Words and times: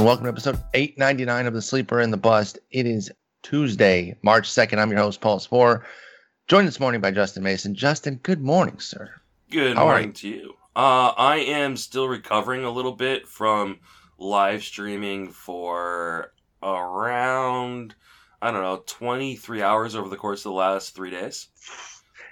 And 0.00 0.06
welcome 0.06 0.24
to 0.24 0.30
episode 0.30 0.58
899 0.72 1.46
of 1.46 1.52
The 1.52 1.60
Sleeper 1.60 2.00
and 2.00 2.10
the 2.10 2.16
Bust. 2.16 2.58
It 2.70 2.86
is 2.86 3.12
Tuesday, 3.42 4.16
March 4.22 4.48
2nd. 4.48 4.78
I'm 4.78 4.90
your 4.90 4.98
host, 5.00 5.20
Paul 5.20 5.38
Sporer. 5.38 5.82
Joined 6.48 6.66
this 6.66 6.80
morning 6.80 7.02
by 7.02 7.10
Justin 7.10 7.42
Mason. 7.42 7.74
Justin, 7.74 8.18
good 8.22 8.40
morning, 8.40 8.80
sir. 8.80 9.10
Good 9.50 9.76
How 9.76 9.84
morning 9.84 10.14
to 10.14 10.28
you. 10.28 10.54
Uh, 10.74 11.08
I 11.18 11.36
am 11.40 11.76
still 11.76 12.08
recovering 12.08 12.64
a 12.64 12.70
little 12.70 12.92
bit 12.92 13.28
from 13.28 13.80
live 14.16 14.62
streaming 14.62 15.32
for 15.32 16.32
around, 16.62 17.94
I 18.40 18.52
don't 18.52 18.62
know, 18.62 18.82
23 18.86 19.60
hours 19.60 19.94
over 19.94 20.08
the 20.08 20.16
course 20.16 20.40
of 20.40 20.44
the 20.44 20.56
last 20.56 20.94
three 20.94 21.10
days. 21.10 21.48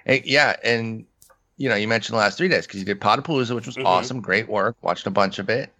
Hey, 0.07 0.23
yeah, 0.25 0.55
and 0.63 1.05
you 1.57 1.69
know, 1.69 1.75
you 1.75 1.87
mentioned 1.87 2.15
the 2.15 2.19
last 2.19 2.35
three 2.35 2.47
days 2.47 2.65
because 2.65 2.79
you 2.79 2.85
did 2.87 2.99
Podapalooza, 2.99 3.53
which 3.53 3.67
was 3.67 3.77
Mhm. 3.77 3.85
awesome, 3.85 4.21
great 4.21 4.49
work. 4.49 4.75
Watched 4.81 5.05
a 5.05 5.11
bunch 5.11 5.37
of 5.37 5.51
it. 5.51 5.71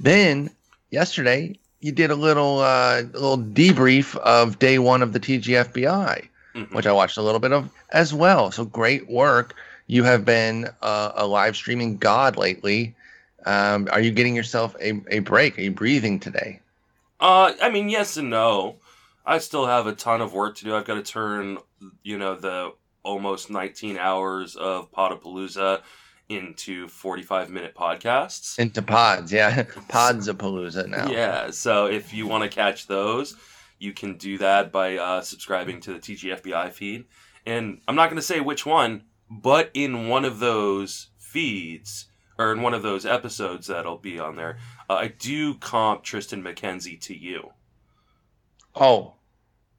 Then 0.00 0.48
yesterday, 0.94 1.58
you 1.80 1.92
did 1.92 2.10
a 2.10 2.14
little 2.14 2.60
uh, 2.60 3.02
little 3.12 3.36
debrief 3.38 4.16
of 4.16 4.58
day 4.58 4.78
one 4.78 5.02
of 5.02 5.12
the 5.12 5.20
TGFBI, 5.20 6.28
Mhm. 6.54 6.72
which 6.72 6.86
I 6.86 6.92
watched 6.92 7.18
a 7.18 7.22
little 7.22 7.40
bit 7.40 7.52
of 7.52 7.68
as 7.90 8.14
well. 8.14 8.50
So 8.52 8.64
great 8.64 9.10
work. 9.10 9.54
You 9.88 10.04
have 10.04 10.24
been 10.24 10.70
uh, 10.80 11.12
a 11.16 11.26
live 11.26 11.56
streaming 11.56 11.98
god 11.98 12.36
lately. 12.36 12.94
Um, 13.44 13.88
are 13.92 14.00
you 14.00 14.10
getting 14.12 14.34
yourself 14.34 14.74
a, 14.80 15.02
a 15.08 15.18
break? 15.18 15.58
Are 15.58 15.62
you 15.62 15.70
breathing 15.72 16.18
today? 16.20 16.60
Uh, 17.20 17.52
I 17.60 17.68
mean, 17.70 17.88
yes 17.90 18.16
and 18.16 18.30
no. 18.30 18.76
I 19.26 19.38
still 19.38 19.66
have 19.66 19.86
a 19.86 19.92
ton 19.94 20.20
of 20.22 20.32
work 20.32 20.56
to 20.56 20.64
do. 20.64 20.74
I've 20.74 20.84
got 20.86 20.94
to 20.94 21.02
turn, 21.02 21.58
you 22.02 22.16
know, 22.18 22.34
the 22.36 22.72
almost 23.02 23.50
19 23.50 23.98
hours 23.98 24.56
of 24.56 24.90
Podapalooza 24.92 25.82
into 26.34 26.88
45 26.88 27.50
minute 27.50 27.74
podcasts. 27.74 28.58
Into 28.58 28.82
pods, 28.82 29.32
yeah. 29.32 29.62
Pods 29.88 30.28
of 30.28 30.38
Palooza 30.38 30.88
now. 30.88 31.08
Yeah, 31.10 31.50
so 31.50 31.86
if 31.86 32.12
you 32.12 32.26
want 32.26 32.42
to 32.42 32.54
catch 32.54 32.86
those, 32.86 33.36
you 33.78 33.92
can 33.92 34.16
do 34.16 34.38
that 34.38 34.72
by 34.72 34.96
uh, 34.96 35.20
subscribing 35.20 35.80
to 35.82 35.92
the 35.92 35.98
TGFBI 35.98 36.72
feed. 36.72 37.04
And 37.46 37.80
I'm 37.86 37.96
not 37.96 38.08
going 38.08 38.16
to 38.16 38.22
say 38.22 38.40
which 38.40 38.64
one, 38.64 39.04
but 39.30 39.70
in 39.74 40.08
one 40.08 40.24
of 40.24 40.38
those 40.38 41.08
feeds, 41.18 42.06
or 42.38 42.52
in 42.52 42.62
one 42.62 42.74
of 42.74 42.82
those 42.82 43.06
episodes 43.06 43.66
that'll 43.66 43.98
be 43.98 44.18
on 44.18 44.36
there, 44.36 44.58
uh, 44.88 44.94
I 44.94 45.08
do 45.08 45.54
comp 45.54 46.04
Triston 46.04 46.42
McKenzie 46.42 47.00
to 47.02 47.16
you. 47.16 47.50
Oh, 48.74 49.14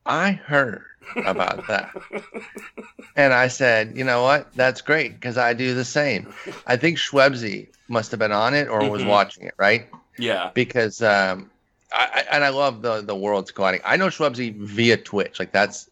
I 0.06 0.32
heard 0.32 0.84
about 1.26 1.68
that. 1.68 1.92
and 3.16 3.34
I 3.34 3.48
said, 3.48 3.98
you 3.98 4.04
know 4.04 4.24
what? 4.24 4.54
That's 4.56 4.82
great 4.82 5.14
because 5.14 5.38
I 5.38 5.54
do 5.54 5.74
the 5.74 5.86
same. 5.86 6.34
I 6.68 6.78
think 6.78 6.98
Schwebzy 6.98 7.68
must 7.88 8.12
have 8.12 8.20
been 8.20 8.32
on 8.32 8.54
it 8.54 8.68
or 8.68 8.90
was 8.90 9.02
Mhm. 9.04 9.08
watching 9.08 9.46
it, 9.46 9.54
right? 9.58 9.88
Yeah. 10.18 10.52
Because 10.54 11.02
um, 11.02 11.50
I, 11.94 12.24
and 12.32 12.44
I 12.44 12.50
love 12.50 12.82
the 12.82 13.02
the 13.02 13.16
world's 13.16 13.52
colliding. 13.52 13.82
I 13.86 13.98
know 13.98 14.08
Schwebzy 14.08 14.56
via 14.56 14.98
Twitch, 14.98 15.40
like 15.40 15.52
that's 15.52 15.90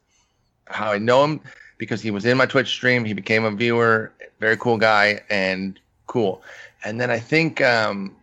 how 0.67 0.92
I 0.92 0.97
know 0.97 1.23
him 1.23 1.42
because 1.77 2.02
he 2.02 2.11
was 2.11 2.25
in 2.25 2.38
my 2.38 2.45
Twitch 2.45 2.70
stream. 2.70 3.05
He 3.05 3.14
became 3.14 3.44
a 3.45 3.52
viewer, 3.52 4.11
very 4.39 4.58
cool 4.58 4.77
guy, 4.77 5.22
and 5.30 5.80
cool. 6.08 6.42
And 6.83 7.00
then 7.00 7.09
I 7.11 7.20
think 7.20 7.61
um, 7.61 8.16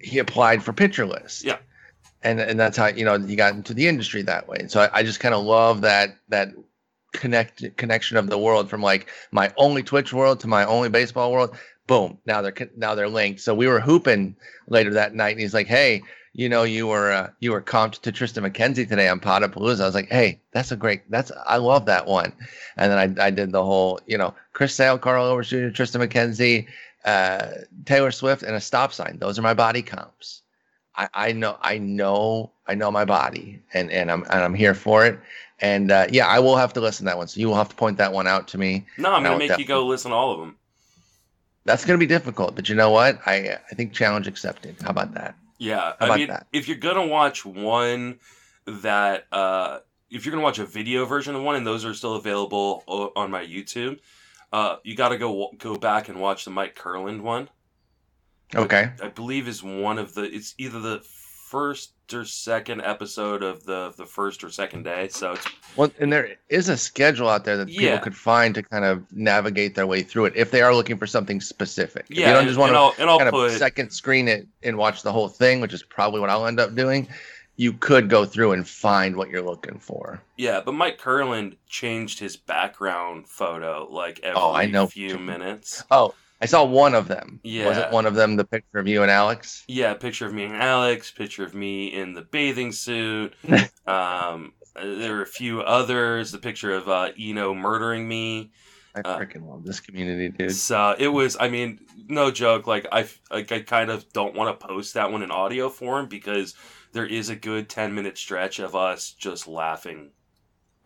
he 0.00 0.18
applied 0.18 0.62
for 0.62 0.72
Pitcher 0.72 1.06
List. 1.06 1.44
Yeah. 1.44 1.58
And 2.24 2.40
and 2.40 2.58
that's 2.58 2.76
how 2.76 2.86
you 2.86 3.04
know 3.04 3.18
he 3.18 3.36
got 3.36 3.54
into 3.54 3.74
the 3.74 3.86
industry 3.86 4.22
that 4.22 4.48
way. 4.48 4.56
And 4.58 4.70
so 4.70 4.80
I, 4.80 4.98
I 4.98 5.02
just 5.02 5.20
kind 5.20 5.34
of 5.34 5.44
love 5.44 5.82
that 5.82 6.16
that 6.28 6.52
connect 7.12 7.76
connection 7.76 8.16
of 8.16 8.28
the 8.28 8.38
world 8.38 8.68
from 8.68 8.82
like 8.82 9.08
my 9.30 9.52
only 9.56 9.82
Twitch 9.82 10.12
world 10.12 10.40
to 10.40 10.46
my 10.46 10.64
only 10.66 10.88
baseball 10.88 11.32
world. 11.32 11.56
Boom! 11.86 12.18
Now 12.26 12.42
they're 12.42 12.54
now 12.76 12.94
they're 12.94 13.08
linked. 13.08 13.40
So 13.40 13.54
we 13.54 13.68
were 13.68 13.80
hooping 13.80 14.36
later 14.68 14.92
that 14.94 15.14
night, 15.14 15.32
and 15.32 15.40
he's 15.40 15.54
like, 15.54 15.66
"Hey, 15.66 16.02
you 16.32 16.48
know, 16.48 16.62
you 16.62 16.86
were 16.86 17.12
uh, 17.12 17.30
you 17.40 17.52
were 17.52 17.62
comped 17.62 18.00
to 18.02 18.12
Triston 18.12 18.48
McKenzie 18.50 18.88
today 18.88 19.08
on 19.08 19.20
Podapalooza." 19.20 19.82
I 19.82 19.86
was 19.86 19.94
like, 19.94 20.08
"Hey, 20.08 20.40
that's 20.52 20.72
a 20.72 20.76
great. 20.76 21.08
That's 21.10 21.30
I 21.46 21.58
love 21.58 21.84
that 21.86 22.06
one." 22.06 22.32
And 22.76 22.90
then 22.90 23.18
I 23.20 23.26
I 23.26 23.30
did 23.30 23.52
the 23.52 23.64
whole, 23.64 24.00
you 24.06 24.16
know, 24.16 24.34
Chris 24.54 24.74
Sale, 24.74 24.98
Carl 24.98 25.26
Overs 25.26 25.50
Jr., 25.50 25.68
Triston 25.68 26.06
McKenzie, 26.06 26.66
uh, 27.04 27.48
Taylor 27.84 28.10
Swift, 28.10 28.42
and 28.42 28.56
a 28.56 28.60
stop 28.60 28.94
sign. 28.94 29.18
Those 29.18 29.38
are 29.38 29.42
my 29.42 29.54
body 29.54 29.82
comps. 29.82 30.40
I, 30.96 31.08
I 31.14 31.32
know 31.32 31.58
I 31.60 31.78
know 31.78 32.52
I 32.66 32.74
know 32.74 32.90
my 32.90 33.04
body, 33.04 33.60
and 33.72 33.90
and 33.90 34.10
I'm 34.10 34.22
and 34.24 34.44
I'm 34.44 34.54
here 34.54 34.74
for 34.74 35.04
it. 35.04 35.18
And 35.60 35.90
uh, 35.90 36.06
yeah, 36.10 36.26
I 36.26 36.40
will 36.40 36.56
have 36.56 36.72
to 36.74 36.80
listen 36.80 37.06
to 37.06 37.10
that 37.10 37.16
one. 37.16 37.28
So 37.28 37.40
you 37.40 37.48
will 37.48 37.54
have 37.54 37.68
to 37.68 37.76
point 37.76 37.96
that 37.98 38.12
one 38.12 38.26
out 38.26 38.48
to 38.48 38.58
me. 38.58 38.86
No, 38.98 39.12
I'm 39.12 39.22
going 39.22 39.38
to 39.38 39.48
make 39.48 39.58
you 39.58 39.64
go 39.64 39.86
listen 39.86 40.10
to 40.10 40.16
all 40.16 40.32
of 40.32 40.40
them. 40.40 40.56
That's 41.64 41.84
going 41.84 41.98
to 41.98 42.04
be 42.04 42.08
difficult, 42.08 42.54
but 42.54 42.68
you 42.68 42.74
know 42.74 42.90
what? 42.90 43.20
I 43.26 43.58
I 43.70 43.74
think 43.74 43.92
challenge 43.92 44.26
accepted. 44.26 44.76
How 44.82 44.90
about 44.90 45.14
that? 45.14 45.34
Yeah, 45.58 45.80
How 45.80 45.96
I 46.00 46.04
about 46.06 46.18
mean, 46.18 46.28
that? 46.28 46.46
if 46.52 46.68
you're 46.68 46.76
gonna 46.76 47.06
watch 47.06 47.44
one 47.44 48.18
that, 48.66 49.26
uh, 49.32 49.78
if 50.10 50.26
you're 50.26 50.32
gonna 50.32 50.42
watch 50.44 50.58
a 50.58 50.66
video 50.66 51.04
version 51.06 51.34
of 51.34 51.42
one, 51.42 51.56
and 51.56 51.66
those 51.66 51.84
are 51.84 51.94
still 51.94 52.16
available 52.16 52.82
on 53.16 53.30
my 53.30 53.44
YouTube, 53.44 54.00
uh, 54.52 54.76
you 54.82 54.94
got 54.96 55.10
to 55.10 55.18
go 55.18 55.50
go 55.56 55.76
back 55.76 56.08
and 56.08 56.20
watch 56.20 56.44
the 56.44 56.50
Mike 56.50 56.76
Kurland 56.76 57.22
one. 57.22 57.48
Okay. 58.54 58.90
I 59.02 59.08
believe 59.08 59.48
is 59.48 59.62
one 59.62 59.98
of 59.98 60.14
the. 60.14 60.22
It's 60.22 60.54
either 60.58 60.80
the 60.80 61.00
first 61.48 61.92
or 62.12 62.24
second 62.24 62.82
episode 62.82 63.42
of 63.42 63.64
the 63.64 63.92
the 63.96 64.04
first 64.04 64.42
or 64.44 64.50
second 64.50 64.82
day. 64.82 65.08
So 65.08 65.32
it's 65.32 65.46
Well, 65.76 65.90
and 66.00 66.12
there 66.12 66.36
is 66.48 66.68
a 66.68 66.76
schedule 66.76 67.28
out 67.28 67.44
there 67.44 67.56
that 67.56 67.68
people 67.68 67.98
could 67.98 68.16
find 68.16 68.54
to 68.56 68.62
kind 68.62 68.84
of 68.84 69.04
navigate 69.12 69.74
their 69.74 69.86
way 69.86 70.02
through 70.02 70.26
it 70.26 70.32
if 70.36 70.50
they 70.50 70.62
are 70.62 70.74
looking 70.74 70.98
for 70.98 71.06
something 71.06 71.40
specific. 71.40 72.06
If 72.10 72.16
yeah, 72.18 72.26
you 72.28 72.32
don't 72.32 72.38
and, 72.40 72.48
just 72.48 72.58
want 72.58 72.70
and 72.70 72.76
to 72.76 72.80
I'll, 72.80 72.94
and 72.98 73.10
I'll 73.10 73.18
kind 73.18 73.30
put 73.30 73.52
of 73.52 73.56
second 73.56 73.90
screen 73.90 74.26
it 74.28 74.46
and 74.62 74.76
watch 74.76 75.02
the 75.02 75.12
whole 75.12 75.28
thing, 75.28 75.60
which 75.60 75.72
is 75.72 75.82
probably 75.82 76.20
what 76.20 76.28
I'll 76.30 76.46
end 76.46 76.60
up 76.60 76.74
doing. 76.74 77.08
You 77.56 77.72
could 77.72 78.10
go 78.10 78.24
through 78.24 78.50
and 78.52 78.66
find 78.66 79.14
what 79.14 79.28
you're 79.30 79.40
looking 79.42 79.78
for. 79.78 80.20
yeah, 80.36 80.60
but 80.64 80.72
Mike 80.72 80.98
Kurland 80.98 81.54
changed 81.68 82.18
his 82.18 82.36
background 82.36 83.28
photo 83.28 83.86
like 83.88 84.18
every 84.24 84.40
Oh, 84.40 84.52
I 84.52 84.66
know. 84.66 84.88
few 84.88 85.18
minutes. 85.18 85.84
Oh, 85.90 86.14
I 86.40 86.46
saw 86.46 86.64
one 86.64 86.94
of 86.94 87.08
them. 87.08 87.40
Yeah. 87.42 87.66
Wasn't 87.66 87.92
one 87.92 88.06
of 88.06 88.14
them 88.14 88.36
the 88.36 88.44
picture 88.44 88.78
of 88.78 88.86
you 88.86 89.02
and 89.02 89.10
Alex? 89.10 89.64
Yeah, 89.68 89.94
picture 89.94 90.26
of 90.26 90.34
me 90.34 90.44
and 90.44 90.54
Alex, 90.56 91.10
picture 91.10 91.44
of 91.44 91.54
me 91.54 91.86
in 91.94 92.12
the 92.14 92.22
bathing 92.22 92.72
suit. 92.72 93.34
um, 93.86 94.52
there 94.74 95.12
were 95.14 95.22
a 95.22 95.26
few 95.26 95.60
others. 95.62 96.32
The 96.32 96.38
picture 96.38 96.74
of 96.74 96.88
uh, 96.88 97.10
Eno 97.18 97.54
murdering 97.54 98.06
me. 98.06 98.52
I 98.96 99.00
Uh, 99.00 99.18
freaking 99.18 99.48
love 99.48 99.64
this 99.64 99.80
community, 99.80 100.28
dude. 100.28 100.52
So 100.52 100.94
it 100.98 101.08
was. 101.08 101.36
I 101.40 101.48
mean, 101.48 101.80
no 102.08 102.30
joke. 102.30 102.66
Like 102.66 102.86
I, 102.92 103.08
like 103.30 103.50
I 103.50 103.60
kind 103.60 103.90
of 103.90 104.12
don't 104.12 104.34
want 104.34 104.58
to 104.58 104.66
post 104.66 104.94
that 104.94 105.10
one 105.10 105.22
in 105.22 105.30
audio 105.30 105.68
form 105.68 106.06
because 106.08 106.54
there 106.92 107.06
is 107.06 107.28
a 107.28 107.36
good 107.36 107.68
ten 107.68 107.94
minute 107.94 108.18
stretch 108.18 108.58
of 108.58 108.74
us 108.76 109.10
just 109.12 109.48
laughing 109.48 110.10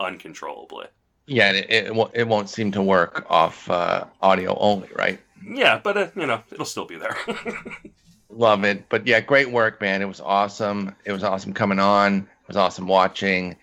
uncontrollably. 0.00 0.86
Yeah, 1.26 1.52
it, 1.52 1.70
it, 1.70 1.94
won't- 1.94 2.14
it 2.14 2.26
won't 2.26 2.48
seem 2.48 2.72
to 2.72 2.82
work 2.82 3.26
off 3.28 3.68
uh, 3.70 4.04
audio 4.22 4.56
only, 4.58 4.88
right? 4.96 5.20
Yeah, 5.46 5.80
but 5.82 5.96
uh, 5.96 6.08
you 6.16 6.26
know, 6.26 6.42
it'll 6.50 6.64
still 6.64 6.86
be 6.86 6.96
there. 6.96 7.16
Love 8.30 8.64
it. 8.64 8.88
But 8.88 9.06
yeah, 9.06 9.20
great 9.20 9.50
work, 9.50 9.80
man. 9.80 10.02
It 10.02 10.08
was 10.08 10.20
awesome. 10.20 10.94
It 11.04 11.12
was 11.12 11.24
awesome 11.24 11.52
coming 11.52 11.78
on. 11.78 12.18
It 12.18 12.48
was 12.48 12.56
awesome 12.56 12.86
watching. 12.86 13.56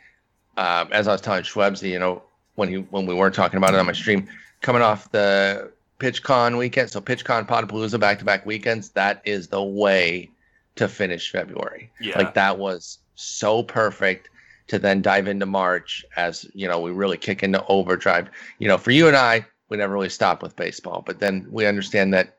Um, 0.58 0.90
as 0.92 1.08
I 1.08 1.12
was 1.12 1.22
telling 1.22 1.44
Schwebzy, 1.44 1.90
you 1.90 2.00
know, 2.00 2.24
when 2.56 2.70
he 2.70 2.76
when 2.76 3.06
we 3.06 3.14
weren't 3.14 3.36
talking 3.36 3.58
about 3.58 3.74
it 3.74 3.80
on 3.80 3.86
my 3.86 3.94
stream, 3.94 4.28
coming 4.62 4.82
off 4.82 5.12
the 5.12 5.72
PitchCon 6.00 6.58
weekend, 6.58 6.90
so 6.90 7.00
PitchCon 7.00 7.48
Podapalooza 7.48 8.00
back 8.00 8.20
to 8.20 8.26
back 8.26 8.46
weekends, 8.46 8.90
that 8.90 9.22
is 9.26 9.48
the 9.48 9.64
way 9.64 10.30
to 10.76 10.88
finish 10.88 11.32
February. 11.32 11.90
yeah, 12.02 12.18
Like 12.18 12.34
that 12.34 12.58
was 12.58 13.00
so 13.16 13.64
perfect 13.64 14.30
to 14.68 14.80
then 14.80 15.02
dive 15.02 15.28
into 15.28 15.46
March 15.46 16.04
as 16.18 16.46
you 16.54 16.68
know 16.68 16.80
we 16.80 16.92
really 16.92 17.18
kick 17.18 17.44
into 17.44 17.64
overdrive. 17.68 18.30
You 18.60 18.68
know, 18.68 18.78
for 18.78 18.92
you 18.92 19.08
and 19.08 19.16
I, 19.16 19.46
we 19.70 19.78
never 19.78 19.94
really 19.94 20.10
stopped 20.10 20.44
with 20.44 20.56
baseball, 20.56 21.04
but 21.06 21.20
then 21.20 21.48
we 21.50 21.66
understand 21.66 22.14
that 22.14 22.36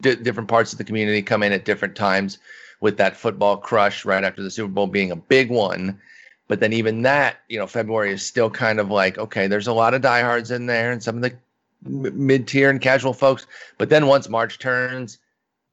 di- 0.00 0.16
different 0.16 0.48
parts 0.48 0.72
of 0.72 0.78
the 0.78 0.84
community 0.84 1.22
come 1.22 1.42
in 1.42 1.52
at 1.52 1.64
different 1.64 1.96
times 1.96 2.38
with 2.80 2.96
that 2.96 3.16
football 3.16 3.56
crush 3.56 4.04
right 4.04 4.24
after 4.24 4.42
the 4.42 4.50
Super 4.50 4.72
Bowl 4.72 4.86
being 4.86 5.10
a 5.10 5.16
big 5.16 5.50
one. 5.50 6.00
But 6.48 6.60
then 6.60 6.72
even 6.72 7.02
that, 7.02 7.36
you 7.48 7.58
know, 7.58 7.66
February 7.66 8.12
is 8.12 8.24
still 8.24 8.50
kind 8.50 8.80
of 8.80 8.90
like 8.90 9.18
okay, 9.18 9.46
there's 9.46 9.68
a 9.68 9.72
lot 9.72 9.94
of 9.94 10.02
diehards 10.02 10.50
in 10.50 10.66
there 10.66 10.90
and 10.90 11.02
some 11.02 11.16
of 11.16 11.22
the 11.22 11.32
m- 11.86 12.26
mid-tier 12.26 12.70
and 12.70 12.80
casual 12.80 13.12
folks. 13.12 13.46
But 13.78 13.88
then 13.88 14.06
once 14.06 14.28
March 14.28 14.58
turns, 14.58 15.18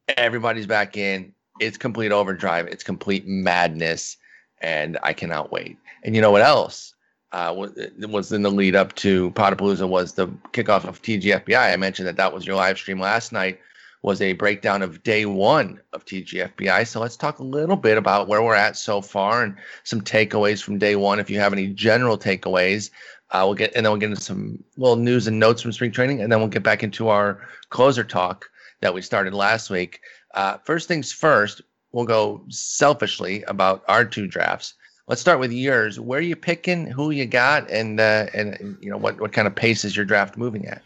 everybody's 0.09 0.67
back 0.67 0.95
in. 0.97 1.33
It's 1.59 1.77
complete 1.77 2.11
overdrive. 2.11 2.67
It's 2.67 2.83
complete 2.83 3.25
madness, 3.25 4.17
and 4.61 4.99
I 5.01 5.13
cannot 5.13 5.51
wait. 5.51 5.77
And 6.03 6.15
you 6.15 6.21
know 6.21 6.29
what 6.31 6.43
else? 6.43 6.93
Uh, 7.33 7.53
was, 7.55 8.31
in 8.31 8.41
the 8.41 8.49
lead 8.49 8.75
up 8.75 8.95
to 8.95 9.31
Podapalooza 9.31 9.87
was 9.87 10.13
the 10.13 10.27
kickoff 10.53 10.85
of 10.85 11.01
TGFBI. 11.01 11.73
I 11.73 11.75
mentioned 11.75 12.07
that 12.07 12.15
that 12.15 12.33
was 12.33 12.45
your 12.45 12.55
live 12.55 12.77
stream 12.77 12.99
last 12.99 13.31
night. 13.31 13.59
Was 14.01 14.21
a 14.21 14.33
breakdown 14.33 14.81
of 14.81 15.03
day 15.03 15.25
one 15.25 15.81
of 15.91 16.05
TGFBI. 16.05 16.87
So 16.87 17.01
let's 17.01 17.17
talk 17.17 17.39
a 17.39 17.43
little 17.43 17.75
bit 17.75 17.97
about 17.97 18.27
where 18.27 18.41
we're 18.41 18.55
at 18.55 18.77
so 18.77 19.01
far 19.01 19.43
and 19.43 19.57
some 19.83 20.01
takeaways 20.01 20.63
from 20.63 20.77
day 20.77 20.95
one. 20.95 21.19
If 21.19 21.29
you 21.29 21.39
have 21.39 21.51
any 21.51 21.67
general 21.67 22.17
takeaways, 22.17 22.91
uh, 23.31 23.41
we'll 23.43 23.55
get 23.55 23.73
and 23.75 23.85
then 23.85 23.91
we'll 23.91 23.99
get 23.99 24.11
into 24.11 24.21
some 24.21 24.63
little 24.77 24.95
news 24.95 25.27
and 25.27 25.39
notes 25.39 25.61
from 25.61 25.73
spring 25.73 25.91
training, 25.91 26.21
and 26.21 26.31
then 26.31 26.39
we'll 26.39 26.47
get 26.47 26.63
back 26.63 26.83
into 26.83 27.09
our 27.09 27.41
closer 27.69 28.03
talk 28.03 28.49
that 28.81 28.93
we 28.93 29.01
started 29.01 29.33
last 29.33 29.69
week. 29.69 29.99
Uh, 30.33 30.57
first 30.63 30.87
things 30.87 31.11
first, 31.11 31.61
we'll 31.91 32.05
go 32.05 32.43
selfishly 32.49 33.43
about 33.43 33.83
our 33.87 34.05
two 34.05 34.27
drafts. 34.27 34.75
Let's 35.07 35.21
start 35.21 35.39
with 35.39 35.53
yours. 35.53 36.01
Where 36.01 36.19
are 36.19 36.21
you 36.21 36.35
picking? 36.35 36.85
Who 36.87 37.11
you 37.11 37.25
got? 37.25 37.71
And 37.71 37.97
uh, 37.97 38.27
and 38.33 38.77
you 38.81 38.89
know 38.89 38.97
what 38.97 39.21
what 39.21 39.31
kind 39.31 39.47
of 39.47 39.55
pace 39.55 39.85
is 39.85 39.95
your 39.95 40.05
draft 40.05 40.35
moving 40.35 40.67
at? 40.67 40.81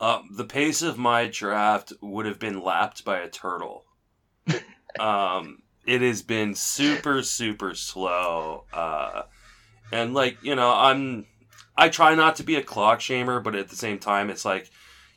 Uh, 0.00 0.22
the 0.30 0.44
pace 0.44 0.80
of 0.80 0.96
my 0.96 1.26
draft 1.26 1.92
would 2.00 2.24
have 2.24 2.38
been 2.38 2.62
lapped 2.62 3.04
by 3.04 3.18
a 3.18 3.28
turtle. 3.28 3.84
um, 5.00 5.62
it 5.86 6.02
has 6.02 6.22
been 6.22 6.54
super 6.54 7.22
super 7.24 7.74
slow, 7.74 8.64
uh, 8.72 9.22
and 9.90 10.14
like 10.14 10.38
you 10.42 10.54
know, 10.54 10.72
I'm 10.72 11.26
I 11.76 11.88
try 11.88 12.14
not 12.14 12.36
to 12.36 12.44
be 12.44 12.54
a 12.54 12.62
clock 12.62 13.00
shamer, 13.00 13.42
but 13.42 13.56
at 13.56 13.70
the 13.70 13.76
same 13.76 13.98
time, 13.98 14.30
it's 14.30 14.44
like 14.44 14.70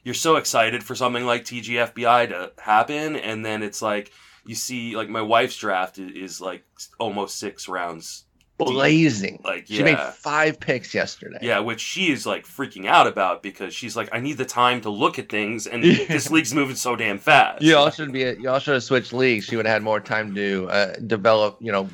you're 0.03 0.15
so 0.15 0.35
excited 0.35 0.83
for 0.83 0.95
something 0.95 1.27
like 1.27 1.43
TGFBI 1.43 2.29
to 2.29 2.53
happen, 2.57 3.17
and 3.17 3.45
then 3.45 3.61
it's 3.61 3.83
like 3.83 4.11
you 4.47 4.55
see 4.55 4.95
like 4.95 5.09
my 5.09 5.21
wife's 5.21 5.57
draft 5.57 5.99
is, 5.99 6.11
is 6.15 6.41
like 6.41 6.63
almost 6.97 7.37
six 7.37 7.67
rounds 7.67 8.23
blazing. 8.57 9.41
Like 9.43 9.67
she 9.67 9.83
made 9.83 9.99
five 9.99 10.59
picks 10.59 10.93
yesterday. 10.93 11.39
Yeah, 11.41 11.59
which 11.59 11.79
she 11.79 12.11
is 12.11 12.25
like 12.25 12.45
freaking 12.45 12.87
out 12.87 13.07
about 13.07 13.43
because 13.43 13.73
she's 13.73 13.95
like, 13.95 14.09
I 14.11 14.19
need 14.19 14.37
the 14.37 14.45
time 14.45 14.81
to 14.81 14.89
look 14.89 15.19
at 15.19 15.29
things, 15.29 15.67
and 15.67 15.83
this 16.07 16.31
league's 16.31 16.53
moving 16.53 16.75
so 16.75 16.95
damn 16.95 17.17
fast. 17.17 17.61
You 17.61 17.77
all 17.77 17.89
should 17.89 18.11
be. 18.11 18.21
You 18.21 18.49
all 18.49 18.59
should 18.59 18.73
have 18.73 18.83
switched 18.83 19.13
leagues. 19.13 19.45
She 19.45 19.55
would 19.55 19.65
have 19.65 19.73
had 19.73 19.83
more 19.83 19.99
time 19.99 20.33
to 20.35 20.69
uh, 20.69 20.95
develop. 21.05 21.57
You 21.59 21.71
know, 21.71 21.89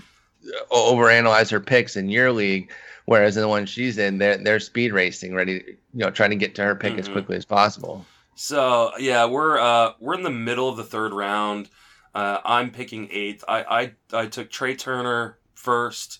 overanalyze 0.71 1.51
her 1.51 1.59
picks 1.59 1.95
in 1.95 2.09
your 2.09 2.31
league. 2.31 2.71
Whereas 3.05 3.35
in 3.35 3.41
the 3.41 3.49
one 3.49 3.65
she's 3.65 3.97
in, 3.97 4.17
they're 4.17 4.37
they're 4.37 4.59
speed 4.59 4.93
racing, 4.93 5.35
ready, 5.35 5.63
you 5.93 5.99
know, 5.99 6.09
trying 6.09 6.29
to 6.29 6.37
get 6.37 6.55
to 6.55 6.63
her 6.63 6.75
pick 6.75 6.91
mm-hmm. 6.91 6.99
as 6.99 7.09
quickly 7.09 7.35
as 7.35 7.45
possible. 7.45 8.05
So 8.35 8.91
yeah, 8.97 9.25
we're 9.25 9.59
uh 9.59 9.93
we're 9.99 10.15
in 10.15 10.23
the 10.23 10.29
middle 10.29 10.69
of 10.69 10.77
the 10.77 10.83
third 10.83 11.13
round. 11.13 11.69
Uh, 12.15 12.37
I'm 12.45 12.69
picking 12.71 13.09
eighth. 13.11 13.43
I, 13.47 13.91
I 14.13 14.21
I 14.21 14.27
took 14.27 14.49
Trea 14.49 14.75
Turner 14.75 15.37
first. 15.55 16.19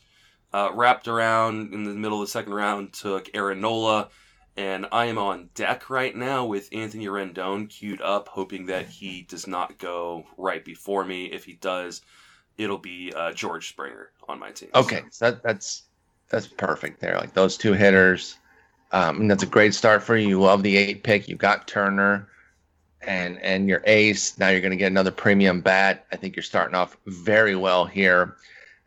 Uh, 0.53 0.69
wrapped 0.73 1.07
around 1.07 1.73
in 1.73 1.83
the 1.83 1.93
middle 1.93 2.21
of 2.21 2.27
the 2.27 2.31
second 2.31 2.53
round, 2.53 2.93
took 2.93 3.27
Aaron 3.33 3.59
Nola, 3.59 4.09
and 4.55 4.85
I 4.91 5.05
am 5.05 5.17
on 5.17 5.49
deck 5.55 5.89
right 5.89 6.15
now 6.15 6.45
with 6.45 6.69
Anthony 6.71 7.07
Rendon 7.07 7.69
queued 7.69 8.01
up, 8.01 8.27
hoping 8.27 8.67
that 8.67 8.87
he 8.87 9.23
does 9.23 9.47
not 9.47 9.79
go 9.79 10.25
right 10.37 10.63
before 10.63 11.03
me. 11.03 11.25
If 11.25 11.43
he 11.45 11.53
does, 11.53 12.01
it'll 12.57 12.77
be 12.77 13.11
uh, 13.15 13.33
George 13.33 13.69
Springer 13.69 14.11
on 14.29 14.39
my 14.39 14.51
team. 14.51 14.69
Okay, 14.75 15.01
so 15.09 15.31
that, 15.31 15.41
that's 15.41 15.83
that's 16.29 16.47
perfect 16.47 16.99
there. 16.99 17.17
Like 17.17 17.33
those 17.33 17.57
two 17.57 17.73
hitters, 17.73 18.37
um, 18.91 19.21
and 19.21 19.31
that's 19.31 19.43
a 19.43 19.47
great 19.47 19.73
start 19.73 20.03
for 20.03 20.15
you. 20.15 20.27
You 20.27 20.41
love 20.41 20.61
the 20.61 20.77
eight 20.77 21.03
pick. 21.03 21.27
You 21.27 21.35
got 21.35 21.67
Turner, 21.67 22.27
and 23.01 23.41
and 23.41 23.67
your 23.67 23.81
ace. 23.85 24.37
Now 24.37 24.49
you're 24.49 24.61
going 24.61 24.71
to 24.71 24.77
get 24.77 24.91
another 24.91 25.11
premium 25.11 25.61
bat. 25.61 26.05
I 26.11 26.15
think 26.15 26.35
you're 26.35 26.43
starting 26.43 26.75
off 26.75 26.95
very 27.07 27.55
well 27.55 27.85
here, 27.85 28.35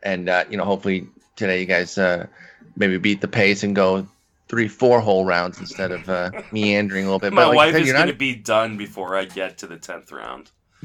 and 0.01 0.29
uh, 0.29 0.45
you 0.49 0.55
know 0.55 0.65
hopefully 0.65 1.07
today 1.37 1.61
you 1.61 1.65
guys 1.65 1.97
uh, 1.97 2.27
maybe 2.75 2.97
beat 2.97 3.21
the 3.21 3.27
pace 3.27 3.63
and 3.63 3.73
go 3.75 4.05
three, 4.49 4.67
four 4.67 4.99
whole 4.99 5.25
rounds 5.25 5.59
instead 5.59 5.91
of 5.91 6.09
uh, 6.09 6.31
meandering 6.51 7.05
a 7.05 7.07
little 7.07 7.19
bit. 7.19 7.33
My 7.33 7.43
but 7.43 7.47
like 7.49 7.73
wife 7.73 7.75
is 7.75 7.91
going 7.91 8.07
to 8.07 8.13
be 8.13 8.35
done 8.35 8.77
before 8.77 9.15
I 9.15 9.25
get 9.25 9.59
to 9.59 9.67
the 9.67 9.77
tenth 9.77 10.11
round. 10.11 10.51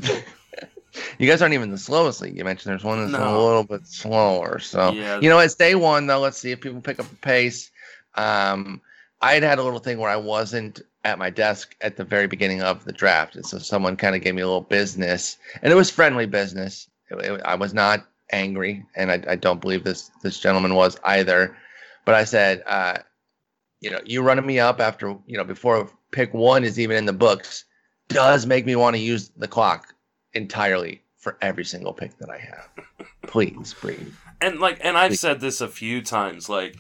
you 1.19 1.29
guys 1.29 1.43
aren't 1.43 1.55
even 1.55 1.71
the 1.71 1.79
slowest 1.79 2.21
league. 2.21 2.37
You 2.37 2.45
mentioned 2.45 2.71
there's 2.71 2.85
one 2.85 3.01
that's 3.01 3.13
no. 3.13 3.37
a 3.37 3.45
little 3.45 3.65
bit 3.65 3.87
slower. 3.87 4.59
So 4.59 4.93
yeah. 4.93 5.21
you 5.21 5.29
know, 5.29 5.39
it's 5.39 5.55
day 5.55 5.75
one 5.75 6.07
though. 6.07 6.21
Let's 6.21 6.39
see 6.39 6.53
if 6.53 6.61
people 6.61 6.81
pick 6.81 7.01
up 7.01 7.09
the 7.09 7.17
pace. 7.17 7.71
Um, 8.15 8.81
I 9.21 9.35
had 9.35 9.43
had 9.43 9.59
a 9.59 9.63
little 9.63 9.79
thing 9.79 9.99
where 9.99 10.11
I 10.11 10.17
wasn't 10.17 10.83
at 11.05 11.19
my 11.19 11.31
desk 11.31 11.75
at 11.81 11.97
the 11.97 12.05
very 12.05 12.27
beginning 12.27 12.63
of 12.63 12.85
the 12.85 12.93
draft, 12.93 13.37
and 13.37 13.47
so 13.47 13.59
someone 13.59 13.97
kind 13.97 14.15
of 14.15 14.23
gave 14.23 14.35
me 14.35 14.43
a 14.43 14.47
little 14.47 14.61
business, 14.61 15.39
and 15.63 15.73
it 15.73 15.77
was 15.77 15.91
friendly 15.91 16.27
business. 16.27 16.89
It, 17.11 17.19
it, 17.19 17.43
I 17.45 17.55
was 17.55 17.73
not 17.73 18.07
angry, 18.33 18.85
and 18.97 19.11
I, 19.11 19.23
I, 19.29 19.37
don't 19.37 19.61
believe 19.61 19.85
this 19.85 20.11
this 20.23 20.39
gentleman 20.39 20.75
was 20.75 20.99
either. 21.05 21.57
But 22.05 22.15
I 22.15 22.25
said, 22.25 22.63
uh, 22.67 22.99
you 23.81 23.91
know, 23.91 24.01
you 24.05 24.23
running 24.23 24.47
me 24.47 24.59
up 24.59 24.81
after 24.81 25.17
you 25.27 25.37
know 25.37 25.45
before 25.45 25.91
pick 26.11 26.33
one 26.35 26.65
is 26.65 26.79
even 26.79 26.97
in 26.97 27.07
the 27.07 27.13
books 27.13 27.65
does 28.09 28.47
make 28.47 28.67
me 28.67 28.77
want 28.77 28.97
to 28.97 29.03
use 29.03 29.31
the 29.37 29.49
clock 29.49 29.95
entirely 30.35 31.03
for 31.17 31.39
every 31.41 31.65
single 31.65 31.93
pick 31.93 32.19
that 32.19 32.31
I 32.31 32.39
have. 32.39 33.09
Please 33.23 33.75
breathe. 33.81 34.13
And 34.41 34.59
like, 34.59 34.79
and 34.83 34.99
I've 34.99 35.13
Please. 35.13 35.21
said 35.21 35.41
this 35.41 35.61
a 35.61 35.69
few 35.69 36.03
times, 36.03 36.49
like 36.49 36.77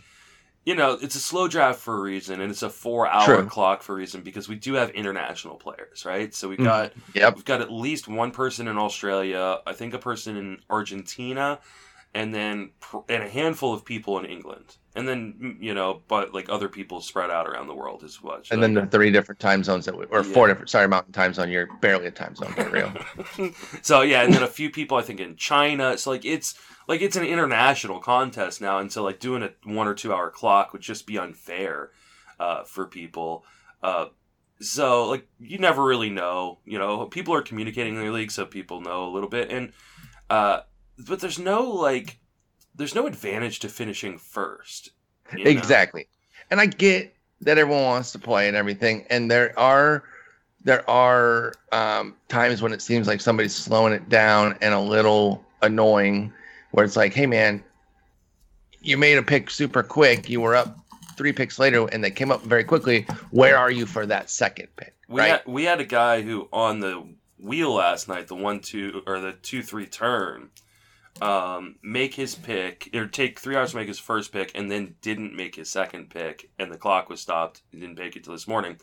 you 0.64 0.76
know, 0.76 0.92
it's 1.00 1.16
a 1.16 1.20
slow 1.20 1.48
draft 1.48 1.80
for 1.80 1.96
a 1.96 2.00
reason, 2.00 2.40
and 2.40 2.50
it's 2.50 2.62
a 2.62 2.70
four-hour 2.70 3.44
clock 3.46 3.82
for 3.82 3.94
a 3.94 3.96
reason 3.96 4.22
because 4.22 4.48
we 4.48 4.54
do 4.54 4.74
have 4.74 4.90
international 4.90 5.56
players, 5.56 6.04
right? 6.04 6.32
So 6.32 6.48
we 6.48 6.54
mm-hmm. 6.54 6.64
got, 6.64 6.94
mm, 6.94 7.14
yep. 7.14 7.34
we've 7.34 7.44
got 7.44 7.60
at 7.60 7.72
least 7.72 8.06
one 8.06 8.30
person 8.30 8.68
in 8.68 8.78
Australia, 8.78 9.58
I 9.66 9.72
think 9.72 9.92
a 9.94 9.98
person 9.98 10.36
in 10.36 10.58
Argentina, 10.70 11.58
and 12.14 12.32
then 12.34 12.70
and 13.08 13.22
a 13.22 13.28
handful 13.28 13.74
of 13.74 13.84
people 13.84 14.18
in 14.18 14.26
England, 14.26 14.76
and 14.94 15.08
then 15.08 15.56
you 15.60 15.74
know, 15.74 16.02
but 16.08 16.34
like 16.34 16.48
other 16.48 16.68
people 16.68 17.00
spread 17.00 17.30
out 17.30 17.46
around 17.46 17.66
the 17.66 17.74
world 17.74 18.04
as 18.04 18.22
well. 18.22 18.42
And 18.50 18.62
then 18.62 18.74
the 18.74 18.86
three 18.86 19.10
different 19.10 19.40
time 19.40 19.64
zones 19.64 19.86
that 19.86 19.96
we, 19.96 20.04
or 20.06 20.22
yeah. 20.22 20.32
four 20.32 20.48
different, 20.48 20.70
sorry, 20.70 20.88
mountain 20.88 21.12
time 21.12 21.32
zone. 21.32 21.50
You're 21.50 21.68
barely 21.80 22.06
a 22.06 22.10
time 22.10 22.34
zone, 22.34 22.52
but 22.56 22.70
real. 22.70 22.92
so 23.82 24.02
yeah, 24.02 24.22
and 24.22 24.34
then 24.34 24.42
a 24.42 24.48
few 24.48 24.70
people 24.70 24.98
I 24.98 25.02
think 25.02 25.20
in 25.20 25.36
China. 25.36 25.96
So 25.96 26.10
like 26.10 26.24
it's 26.24 26.54
like 26.88 27.00
it's 27.00 27.16
an 27.16 27.24
international 27.24 28.00
contest 28.00 28.60
now, 28.60 28.78
and 28.78 28.92
so 28.92 29.02
like 29.02 29.18
doing 29.18 29.42
a 29.42 29.52
one 29.64 29.88
or 29.88 29.94
two 29.94 30.12
hour 30.12 30.30
clock 30.30 30.72
would 30.72 30.82
just 30.82 31.06
be 31.06 31.18
unfair 31.18 31.90
uh, 32.38 32.64
for 32.64 32.86
people. 32.86 33.44
Uh, 33.82 34.06
so 34.60 35.08
like 35.08 35.26
you 35.40 35.58
never 35.58 35.82
really 35.82 36.10
know, 36.10 36.58
you 36.66 36.78
know, 36.78 37.06
people 37.06 37.34
are 37.34 37.42
communicating 37.42 37.94
in 37.94 38.00
their 38.00 38.12
league, 38.12 38.30
so 38.30 38.44
people 38.44 38.80
know 38.82 39.06
a 39.06 39.10
little 39.12 39.28
bit, 39.28 39.50
and 39.50 39.72
uh, 40.28 40.60
but 41.06 41.20
there's 41.20 41.38
no 41.38 41.62
like 41.62 42.18
there's 42.74 42.94
no 42.94 43.06
advantage 43.06 43.60
to 43.60 43.68
finishing 43.68 44.18
first. 44.18 44.90
Exactly, 45.32 46.02
know? 46.02 46.06
and 46.50 46.60
I 46.60 46.66
get 46.66 47.14
that 47.40 47.58
everyone 47.58 47.84
wants 47.84 48.12
to 48.12 48.18
play 48.18 48.48
and 48.48 48.56
everything, 48.56 49.06
and 49.10 49.30
there 49.30 49.58
are 49.58 50.04
there 50.64 50.88
are 50.88 51.54
um, 51.72 52.14
times 52.28 52.62
when 52.62 52.72
it 52.72 52.80
seems 52.80 53.06
like 53.06 53.20
somebody's 53.20 53.54
slowing 53.54 53.92
it 53.92 54.08
down 54.08 54.56
and 54.60 54.72
a 54.74 54.80
little 54.80 55.44
annoying 55.62 56.32
where 56.70 56.84
it's 56.84 56.96
like, 56.96 57.12
hey 57.12 57.26
man, 57.26 57.62
you 58.80 58.96
made 58.96 59.18
a 59.18 59.22
pick 59.22 59.50
super 59.50 59.82
quick. 59.82 60.28
You 60.28 60.40
were 60.40 60.54
up 60.54 60.78
three 61.16 61.32
picks 61.32 61.58
later, 61.58 61.86
and 61.86 62.02
they 62.02 62.10
came 62.10 62.30
up 62.30 62.42
very 62.42 62.64
quickly. 62.64 63.06
Where 63.30 63.56
are 63.56 63.70
you 63.70 63.86
for 63.86 64.06
that 64.06 64.30
second 64.30 64.68
pick? 64.76 64.94
We 65.08 65.20
right? 65.20 65.30
had 65.30 65.42
we 65.46 65.64
had 65.64 65.80
a 65.80 65.84
guy 65.84 66.22
who 66.22 66.48
on 66.52 66.80
the 66.80 67.06
wheel 67.38 67.74
last 67.74 68.08
night, 68.08 68.28
the 68.28 68.34
one 68.34 68.60
two 68.60 69.02
or 69.06 69.20
the 69.20 69.32
two 69.32 69.62
three 69.62 69.86
turn, 69.86 70.50
um, 71.20 71.76
make 71.82 72.14
his 72.14 72.34
pick 72.34 72.90
or 72.94 73.06
take 73.06 73.38
three 73.38 73.56
hours 73.56 73.70
to 73.70 73.76
make 73.76 73.88
his 73.88 73.98
first 73.98 74.32
pick, 74.32 74.52
and 74.54 74.70
then 74.70 74.94
didn't 75.02 75.36
make 75.36 75.54
his 75.54 75.70
second 75.70 76.10
pick, 76.10 76.50
and 76.58 76.72
the 76.72 76.78
clock 76.78 77.08
was 77.08 77.20
stopped. 77.20 77.62
He 77.70 77.78
didn't 77.78 77.98
make 77.98 78.16
it 78.16 78.24
till 78.24 78.32
this 78.32 78.48
morning. 78.48 78.78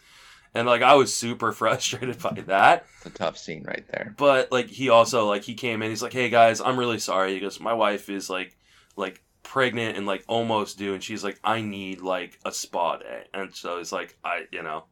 And 0.53 0.67
like 0.67 0.81
I 0.81 0.95
was 0.95 1.13
super 1.13 1.51
frustrated 1.53 2.19
by 2.21 2.41
that. 2.47 2.85
It's 2.97 3.07
a 3.07 3.09
tough 3.09 3.37
scene 3.37 3.63
right 3.63 3.85
there. 3.91 4.13
But 4.17 4.51
like 4.51 4.67
he 4.67 4.89
also 4.89 5.27
like 5.27 5.43
he 5.43 5.53
came 5.53 5.81
in, 5.81 5.89
he's 5.89 6.03
like, 6.03 6.13
Hey 6.13 6.29
guys, 6.29 6.61
I'm 6.61 6.77
really 6.79 6.99
sorry. 6.99 7.33
He 7.33 7.39
goes, 7.39 7.59
My 7.59 7.73
wife 7.73 8.09
is 8.09 8.29
like 8.29 8.57
like 8.95 9.23
pregnant 9.43 9.97
and 9.97 10.05
like 10.05 10.23
almost 10.27 10.77
due 10.77 10.93
and 10.93 11.03
she's 11.03 11.23
like, 11.23 11.39
I 11.43 11.61
need 11.61 12.01
like 12.01 12.39
a 12.45 12.51
spa 12.51 12.97
day. 12.97 13.23
And 13.33 13.53
so 13.53 13.77
it's 13.77 13.91
like 13.91 14.17
I 14.23 14.45
you 14.51 14.63
know 14.63 14.85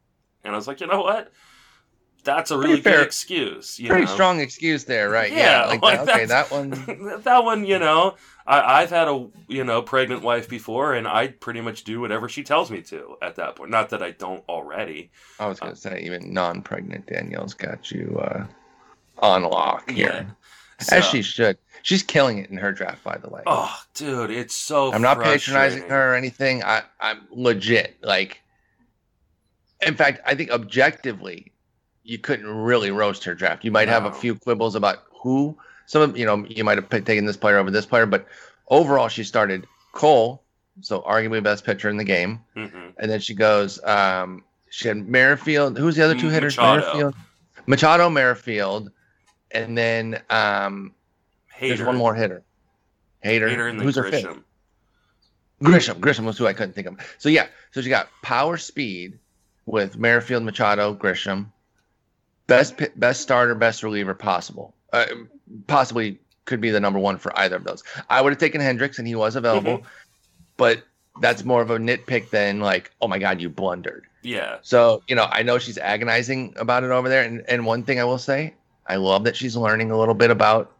and 0.44 0.53
I 0.53 0.58
was 0.58 0.67
like, 0.67 0.79
you 0.79 0.88
know 0.88 1.01
what? 1.01 1.32
That's 2.24 2.52
a 2.52 2.58
really 2.58 2.82
good 2.82 3.02
excuse. 3.02 3.78
pretty 3.78 4.06
know? 4.06 4.12
strong 4.12 4.40
excuse 4.42 4.84
there, 4.84 5.10
right? 5.10 5.32
Yeah, 5.32 5.62
yeah 5.62 5.66
like, 5.68 5.82
like 5.82 6.06
that, 6.06 6.16
okay, 6.16 6.26
that 6.26 6.52
one. 6.52 7.22
that 7.24 7.44
one, 7.44 7.66
you 7.66 7.80
know, 7.80 8.16
I, 8.48 8.82
have 8.82 8.90
had 8.90 9.08
a 9.08 9.28
you 9.48 9.64
know 9.64 9.82
pregnant 9.82 10.24
wife 10.24 10.48
before, 10.48 10.94
and 10.94 11.08
I 11.08 11.28
pretty 11.28 11.62
much 11.62 11.84
do 11.84 12.00
whatever 12.00 12.30
she 12.30 12.44
tells 12.44 12.72
me 12.72 12.82
to 12.84 13.18
at 13.22 13.36
that 13.36 13.56
point. 13.56 13.72
Not 13.72 13.90
that 13.90 14.02
I 14.02 14.12
don't 14.12 14.44
already. 14.48 15.12
I 15.40 15.48
was 15.48 15.60
gonna 15.60 15.74
uh, 15.74 15.76
say 15.76 16.02
even 16.04 16.34
non-pregnant 16.34 17.08
Danielle's 17.08 17.54
got 17.54 17.92
you 17.92 18.18
uh, 18.22 18.46
on 19.20 19.44
lock 19.44 19.90
here, 19.90 20.26
yeah. 20.80 20.84
so, 20.84 20.98
as 20.98 21.06
she 21.06 21.22
should. 21.22 21.58
She's 21.82 22.04
killing 22.04 22.40
it 22.40 22.50
in 22.50 22.58
her 22.58 22.72
draft, 22.72 23.04
by 23.04 23.18
the 23.18 23.30
way. 23.30 23.42
Oh, 23.46 23.78
dude, 23.94 24.32
it's 24.32 24.56
so. 24.56 24.94
I'm 24.94 25.02
not 25.02 25.22
patronizing 25.22 25.84
her 25.90 26.14
or 26.14 26.16
anything. 26.16 26.64
I 26.64 26.84
I'm 27.00 27.28
legit 27.32 27.98
like. 28.02 28.42
In 29.86 29.96
fact, 29.96 30.22
I 30.26 30.34
think 30.34 30.50
objectively, 30.50 31.52
you 32.08 32.18
couldn't 32.18 32.48
really 32.48 32.90
roast 32.90 33.26
her 33.26 33.36
draft. 33.36 33.66
You 33.66 33.72
might 33.72 33.88
no. 33.88 33.92
have 33.92 34.06
a 34.06 34.12
few 34.12 34.34
quibbles 34.34 34.76
about 34.76 35.04
who 35.22 35.58
some 35.86 36.02
of 36.02 36.18
you 36.18 36.26
know 36.26 36.46
you 36.48 36.64
might 36.64 36.78
have 36.78 36.90
taken 36.90 37.26
this 37.26 37.38
player 37.38 37.58
over 37.58 37.70
this 37.70 37.86
player, 37.86 38.06
but 38.06 38.26
overall 38.70 39.10
she 39.10 39.24
started 39.24 39.68
Cole, 39.92 40.42
so 40.82 41.02
arguably 41.02 41.44
best 41.44 41.66
pitcher 41.66 41.90
in 41.90 41.98
the 41.98 42.06
game, 42.06 42.40
mm-hmm. 42.56 42.90
and 42.98 43.12
then 43.12 43.20
she 43.20 43.34
goes. 43.34 43.84
Um, 43.84 44.44
she 44.70 44.90
had 44.90 45.08
Merrifield. 45.08 45.78
Who's 45.78 45.96
the 45.96 46.04
other 46.04 46.16
two 46.16 46.30
hitters? 46.30 46.58
Machado. 46.58 46.82
Merrifield, 46.82 47.16
Machado, 47.68 48.10
Merrifield, 48.10 48.92
and 49.52 49.78
then 49.78 50.22
um, 50.30 50.94
there's 51.60 51.82
one 51.82 51.98
more 51.98 52.16
hitter. 52.16 52.44
Hater. 53.22 53.50
Hater 53.50 53.74
Who's 53.74 53.96
her 53.96 54.10
fifth? 54.10 54.28
Grisham. 55.62 56.00
Grisham 56.00 56.26
was 56.26 56.38
who 56.38 56.48
I 56.48 56.54
couldn't 56.54 56.74
think 56.74 56.88
of. 56.88 56.98
So 57.18 57.30
yeah, 57.30 57.48
so 57.72 57.82
she 57.82 57.90
got 57.90 58.10
power 58.22 58.58
speed 58.58 59.18
with 59.66 59.98
Merrifield, 59.98 60.44
Machado, 60.44 60.94
Grisham. 60.96 61.48
Best 62.48 62.82
best 62.96 63.22
starter, 63.22 63.56
best 63.56 63.84
reliever 63.84 64.13
possible 64.13 64.74
uh, 64.94 65.06
possibly 65.68 66.20
could 66.46 66.62
be 66.62 66.70
the 66.70 66.80
number 66.80 67.00
one 67.00 67.18
for 67.18 67.38
either 67.38 67.58
of 67.58 67.63
those. 67.63 67.84
I 68.10 68.22
would 68.22 68.32
have 68.32 68.39
taken 68.39 68.62
Hendriks, 68.62 69.00
and 69.00 69.08
he 69.08 69.16
was 69.16 69.36
available, 69.36 69.84
but 70.56 70.84
that's 71.20 71.44
more 71.44 71.62
of 71.62 71.72
a 71.72 71.77
nitpick 71.77 72.30
than 72.30 72.60
like, 72.60 72.92
oh 73.01 73.08
my 73.08 73.20
god, 73.20 73.42
you 73.42 73.50
blundered. 73.50 74.06
Yeah. 74.24 74.58
So 74.62 75.04
you 75.08 75.16
know, 75.16 75.27
I 75.30 75.44
know 75.44 75.58
she's 75.60 75.77
agonizing 75.77 76.54
about 76.58 76.84
it 76.84 76.92
over 76.92 77.10
there, 77.10 77.24
and 77.24 77.44
and 77.48 77.66
one 77.66 77.84
thing 77.84 78.00
I 78.00 78.06
will 78.06 78.18
say, 78.18 78.54
I 78.88 78.96
love 78.96 79.24
that 79.25 79.36
she's 79.36 79.56
learning 79.56 79.92
a 79.92 79.98
little 79.98 80.16
bit 80.16 80.32
about 80.32 80.74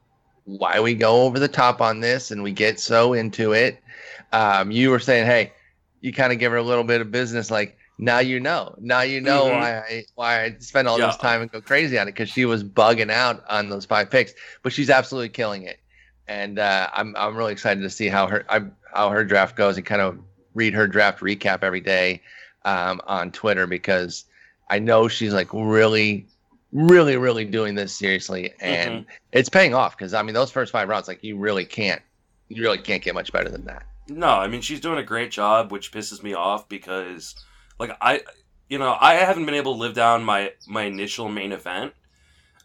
why 0.46 0.80
we 0.80 0.96
go 0.96 1.24
over 1.24 1.40
the 1.40 1.48
top 1.50 1.82
on 1.82 2.00
this 2.00 2.32
and 2.32 2.42
we 2.42 2.54
get 2.54 2.80
so 2.80 3.12
into 3.12 3.52
it. 3.52 3.84
Um, 4.32 4.72
you 4.72 4.90
were 4.90 5.00
saying, 5.00 5.26
hey, 5.26 5.52
you 6.00 6.14
kind 6.14 6.32
of 6.32 6.40
give 6.40 6.54
her 6.54 6.58
a 6.58 6.64
little 6.64 6.86
bit 6.86 7.02
of 7.02 7.12
business, 7.12 7.52
like 7.52 7.77
now 7.98 8.20
you 8.20 8.40
know, 8.40 8.76
now 8.80 9.02
you 9.02 9.22
know 9.22 9.48
Mhm. 9.48 9.52
why 9.54 9.78
I 9.80 10.06
why 10.16 10.44
I 10.44 10.56
spend 10.60 10.88
all 10.88 10.98
Yeah. 10.98 11.08
this 11.08 11.18
time 11.18 11.42
and 11.42 11.52
go 11.52 11.62
crazy 11.62 11.98
on 11.98 12.08
it 12.08 12.12
because 12.12 12.30
she 12.30 12.46
was 12.46 12.64
bugging 12.64 13.12
out 13.12 13.44
on 13.50 13.70
those 13.70 13.86
five 13.86 14.10
picks, 14.10 14.34
but 14.64 14.72
she's 14.74 14.90
absolutely 14.90 15.30
killing 15.30 15.64
it, 15.64 15.80
and 16.28 16.60
uh, 16.60 16.90
I'm 16.94 17.16
I'm 17.18 17.36
really 17.36 17.54
excited 17.54 17.82
to 17.82 17.90
see 17.90 18.08
how 18.08 18.28
her 18.28 18.46
I, 18.50 18.62
how 18.94 19.10
her 19.10 19.24
draft 19.26 19.56
goes 19.56 19.78
and 19.78 19.86
kind 19.86 20.02
of 20.02 20.20
read 20.54 20.74
her 20.74 20.88
draft 20.88 21.22
recap 21.22 21.64
every 21.64 21.82
day 21.82 22.22
um, 22.66 23.02
on 23.08 23.32
Twitter 23.32 23.68
because 23.68 24.26
I 24.70 24.80
know 24.80 25.08
she's 25.08 25.34
like 25.34 25.50
really, 25.54 26.28
really, 26.72 27.18
really 27.18 27.46
doing 27.46 27.76
this 27.76 27.96
seriously, 27.96 28.54
and 28.60 29.06
it's 29.32 29.50
paying 29.50 29.74
off 29.74 29.98
because 29.98 30.14
I 30.14 30.22
mean 30.24 30.34
those 30.36 30.52
first 30.52 30.72
five 30.72 30.90
rounds, 30.90 31.08
like 31.08 31.24
you 31.24 31.38
really 31.38 31.66
can't, 31.66 32.02
you 32.50 32.62
really 32.62 32.78
can't 32.78 33.04
get 33.04 33.16
much 33.16 33.32
better 33.32 33.50
than 33.50 33.66
that. 33.66 33.86
No, 34.08 34.28
I 34.30 34.48
mean 34.48 34.62
she's 34.62 34.80
doing 34.80 35.00
a 35.00 35.04
great 35.04 35.32
job, 35.32 35.72
which 35.72 35.92
pisses 35.92 36.24
me 36.24 36.34
off 36.34 36.70
because, 36.70 37.36
like 37.80 37.98
I, 38.02 38.22
you 38.70 38.78
know, 38.80 38.96
I 39.00 39.16
haven't 39.16 39.46
been 39.46 39.56
able 39.56 39.74
to 39.76 39.80
live 39.80 39.94
down 39.94 40.24
my 40.24 40.54
my 40.68 40.84
initial 40.84 41.30
main 41.30 41.52
event, 41.52 41.94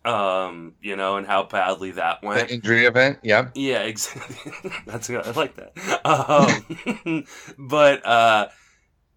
um, 0.04 0.74
you 0.82 0.96
know, 0.96 1.16
and 1.18 1.26
how 1.26 1.44
badly 1.44 1.92
that 1.92 2.22
The 2.34 2.44
went. 2.44 2.52
injury 2.52 2.84
event, 2.84 3.20
yeah. 3.22 3.52
Yeah, 3.54 3.82
exactly. 3.82 4.52
That's 4.86 5.08
good. 5.08 5.26
I 5.26 5.30
like 5.32 5.56
that. 5.56 6.06
Um, 6.06 7.26
but 7.58 8.04
uh, 8.06 8.48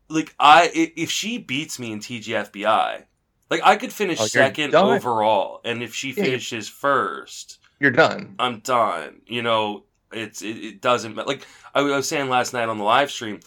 like 0.10 0.36
I, 0.40 0.72
if 0.74 1.12
she 1.12 1.38
beats 1.40 1.80
me 1.80 1.92
in 1.92 2.00
TGFBI, 2.02 3.06
like 3.50 3.62
I 3.64 3.78
could 3.78 3.94
finish 3.94 4.24
Oh, 4.24 4.28
second 4.30 4.76
overall, 4.82 5.62
and 5.66 5.84
if 5.84 5.96
she 5.96 6.12
Yeah, 6.16 6.24
finishes 6.24 6.70
first, 6.70 7.60
You're 7.80 7.92
done. 7.92 8.40
I'm 8.40 8.60
done. 8.62 9.22
You 9.28 9.42
know, 9.44 9.86
it's 10.12 10.42
it, 10.42 10.58
it 10.58 10.82
doesn't 10.82 11.16
matter. 11.16 11.28
Like 11.28 11.48
I 11.74 11.82
was 11.82 12.08
saying 12.10 12.30
last 12.30 12.54
night 12.54 12.70
on 12.70 12.78
the 12.78 12.84
live 12.84 13.12
stream, 13.12 13.40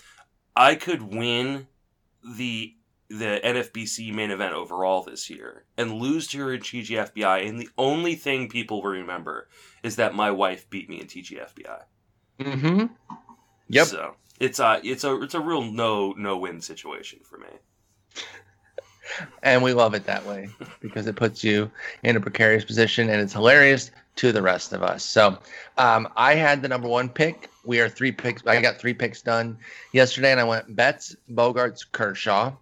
I 0.57 0.75
could 0.77 1.03
win 1.03 1.69
the 2.37 2.75
the 3.11 3.41
NFBC 3.43 4.13
main 4.13 4.31
event 4.31 4.53
overall 4.53 5.03
this 5.03 5.31
year 5.31 5.65
and 5.79 5.95
lose 5.95 6.27
to 6.29 6.39
her 6.41 6.53
in 6.53 6.61
TGFBI, 6.61 7.49
and 7.49 7.59
the 7.59 7.71
only 7.79 8.15
thing 8.15 8.49
people 8.49 8.83
will 8.83 8.91
remember 8.91 9.49
is 9.83 9.97
that 9.97 10.15
my 10.15 10.31
wife 10.31 10.69
beat 10.69 10.91
me 10.91 11.01
in 11.01 11.07
TGFBI. 11.07 11.83
Mm-hmm. 12.41 12.87
Yep. 13.69 13.87
So 13.87 14.15
it's 14.39 14.59
a 14.59 14.81
it's 14.85 15.05
a 15.05 15.21
it's 15.23 15.35
a 15.35 15.41
real 15.41 15.63
no 15.63 16.13
no 16.13 16.37
win 16.37 16.61
situation 16.61 17.21
for 17.23 17.39
me. 17.39 17.49
And 19.43 19.63
we 19.63 19.73
love 19.73 19.95
it 19.95 20.05
that 20.07 20.25
way 20.27 20.51
because 20.81 21.07
it 21.07 21.17
puts 21.17 21.43
you 21.43 21.71
in 22.03 22.17
a 22.17 22.21
precarious 22.21 22.65
position 22.65 23.09
and 23.11 23.21
it's 23.21 23.33
hilarious 23.33 23.91
to 24.17 24.33
the 24.33 24.43
rest 24.43 24.73
of 24.73 24.83
us. 24.83 25.05
So 25.05 25.39
um, 25.77 26.09
I 26.17 26.35
had 26.35 26.63
the 26.63 26.69
number 26.69 26.89
one 26.89 27.09
pick. 27.09 27.51
We 27.65 27.81
are 27.81 27.89
three 27.89 28.13
picks. 28.13 28.47
I 28.47 28.61
got 28.61 28.79
three 28.79 28.95
picks 28.95 29.23
done 29.23 29.57
yesterday 29.93 30.33
and 30.33 30.41
I 30.41 30.45
went 30.45 30.75
Betts, 30.75 31.17
Bogaerts, 31.33 31.85
Kershaw. 31.91 32.53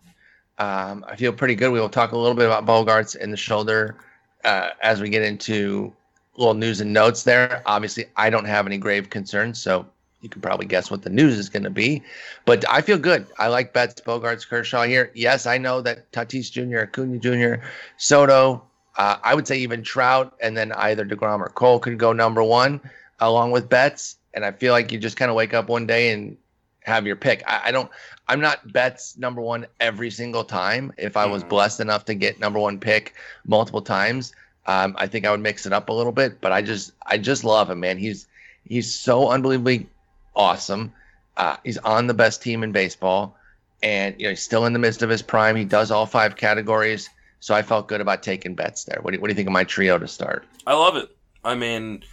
Um, 0.58 1.04
I 1.06 1.16
feel 1.16 1.32
pretty 1.32 1.54
good. 1.54 1.70
We 1.72 1.80
will 1.80 1.88
talk 1.88 2.12
a 2.12 2.18
little 2.18 2.36
bit 2.36 2.46
about 2.46 2.66
Bogaerts 2.66 3.16
and 3.20 3.32
the 3.32 3.36
shoulder 3.36 3.96
uh, 4.44 4.70
as 4.82 5.00
we 5.00 5.08
get 5.08 5.22
into 5.22 5.92
little 6.36 6.54
news 6.54 6.80
and 6.80 6.92
notes 6.92 7.22
there. 7.22 7.62
Obviously, 7.66 8.06
I 8.16 8.30
don't 8.30 8.44
have 8.44 8.66
any 8.66 8.78
grave 8.78 9.10
concerns, 9.10 9.60
so 9.60 9.86
you 10.20 10.28
can 10.28 10.40
probably 10.40 10.66
guess 10.66 10.90
what 10.90 11.02
the 11.02 11.10
news 11.10 11.38
is 11.38 11.48
going 11.48 11.62
to 11.62 11.70
be. 11.70 12.02
But 12.44 12.64
I 12.68 12.80
feel 12.80 12.98
good. 12.98 13.26
I 13.38 13.48
like 13.48 13.72
Betts, 13.72 14.00
Bogaerts, 14.00 14.48
Kershaw 14.48 14.82
here. 14.84 15.10
Yes, 15.14 15.46
I 15.46 15.58
know 15.58 15.80
that 15.82 16.10
Tatis 16.12 16.50
Jr., 16.50 16.80
Acuna 16.80 17.18
Jr., 17.18 17.64
Soto, 17.96 18.62
uh, 18.96 19.18
I 19.22 19.34
would 19.34 19.46
say 19.46 19.58
even 19.58 19.82
Trout, 19.82 20.34
and 20.40 20.56
then 20.56 20.72
either 20.72 21.04
DeGrom 21.04 21.40
or 21.40 21.50
Cole 21.50 21.78
could 21.78 21.98
go 21.98 22.12
number 22.12 22.42
one 22.42 22.80
along 23.20 23.50
with 23.50 23.68
Betts. 23.68 24.16
And 24.34 24.44
I 24.44 24.52
feel 24.52 24.72
like 24.72 24.90
you 24.90 24.98
just 24.98 25.16
kind 25.16 25.30
of 25.30 25.36
wake 25.36 25.54
up 25.54 25.68
one 25.68 25.86
day 25.86 26.12
and 26.12 26.36
have 26.84 27.06
your 27.06 27.16
pick. 27.16 27.42
I, 27.46 27.62
I 27.66 27.70
don't, 27.70 27.90
I'm 28.28 28.40
not 28.40 28.72
Betts 28.72 29.16
number 29.18 29.40
one 29.42 29.66
every 29.80 30.10
single 30.10 30.44
time. 30.44 30.92
If 30.96 31.16
I 31.16 31.26
was 31.26 31.44
Mhm. 31.44 31.48
blessed 31.50 31.80
enough 31.80 32.04
to 32.06 32.14
get 32.14 32.40
number 32.40 32.58
one 32.58 32.78
pick 32.78 33.14
multiple 33.46 33.82
times, 33.82 34.32
um, 34.66 34.94
I 34.98 35.06
think 35.06 35.26
I 35.26 35.30
would 35.30 35.40
mix 35.40 35.66
it 35.66 35.72
up 35.72 35.88
a 35.88 35.92
little 35.92 36.12
bit. 36.12 36.40
But 36.40 36.52
I 36.52 36.62
just, 36.62 36.92
I 37.06 37.18
just 37.18 37.44
love 37.44 37.70
him, 37.70 37.80
man. 37.80 37.98
He's, 37.98 38.26
he's 38.64 38.92
so 38.92 39.28
unbelievably 39.30 39.88
awesome. 40.36 40.92
Uh, 41.36 41.56
he's 41.64 41.78
on 41.78 42.06
the 42.06 42.14
best 42.14 42.42
team 42.42 42.62
in 42.62 42.70
baseball, 42.72 43.36
and 43.82 44.14
you 44.18 44.24
know 44.26 44.30
he's 44.30 44.42
still 44.42 44.66
in 44.66 44.72
the 44.72 44.78
midst 44.78 45.02
of 45.02 45.10
his 45.10 45.22
prime. 45.22 45.56
He 45.56 45.64
does 45.64 45.90
all 45.90 46.06
five 46.06 46.36
categories, 46.36 47.10
so 47.40 47.54
I 47.54 47.62
felt 47.62 47.88
good 47.88 48.00
about 48.00 48.22
taking 48.22 48.54
Betts 48.54 48.84
there. 48.84 48.98
What 49.02 49.10
do 49.10 49.16
you, 49.16 49.20
what 49.20 49.28
do 49.28 49.32
you 49.32 49.36
think 49.36 49.48
of 49.48 49.52
my 49.52 49.64
trio 49.64 49.98
to 49.98 50.06
start? 50.08 50.46
I 50.66 50.74
love 50.74 50.96
it. 50.96 51.14
I 51.44 51.54
mean, 51.54 52.04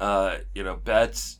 uh, 0.00 0.38
you 0.54 0.64
know, 0.64 0.76
Betts. 0.76 1.38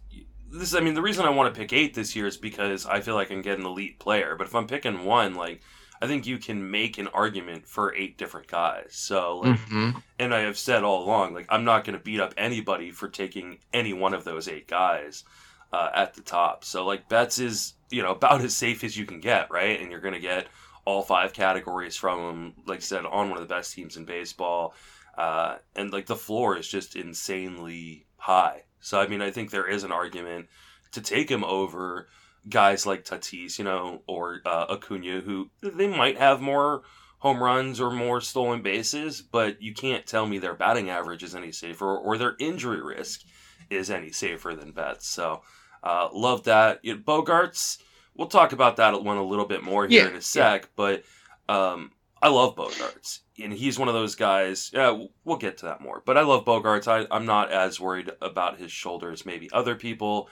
This, 0.54 0.74
I 0.74 0.80
mean, 0.80 0.92
the 0.92 1.00
reason 1.02 1.24
I 1.24 1.30
want 1.30 1.52
to 1.52 1.58
pick 1.58 1.72
eight 1.72 1.94
this 1.94 2.14
year 2.14 2.26
is 2.26 2.36
because 2.36 2.84
I 2.84 3.00
feel 3.00 3.14
like 3.14 3.28
I 3.28 3.34
can 3.34 3.42
get 3.42 3.58
an 3.58 3.64
elite 3.64 3.98
player. 3.98 4.36
But 4.36 4.46
if 4.48 4.54
I'm 4.54 4.66
picking 4.66 5.04
one, 5.06 5.34
like, 5.34 5.62
I 6.02 6.06
think 6.06 6.26
you 6.26 6.36
can 6.36 6.70
make 6.70 6.98
an 6.98 7.08
argument 7.08 7.66
for 7.66 7.94
eight 7.94 8.18
different 8.18 8.48
guys. 8.48 8.88
So, 8.90 9.38
like, 9.38 9.58
Mm-hmm. 9.58 9.98
and 10.18 10.34
I 10.34 10.40
have 10.40 10.58
said 10.58 10.84
all 10.84 11.04
along, 11.04 11.32
like, 11.32 11.46
I'm 11.48 11.64
not 11.64 11.84
going 11.84 11.96
to 11.96 12.04
beat 12.04 12.20
up 12.20 12.34
anybody 12.36 12.90
for 12.90 13.08
taking 13.08 13.60
any 13.72 13.94
one 13.94 14.12
of 14.12 14.24
those 14.24 14.46
eight 14.46 14.68
guys 14.68 15.24
uh, 15.72 15.90
at 15.94 16.14
the 16.14 16.22
top. 16.22 16.64
So, 16.64 16.84
like, 16.84 17.08
Betts 17.08 17.38
is, 17.38 17.74
you 17.90 18.02
know, 18.02 18.10
about 18.12 18.42
as 18.42 18.56
safe 18.56 18.84
as 18.84 18.96
you 18.96 19.06
can 19.06 19.20
get, 19.20 19.50
right? 19.50 19.80
And 19.80 19.90
you're 19.90 20.00
to 20.00 20.20
get 20.20 20.46
all 20.84 21.02
five 21.02 21.32
categories 21.32 21.96
from 21.96 22.18
him, 22.18 22.54
like 22.66 22.78
I 22.78 22.82
said, 22.82 23.04
on 23.04 23.30
one 23.30 23.38
of 23.38 23.48
the 23.48 23.54
best 23.54 23.74
teams 23.74 23.96
in 23.96 24.04
baseball. 24.04 24.74
Uh, 25.16 25.56
and, 25.76 25.92
like, 25.92 26.06
the 26.06 26.16
floor 26.16 26.56
is 26.56 26.68
just 26.68 26.96
insanely 26.96 28.06
high. 28.16 28.62
So, 28.80 29.00
I 29.00 29.06
mean, 29.06 29.22
I 29.22 29.30
think 29.30 29.50
there 29.50 29.68
is 29.68 29.84
an 29.84 29.92
argument 29.92 30.48
to 30.92 31.00
take 31.00 31.30
him 31.30 31.44
over 31.44 32.08
guys 32.48 32.86
like 32.86 33.04
Tatis, 33.04 33.58
you 33.58 33.64
know, 33.64 34.02
or 34.06 34.40
uh, 34.44 34.66
Acuna, 34.70 35.20
who 35.20 35.50
they 35.62 35.86
might 35.86 36.18
have 36.18 36.40
more 36.40 36.82
home 37.18 37.42
runs 37.42 37.80
or 37.80 37.90
more 37.90 38.20
stolen 38.20 38.62
bases, 38.62 39.22
but 39.22 39.62
you 39.62 39.72
can't 39.72 40.06
tell 40.06 40.26
me 40.26 40.38
their 40.38 40.54
batting 40.54 40.90
average 40.90 41.22
is 41.22 41.36
any 41.36 41.52
safer 41.52 41.96
or 41.96 42.18
their 42.18 42.34
injury 42.40 42.82
risk 42.82 43.22
is 43.70 43.90
any 43.90 44.10
safer 44.10 44.54
than 44.54 44.72
Betts. 44.72 45.06
So, 45.06 45.42
uh, 45.82 46.08
love 46.12 46.44
that. 46.44 46.80
You 46.82 46.94
know, 46.94 47.00
Bogaerts, 47.00 47.78
we'll 48.14 48.28
talk 48.28 48.52
about 48.52 48.76
that 48.76 49.02
one 49.02 49.16
a 49.16 49.24
little 49.24 49.46
bit 49.46 49.62
more 49.62 49.86
here 49.86 50.04
Yeah, 50.04 50.10
in 50.10 50.16
a 50.16 50.20
sec, 50.20 50.68
but 50.76 51.04
um, 51.48 51.90
I 52.20 52.28
love 52.28 52.56
Bogaerts. 52.56 53.20
And 53.42 53.52
he's 53.52 53.78
one 53.78 53.88
of 53.88 53.94
those 53.94 54.14
guys. 54.14 54.70
Yeah, 54.72 55.04
we'll 55.24 55.38
get 55.38 55.58
to 55.58 55.66
that 55.66 55.80
more. 55.80 56.02
But 56.04 56.16
I 56.18 56.22
love 56.22 56.44
Bogaerts. 56.44 56.86
I, 56.86 57.06
I'm 57.14 57.26
not 57.26 57.50
as 57.50 57.80
worried 57.80 58.10
about 58.20 58.58
his 58.58 58.70
shoulders, 58.70 59.26
maybe 59.26 59.50
other 59.52 59.74
people. 59.74 60.28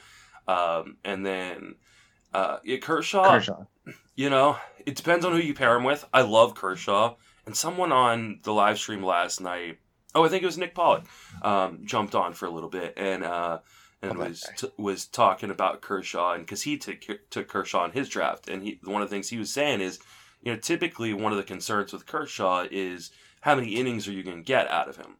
Um, 0.47 0.97
and 1.05 1.25
then 1.25 1.77
uh, 2.33 2.59
yeah, 2.65 2.77
Kershaw, 2.79 3.29
Kershaw. 3.31 3.65
you 4.15 4.31
know, 4.31 4.57
it 4.87 4.95
depends 4.97 5.25
on 5.25 5.33
who 5.33 5.39
you 5.39 5.55
pair 5.55 5.75
him 5.77 5.85
with. 5.85 6.05
I 6.13 6.23
love 6.23 6.55
Kershaw. 6.55 7.17
And 7.47 7.57
someone 7.57 7.91
on 7.91 8.41
the 8.43 8.53
live 8.53 8.79
stream 8.79 9.03
last 9.03 9.41
night, 9.41 9.79
oh, 10.15 10.25
I 10.25 10.29
think 10.29 10.43
it 10.43 10.47
was 10.47 10.59
Nick 10.59 10.75
Pollock, 10.75 11.05
um, 11.43 11.81
jumped 11.85 12.15
on 12.15 12.35
for 12.35 12.47
a 12.47 12.51
little 12.51 12.69
bit 12.69 12.95
and 12.97 13.25
uh, 13.25 13.59
and 14.03 14.13
Oh, 14.17 14.25
was 14.29 14.49
t- 14.57 14.73
was 14.77 15.07
talking 15.07 15.51
about 15.51 15.81
Kershaw 15.83 16.33
and 16.33 16.45
because 16.47 16.63
he 16.63 16.79
took 16.79 16.99
took 17.31 17.49
Kershaw 17.49 17.85
in 17.85 17.93
his 17.93 18.09
draft, 18.09 18.49
and 18.49 18.63
he 18.63 18.81
one 18.85 19.03
of 19.03 19.09
the 19.11 19.15
things 19.15 19.29
he 19.29 19.39
was 19.39 19.53
saying 19.53 19.81
is, 19.81 19.99
you 20.43 20.53
know, 20.53 20.59
typically 20.59 21.13
one 21.13 21.33
of 21.33 21.39
the 21.39 21.45
concerns 21.45 21.93
with 21.93 22.07
Kershaw 22.07 22.67
is 22.71 23.11
how 23.43 23.55
many 23.55 23.75
innings 23.77 24.07
are 24.09 24.13
you 24.13 24.23
going 24.23 24.39
to 24.39 24.43
get 24.43 24.71
out 24.71 24.89
of 24.89 24.97
him. 24.97 25.17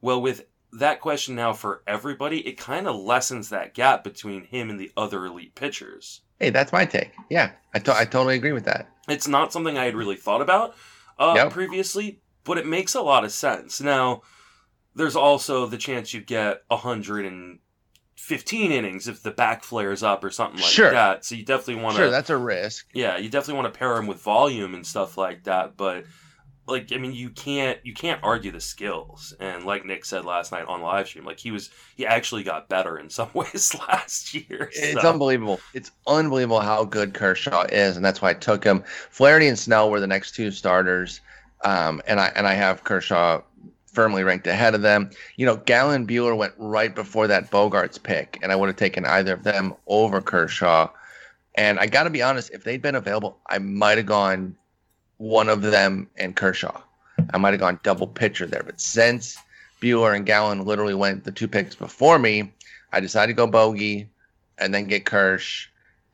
Well, 0.00 0.20
with 0.20 0.46
that 0.72 1.00
question 1.00 1.34
now 1.34 1.52
for 1.52 1.82
everybody, 1.86 2.46
it 2.46 2.56
kind 2.58 2.86
of 2.86 2.96
lessens 2.96 3.48
that 3.48 3.74
gap 3.74 4.04
between 4.04 4.44
him 4.44 4.70
and 4.70 4.78
the 4.78 4.92
other 4.96 5.26
elite 5.26 5.54
pitchers. 5.56 6.20
Hey, 6.38 6.50
that's 6.50 6.72
my 6.72 6.84
take. 6.84 7.12
Yeah, 7.28 7.52
I 7.74 7.80
to- 7.80 7.96
I 7.96 8.04
totally 8.04 8.36
agree 8.36 8.52
with 8.52 8.64
that. 8.64 8.88
It's 9.08 9.26
not 9.28 9.52
something 9.52 9.76
I 9.76 9.84
had 9.86 9.94
really 9.96 10.16
thought 10.16 10.40
about 10.40 10.74
uh, 11.18 11.34
previously, 11.50 12.20
but 12.44 12.56
it 12.58 12.66
makes 12.66 12.94
a 12.94 13.02
lot 13.02 13.24
of 13.24 13.32
sense. 13.32 13.80
Now, 13.80 14.22
there's 14.94 15.16
also 15.16 15.66
the 15.66 15.76
chance 15.76 16.14
you 16.14 16.20
get 16.20 16.62
115 18.28 18.70
innings 18.72 19.08
if 19.08 19.22
the 19.22 19.30
back 19.30 19.64
flares 19.64 20.02
up 20.02 20.22
or 20.22 20.30
something 20.30 20.60
like 20.60 20.70
Sure. 20.70 20.90
that. 20.92 21.24
So 21.24 21.34
you 21.34 21.44
definitely 21.44 21.82
want 21.82 21.96
to, 21.96 22.02
Sure, 22.02 22.10
that's 22.10 22.30
a 22.30 22.36
risk. 22.36 22.86
yeah, 22.92 23.16
you 23.16 23.28
definitely 23.28 23.60
want 23.62 23.72
to 23.72 23.78
pair 23.78 23.96
him 23.96 24.06
with 24.06 24.20
volume 24.22 24.74
and 24.74 24.86
stuff 24.86 25.16
like 25.18 25.44
that. 25.44 25.76
But 25.76 26.04
like, 26.66 26.92
I 26.92 26.98
mean, 26.98 27.12
you 27.12 27.30
can't 27.30 27.78
you 27.82 27.92
can't 27.94 28.20
argue 28.22 28.52
the 28.52 28.60
skills. 28.60 29.34
And 29.40 29.64
like 29.64 29.84
Nick 29.84 30.04
said 30.04 30.24
last 30.24 30.52
night 30.52 30.66
on 30.68 30.82
live 30.82 31.08
stream, 31.08 31.24
like 31.24 31.40
he 31.40 31.50
was 31.50 31.70
he 31.96 32.06
actually 32.06 32.44
got 32.44 32.68
better 32.68 32.98
in 32.98 33.10
some 33.10 33.30
ways 33.34 33.74
last 33.88 34.32
year. 34.34 34.70
It's 34.72 35.04
unbelievable. 35.04 35.58
It's 35.74 35.90
unbelievable 36.06 36.60
how 36.60 36.84
good 36.84 37.12
Kershaw 37.14 37.62
is, 37.72 37.96
and 37.96 38.04
that's 38.04 38.22
why 38.22 38.30
I 38.30 38.34
took 38.34 38.62
him. 38.62 38.84
Flaherty 39.10 39.48
and 39.48 39.58
Snell 39.58 39.90
were 39.90 39.98
the 40.00 40.06
next 40.06 40.36
two 40.36 40.52
starters, 40.52 41.20
um, 41.64 42.00
and 42.06 42.20
I 42.20 42.30
and 42.36 42.46
I 42.46 42.54
have 42.54 42.84
Kershaw 42.84 43.40
firmly 43.92 44.22
ranked 44.22 44.46
ahead 44.46 44.74
of 44.74 44.82
them. 44.82 45.10
You 45.36 45.46
know, 45.46 45.56
Gallen 45.56 46.06
Buehler 46.06 46.36
went 46.36 46.54
right 46.58 46.94
before 46.94 47.26
that 47.26 47.50
Bogaerts 47.50 48.02
pick, 48.02 48.38
and 48.42 48.52
I 48.52 48.56
would 48.56 48.68
have 48.68 48.76
taken 48.76 49.04
either 49.04 49.34
of 49.34 49.42
them 49.42 49.74
over 49.86 50.20
Kershaw. 50.20 50.88
And 51.56 51.78
I 51.78 51.86
got 51.86 52.04
to 52.04 52.10
be 52.10 52.22
honest, 52.22 52.50
if 52.52 52.64
they'd 52.64 52.82
been 52.82 52.94
available, 52.94 53.38
I 53.48 53.58
might 53.58 53.98
have 53.98 54.06
gone 54.06 54.56
one 55.18 55.48
of 55.48 55.62
them 55.62 56.08
and 56.16 56.34
Kershaw. 56.34 56.80
I 57.34 57.38
might 57.38 57.52
have 57.52 57.60
gone 57.60 57.80
double 57.82 58.06
pitcher 58.06 58.46
there. 58.46 58.62
But 58.62 58.80
since 58.80 59.36
Buehler 59.80 60.16
and 60.16 60.24
Gallen 60.24 60.64
literally 60.64 60.94
went 60.94 61.24
the 61.24 61.32
two 61.32 61.48
picks 61.48 61.74
before 61.74 62.18
me, 62.18 62.52
I 62.92 63.00
decided 63.00 63.32
to 63.32 63.36
go 63.36 63.46
bogey 63.46 64.08
and 64.58 64.72
then 64.72 64.84
get 64.84 65.04
Kersh. 65.04 65.66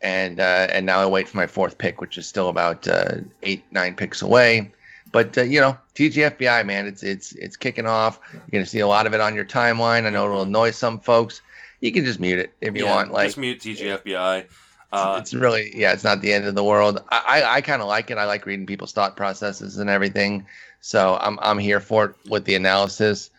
And 0.03 0.41
uh, 0.41 0.69
and 0.71 0.85
now 0.85 1.01
I 1.01 1.07
wait 1.07 1.29
for 1.29 1.37
my 1.37 1.47
fourth 1.47 1.79
pick, 1.79 2.01
which 2.01 2.19
is 2.19 2.27
still 2.27 2.49
about 2.49 2.87
uh, 2.87 3.17
eight 3.43 3.65
nine 3.71 3.95
picks 3.95 4.21
away. 4.23 4.71
But 5.17 5.39
uh, 5.39 5.43
you 5.45 5.63
know, 5.63 5.79
TGFBI 5.95 6.67
man, 6.67 6.87
it's 6.87 7.03
it's 7.03 7.33
it's 7.33 7.57
kicking 7.57 7.87
off. 7.87 8.21
You're 8.35 8.43
gonna 8.53 8.67
see 8.67 8.81
a 8.81 8.87
lot 8.87 9.07
of 9.07 9.15
it 9.15 9.21
on 9.23 9.35
your 9.35 9.47
timeline. 9.47 10.05
I 10.05 10.11
know 10.11 10.27
it'll 10.27 10.43
annoy 10.43 10.73
some 10.73 11.01
folks. 11.01 11.41
You 11.81 11.91
can 11.91 12.05
just 12.05 12.21
mute 12.21 12.39
it 12.39 12.53
if 12.61 12.77
you 12.77 12.85
Yeah, 12.85 12.95
want. 12.95 13.13
Like 13.13 13.29
just 13.29 13.39
mute 13.39 13.61
TGFBI. 13.61 14.45
Uh, 14.93 15.17
it's 15.19 15.33
really 15.33 15.73
yeah, 15.75 15.95
it's 15.95 16.05
not 16.05 16.21
the 16.21 16.35
end 16.35 16.45
of 16.45 16.55
the 16.55 16.63
world. 16.63 17.03
I 17.09 17.41
I, 17.41 17.55
I 17.55 17.61
kind 17.63 17.81
of 17.81 17.89
like 17.89 18.11
it. 18.11 18.19
I 18.19 18.27
like 18.27 18.45
reading 18.45 18.67
people's 18.67 18.93
thought 18.93 19.17
processes 19.17 19.79
and 19.79 19.89
everything. 19.89 20.47
So 20.83 21.17
I'm 21.19 21.39
I'm 21.41 21.59
here 21.59 21.81
for 21.81 22.05
it 22.05 22.15
with 22.29 22.45
the 22.45 22.55
analysis, 22.55 23.31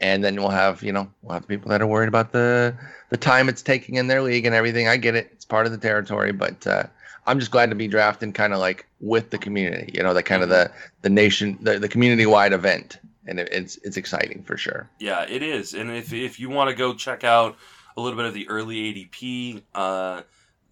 and 0.00 0.22
then 0.22 0.36
we'll 0.36 0.50
have 0.50 0.82
you 0.82 0.92
know 0.92 1.10
we'll 1.22 1.32
have 1.32 1.48
people 1.48 1.70
that 1.70 1.80
are 1.80 1.86
worried 1.86 2.08
about 2.08 2.32
the 2.32 2.76
the 3.08 3.16
time 3.16 3.48
it's 3.48 3.62
taking 3.62 3.94
in 3.94 4.08
their 4.08 4.20
league 4.20 4.44
and 4.44 4.54
everything. 4.54 4.86
I 4.86 4.98
get 4.98 5.14
it. 5.14 5.30
It's 5.32 5.46
part 5.46 5.64
of 5.64 5.72
the 5.72 5.78
territory, 5.78 6.32
but 6.32 6.66
uh, 6.66 6.84
I'm 7.26 7.38
just 7.38 7.50
glad 7.50 7.70
to 7.70 7.76
be 7.76 7.88
drafting 7.88 8.32
kind 8.32 8.52
of 8.52 8.58
like 8.58 8.86
with 9.00 9.30
the 9.30 9.38
community. 9.38 9.92
You 9.94 10.02
know, 10.02 10.14
the 10.14 10.22
kind 10.22 10.42
of 10.42 10.48
the 10.48 10.70
the 11.02 11.10
nation 11.10 11.58
the, 11.60 11.78
the 11.78 11.88
community 11.88 12.26
wide 12.26 12.52
event, 12.52 12.98
and 13.26 13.38
it, 13.38 13.48
it's 13.52 13.76
it's 13.78 13.96
exciting 13.96 14.42
for 14.42 14.56
sure. 14.56 14.88
Yeah, 14.98 15.24
it 15.28 15.42
is. 15.42 15.74
And 15.74 15.90
if 15.90 16.12
if 16.12 16.40
you 16.40 16.50
want 16.50 16.70
to 16.70 16.76
go 16.76 16.94
check 16.94 17.24
out 17.24 17.56
a 17.96 18.00
little 18.00 18.16
bit 18.16 18.26
of 18.26 18.34
the 18.34 18.48
early 18.48 18.76
ADP, 18.92 19.62
uh, 19.74 20.22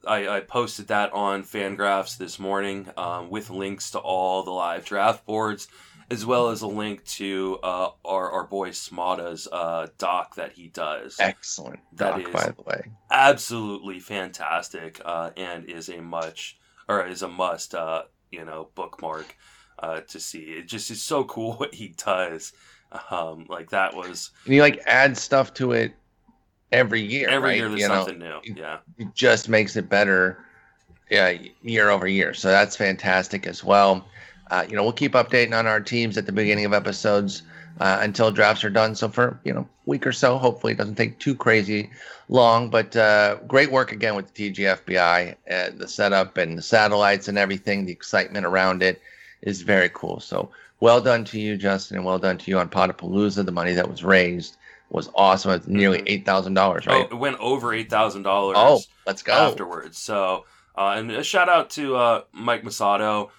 I, 0.06 0.28
I 0.28 0.40
posted 0.40 0.88
that 0.88 1.12
on 1.12 1.42
Fangraphs 1.42 2.16
this 2.16 2.38
morning 2.38 2.88
um, 2.96 3.30
with 3.30 3.50
links 3.50 3.90
to 3.92 3.98
all 3.98 4.42
the 4.42 4.50
live 4.50 4.84
draft 4.84 5.26
boards, 5.26 5.68
as 6.10 6.26
well 6.26 6.48
as 6.48 6.62
a 6.62 6.66
link 6.66 7.04
to 7.04 7.58
uh, 7.62 7.90
our 8.04 8.30
our 8.30 8.44
boy 8.44 8.70
Smada's 8.70 9.48
uh, 9.50 9.86
doc 9.98 10.34
that 10.36 10.52
he 10.52 10.68
does. 10.68 11.16
Excellent, 11.20 11.80
That 11.94 12.12
Doc, 12.16 12.26
is- 12.28 12.32
by 12.34 12.46
the 12.50 12.62
way. 12.62 12.90
Absolutely 13.10 14.00
fantastic, 14.00 15.00
uh, 15.04 15.30
and 15.36 15.64
is 15.66 15.88
a 15.88 16.00
much 16.00 16.58
or 16.88 17.06
is 17.06 17.22
a 17.22 17.28
must, 17.28 17.74
uh, 17.74 18.02
you 18.32 18.44
know, 18.44 18.68
bookmark 18.74 19.36
uh, 19.78 20.00
to 20.00 20.18
see. 20.20 20.40
It 20.40 20.66
just 20.68 20.90
is 20.90 21.00
so 21.02 21.24
cool 21.24 21.52
what 21.58 21.74
he 21.74 21.88
does. 21.96 22.52
Um, 23.10 23.46
like 23.48 23.70
that 23.70 23.94
was 23.94 24.30
And 24.46 24.54
you 24.54 24.62
like 24.62 24.82
add 24.86 25.16
stuff 25.16 25.54
to 25.54 25.72
it 25.72 25.92
every 26.72 27.00
year. 27.02 27.28
Every 27.28 27.50
right? 27.50 27.56
year 27.58 27.68
there's 27.68 27.80
You 27.82 27.88
know, 27.88 28.04
something 28.04 28.18
new. 28.18 28.40
Yeah. 28.56 28.78
it 28.98 29.14
just 29.14 29.48
makes 29.48 29.76
it 29.76 29.88
better 29.88 30.44
yeah, 31.10 31.34
year 31.62 31.90
over 31.90 32.06
year. 32.06 32.34
So 32.34 32.48
that's 32.48 32.76
fantastic 32.76 33.46
as 33.46 33.64
well. 33.64 34.06
Uh, 34.50 34.66
you 34.68 34.74
know, 34.76 34.82
we'll 34.82 34.92
keep 34.92 35.12
updating 35.12 35.56
on 35.56 35.66
our 35.66 35.80
teams 35.80 36.18
at 36.18 36.26
the 36.26 36.32
beginning 36.32 36.64
of 36.64 36.72
episodes 36.72 37.42
uh, 37.80 37.98
until 38.00 38.30
drafts 38.30 38.64
are 38.64 38.70
done. 38.70 38.94
So 38.94 39.08
for 39.08 39.38
you 39.44 39.52
know, 39.52 39.68
week 39.86 40.06
or 40.06 40.12
so, 40.12 40.38
hopefully 40.38 40.72
it 40.72 40.76
doesn't 40.76 40.96
take 40.96 41.18
too 41.18 41.34
crazy 41.34 41.90
long. 42.28 42.68
But 42.68 42.96
uh, 42.96 43.36
great 43.46 43.70
work 43.70 43.92
again 43.92 44.16
with 44.16 44.32
the 44.34 44.50
TGFBI, 44.52 45.34
uh, 45.50 45.70
the 45.76 45.86
setup 45.88 46.36
and 46.36 46.58
the 46.58 46.62
satellites 46.62 47.28
and 47.28 47.38
everything. 47.38 47.86
The 47.86 47.92
excitement 47.92 48.44
around 48.44 48.82
it 48.82 49.00
is 49.42 49.62
very 49.62 49.90
cool. 49.94 50.20
So 50.20 50.50
well 50.80 51.00
done 51.00 51.24
to 51.26 51.38
you, 51.40 51.56
Justin, 51.56 51.98
and 51.98 52.04
well 52.06 52.18
done 52.18 52.38
to 52.38 52.50
you 52.50 52.58
on 52.58 52.68
Podapalooza. 52.68 53.44
The 53.44 53.52
money 53.52 53.72
that 53.74 53.88
was 53.88 54.02
raised 54.02 54.56
was 54.90 55.08
awesome. 55.14 55.52
It's 55.52 55.68
nearly 55.68 55.98
Mhm. 55.98 56.04
eight 56.08 56.26
thousand 56.26 56.54
dollars, 56.54 56.86
right? 56.86 57.06
Oh, 57.08 57.14
it 57.14 57.18
went 57.18 57.38
over 57.38 57.72
eight 57.72 57.88
thousand 57.88 58.24
dollars. 58.24 58.56
Oh, 58.58 58.80
let's 59.06 59.22
go. 59.22 59.32
afterwards. 59.32 59.96
So, 59.96 60.46
uh, 60.76 60.94
and 60.96 61.10
a 61.12 61.22
shout 61.22 61.48
out 61.48 61.70
to 61.70 61.94
uh, 61.94 62.22
Mike 62.32 62.64
Masato, 62.64 63.30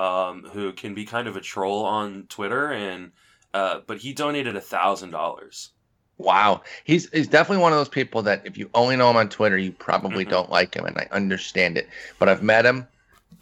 um, 0.00 0.44
who 0.52 0.72
can 0.72 0.94
be 0.94 1.04
kind 1.04 1.28
of 1.28 1.36
a 1.36 1.40
troll 1.40 1.84
on 1.84 2.24
Twitter, 2.28 2.72
and 2.72 3.12
uh, 3.52 3.80
but 3.86 3.98
he 3.98 4.12
donated 4.14 4.56
a 4.56 4.60
thousand 4.60 5.10
dollars. 5.10 5.70
Wow, 6.18 6.62
he's 6.84 7.10
he's 7.10 7.28
definitely 7.28 7.62
one 7.62 7.72
of 7.72 7.78
those 7.78 7.88
people 7.88 8.22
that 8.22 8.42
if 8.44 8.58
you 8.58 8.70
only 8.74 8.96
know 8.96 9.10
him 9.10 9.16
on 9.16 9.28
Twitter, 9.28 9.58
you 9.58 9.72
probably 9.72 10.24
Mhm. 10.24 10.30
don't 10.30 10.50
like 10.50 10.74
him, 10.74 10.84
and 10.84 10.96
I 10.98 11.08
understand 11.12 11.78
it. 11.78 11.88
But 12.18 12.28
I've 12.28 12.42
met 12.42 12.66
him, 12.66 12.86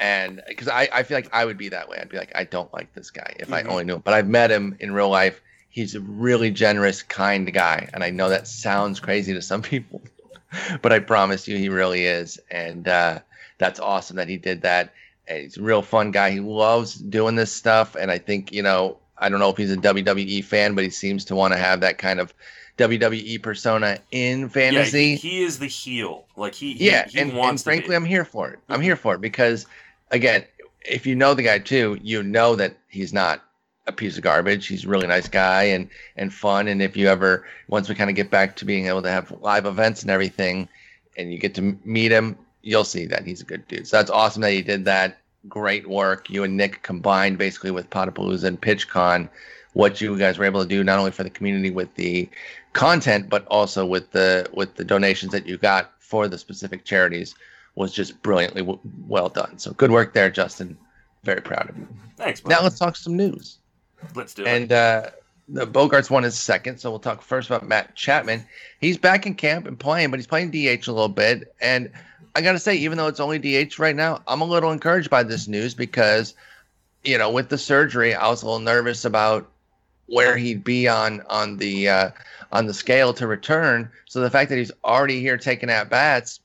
and 0.01 0.43
because 0.49 0.69
I, 0.69 0.89
I 0.93 1.03
feel 1.03 1.17
like 1.17 1.29
I 1.33 1.45
would 1.45 1.59
be 1.59 1.69
that 1.71 1.89
way, 1.89 1.99
I'd 2.01 2.09
be 2.09 2.19
like, 2.19 2.33
I 2.35 2.45
don't 2.45 2.73
like 2.73 2.93
this 2.95 3.11
guy 3.11 3.35
if 3.39 3.49
Mhm. 3.49 3.55
I 3.55 3.63
only 3.65 3.85
knew 3.85 3.97
him. 3.97 4.03
But 4.05 4.15
I've 4.15 4.29
met 4.29 4.51
him 4.51 4.77
in 4.81 4.93
real 4.93 5.09
life. 5.11 5.41
He's 5.71 5.95
a 5.95 6.01
really 6.01 6.51
generous, 6.51 7.03
kind 7.03 7.53
guy, 7.53 7.89
and 7.93 8.03
I 8.03 8.11
know 8.11 8.29
that 8.31 8.49
sounds 8.49 9.01
crazy 9.01 9.33
to 9.35 9.43
some 9.43 9.63
people, 9.75 10.03
but 10.83 10.93
I 10.93 10.99
promise 11.01 11.47
you, 11.49 11.57
he 11.57 11.69
really 11.69 12.05
is, 12.05 12.41
and 12.51 12.87
uh, 12.89 13.21
that's 13.59 13.81
awesome 13.81 14.17
that 14.17 14.29
he 14.29 14.37
did 14.37 14.63
that. 14.63 14.93
He's 15.29 15.59
a 15.59 15.63
real 15.63 15.83
fun 15.83 16.11
guy. 16.11 16.31
He 16.31 16.41
loves 16.41 16.95
doing 16.95 17.37
this 17.37 17.53
stuff, 17.53 17.95
and 17.95 18.11
I 18.11 18.19
think 18.19 18.53
you 18.53 18.63
know, 18.63 18.99
I 19.19 19.29
don't 19.29 19.41
know 19.41 19.51
if 19.51 19.57
he's 19.57 19.73
a 19.73 19.77
WWE 19.77 20.45
fan, 20.45 20.75
but 20.75 20.85
he 20.85 20.91
seems 20.91 21.25
to 21.27 21.35
want 21.35 21.53
to 21.53 21.59
have 21.59 21.81
that 21.81 21.99
kind 21.99 22.21
of 22.21 22.33
WWE 22.79 23.43
persona 23.43 23.99
in 24.13 24.49
fantasy. 24.49 25.11
Yeah, 25.11 25.17
he, 25.17 25.43
is 25.43 25.59
the 25.59 25.67
heel. 25.67 26.25
Like 26.37 26.55
he, 26.55 26.75
he 26.75 26.87
Yeah, 26.87 27.07
he 27.09 27.19
and, 27.19 27.33
and 27.33 27.61
frankly. 27.61 27.95
I'm 27.95 28.05
here 28.05 28.25
for 28.25 28.51
it. 28.51 28.61
I'm 28.69 28.77
mm-hmm. 28.77 28.85
here 28.85 28.97
for 28.97 29.15
it 29.17 29.21
because, 29.21 29.67
again, 30.13 30.45
if 30.83 31.07
you 31.07 31.15
know 31.15 31.35
the 31.35 31.43
guy 31.43 31.59
too, 31.59 31.99
you 32.03 32.23
know 32.23 32.57
that 32.57 32.77
he's 32.89 33.13
not 33.13 33.43
a 33.87 33.93
piece 33.93 34.17
of 34.17 34.23
garbage. 34.23 34.67
He's 34.67 34.85
a 34.85 34.89
really 34.89 35.09
nice 35.09 35.29
guy 35.29 35.65
and 35.65 35.91
and 36.17 36.33
fun. 36.33 36.69
And 36.69 36.81
if 36.81 36.97
you 36.97 37.09
ever, 37.09 37.45
once 37.67 37.89
we 37.89 37.95
kind 37.95 38.11
of 38.11 38.17
get 38.17 38.31
back 38.31 38.55
to 38.57 38.65
being 38.65 38.87
able 38.87 39.03
to 39.03 39.11
have 39.11 39.33
live 39.41 39.67
events 39.67 40.03
and 40.03 40.11
everything, 40.11 40.69
and 41.17 41.33
you 41.33 41.39
get 41.39 41.55
to 41.57 41.77
meet 41.85 42.13
him, 42.13 42.39
you'll 42.69 42.85
see 42.85 43.07
that 43.07 43.25
he's 43.27 43.41
a 43.41 43.45
good 43.45 43.67
dude. 43.67 43.87
So 43.87 43.97
that's 43.97 44.11
awesome 44.11 44.43
that 44.43 44.53
he 44.53 44.63
did 44.63 44.85
that. 44.85 45.19
Great 45.49 45.89
work. 45.89 46.29
You 46.29 46.45
and 46.45 46.57
Nick 46.57 46.83
combined 46.83 47.39
basically 47.39 47.71
with 47.71 47.89
Podapalooza 47.89 48.45
and 48.45 48.61
PitchCon, 48.61 49.29
what 49.73 50.01
you 50.01 50.19
guys 50.19 50.37
were 50.37 50.45
able 50.45 50.63
to 50.63 50.69
do 50.69 50.85
not 50.85 50.99
only 50.99 51.11
for 51.11 51.23
the 51.23 51.31
community 51.31 51.71
with 51.71 51.95
the 51.95 52.29
content, 52.75 53.31
but 53.31 53.47
also 53.47 53.87
with 53.87 54.11
the 54.11 54.49
with 54.53 54.75
the 54.75 54.85
donations 54.85 55.33
that 55.33 55.47
you 55.47 55.57
got 55.57 55.93
for 55.99 56.29
the 56.29 56.37
specific 56.37 56.85
charities 56.85 57.35
was 57.75 57.93
just 57.93 58.21
brilliantly 58.23 58.63
w- 58.63 58.81
well 59.07 59.29
done. 59.29 59.59
So 59.59 59.73
good 59.73 59.91
work 59.91 60.13
there, 60.13 60.29
Justin. 60.29 60.77
Very 61.23 61.41
proud 61.41 61.71
of 61.71 61.79
you. 61.79 61.89
Thanks. 62.17 62.45
Now 62.45 62.63
let's 62.63 62.79
talk 62.79 62.97
some 62.97 63.17
news. 63.17 63.59
Let's 64.15 64.35
do 64.35 64.43
it. 64.43 64.49
And 64.49 64.73
uh, 64.73 65.11
the 65.49 65.67
Bogaerts 65.67 66.11
one 66.11 66.25
is 66.25 66.37
second, 66.37 66.79
so 66.79 66.91
we'll 66.91 66.99
talk 66.99 67.23
first 67.23 67.49
about 67.49 67.67
Matt 67.67 67.95
Chapman. 67.95 68.45
He's 68.81 68.99
back 68.99 69.27
in 69.27 69.35
camp 69.35 69.67
and 69.67 69.79
playing, 69.79 70.11
but 70.11 70.19
he's 70.19 70.27
playing 70.27 70.51
DH 70.51 70.89
a 70.89 70.93
little 70.93 71.09
bit. 71.09 71.55
And 71.61 71.91
I 72.39 72.41
got 72.41 72.53
to 72.53 72.61
say, 72.61 72.77
even 72.77 72.99
though 72.99 73.09
it's 73.09 73.19
only 73.19 73.41
DH 73.41 73.81
right 73.81 73.97
now, 73.97 74.23
I'm 74.29 74.43
a 74.43 74.45
little 74.45 74.71
encouraged 74.71 75.11
by 75.11 75.25
this 75.25 75.49
news 75.49 75.75
because, 75.75 76.35
you 77.03 77.19
know, 77.19 77.33
with 77.33 77.49
the 77.49 77.59
surgery, 77.59 78.15
I 78.15 78.29
was 78.29 78.45
a 78.45 78.47
little 78.47 78.61
nervous 78.61 79.05
about 79.05 79.51
where 80.07 80.37
he'd 80.37 80.63
be 80.63 80.87
on 80.87 81.21
on 81.29 81.57
the 81.57 81.89
uh, 81.89 82.11
on 82.53 82.67
the 82.67 82.75
scale 82.75 83.13
to 83.15 83.27
return. 83.27 83.91
So 84.05 84.21
the 84.21 84.31
fact 84.31 84.51
that 84.51 84.57
he's 84.57 84.71
already 84.85 85.19
here 85.19 85.37
taking 85.37 85.69
at 85.69 85.91
bats, 85.91 86.39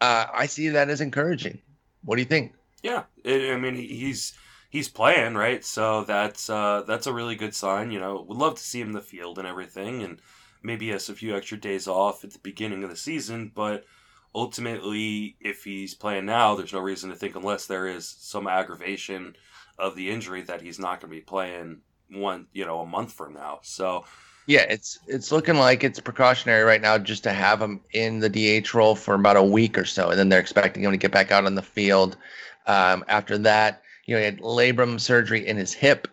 uh, 0.00 0.28
I 0.32 0.46
see 0.46 0.70
that 0.70 0.88
as 0.88 1.02
encouraging. 1.02 1.60
What 2.02 2.16
do 2.16 2.22
you 2.22 2.28
think? 2.28 2.54
Yeah, 2.82 3.02
it, 3.22 3.52
I 3.52 3.58
mean 3.58 3.74
he's 3.74 4.32
he's 4.70 4.88
playing 4.88 5.34
right, 5.34 5.62
so 5.62 6.04
that's 6.04 6.48
uh, 6.48 6.84
that's 6.86 7.06
a 7.06 7.12
really 7.12 7.36
good 7.36 7.54
sign. 7.54 7.90
You 7.90 8.00
know, 8.00 8.24
would 8.26 8.38
love 8.38 8.54
to 8.54 8.64
see 8.64 8.80
him 8.80 8.88
in 8.88 8.94
the 8.94 9.02
field 9.02 9.38
and 9.38 9.46
everything, 9.46 10.02
and 10.02 10.22
maybe 10.62 10.88
has 10.88 11.10
a 11.10 11.14
few 11.14 11.36
extra 11.36 11.58
days 11.58 11.86
off 11.86 12.24
at 12.24 12.30
the 12.30 12.38
beginning 12.38 12.82
of 12.82 12.88
the 12.88 12.96
season. 12.96 13.52
But 13.54 13.84
ultimately, 14.36 15.36
if 15.40 15.64
he's 15.64 15.94
playing 15.94 16.26
now, 16.26 16.54
there's 16.54 16.74
no 16.74 16.80
reason 16.80 17.08
to 17.10 17.16
think 17.16 17.34
unless 17.34 17.66
there 17.66 17.88
is 17.88 18.06
some 18.06 18.46
aggravation 18.46 19.34
of 19.78 19.96
the 19.96 20.10
injury 20.10 20.42
that 20.42 20.60
he's 20.60 20.78
not 20.78 21.00
going 21.00 21.10
to 21.10 21.16
be 21.16 21.22
playing 21.22 21.80
one 22.10 22.46
you 22.52 22.64
know 22.64 22.80
a 22.80 22.86
month 22.86 23.12
from 23.12 23.32
now. 23.34 23.58
So 23.62 24.04
Yeah, 24.46 24.66
it's 24.68 25.00
it's 25.08 25.32
looking 25.32 25.56
like 25.56 25.82
it's 25.82 25.98
precautionary 25.98 26.62
right 26.62 26.80
now 26.80 26.98
just 26.98 27.24
to 27.24 27.32
have 27.32 27.60
him 27.60 27.80
in 27.92 28.20
the 28.20 28.28
DH 28.28 28.74
role 28.74 28.94
for 28.94 29.14
about 29.14 29.36
a 29.36 29.42
week 29.42 29.78
or 29.78 29.86
so, 29.86 30.10
and 30.10 30.18
then 30.18 30.28
they're 30.28 30.40
expecting 30.40 30.84
him 30.84 30.92
to 30.92 30.96
get 30.98 31.12
back 31.12 31.32
out 31.32 31.46
on 31.46 31.54
the 31.54 31.62
field. 31.62 32.16
Um, 32.66 33.04
after 33.08 33.38
that, 33.38 33.82
you 34.04 34.14
know, 34.14 34.20
he 34.20 34.24
had 34.26 34.40
labrum 34.40 35.00
surgery 35.00 35.46
in 35.46 35.56
his 35.56 35.72
hip, 35.72 36.08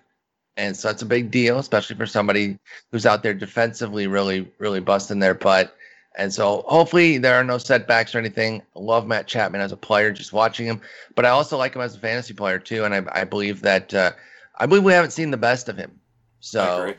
and 0.56 0.76
so 0.76 0.88
that's 0.88 1.02
a 1.02 1.06
big 1.06 1.30
deal, 1.30 1.60
especially 1.60 1.96
for 1.98 2.06
somebody 2.06 2.58
who's 2.92 3.06
out 3.06 3.22
there 3.22 3.34
defensively, 3.34 4.08
really, 4.08 4.52
really 4.60 4.80
busting 4.80 5.20
their 5.20 5.34
butt. 5.34 5.76
And 6.16 6.34
so 6.34 6.64
hopefully 6.68 7.18
there 7.18 7.36
are 7.36 7.44
no 7.44 7.58
setbacks 7.58 8.14
or 8.14 8.20
anything. 8.20 8.62
I 8.76 8.80
love 8.80 9.08
Matt 9.08 9.28
Chapman 9.28 9.62
as 9.62 9.72
a 9.72 9.78
player, 9.78 10.12
just 10.12 10.32
watching 10.32 10.66
him, 10.66 10.80
but 11.16 11.26
I 11.26 11.30
also 11.30 11.58
like 11.58 11.76
him 11.76 11.82
as 11.82 11.96
a 11.96 12.00
fantasy 12.00 12.34
player 12.34 12.60
too, 12.60 12.84
and 12.84 12.94
I, 12.94 13.04
I 13.12 13.24
believe 13.24 13.62
that 13.62 13.94
uh, 13.94 14.12
I 14.58 14.66
believe 14.68 14.84
we 14.84 14.94
haven't 14.94 15.12
seen 15.12 15.32
the 15.32 15.38
best 15.38 15.70
of 15.70 15.78
him. 15.78 16.00
So 16.40 16.94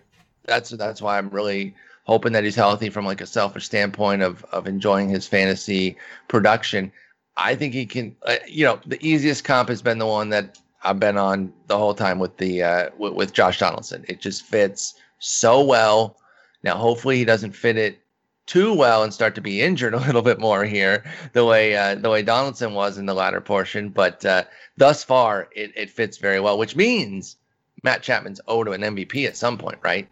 that's 0.45 0.71
that's 0.71 1.01
why 1.01 1.19
I'm 1.19 1.31
really 1.31 1.75
hoping 2.05 2.33
that 2.33 2.45
he's 2.45 2.57
healthy 2.57 2.91
from 2.91 3.07
like 3.07 3.21
a 3.21 3.27
selfish 3.27 3.67
standpoint 3.67 4.23
of 4.23 4.45
of 4.53 4.67
enjoying 4.67 5.09
his 5.09 5.29
fantasy 5.29 5.97
production. 6.29 6.91
I 7.37 7.55
think 7.55 7.75
he 7.75 7.87
can. 7.87 8.17
Uh, 8.23 8.37
you 8.49 8.65
know, 8.65 8.81
the 8.87 9.05
easiest 9.07 9.45
comp 9.45 9.69
has 9.69 9.83
been 9.83 9.99
the 9.99 10.07
one 10.07 10.29
that 10.31 10.59
I've 10.83 11.01
been 11.01 11.17
on 11.17 11.53
the 11.67 11.79
whole 11.79 11.95
time 11.95 12.19
with 12.19 12.37
the 12.37 12.63
uh, 12.63 12.91
with, 12.99 13.15
with 13.15 13.33
Josh 13.33 13.59
Donaldson. 13.59 14.05
It 14.09 14.21
just 14.21 14.43
fits 14.43 14.95
so 15.19 15.63
well. 15.65 16.17
Now, 16.63 16.77
hopefully, 16.77 17.19
he 17.19 17.25
doesn't 17.25 17.53
fit 17.53 17.77
it 17.77 17.99
too 18.47 18.75
well 18.75 19.03
and 19.03 19.13
start 19.13 19.35
to 19.37 19.41
be 19.41 19.63
injured 19.63 19.95
a 19.95 19.99
little 19.99 20.23
bit 20.23 20.39
more 20.39 20.65
here, 20.65 21.05
the 21.33 21.45
way 21.45 21.77
uh, 21.77 21.95
the 21.95 22.11
way 22.11 22.23
Donaldson 22.23 22.75
was 22.75 22.99
in 22.99 23.07
the 23.07 23.15
latter 23.15 23.41
portion. 23.41 23.89
But 23.89 24.25
uh, 24.25 24.45
thus 24.77 25.03
far, 25.05 25.49
it, 25.55 25.73
it 25.77 25.91
fits 25.91 26.19
very 26.19 26.41
well, 26.41 26.59
which 26.59 26.77
means 26.77 27.37
Matt 27.83 28.03
Chapman's 28.03 28.41
owed 28.47 28.67
to 28.67 28.73
an 28.73 28.83
MVP 28.83 29.27
at 29.27 29.37
some 29.37 29.59
point, 29.59 29.79
right? 29.83 30.09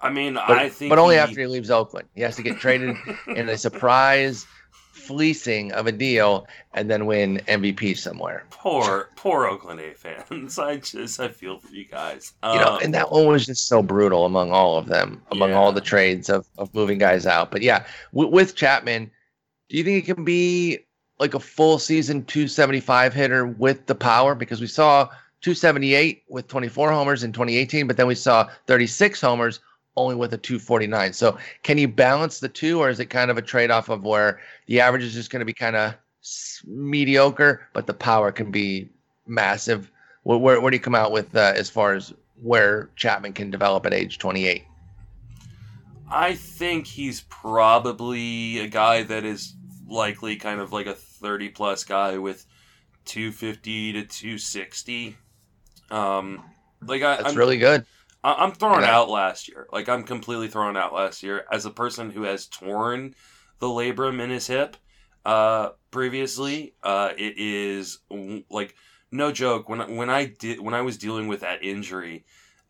I 0.00 0.10
mean, 0.10 0.34
But, 0.34 0.58
I 0.58 0.68
think, 0.68 0.90
but 0.90 0.98
only 0.98 1.14
he- 1.14 1.20
after 1.20 1.40
he 1.40 1.46
leaves 1.46 1.70
Oakland. 1.70 2.08
He 2.14 2.22
has 2.22 2.34
to 2.36 2.42
get 2.42 2.58
traded 2.58 2.96
in 3.28 3.48
a 3.48 3.56
surprise 3.56 4.46
fleecing 4.92 5.72
of 5.72 5.86
a 5.86 5.92
deal 5.92 6.46
and 6.74 6.90
then 6.90 7.06
win 7.06 7.38
MVP 7.48 7.96
somewhere. 7.98 8.44
poor, 8.50 9.10
poor 9.16 9.46
Oakland 9.46 9.80
A 9.80 9.94
fans. 9.94 10.58
I 10.58 10.76
just, 10.76 11.18
I 11.18 11.28
feel 11.28 11.58
for 11.58 11.74
you 11.74 11.84
guys. 11.84 12.32
You 12.44 12.58
know, 12.60 12.74
Um, 12.76 12.80
and 12.82 12.94
that 12.94 13.10
one 13.10 13.26
was 13.26 13.46
just 13.46 13.66
so 13.66 13.82
brutal 13.82 14.24
among 14.26 14.52
all 14.52 14.76
of 14.78 14.86
them, 14.86 15.20
among 15.32 15.50
Yeah. 15.50 15.56
all 15.56 15.72
the 15.72 15.80
trades 15.80 16.28
of, 16.30 16.46
of 16.58 16.72
moving 16.74 16.98
guys 16.98 17.26
out. 17.26 17.50
But 17.50 17.62
yeah, 17.62 17.84
w- 18.14 18.30
with 18.30 18.54
Chapman, 18.54 19.10
do 19.68 19.76
you 19.76 19.82
think 19.84 20.04
it 20.08 20.14
can 20.14 20.24
be 20.24 20.78
like 21.18 21.34
a 21.34 21.40
full 21.40 21.78
season 21.78 22.24
275 22.26 23.12
hitter 23.14 23.46
with 23.46 23.86
the 23.86 23.94
power? 23.94 24.34
Because 24.34 24.60
we 24.60 24.66
saw 24.66 25.06
278 25.40 26.22
with 26.28 26.46
24 26.48 26.92
homers 26.92 27.24
in 27.24 27.32
2018, 27.32 27.86
but 27.86 27.96
then 27.96 28.06
we 28.06 28.14
saw 28.14 28.48
36 28.66 29.20
homers 29.20 29.60
only 29.96 30.14
with 30.14 30.32
a 30.32 30.38
249. 30.38 31.12
So 31.12 31.38
can 31.62 31.78
you 31.78 31.88
balance 31.88 32.40
the 32.40 32.48
two, 32.48 32.80
or 32.80 32.88
is 32.88 33.00
it 33.00 33.06
kind 33.06 33.30
of 33.30 33.38
a 33.38 33.42
trade 33.42 33.70
off 33.70 33.88
of 33.88 34.04
where 34.04 34.40
the 34.66 34.80
average 34.80 35.02
is 35.02 35.14
just 35.14 35.30
going 35.30 35.40
to 35.40 35.46
be 35.46 35.52
kind 35.52 35.76
of 35.76 35.94
mediocre, 36.66 37.68
but 37.72 37.86
the 37.86 37.94
power 37.94 38.32
can 38.32 38.50
be 38.50 38.88
massive? 39.26 39.90
Where, 40.22 40.38
where, 40.38 40.60
where 40.60 40.70
do 40.70 40.76
you 40.76 40.82
come 40.82 40.94
out 40.94 41.12
with 41.12 41.34
uh, 41.34 41.52
as 41.56 41.68
far 41.68 41.94
as 41.94 42.14
where 42.40 42.90
Chapman 42.96 43.32
can 43.32 43.50
develop 43.50 43.86
at 43.86 43.92
age 43.92 44.18
28? 44.18 44.64
I 46.10 46.34
think 46.34 46.86
he's 46.86 47.22
probably 47.22 48.58
a 48.58 48.68
guy 48.68 49.02
that 49.04 49.24
is 49.24 49.54
likely 49.88 50.36
kind 50.36 50.60
of 50.60 50.72
like 50.72 50.86
a 50.86 50.94
30 50.94 51.50
plus 51.50 51.84
guy 51.84 52.18
with 52.18 52.46
250 53.04 53.92
to 53.94 54.04
260. 54.04 55.16
Um, 55.90 56.42
like 56.86 57.02
I, 57.02 57.16
That's 57.16 57.30
I'm, 57.30 57.36
really 57.36 57.58
good. 57.58 57.84
I- 58.24 58.34
I'm 58.44 58.52
thrown 58.52 58.82
Yeah. 58.82 58.96
out 58.96 59.08
last 59.10 59.48
year. 59.48 59.68
Like 59.72 59.88
I'm 59.88 60.04
completely 60.04 60.48
thrown 60.48 60.76
out 60.76 60.92
last 60.94 61.22
year 61.22 61.44
as 61.50 61.66
a 61.66 61.70
person 61.70 62.10
who 62.10 62.22
has 62.22 62.46
torn 62.46 63.14
the 63.58 63.68
labrum 63.68 64.20
in 64.20 64.30
his 64.30 64.46
hip 64.46 64.76
uh, 65.24 65.70
previously. 65.90 66.74
Uh, 66.82 67.12
it 67.16 67.34
is 67.38 67.98
like 68.50 68.74
no 69.10 69.30
joke 69.32 69.68
when 69.68 69.80
I- 69.80 69.90
when 69.90 70.10
I 70.10 70.24
did 70.26 70.60
when 70.60 70.74
I 70.74 70.82
was 70.82 70.98
dealing 70.98 71.28
with 71.28 71.40
that 71.40 71.62
injury. 71.62 72.24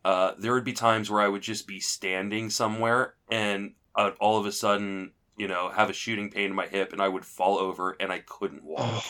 Uh, 0.05 0.33
there 0.37 0.53
would 0.53 0.65
be 0.65 0.73
times 0.73 1.09
where 1.09 1.21
I 1.21 1.27
would 1.29 1.41
just 1.41 1.65
be 1.67 1.79
standing 1.79 2.49
somewhere 2.49 3.15
and 3.29 3.73
I'd 3.95 4.13
all 4.19 4.37
of 4.39 4.45
a 4.45 4.51
sudden, 4.51 5.13
you 5.37 5.47
know, 5.47 5.69
have 5.69 5.89
a 5.89 5.93
shooting 5.93 6.29
pain 6.29 6.45
in 6.51 6.55
my 6.55 6.67
hip 6.67 6.91
and 6.93 7.01
I 7.01 7.07
would 7.07 7.25
fall 7.25 7.57
over 7.57 7.95
and 7.99 8.11
I 8.11 8.19
couldn't 8.19 8.63
walk. 8.63 9.03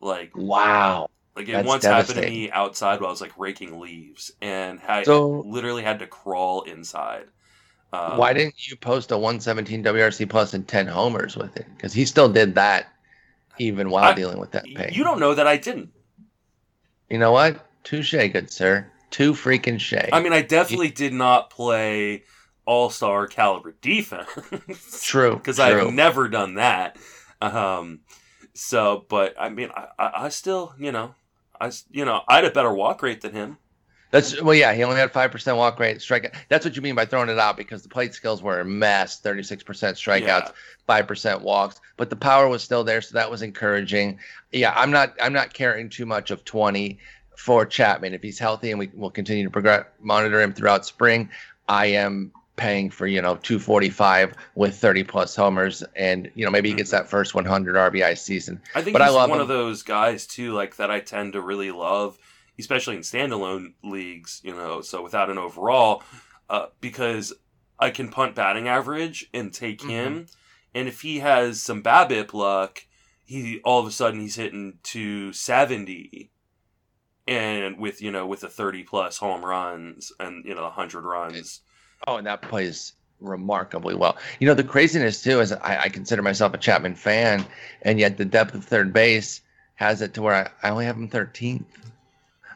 Like 0.00 0.32
wow. 0.36 1.08
Like 1.36 1.48
it 1.48 1.52
That's 1.52 1.68
once 1.68 1.84
happened 1.84 2.16
to 2.16 2.28
me 2.28 2.50
outside 2.50 3.00
while 3.00 3.08
I 3.08 3.12
was 3.12 3.20
like 3.20 3.38
raking 3.38 3.78
leaves 3.78 4.32
and 4.40 4.78
had 4.80 5.06
So- 5.06 5.44
literally 5.46 5.82
had 5.82 5.98
to 6.00 6.06
crawl 6.06 6.62
inside. 6.62 7.26
Um, 7.92 8.18
Why 8.18 8.32
didn't 8.32 8.68
you 8.68 8.76
post 8.76 9.10
a 9.10 9.18
117 9.18 9.82
WRC 9.82 10.28
plus 10.28 10.54
and 10.54 10.66
10 10.66 10.86
homers 10.86 11.36
with 11.36 11.56
it? 11.56 11.66
Because 11.76 11.92
he 11.92 12.04
still 12.04 12.28
did 12.28 12.54
that 12.54 12.86
even 13.58 13.90
while 13.90 14.04
I- 14.04 14.14
dealing 14.14 14.38
with 14.38 14.52
that 14.52 14.64
pain. 14.64 14.90
You 14.92 15.02
don't 15.04 15.18
know 15.20 15.34
that 15.34 15.46
I 15.46 15.56
didn't. 15.56 15.90
You 17.08 17.18
know 17.18 17.32
what? 17.32 17.66
Touche, 17.82 18.12
good 18.12 18.50
sir. 18.50 18.86
Too 19.10 19.32
freaking 19.32 19.80
shay. 19.80 20.08
I 20.12 20.20
mean, 20.20 20.32
I 20.32 20.42
definitely 20.42 20.90
did 20.90 21.12
not 21.12 21.50
play 21.50 22.22
all 22.64 22.90
star 22.90 23.26
caliber 23.26 23.74
defense. 23.82 24.28
True. 25.04 25.36
Because. 25.36 25.58
I've 25.58 25.92
never 25.92 26.28
done 26.28 26.54
that. 26.54 26.96
Um, 27.42 28.00
so, 28.54 29.04
but 29.08 29.34
I 29.38 29.48
mean, 29.48 29.70
I, 29.74 29.86
I, 29.98 30.12
I 30.24 30.28
still, 30.28 30.74
you 30.78 30.92
know, 30.92 31.14
I, 31.60 31.70
you 31.90 32.04
know, 32.04 32.22
I 32.28 32.36
had 32.36 32.44
a 32.44 32.50
better 32.50 32.72
walk 32.72 33.02
rate 33.02 33.20
than 33.20 33.32
him. 33.32 33.58
That's 34.10 34.42
well, 34.42 34.54
yeah. 34.54 34.72
He 34.74 34.82
only 34.82 34.96
had 34.96 35.12
five 35.12 35.30
percent 35.30 35.56
walk 35.56 35.78
rate, 35.78 35.98
strikeout. 35.98 36.34
That's 36.48 36.64
what 36.64 36.74
you 36.74 36.82
mean 36.82 36.96
by 36.96 37.04
throwing 37.04 37.28
it 37.28 37.38
out 37.38 37.56
because 37.56 37.82
the 37.82 37.88
plate 37.88 38.12
skills 38.12 38.42
were 38.42 38.58
a 38.58 38.64
mess. 38.64 39.20
Thirty 39.20 39.44
six 39.44 39.62
percent 39.62 39.96
strikeouts, 39.96 40.22
Yeah. 40.26 40.50
five 40.86 41.06
percent 41.06 41.42
walks, 41.42 41.80
but 41.96 42.10
the 42.10 42.16
power 42.16 42.48
was 42.48 42.64
still 42.64 42.82
there, 42.82 43.02
so 43.02 43.14
that 43.14 43.30
was 43.30 43.42
encouraging. 43.42 44.18
Yeah, 44.50 44.72
I'm 44.74 44.90
not. 44.90 45.14
I'm 45.22 45.32
not 45.32 45.52
caring 45.54 45.88
too 45.90 46.06
much 46.06 46.32
of 46.32 46.44
twenty 46.44 46.98
for 47.36 47.64
Chapman 47.64 48.12
if 48.12 48.20
he's 48.22 48.38
healthy, 48.38 48.70
and 48.70 48.80
we 48.80 48.90
will 48.94 49.10
continue 49.12 49.44
to 49.44 49.50
progress, 49.50 49.84
monitor 50.00 50.40
him 50.42 50.54
throughout 50.54 50.84
spring. 50.84 51.30
I 51.68 51.86
am 51.86 52.32
paying 52.60 52.90
for 52.90 53.06
you 53.06 53.20
know 53.22 53.34
245 53.36 54.34
with 54.54 54.76
30 54.76 55.02
plus 55.04 55.34
homers, 55.34 55.82
and 55.96 56.30
you 56.34 56.44
know 56.44 56.50
maybe 56.50 56.68
he 56.68 56.74
gets 56.76 56.90
that 56.90 57.08
first 57.08 57.34
100 57.34 57.74
RBI 57.74 58.16
season. 58.16 58.60
I 58.74 58.82
think 58.82 58.92
But 58.92 59.02
I 59.02 59.06
he's 59.06 59.14
love 59.14 59.30
one 59.30 59.38
him. 59.38 59.42
of 59.42 59.48
those 59.48 59.82
guys 59.82 60.26
too, 60.26 60.52
like 60.52 60.76
that 60.76 60.90
I 60.90 61.00
tend 61.00 61.32
to 61.32 61.40
really 61.40 61.70
love, 61.72 62.18
especially 62.58 62.96
in 62.96 63.02
standalone 63.02 63.72
leagues. 63.82 64.40
You 64.44 64.54
know, 64.54 64.82
so 64.82 65.02
without 65.02 65.30
an 65.30 65.38
overall, 65.38 66.02
uh, 66.48 66.66
because 66.80 67.32
I 67.78 67.90
can 67.90 68.08
punt 68.10 68.34
batting 68.34 68.68
average 68.68 69.28
and 69.32 69.52
take 69.52 69.82
him, 69.82 70.26
and 70.74 70.86
if 70.86 71.00
he 71.00 71.20
has 71.20 71.62
some 71.62 71.82
BABIP 71.82 72.34
luck, 72.34 72.84
he 73.24 73.60
all 73.64 73.80
of 73.80 73.86
a 73.86 73.90
sudden 73.90 74.20
he's 74.20 74.36
hitting 74.36 74.78
to 74.84 75.32
seventy, 75.32 76.30
and 77.26 77.78
with 77.78 78.02
you 78.02 78.10
know 78.10 78.26
with 78.26 78.40
the 78.40 78.48
thirty 78.48 78.82
plus 78.82 79.16
home 79.16 79.44
runs 79.44 80.12
and 80.20 80.44
you 80.44 80.54
know 80.54 80.68
hundred 80.68 81.04
runs. 81.04 81.62
Oh, 82.06 82.16
and 82.16 82.26
that 82.26 82.42
plays 82.42 82.92
remarkably 83.20 83.94
well. 83.94 84.16
You 84.38 84.46
know, 84.46 84.54
the 84.54 84.64
craziness 84.64 85.22
too 85.22 85.40
is 85.40 85.52
I, 85.52 85.82
I 85.84 85.88
consider 85.88 86.22
myself 86.22 86.54
a 86.54 86.58
Chapman 86.58 86.94
fan, 86.94 87.44
and 87.82 87.98
yet 87.98 88.16
the 88.16 88.24
depth 88.24 88.54
of 88.54 88.64
third 88.64 88.92
base 88.92 89.42
has 89.74 90.00
it 90.02 90.14
to 90.14 90.22
where 90.22 90.34
I, 90.62 90.66
I 90.66 90.70
only 90.70 90.84
have 90.86 90.96
him 90.96 91.08
13th. 91.08 91.64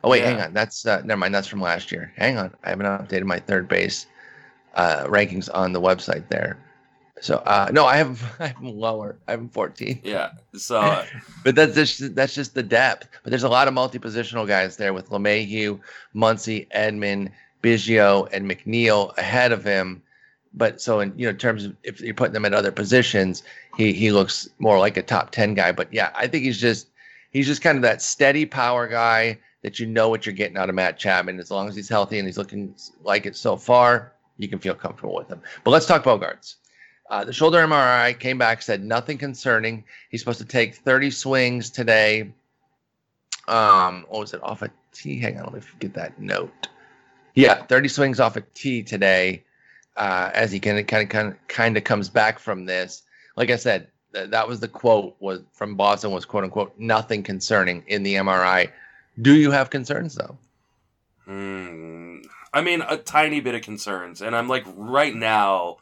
Oh 0.03 0.11
wait, 0.11 0.21
Yeah. 0.23 0.31
hang 0.31 0.41
on. 0.41 0.53
That's 0.55 0.87
uh, 0.87 1.03
never 1.05 1.19
mind. 1.19 1.35
That's 1.35 1.49
from 1.49 1.61
last 1.61 1.91
year. 1.93 2.13
Hang 2.17 2.39
on, 2.39 2.55
I 2.65 2.71
haven't 2.71 2.87
updated 2.87 3.25
my 3.25 3.39
third 3.39 3.69
base 3.69 4.07
uh, 4.75 5.05
rankings 5.07 5.49
on 5.53 5.73
the 5.73 5.81
website 5.81 6.29
there. 6.29 6.59
So 7.21 7.37
uh, 7.37 7.71
no, 7.73 7.87
I 7.87 7.97
have 7.97 8.23
I 8.41 8.49
have 8.49 8.63
lower. 8.63 9.17
I 9.29 9.33
have 9.33 9.41
him 9.41 9.49
14. 9.49 10.01
Yeah, 10.05 10.33
so 10.55 11.05
But 11.45 11.55
that's 11.55 11.75
just 11.75 12.15
that's 12.15 12.35
just 12.35 12.55
the 12.55 12.63
depth. 12.63 13.09
But 13.23 13.31
there's 13.31 13.45
a 13.45 13.49
lot 13.49 13.69
of 13.69 13.75
multi-positional 13.75 14.47
guys 14.47 14.77
there 14.77 14.93
with 14.93 15.11
LeMahieu, 15.11 15.81
Muncy, 16.15 16.69
Edman, 16.71 17.31
Biggio, 17.65 18.29
and 18.31 18.49
McNeil 18.49 19.17
ahead 19.17 19.51
of 19.51 19.65
him. 19.65 20.03
But 20.53 20.81
so 20.81 21.01
in 21.01 21.19
you 21.19 21.27
know 21.27 21.33
terms 21.33 21.65
of 21.65 21.75
if 21.83 22.01
you're 22.01 22.15
putting 22.15 22.35
them 22.35 22.45
at 22.45 22.55
other 22.55 22.71
positions, 22.71 23.43
he 23.77 23.93
he 23.93 24.13
looks 24.13 24.49
more 24.59 24.79
like 24.79 24.97
a 24.97 25.03
top 25.03 25.31
ten 25.31 25.55
guy. 25.55 25.73
But 25.73 25.93
yeah, 25.93 26.13
I 26.15 26.29
think 26.29 26.45
he's 26.45 26.61
just 26.61 26.89
he's 27.31 27.47
just 27.47 27.63
kind 27.63 27.77
of 27.77 27.83
that 27.83 28.03
steady 28.03 28.47
power 28.47 28.87
guy 28.87 29.39
that 29.63 29.81
you 29.81 29.87
know 29.87 30.11
what 30.11 30.27
you're 30.27 30.35
getting 30.35 30.59
out 30.59 30.69
of 30.69 30.75
Matt 30.75 30.99
Chapman. 30.99 31.41
As 31.41 31.51
long 31.51 31.69
as 31.69 31.75
he's 31.75 31.89
healthy 31.89 32.19
and 32.19 32.29
he's 32.29 32.39
looking 32.39 32.75
like 33.03 33.25
it 33.27 33.35
so 33.35 33.57
far, 33.57 34.13
you 34.37 34.47
can 34.47 34.59
feel 34.59 34.75
comfortable 34.75 35.15
with 35.15 35.29
him. 35.29 35.41
But 35.65 35.71
let's 35.71 35.87
talk 35.87 36.05
Bogaerts. 36.05 36.57
Uh, 37.11 37.25
the 37.25 37.33
shoulder 37.33 37.59
MRI 37.59 38.19
came 38.19 38.39
back, 38.39 38.63
said 38.63 38.85
nothing 38.85 39.19
concerning. 39.19 39.85
He's 40.11 40.21
supposed 40.21 40.39
to 40.39 40.45
take 40.45 40.75
30 40.75 41.11
swings 41.11 41.71
today. 41.71 42.33
Um, 43.49 44.07
what 44.09 44.21
was 44.21 44.35
it 44.35 44.43
off 44.43 44.63
a 44.63 44.71
tee? 44.93 45.19
Hang 45.19 45.39
on, 45.39 45.45
let 45.45 45.55
me 45.55 45.61
get 45.81 45.95
that 45.95 46.19
note. 46.21 46.69
Yeah, 47.35 47.65
30 47.67 47.89
swings 47.89 48.21
off 48.21 48.37
a 48.37 48.41
tee 48.41 48.83
today. 48.83 49.45
Uh, 49.97 50.31
as 50.35 50.51
he 50.51 50.59
kind 50.59 50.79
of 50.79 50.89
kind 50.89 51.05
of 51.05 51.09
kind 51.09 51.29
of 51.29 51.49
kind 51.49 51.77
of 51.77 51.85
comes 51.85 52.09
back 52.09 52.41
from 52.41 52.65
this. 52.65 53.03
Like 53.37 53.51
I 53.51 53.57
said, 53.57 53.87
th- 54.13 54.31
that 54.31 54.49
was 54.49 54.59
the 54.59 54.67
quote 54.67 55.15
was 55.21 55.43
from 55.53 55.77
Boston 55.77 56.11
was 56.11 56.25
quote 56.25 56.43
unquote 56.43 56.75
nothing 56.77 57.23
concerning 57.23 57.85
in 57.87 58.03
the 58.03 58.15
MRI. 58.15 58.71
Do 59.23 59.37
you 59.37 59.53
have 59.53 59.71
concerns 59.71 60.17
though? 60.17 60.37
Hmm. 61.27 62.19
I 62.53 62.61
mean, 62.61 62.83
a 62.83 62.97
tiny 62.97 63.41
bit 63.41 63.55
of 63.55 63.63
concerns, 63.63 64.21
and 64.21 64.35
I'm 64.35 64.49
like 64.49 64.65
right 64.77 65.15
now 65.15 65.77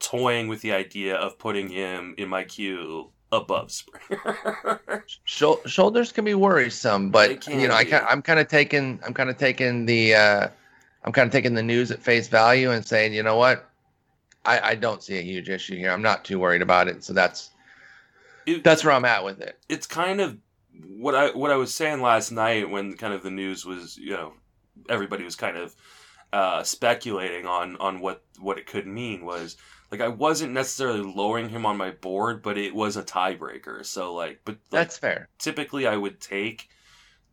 toying 0.00 0.48
with 0.48 0.60
the 0.60 0.72
idea 0.72 1.14
of 1.14 1.38
putting 1.38 1.68
him 1.68 2.16
in 2.18 2.28
my 2.28 2.42
queue 2.42 3.10
above 3.30 3.70
Springer. 3.70 5.04
Shou- 5.24 5.60
shoulders 5.66 6.10
can 6.10 6.24
be 6.24 6.34
worrisome, 6.34 7.10
but 7.10 7.46
you 7.46 7.68
know, 7.68 7.74
I 7.74 7.84
be. 7.84 7.90
can, 7.90 8.04
I'm 8.08 8.22
kind 8.22 8.40
of 8.40 8.48
taking 8.48 8.98
I'm 9.06 9.14
kind 9.14 9.30
of 9.30 9.38
taking 9.38 9.86
the 9.86 10.14
uh, 10.16 10.48
I'm 11.04 11.12
kind 11.12 11.26
of 11.26 11.32
taking 11.32 11.54
the 11.54 11.62
news 11.62 11.90
at 11.90 12.02
face 12.02 12.28
value 12.28 12.70
and 12.70 12.86
saying, 12.86 13.12
you 13.12 13.22
know 13.22 13.36
what, 13.36 13.68
I, 14.44 14.60
I 14.60 14.74
don't 14.76 15.02
see 15.02 15.18
a 15.18 15.22
huge 15.22 15.48
issue 15.48 15.76
here. 15.76 15.90
I'm 15.90 16.02
not 16.02 16.24
too 16.24 16.38
worried 16.38 16.62
about 16.62 16.88
it, 16.88 17.02
so 17.04 17.12
that's 17.12 17.50
It- 18.46 18.64
that's 18.64 18.84
where 18.84 18.94
I'm 18.94 19.04
at 19.04 19.24
with 19.24 19.40
it. 19.40 19.58
it's 19.68 19.86
kind 19.86 20.20
of 20.20 20.36
what 20.96 21.14
I 21.14 21.30
what 21.30 21.50
I 21.50 21.56
was 21.56 21.74
saying 21.74 22.00
last 22.00 22.30
night 22.32 22.68
when 22.70 22.96
kind 22.96 23.12
of 23.12 23.22
the 23.22 23.30
news 23.30 23.64
was 23.66 23.96
you 23.98 24.10
know 24.12 24.32
everybody 24.88 25.22
was 25.22 25.36
kind 25.36 25.56
of 25.56 25.74
uh, 26.32 26.62
speculating 26.62 27.46
on 27.46 27.76
on 27.76 28.00
what 28.00 28.22
what 28.40 28.58
it 28.58 28.66
could 28.66 28.86
mean 28.86 29.24
was 29.24 29.56
like 29.90 30.00
I 30.00 30.08
wasn't 30.08 30.52
necessarily 30.54 31.02
lowering 31.02 31.50
him 31.50 31.66
on 31.66 31.76
my 31.76 31.90
board, 31.90 32.42
but 32.42 32.56
it 32.56 32.74
was 32.74 32.96
a 32.96 33.02
tiebreaker. 33.02 33.84
So 33.84 34.14
like, 34.14 34.40
but 34.46 34.54
like, 34.54 34.70
That's 34.70 34.96
fair. 34.96 35.28
typically 35.38 35.86
I 35.86 35.96
would 35.96 36.20
take 36.20 36.70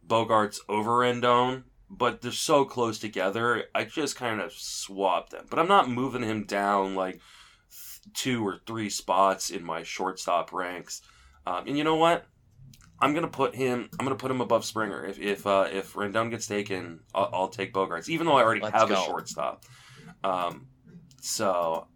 Bogaerts 0.05 0.57
over 0.67 0.91
Rendon 0.99 1.63
but 1.89 2.21
they're 2.21 2.31
so 2.31 2.65
close 2.65 2.99
together. 2.99 3.65
I 3.73 3.85
just 3.85 4.15
kind 4.15 4.39
of 4.41 4.53
swapped 4.53 5.31
them, 5.31 5.45
but 5.49 5.59
I'm 5.59 5.67
not 5.67 5.89
moving 5.89 6.23
him 6.23 6.45
down 6.45 6.95
like 6.95 7.19
two 8.13 8.45
or 8.45 8.59
three 8.65 8.89
spots 8.89 9.49
in 9.49 9.63
my 9.63 9.83
shortstop 9.83 10.53
ranks. 10.53 11.01
Um, 11.45 11.67
and 11.67 11.77
you 11.77 11.83
know 11.83 11.95
what? 11.95 12.25
I'm 13.01 13.13
gonna 13.13 13.27
put 13.27 13.55
him. 13.55 13.89
I'm 13.97 14.05
gonna 14.05 14.15
put 14.15 14.29
him 14.29 14.41
above 14.41 14.65
Springer. 14.65 15.05
If 15.05 15.19
if 15.19 15.47
uh, 15.47 15.67
if 15.71 15.93
Rendon 15.93 16.29
gets 16.29 16.47
taken, 16.47 16.99
I'll, 17.15 17.29
I'll, 17.33 17.47
take 17.47 17.73
Bogaerts, 17.73 18.09
even 18.09 18.27
though 18.27 18.35
I 18.35 18.43
already 18.43 18.61
Let's 18.61 18.75
have 18.75 18.89
go. 18.89 19.01
a 19.01 19.05
shortstop. 19.05 19.63
Um, 20.23 20.67
so 21.21 21.87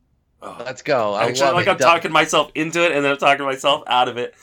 Oh, 0.45 0.58
Let's 0.60 0.82
go. 0.82 1.13
I 1.13 1.27
Actually, 1.27 1.53
like 1.53 1.67
it. 1.67 1.69
I'm 1.69 1.77
talking 1.77 2.12
myself 2.12 2.51
into 2.53 2.84
it, 2.84 2.91
and 2.91 3.06
then 3.06 3.13
I'm 3.13 3.17
talking 3.17 3.45
myself 3.45 3.84
out 3.88 4.10
of 4.10 4.17
it. 4.17 4.36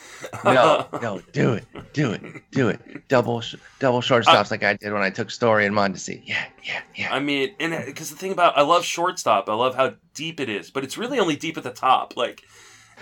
no, 0.46 0.86
no, 1.02 1.20
do 1.32 1.52
it, 1.52 1.64
do 1.92 2.12
it, 2.12 2.22
do 2.50 2.68
it. 2.70 3.06
Double, 3.08 3.42
double 3.80 4.00
shortstops, 4.00 4.46
uh, 4.46 4.48
like 4.50 4.62
I 4.62 4.74
did 4.74 4.94
when 4.94 5.02
I 5.02 5.10
took 5.10 5.30
Story 5.30 5.66
and 5.66 5.76
Mondesi. 5.76 6.22
Yeah, 6.24 6.42
yeah, 6.64 6.80
yeah. 6.96 7.14
I 7.14 7.20
mean, 7.20 7.54
and 7.60 7.84
because 7.84 8.10
uh, 8.10 8.14
the 8.14 8.18
thing 8.18 8.32
about 8.32 8.56
I 8.56 8.62
love 8.62 8.82
shortstop, 8.82 9.50
I 9.50 9.54
love 9.54 9.74
how 9.74 9.92
deep 10.14 10.40
it 10.40 10.48
is, 10.48 10.70
but 10.70 10.84
it's 10.84 10.96
really 10.96 11.18
only 11.18 11.36
deep 11.36 11.58
at 11.58 11.64
the 11.64 11.70
top. 11.70 12.16
Like, 12.16 12.44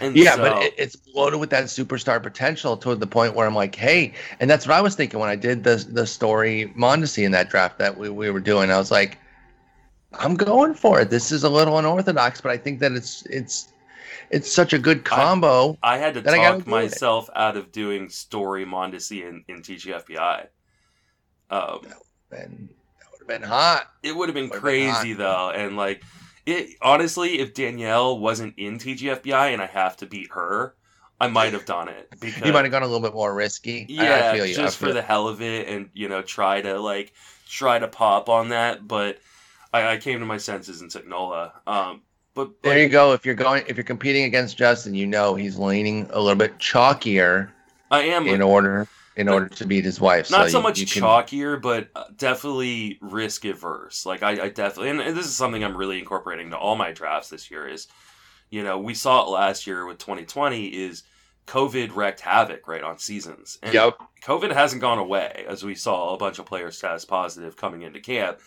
yeah, 0.02 0.34
so... 0.34 0.38
but 0.38 0.62
it, 0.64 0.74
it's 0.76 0.96
loaded 1.14 1.38
with 1.38 1.50
that 1.50 1.64
superstar 1.64 2.20
potential 2.20 2.76
to 2.78 2.96
the 2.96 3.06
point 3.06 3.36
where 3.36 3.46
I'm 3.46 3.54
like, 3.54 3.76
hey, 3.76 4.12
and 4.40 4.50
that's 4.50 4.66
what 4.66 4.76
I 4.76 4.80
was 4.80 4.96
thinking 4.96 5.20
when 5.20 5.30
I 5.30 5.36
did 5.36 5.62
the 5.62 5.76
the 5.88 6.04
Story 6.04 6.72
Mondesi 6.76 7.24
in 7.24 7.30
that 7.30 7.48
draft 7.48 7.78
that 7.78 7.96
we, 7.96 8.10
we 8.10 8.28
were 8.30 8.40
doing. 8.40 8.72
I 8.72 8.78
was 8.78 8.90
like 8.90 9.18
I'm 10.12 10.36
going 10.36 10.74
for 10.74 11.00
it. 11.00 11.10
This 11.10 11.32
is 11.32 11.44
a 11.44 11.50
little 11.50 11.78
unorthodox, 11.78 12.40
but 12.40 12.50
I 12.50 12.56
think 12.56 12.80
that 12.80 12.92
it's 12.92 13.26
it's 13.26 13.72
it's 14.30 14.50
such 14.50 14.72
a 14.72 14.78
good 14.78 15.04
combo. 15.04 15.78
I, 15.82 15.94
I 15.94 15.98
had 15.98 16.14
to 16.14 16.22
talk 16.22 16.66
myself 16.66 17.28
out 17.34 17.56
of 17.56 17.72
doing 17.72 18.08
Story 18.08 18.64
Mondesi 18.64 19.22
in, 19.28 19.44
in 19.48 19.62
TGFBI. 19.62 20.46
Um, 21.50 21.80
that 21.82 21.96
would 22.30 22.38
have 22.38 22.48
been, 22.48 22.68
been 23.26 23.42
hot. 23.42 23.90
It 24.02 24.16
would 24.16 24.28
have 24.28 24.34
been 24.34 24.50
crazy 24.50 25.10
been 25.10 25.18
though, 25.18 25.50
and 25.50 25.76
like 25.76 26.02
it 26.46 26.70
honestly, 26.80 27.40
if 27.40 27.54
Danielle 27.54 28.18
wasn't 28.18 28.54
in 28.56 28.78
TGFBI 28.78 29.52
and 29.52 29.62
I 29.62 29.66
have 29.66 29.96
to 29.98 30.06
beat 30.06 30.32
her, 30.32 30.74
I 31.20 31.28
might 31.28 31.52
have 31.52 31.66
done 31.66 31.88
it 31.88 32.08
because 32.20 32.42
you 32.46 32.52
might 32.52 32.64
have 32.64 32.72
gone 32.72 32.82
a 32.82 32.86
little 32.86 33.06
bit 33.06 33.14
more 33.14 33.34
risky. 33.34 33.86
Yeah, 33.88 34.36
just 34.46 34.78
for 34.78 34.92
the 34.92 35.02
hell 35.02 35.28
of 35.28 35.42
it, 35.42 35.68
and 35.68 35.90
you 35.92 36.08
know, 36.08 36.22
try 36.22 36.60
to 36.62 36.80
like 36.80 37.12
try 37.46 37.78
to 37.78 37.88
pop 37.88 38.28
on 38.28 38.50
that, 38.50 38.88
but 38.88 39.18
I, 39.72 39.92
I 39.92 39.96
came 39.96 40.20
to 40.20 40.26
my 40.26 40.38
senses 40.38 40.80
and 40.80 40.90
took 40.90 41.06
Nola. 41.06 41.52
Um, 41.66 42.02
but, 42.34 42.62
there 42.62 42.78
you 42.78 42.88
go. 42.88 43.12
If 43.12 43.26
you're 43.26 43.34
going, 43.34 43.64
if 43.66 43.76
you're 43.76 43.84
competing 43.84 44.24
against 44.24 44.56
Justin, 44.56 44.94
you 44.94 45.06
know 45.06 45.34
he's 45.34 45.58
leaning 45.58 46.08
a 46.12 46.20
little 46.20 46.38
bit 46.38 46.58
chalkier. 46.58 47.50
I 47.90 48.02
am 48.02 48.26
in 48.26 48.42
order 48.42 48.86
in 49.16 49.28
order 49.28 49.48
to 49.48 49.66
beat 49.66 49.84
his 49.84 50.00
wife. 50.00 50.30
Not 50.30 50.46
so, 50.46 50.52
so 50.52 50.58
you, 50.58 50.62
much 50.62 50.78
you 50.78 50.86
can... 50.86 51.02
chalkier, 51.02 51.60
but 51.60 51.88
uh, 51.96 52.04
definitely 52.16 52.98
risk 53.00 53.44
averse. 53.44 54.06
Like 54.06 54.22
I, 54.22 54.44
I 54.44 54.48
definitely, 54.50 54.90
and 54.90 55.16
this 55.16 55.26
is 55.26 55.36
something 55.36 55.64
I'm 55.64 55.76
really 55.76 55.98
incorporating 55.98 56.50
to 56.50 56.56
all 56.56 56.76
my 56.76 56.92
drafts 56.92 57.28
this 57.28 57.50
year. 57.50 57.66
Is 57.66 57.88
you 58.50 58.62
know 58.62 58.78
we 58.78 58.94
saw 58.94 59.24
it 59.24 59.30
last 59.30 59.66
year 59.66 59.84
with 59.86 59.98
2020 59.98 60.66
is 60.66 61.02
COVID 61.48 61.96
wrecked 61.96 62.20
havoc 62.20 62.68
right 62.68 62.82
on 62.82 62.98
seasons. 62.98 63.58
And 63.62 63.74
yep. 63.74 63.98
COVID 64.22 64.52
hasn't 64.52 64.82
gone 64.82 64.98
away 64.98 65.44
as 65.48 65.64
we 65.64 65.74
saw 65.74 66.14
a 66.14 66.18
bunch 66.18 66.38
of 66.38 66.46
players 66.46 66.78
test 66.78 67.08
positive 67.08 67.56
coming 67.56 67.82
into 67.82 68.00
camp. 68.00 68.38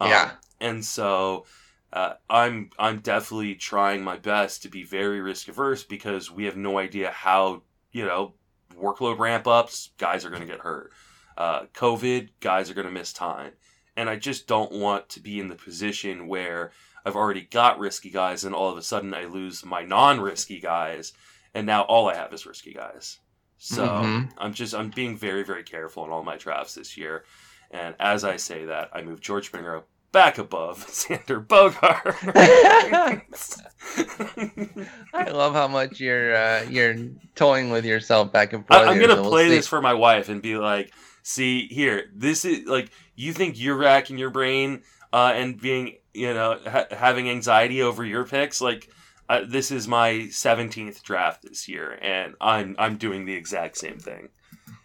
Um, 0.00 0.10
yeah 0.10 0.30
and 0.60 0.84
so 0.84 1.46
uh, 1.92 2.14
I'm 2.28 2.70
I'm 2.78 3.00
definitely 3.00 3.54
trying 3.54 4.04
my 4.04 4.16
best 4.16 4.62
to 4.62 4.68
be 4.68 4.84
very 4.84 5.20
risk 5.20 5.48
averse 5.48 5.82
because 5.82 6.30
we 6.30 6.44
have 6.44 6.56
no 6.56 6.78
idea 6.78 7.10
how 7.10 7.62
you 7.92 8.04
know 8.04 8.34
workload 8.76 9.18
ramp 9.18 9.46
ups, 9.46 9.90
guys 9.98 10.24
are 10.24 10.30
going 10.30 10.42
to 10.42 10.48
get 10.48 10.60
hurt. 10.60 10.92
Uh, 11.36 11.62
COVID, 11.74 12.28
guys 12.40 12.70
are 12.70 12.74
going 12.74 12.86
to 12.86 12.92
miss 12.92 13.12
time, 13.12 13.52
and 13.96 14.08
I 14.08 14.16
just 14.16 14.46
don't 14.46 14.72
want 14.72 15.08
to 15.10 15.20
be 15.20 15.40
in 15.40 15.48
the 15.48 15.54
position 15.54 16.28
where 16.28 16.70
I've 17.04 17.16
already 17.16 17.42
got 17.42 17.78
risky 17.78 18.10
guys, 18.10 18.44
and 18.44 18.54
all 18.54 18.70
of 18.70 18.76
a 18.76 18.82
sudden 18.82 19.14
I 19.14 19.24
lose 19.24 19.64
my 19.64 19.82
non-risky 19.82 20.60
guys, 20.60 21.12
and 21.54 21.66
now 21.66 21.82
all 21.82 22.08
I 22.08 22.14
have 22.14 22.32
is 22.32 22.46
risky 22.46 22.74
guys. 22.74 23.18
So 23.58 23.86
mm-hmm. 23.86 24.30
I'm 24.38 24.54
just 24.54 24.74
I'm 24.74 24.90
being 24.90 25.16
very 25.16 25.42
very 25.42 25.64
careful 25.64 26.04
in 26.04 26.10
all 26.10 26.22
my 26.22 26.36
drafts 26.36 26.74
this 26.74 26.96
year. 26.96 27.24
And 27.70 27.94
as 28.00 28.24
I 28.24 28.36
say 28.36 28.66
that, 28.66 28.90
I 28.92 29.02
move 29.02 29.20
George 29.20 29.46
Springer 29.46 29.84
back 30.12 30.38
above 30.38 30.86
Xander 30.88 31.46
Bogart. 31.46 32.16
I 35.14 35.30
love 35.30 35.54
how 35.54 35.68
much 35.68 36.00
you're 36.00 36.34
uh, 36.34 36.64
you're 36.68 36.96
toying 37.34 37.70
with 37.70 37.84
yourself 37.84 38.32
back 38.32 38.52
and 38.52 38.66
forth. 38.66 38.80
I, 38.80 38.92
am 38.92 39.00
gonna 39.00 39.16
so 39.16 39.28
play 39.28 39.48
we'll 39.48 39.56
this 39.56 39.66
for 39.66 39.80
my 39.80 39.94
wife 39.94 40.28
and 40.28 40.42
be 40.42 40.56
like, 40.56 40.92
"See 41.22 41.66
here, 41.68 42.10
this 42.14 42.44
is 42.44 42.66
like 42.66 42.90
you 43.16 43.32
think 43.32 43.58
you're 43.58 43.76
racking 43.76 44.18
your 44.18 44.30
brain 44.30 44.82
uh, 45.12 45.32
and 45.34 45.60
being 45.60 45.96
you 46.12 46.34
know 46.34 46.58
ha- 46.66 46.86
having 46.90 47.28
anxiety 47.28 47.82
over 47.82 48.04
your 48.04 48.24
picks. 48.24 48.60
Like 48.60 48.90
uh, 49.28 49.42
this 49.46 49.70
is 49.70 49.86
my 49.86 50.28
17th 50.30 51.02
draft 51.02 51.42
this 51.42 51.68
year, 51.68 51.98
and 52.02 52.34
I'm 52.40 52.74
I'm 52.78 52.96
doing 52.96 53.26
the 53.26 53.34
exact 53.34 53.78
same 53.78 53.98
thing." 53.98 54.30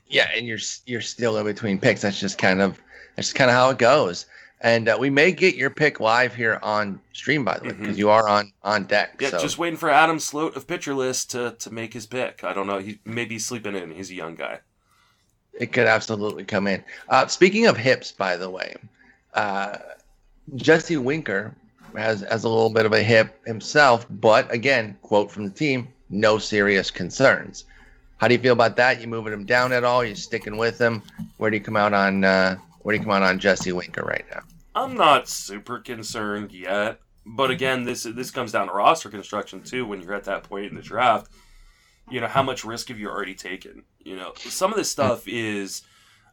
Yeah, 0.08 0.30
and 0.36 0.46
you're 0.46 0.60
you're 0.86 1.02
still 1.02 1.38
in 1.38 1.46
between 1.46 1.80
picks. 1.80 2.02
That's 2.02 2.20
just 2.20 2.38
kind 2.38 2.62
of 2.62 2.80
that's 3.16 3.34
kind 3.34 3.50
of 3.50 3.56
how 3.56 3.70
it 3.70 3.78
goes. 3.78 4.26
And 4.62 4.88
uh, 4.88 4.98
we 5.00 5.10
may 5.10 5.32
get 5.32 5.56
your 5.56 5.70
pick 5.70 6.00
live 6.00 6.34
here 6.34 6.60
on 6.64 7.00
stream, 7.14 7.44
by 7.44 7.58
the 7.58 7.66
way, 7.66 7.70
because 7.70 7.88
mm-hmm. 7.90 7.98
you 7.98 8.10
are 8.10 8.28
on 8.28 8.52
on 8.64 8.86
deck. 8.86 9.18
Yeah, 9.20 9.30
so. 9.30 9.40
just 9.40 9.58
waiting 9.58 9.78
for 9.78 9.90
Adam 9.90 10.20
Sloat 10.20 10.56
of 10.56 10.68
Pitcher 10.68 10.94
List 10.94 11.32
to 11.32 11.56
to 11.60 11.72
make 11.72 11.94
his 11.94 12.06
pick. 12.06 12.44
I 12.44 12.54
don't 12.54 12.68
know. 12.68 12.80
He 12.80 13.00
maybe 13.06 13.36
he's 13.36 13.46
sleeping 13.46 13.76
in. 13.76 13.92
He's 13.92 14.12
a 14.12 14.16
young 14.16 14.36
guy. 14.36 14.60
It 15.54 15.72
could 15.72 15.88
absolutely 15.88 16.44
come 16.44 16.68
in. 16.68 16.84
Uh, 17.10 17.28
speaking 17.28 17.66
of 17.66 17.78
hips, 17.78 18.12
by 18.12 18.36
the 18.36 18.50
way, 18.50 18.76
uh, 19.34 19.78
Jesse 20.56 20.98
Winker 20.98 21.56
has 21.96 22.22
has 22.22 22.44
a 22.44 22.50
little 22.50 22.70
bit 22.70 22.86
of 22.86 22.94
a 22.94 23.04
hip 23.04 23.46
himself, 23.46 24.06
but 24.10 24.52
again, 24.52 24.98
quote 25.02 25.32
from 25.32 25.46
the 25.46 25.52
team: 25.52 25.88
no 26.10 26.38
serious 26.38 26.92
concerns. 26.92 27.66
How 28.18 28.28
do 28.28 28.34
you 28.34 28.40
feel 28.40 28.54
about 28.54 28.78
that? 28.78 29.02
You 29.02 29.08
moving 29.08 29.34
him 29.34 29.46
down 29.46 29.74
at 29.74 29.84
all? 29.84 30.04
You 30.04 30.16
sticking 30.16 30.58
with 30.58 30.80
him? 30.80 31.04
Where 31.38 31.52
do 31.52 31.58
you 31.58 31.64
come 31.64 31.76
out 31.76 31.94
on 31.94 32.24
uh, 32.24 32.58
where 32.82 32.94
do 32.94 33.00
you 33.00 33.04
come 33.04 33.14
out 33.14 33.24
on 33.24 33.40
Jesse 33.40 33.72
Winker 33.72 34.04
right 34.04 34.26
now? 34.32 34.42
I'm 34.76 34.96
not 34.96 35.28
super 35.28 35.80
concerned 35.80 36.52
yet, 36.52 37.00
but 37.26 37.50
again, 37.50 37.84
this 37.84 38.04
this 38.04 38.32
comes 38.32 38.52
down 38.52 38.68
to 38.68 38.74
roster 38.74 39.10
construction 39.10 39.62
too. 39.62 39.86
When 39.86 40.02
you're 40.02 40.14
at 40.14 40.26
that 40.26 40.44
point 40.44 40.68
in 40.68 40.76
the 40.76 40.82
draft, 40.82 41.32
you 42.10 42.22
know 42.22 42.28
how 42.28 42.44
much 42.44 42.64
risk 42.64 42.90
have 42.90 43.00
you 43.00 43.10
already 43.10 43.36
taken? 43.36 43.84
You 44.04 44.16
know, 44.16 44.34
some 44.38 44.72
of 44.72 44.78
this 44.78 44.92
stuff 44.92 45.28
is, 45.28 45.82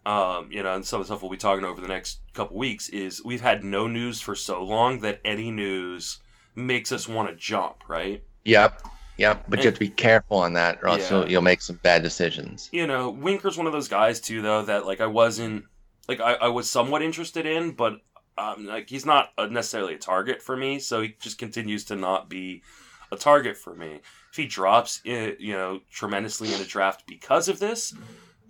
um, 0.04 0.52
you 0.52 0.62
know, 0.62 0.74
and 0.74 0.84
some 0.84 1.00
of 1.00 1.06
the 1.06 1.12
stuff 1.12 1.22
we'll 1.22 1.30
be 1.30 1.38
talking 1.38 1.64
over 1.64 1.80
the 1.80 1.88
next 1.88 2.20
couple 2.34 2.58
weeks 2.58 2.88
is 2.90 3.24
we've 3.24 3.40
had 3.40 3.64
no 3.64 3.86
news 3.86 4.20
for 4.20 4.34
so 4.34 4.62
long 4.62 5.00
that 5.00 5.20
any 5.24 5.50
news 5.50 6.18
makes 6.54 6.92
us 6.92 7.08
want 7.08 7.28
to 7.30 7.34
jump, 7.34 7.88
right? 7.88 8.22
Yep. 8.44 8.82
Yep, 9.18 9.44
but 9.48 9.58
and, 9.58 9.64
you 9.64 9.68
have 9.68 9.74
to 9.74 9.80
be 9.80 9.88
careful 9.88 10.38
on 10.38 10.54
that, 10.54 10.78
or 10.82 10.88
else 10.88 11.10
yeah. 11.10 11.18
you'll, 11.18 11.30
you'll 11.30 11.42
make 11.42 11.60
some 11.60 11.76
bad 11.82 12.02
decisions. 12.02 12.68
You 12.72 12.86
know, 12.86 13.10
Winker's 13.10 13.58
one 13.58 13.66
of 13.66 13.72
those 13.72 13.88
guys 13.88 14.20
too, 14.20 14.42
though, 14.42 14.62
that 14.62 14.86
like 14.86 15.00
I 15.00 15.06
wasn't 15.06 15.64
like 16.08 16.20
I, 16.20 16.34
I 16.34 16.48
was 16.48 16.70
somewhat 16.70 17.02
interested 17.02 17.46
in, 17.46 17.72
but 17.72 18.00
um, 18.38 18.66
like 18.66 18.88
he's 18.88 19.06
not 19.06 19.30
necessarily 19.50 19.94
a 19.94 19.98
target 19.98 20.42
for 20.42 20.56
me, 20.56 20.78
so 20.78 21.02
he 21.02 21.14
just 21.20 21.38
continues 21.38 21.84
to 21.86 21.96
not 21.96 22.28
be 22.28 22.62
a 23.10 23.16
target 23.16 23.56
for 23.56 23.74
me. 23.74 24.00
If 24.30 24.36
he 24.36 24.46
drops, 24.46 25.02
in, 25.04 25.36
you 25.38 25.52
know, 25.52 25.80
tremendously 25.90 26.52
in 26.52 26.60
a 26.60 26.64
draft 26.64 27.06
because 27.06 27.48
of 27.48 27.58
this, 27.58 27.94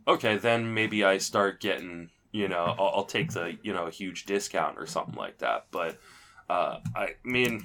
okay, 0.06 0.36
then 0.36 0.72
maybe 0.72 1.04
I 1.04 1.18
start 1.18 1.60
getting, 1.60 2.10
you 2.30 2.46
know, 2.46 2.76
I'll, 2.78 2.92
I'll 2.96 3.04
take 3.04 3.32
the, 3.32 3.58
you 3.62 3.72
know, 3.72 3.86
a 3.86 3.90
huge 3.90 4.24
discount 4.24 4.78
or 4.78 4.86
something 4.86 5.16
like 5.16 5.38
that. 5.38 5.66
But 5.72 5.98
uh, 6.48 6.78
I 6.94 7.14
mean, 7.24 7.64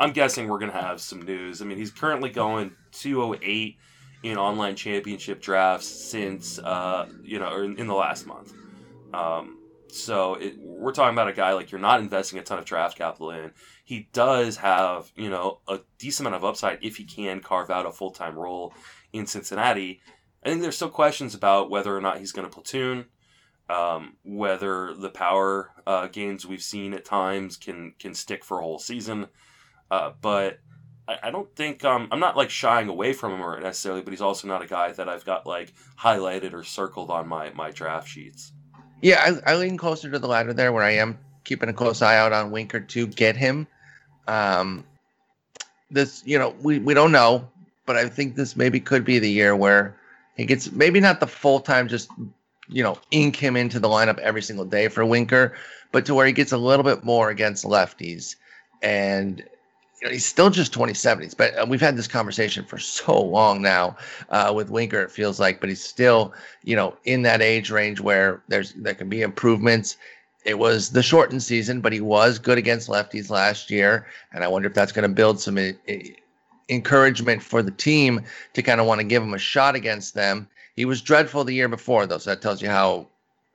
I'm 0.00 0.12
guessing 0.12 0.48
we're 0.48 0.58
gonna 0.58 0.72
have 0.72 1.00
some 1.00 1.22
news. 1.22 1.62
I 1.62 1.64
mean, 1.64 1.78
he's 1.78 1.90
currently 1.90 2.30
going 2.30 2.72
208 2.92 3.76
in 4.22 4.36
online 4.36 4.76
championship 4.76 5.40
drafts 5.40 5.86
since, 5.86 6.58
uh, 6.58 7.06
you 7.22 7.38
know, 7.38 7.62
in, 7.62 7.78
in 7.78 7.86
the 7.86 7.94
last 7.94 8.26
month. 8.26 8.52
Um, 9.14 9.58
so 9.90 10.34
it, 10.34 10.58
we're 10.58 10.92
talking 10.92 11.14
about 11.14 11.28
a 11.28 11.32
guy 11.32 11.52
like 11.52 11.70
you're 11.70 11.80
not 11.80 12.00
investing 12.00 12.38
a 12.38 12.42
ton 12.42 12.58
of 12.58 12.64
draft 12.64 12.98
capital 12.98 13.30
in. 13.30 13.52
He 13.84 14.08
does 14.12 14.56
have 14.58 15.10
you 15.16 15.30
know 15.30 15.60
a 15.66 15.80
decent 15.98 16.26
amount 16.26 16.42
of 16.42 16.48
upside 16.48 16.78
if 16.82 16.96
he 16.96 17.04
can 17.04 17.40
carve 17.40 17.70
out 17.70 17.86
a 17.86 17.92
full 17.92 18.10
time 18.10 18.36
role 18.36 18.74
in 19.12 19.26
Cincinnati. 19.26 20.00
I 20.44 20.50
think 20.50 20.62
there's 20.62 20.76
still 20.76 20.90
questions 20.90 21.34
about 21.34 21.70
whether 21.70 21.96
or 21.96 22.00
not 22.00 22.18
he's 22.18 22.32
going 22.32 22.48
to 22.48 22.54
platoon, 22.54 23.06
um, 23.68 24.16
whether 24.24 24.94
the 24.94 25.10
power 25.10 25.72
uh, 25.86 26.06
gains 26.06 26.46
we've 26.46 26.62
seen 26.62 26.94
at 26.94 27.04
times 27.04 27.56
can 27.56 27.94
can 27.98 28.14
stick 28.14 28.44
for 28.44 28.58
a 28.58 28.62
whole 28.62 28.78
season. 28.78 29.26
Uh, 29.90 30.12
but 30.20 30.58
I, 31.06 31.18
I 31.24 31.30
don't 31.30 31.54
think 31.56 31.84
um, 31.84 32.08
I'm 32.10 32.20
not 32.20 32.36
like 32.36 32.50
shying 32.50 32.88
away 32.88 33.12
from 33.12 33.32
him 33.32 33.42
or 33.42 33.60
necessarily, 33.60 34.02
but 34.02 34.12
he's 34.12 34.20
also 34.20 34.48
not 34.48 34.62
a 34.62 34.66
guy 34.66 34.92
that 34.92 35.08
I've 35.08 35.24
got 35.24 35.46
like 35.46 35.72
highlighted 35.98 36.52
or 36.52 36.64
circled 36.64 37.10
on 37.10 37.28
my 37.28 37.50
my 37.50 37.70
draft 37.70 38.08
sheets. 38.08 38.52
Yeah, 39.00 39.38
I, 39.46 39.52
I 39.52 39.56
lean 39.56 39.76
closer 39.76 40.10
to 40.10 40.18
the 40.18 40.26
latter 40.26 40.52
there, 40.52 40.72
where 40.72 40.82
I 40.82 40.92
am 40.92 41.18
keeping 41.44 41.68
a 41.68 41.72
close 41.72 42.02
eye 42.02 42.18
out 42.18 42.32
on 42.32 42.50
Winker 42.50 42.80
to 42.80 43.06
get 43.06 43.36
him. 43.36 43.66
Um, 44.26 44.84
this, 45.90 46.22
you 46.26 46.38
know, 46.38 46.54
we, 46.60 46.80
we 46.80 46.94
don't 46.94 47.12
know, 47.12 47.48
but 47.86 47.96
I 47.96 48.08
think 48.08 48.34
this 48.34 48.56
maybe 48.56 48.80
could 48.80 49.04
be 49.04 49.18
the 49.18 49.30
year 49.30 49.56
where 49.56 49.96
he 50.36 50.44
gets 50.44 50.70
maybe 50.72 51.00
not 51.00 51.20
the 51.20 51.26
full 51.26 51.60
time 51.60 51.88
just 51.88 52.10
you 52.68 52.82
know, 52.82 52.98
ink 53.10 53.36
him 53.36 53.56
into 53.56 53.80
the 53.80 53.88
lineup 53.88 54.18
every 54.18 54.42
single 54.42 54.64
day 54.64 54.88
for 54.88 55.04
Winker, 55.04 55.54
but 55.90 56.06
to 56.06 56.14
where 56.14 56.26
he 56.26 56.32
gets 56.32 56.52
a 56.52 56.58
little 56.58 56.84
bit 56.84 57.02
more 57.02 57.30
against 57.30 57.64
lefties. 57.64 58.36
And 58.82 59.42
you 60.00 60.06
know, 60.06 60.12
he's 60.12 60.26
still 60.26 60.50
just 60.50 60.72
27. 60.72 61.24
He's 61.24 61.34
but 61.34 61.58
uh, 61.58 61.66
we've 61.68 61.80
had 61.80 61.96
this 61.96 62.06
conversation 62.06 62.64
for 62.64 62.78
so 62.78 63.20
long 63.20 63.62
now 63.62 63.96
uh, 64.30 64.52
with 64.54 64.70
Winker. 64.70 65.02
It 65.02 65.10
feels 65.10 65.40
like, 65.40 65.60
but 65.60 65.68
he's 65.68 65.82
still, 65.82 66.32
you 66.62 66.76
know, 66.76 66.96
in 67.04 67.22
that 67.22 67.42
age 67.42 67.70
range 67.70 68.00
where 68.00 68.42
there's 68.48 68.72
there 68.74 68.94
can 68.94 69.08
be 69.08 69.22
improvements. 69.22 69.96
It 70.44 70.58
was 70.58 70.90
the 70.90 71.02
shortened 71.02 71.42
season, 71.42 71.80
but 71.80 71.92
he 71.92 72.00
was 72.00 72.38
good 72.38 72.58
against 72.58 72.88
lefties 72.88 73.28
last 73.28 73.70
year, 73.70 74.06
and 74.32 74.44
I 74.44 74.48
wonder 74.48 74.68
if 74.68 74.74
that's 74.74 74.92
going 74.92 75.08
to 75.08 75.14
build 75.14 75.40
some 75.40 75.58
uh, 75.58 75.72
encouragement 76.68 77.42
for 77.42 77.62
the 77.62 77.70
team 77.72 78.22
to 78.54 78.62
kind 78.62 78.80
of 78.80 78.86
want 78.86 79.00
to 79.00 79.06
give 79.06 79.22
him 79.22 79.34
a 79.34 79.38
shot 79.38 79.74
against 79.74 80.14
them. 80.14 80.48
He 80.76 80.84
was 80.84 81.02
dreadful 81.02 81.42
the 81.42 81.54
year 81.54 81.68
before, 81.68 82.06
though, 82.06 82.18
so 82.18 82.30
that 82.30 82.40
tells 82.40 82.62
you 82.62 82.68
how 82.68 83.08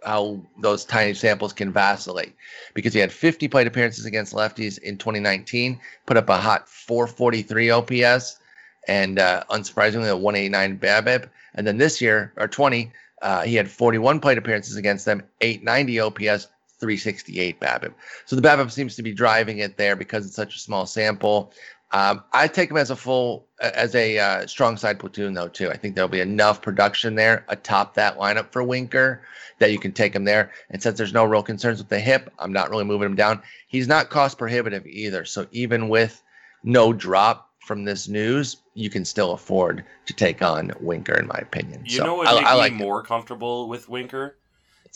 how 0.06 0.40
those 0.60 0.86
tiny 0.86 1.14
samples 1.14 1.54
can 1.54 1.72
vacillate 1.72 2.34
because 2.74 2.94
he 2.94 3.00
had 3.00 3.12
50 3.12 3.48
plate 3.48 3.68
appearances 3.68 4.06
against 4.06 4.34
lefties 4.34 4.78
in 4.80 4.98
2019, 4.98 5.80
put 6.06 6.18
up 6.18 6.30
a 6.30 6.38
hot 6.38 6.68
443 6.68 7.70
OPS, 7.70 8.40
and 8.88 9.20
uh, 9.20 9.44
unsurprisingly 9.50 10.10
a 10.10 10.18
189 10.18 10.80
BABIP. 10.80 11.30
And 11.56 11.66
then 11.66 11.78
this 11.78 12.02
year 12.02 12.34
or 12.38 12.48
20, 12.48 12.92
uh, 13.22 13.42
he 13.42 13.56
had 13.56 13.70
41 13.70 14.20
plate 14.20 14.38
appearances 14.38 14.76
against 14.76 15.06
them, 15.06 15.24
890 15.42 16.00
OPS, 16.00 16.48
368 16.80 17.60
BABIP. 17.60 17.94
So 18.26 18.36
the 18.36 18.42
BABIP 18.42 18.72
seems 18.72 18.96
to 18.98 19.04
be 19.04 19.14
driving 19.14 19.60
it 19.60 19.78
there 19.78 19.96
because 19.96 20.26
it's 20.26 20.36
such 20.36 20.56
a 20.56 20.60
small 20.60 20.86
sample. 20.86 21.54
Um, 21.94 22.24
I 22.34 22.48
take 22.48 22.72
him 22.72 22.78
as 22.78 22.90
a 22.90 22.96
full, 22.96 23.48
as 23.60 23.94
a 23.94 24.18
uh, 24.18 24.48
strong 24.48 24.78
side 24.78 25.00
platoon 25.00 25.36
though 25.36 25.48
too. 25.48 25.70
I 25.70 25.78
think 25.78 25.94
there'll 25.94 26.10
be 26.10 26.22
enough 26.22 26.62
production 26.62 27.14
there 27.14 27.46
atop 27.50 27.94
that 27.94 28.18
lineup 28.18 28.52
for 28.52 28.64
Winker 28.64 29.22
that 29.60 29.72
you 29.72 29.78
can 29.78 29.92
take 29.92 30.16
him 30.16 30.24
there. 30.24 30.52
And 30.72 30.82
since 30.82 30.98
there's 30.98 31.14
no 31.14 31.24
real 31.24 31.44
concerns 31.44 31.78
with 31.78 31.90
the 31.90 32.00
hip, 32.00 32.34
I'm 32.40 32.52
not 32.52 32.72
really 32.72 32.84
moving 32.84 33.06
him 33.06 33.16
down. 33.16 33.44
He's 33.68 33.88
not 33.88 34.10
cost 34.10 34.40
prohibitive 34.40 34.88
either. 34.88 35.24
So 35.24 35.46
even 35.52 35.88
with 35.88 36.22
no 36.64 36.94
drop 36.94 37.52
from 37.60 37.86
this 37.86 38.08
news, 38.08 38.58
you 38.74 38.90
can 38.90 39.06
still 39.06 39.34
afford 39.34 39.86
to 40.08 40.14
take 40.14 40.42
on 40.42 40.72
Winker, 40.80 41.14
in 41.14 41.28
my 41.28 41.40
opinion. 41.42 41.84
You 41.86 41.98
so 41.98 42.06
know 42.06 42.16
what 42.16 42.28
I, 42.28 42.34
makes 42.34 42.50
I 42.50 42.54
like 42.56 42.72
him. 42.72 42.80
more 42.80 43.04
comfortable 43.04 43.70
with 43.70 43.88
Winker 43.88 44.38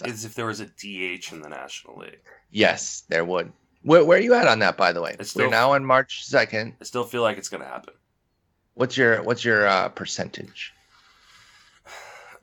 is 0.04 0.26
if 0.26 0.34
there 0.34 0.48
was 0.48 0.60
a 0.60 0.66
DH 0.66 1.32
in 1.32 1.42
the 1.42 1.50
National 1.50 1.98
League. 1.98 2.20
Yes, 2.52 3.04
there 3.08 3.24
would. 3.24 3.52
Where, 3.84 4.04
where 4.04 4.18
are 4.18 4.22
you 4.22 4.34
at 4.34 4.48
on 4.48 4.60
that, 4.60 4.78
by 4.78 4.92
the 4.92 5.02
way? 5.02 5.16
Still- 5.22 5.46
We're 5.46 5.52
now 5.52 5.74
on 5.74 5.86
March 5.86 6.26
second. 6.26 6.76
I 6.82 6.84
still 6.84 7.04
feel 7.04 7.22
like 7.22 7.38
it's 7.38 7.50
going 7.50 7.64
to 7.64 7.70
happen. 7.70 7.94
What's 8.74 8.96
your 8.96 9.24
what's 9.24 9.44
your 9.44 9.66
uh, 9.66 9.90
percentage? 9.90 10.72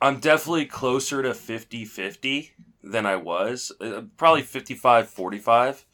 I'm 0.03 0.19
definitely 0.19 0.67
closer 0.67 1.23
to 1.23 1.33
50 1.33 1.85
50 1.85 2.51
than 2.83 3.07
I 3.07 3.17
was. 3.17 3.71
Uh, 3.81 4.03
probably 4.17 4.43
55 4.43 5.09
45. 5.09 5.87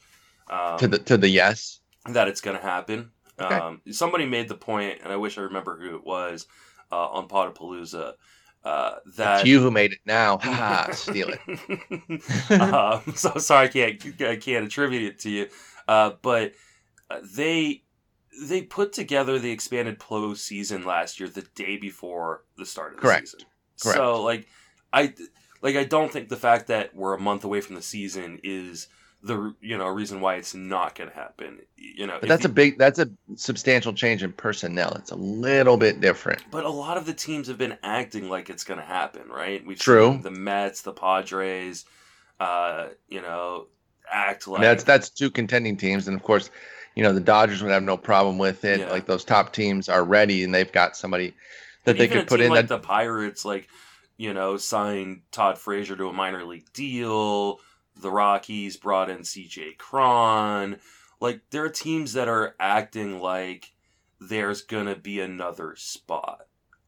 Um, 0.49 0.79
to 0.79 0.89
the 0.89 0.99
to 0.99 1.17
the 1.17 1.29
yes. 1.29 1.81
that 2.09 2.27
it's 2.27 2.41
going 2.41 2.57
to 2.57 2.63
happen. 2.63 3.11
Okay. 3.39 3.55
Um, 3.55 3.81
somebody 3.91 4.27
made 4.27 4.49
the 4.49 4.55
point, 4.55 5.01
and 5.03 5.13
I 5.13 5.17
wish 5.17 5.39
I 5.39 5.43
remember 5.43 5.79
who 5.79 5.95
it 5.97 6.05
was 6.05 6.47
uh, 6.91 7.09
on 7.09 7.29
Podapalooza. 7.29 8.15
Uh, 8.63 8.97
that 9.17 9.41
It's 9.41 9.49
you 9.49 9.61
who 9.61 9.71
made 9.71 9.93
it 9.93 10.01
now. 10.05 10.39
Ha 10.39 10.53
ha, 10.53 10.93
steal 10.93 11.31
it. 11.31 12.61
um, 12.61 13.15
so 13.15 13.39
sorry, 13.39 13.67
I 13.67 13.69
can't 13.69 14.23
I 14.23 14.37
can't 14.37 14.67
attribute 14.67 15.03
it 15.03 15.19
to 15.21 15.31
you. 15.31 15.49
Uh, 15.89 16.13
but 16.21 16.53
uh, 17.11 17.21
they 17.35 17.83
they 18.43 18.63
put 18.63 18.93
together 18.93 19.39
the 19.39 19.51
expanded 19.51 19.99
Plo 19.99 20.37
season 20.37 20.85
last 20.85 21.19
year, 21.19 21.29
the 21.29 21.47
day 21.55 21.79
before 21.79 22.45
the 22.57 22.67
start 22.67 22.93
of 22.93 22.97
the 22.97 23.03
Correct. 23.03 23.29
season. 23.29 23.47
Correct. 23.83 23.97
So 23.97 24.23
like 24.23 24.47
I 24.93 25.15
like 25.63 25.77
I 25.77 25.85
don't 25.85 26.13
think 26.13 26.29
the 26.29 26.37
fact 26.37 26.67
that 26.67 26.95
we're 26.95 27.15
a 27.15 27.21
month 27.21 27.45
away 27.45 27.61
from 27.63 27.77
the 27.77 27.83
season 27.83 28.41
is 28.43 28.89
the 29.23 29.55
you 29.61 29.77
know 29.77 29.89
reason 29.89 30.21
why 30.21 30.37
it's 30.37 30.55
not 30.55 30.95
going 30.95 31.11
to 31.11 31.17
happen. 31.17 31.61
You 31.77 32.07
know, 32.07 32.19
But 32.21 32.29
that's 32.29 32.45
a 32.45 32.49
big 32.49 32.79
that's 32.79 32.99
a 32.99 33.11
substantial 33.37 33.93
change 33.93 34.23
in 34.23 34.33
personnel. 34.33 34.93
It's 34.95 35.11
a 35.11 35.17
little 35.17 35.77
bit 35.77 36.01
different. 36.01 36.43
But 36.51 36.65
a 36.65 36.71
lot 36.71 36.97
of 36.97 37.07
the 37.07 37.13
teams 37.13 37.49
have 37.49 37.59
been 37.59 37.77
acting 37.83 38.29
like 38.29 38.49
it's 38.51 38.65
going 38.65 38.81
to 38.81 38.87
happen, 38.87 39.29
right? 39.29 39.65
We've 39.65 39.79
True. 39.79 40.19
the 40.23 40.31
Mets, 40.31 40.83
the 40.83 40.93
Padres, 40.93 41.85
uh, 42.39 42.89
you 43.09 43.21
know, 43.21 43.67
act 44.11 44.49
like 44.49 44.63
that's 44.63 44.85
that's 44.85 45.11
two 45.11 45.31
contending 45.31 45.77
teams, 45.77 46.09
and 46.09 46.17
of 46.17 46.23
course, 46.23 46.51
you 46.95 47.03
know 47.03 47.13
the 47.13 47.21
Dodgers 47.21 47.63
would 47.63 47.73
have 47.73 47.83
no 47.83 47.97
problem 47.97 48.39
with 48.39 48.65
it. 48.65 48.81
Yeah. 48.81 48.91
Like 48.91 49.07
those 49.07 49.25
top 49.25 49.53
teams 49.53 49.89
are 49.89 50.05
ready, 50.05 50.45
and 50.45 50.55
they've 50.55 50.73
got 50.73 50.97
somebody 50.97 51.35
that 51.85 51.93
And 51.93 52.01
they 52.01 52.09
could 52.09 52.27
put 52.27 52.41
in. 52.41 52.51
like 52.51 52.69
that 52.69 52.69
the 52.69 52.79
Pirates, 52.79 53.45
like 53.45 53.69
you 54.17 54.35
know, 54.35 54.57
signed 54.57 55.23
Todd 55.33 55.59
Frazier 55.59 55.97
to 55.97 56.09
a 56.09 56.13
minor 56.13 56.45
league 56.45 56.71
deal. 56.73 57.61
The 58.01 58.11
Rockies 58.11 58.77
brought 58.77 59.11
in 59.11 59.25
C.J. 59.25 59.75
Cron. 59.79 60.79
Like 61.21 61.43
there 61.51 61.65
are 61.65 61.69
teams 61.71 62.15
that 62.15 62.29
are 62.29 62.55
acting 62.59 63.21
like 63.21 63.73
there's 64.21 64.63
gonna 64.63 64.97
be 64.97 65.21
another 65.21 65.75
spot. 65.77 66.43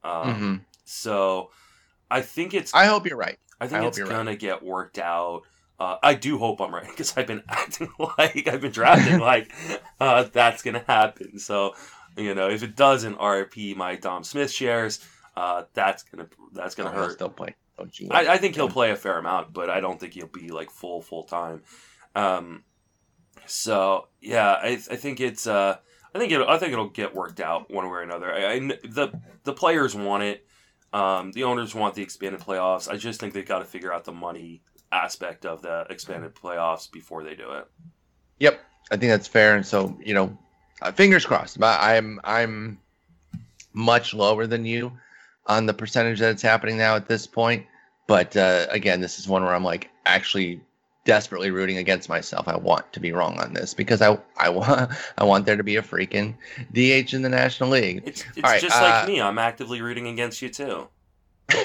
Um, 0.04 0.34
Mhm. 0.34 0.60
So 0.84 1.50
I 2.10 2.20
think 2.22 2.54
it's 2.54 2.74
I 2.74 2.86
hope 2.86 3.06
you're 3.06 3.16
right. 3.16 3.38
I 3.60 3.68
think 3.68 3.82
I 3.82 3.86
it's 3.86 3.98
you're 3.98 4.06
right. 4.06 4.16
gonna 4.16 4.36
get 4.36 4.62
worked 4.62 4.98
out. 4.98 5.42
Uh, 5.78 5.96
I 6.02 6.14
do 6.14 6.38
hope 6.38 6.60
I'm 6.60 6.74
right 6.74 6.86
because 6.88 7.16
I've 7.16 7.26
been 7.26 7.42
acting 7.48 7.90
like 8.18 8.46
I've 8.48 8.60
been 8.60 8.72
drafting 8.72 9.18
like 9.32 9.52
uh, 10.00 10.24
that's 10.24 10.62
gonna 10.62 10.84
happen. 10.86 11.38
So 11.38 11.74
you 12.16 12.34
know, 12.34 12.48
if 12.50 12.62
it 12.62 12.76
doesn't 12.76 13.16
RP 13.18 13.74
my 13.76 13.96
Dom 13.96 14.22
Smith 14.24 14.50
shares, 14.50 15.00
uh, 15.36 15.64
that's 15.74 16.02
gonna 16.02 16.28
that's 16.52 16.74
gonna 16.74 16.90
Oh, 16.90 16.94
hurt. 16.94 17.12
still 17.12 17.30
play. 17.30 17.54
Don't 17.78 17.98
you? 17.98 18.08
I, 18.10 18.34
I 18.34 18.38
think 18.38 18.54
he'll 18.54 18.68
play 18.68 18.90
a 18.90 18.96
fair 18.96 19.18
amount, 19.18 19.52
but 19.52 19.70
I 19.70 19.80
don't 19.80 19.98
think 19.98 20.14
he'll 20.14 20.26
be 20.26 20.50
like 20.50 20.70
full 20.70 21.00
full 21.00 21.24
time. 21.24 21.62
Um, 22.14 22.64
so 23.46 24.08
yeah, 24.20 24.52
I, 24.52 24.72
I 24.90 24.96
think 24.96 25.20
it's 25.20 25.46
uh, 25.46 25.76
I 26.14 26.18
think 26.18 26.32
it 26.32 26.40
I 26.42 26.58
think 26.58 26.72
it'll 26.72 26.88
get 26.88 27.14
worked 27.14 27.40
out 27.40 27.70
one 27.70 27.84
way 27.86 27.90
or 27.90 28.02
another. 28.02 28.32
I, 28.32 28.52
I 28.52 28.58
the 28.58 29.18
the 29.44 29.52
players 29.52 29.94
want 29.94 30.22
it. 30.22 30.46
Um, 30.92 31.32
the 31.32 31.44
owners 31.44 31.74
want 31.74 31.94
the 31.94 32.02
expanded 32.02 32.40
playoffs. 32.40 32.90
I 32.90 32.96
just 32.96 33.18
think 33.18 33.32
they've 33.32 33.46
got 33.46 33.60
to 33.60 33.64
figure 33.64 33.92
out 33.92 34.04
the 34.04 34.12
money 34.12 34.60
aspect 34.92 35.46
of 35.46 35.62
the 35.62 35.86
expanded 35.88 36.34
playoffs 36.34 36.90
before 36.90 37.24
they 37.24 37.34
do 37.34 37.52
it. 37.52 37.66
Yep, 38.40 38.60
I 38.90 38.96
think 38.98 39.10
that's 39.10 39.26
fair. 39.26 39.56
And 39.56 39.64
so 39.64 39.98
you 40.04 40.12
know, 40.12 40.36
uh, 40.82 40.92
fingers 40.92 41.24
crossed. 41.24 41.58
But 41.58 41.80
I'm 41.80 42.20
I'm 42.24 42.78
much 43.72 44.12
lower 44.12 44.46
than 44.46 44.66
you 44.66 44.92
on 45.46 45.66
the 45.66 45.74
percentage 45.74 46.20
that 46.20 46.30
it's 46.30 46.42
happening 46.42 46.76
now 46.76 46.96
at 46.96 47.08
this 47.08 47.26
point. 47.26 47.66
But 48.06 48.36
uh, 48.36 48.66
again, 48.70 49.00
this 49.00 49.18
is 49.18 49.28
one 49.28 49.44
where 49.44 49.54
I'm 49.54 49.64
like 49.64 49.90
actually 50.04 50.60
desperately 51.04 51.50
rooting 51.50 51.78
against 51.78 52.08
myself. 52.08 52.46
I 52.48 52.56
want 52.56 52.92
to 52.92 53.00
be 53.00 53.12
wrong 53.12 53.40
on 53.40 53.54
this 53.54 53.74
because 53.74 54.02
I 54.02 54.18
I 54.36 54.48
want 54.48 54.90
I 55.18 55.24
want 55.24 55.46
there 55.46 55.56
to 55.56 55.64
be 55.64 55.76
a 55.76 55.82
freaking 55.82 56.34
DH 56.72 57.14
in 57.14 57.22
the 57.22 57.28
National 57.28 57.70
League. 57.70 58.02
It's 58.06 58.24
it's 58.36 58.42
right, 58.42 58.60
just 58.60 58.76
uh, 58.76 58.82
like 58.82 59.08
me. 59.08 59.20
I'm 59.20 59.38
actively 59.38 59.80
rooting 59.80 60.08
against 60.08 60.42
you 60.42 60.48
too. 60.48 60.88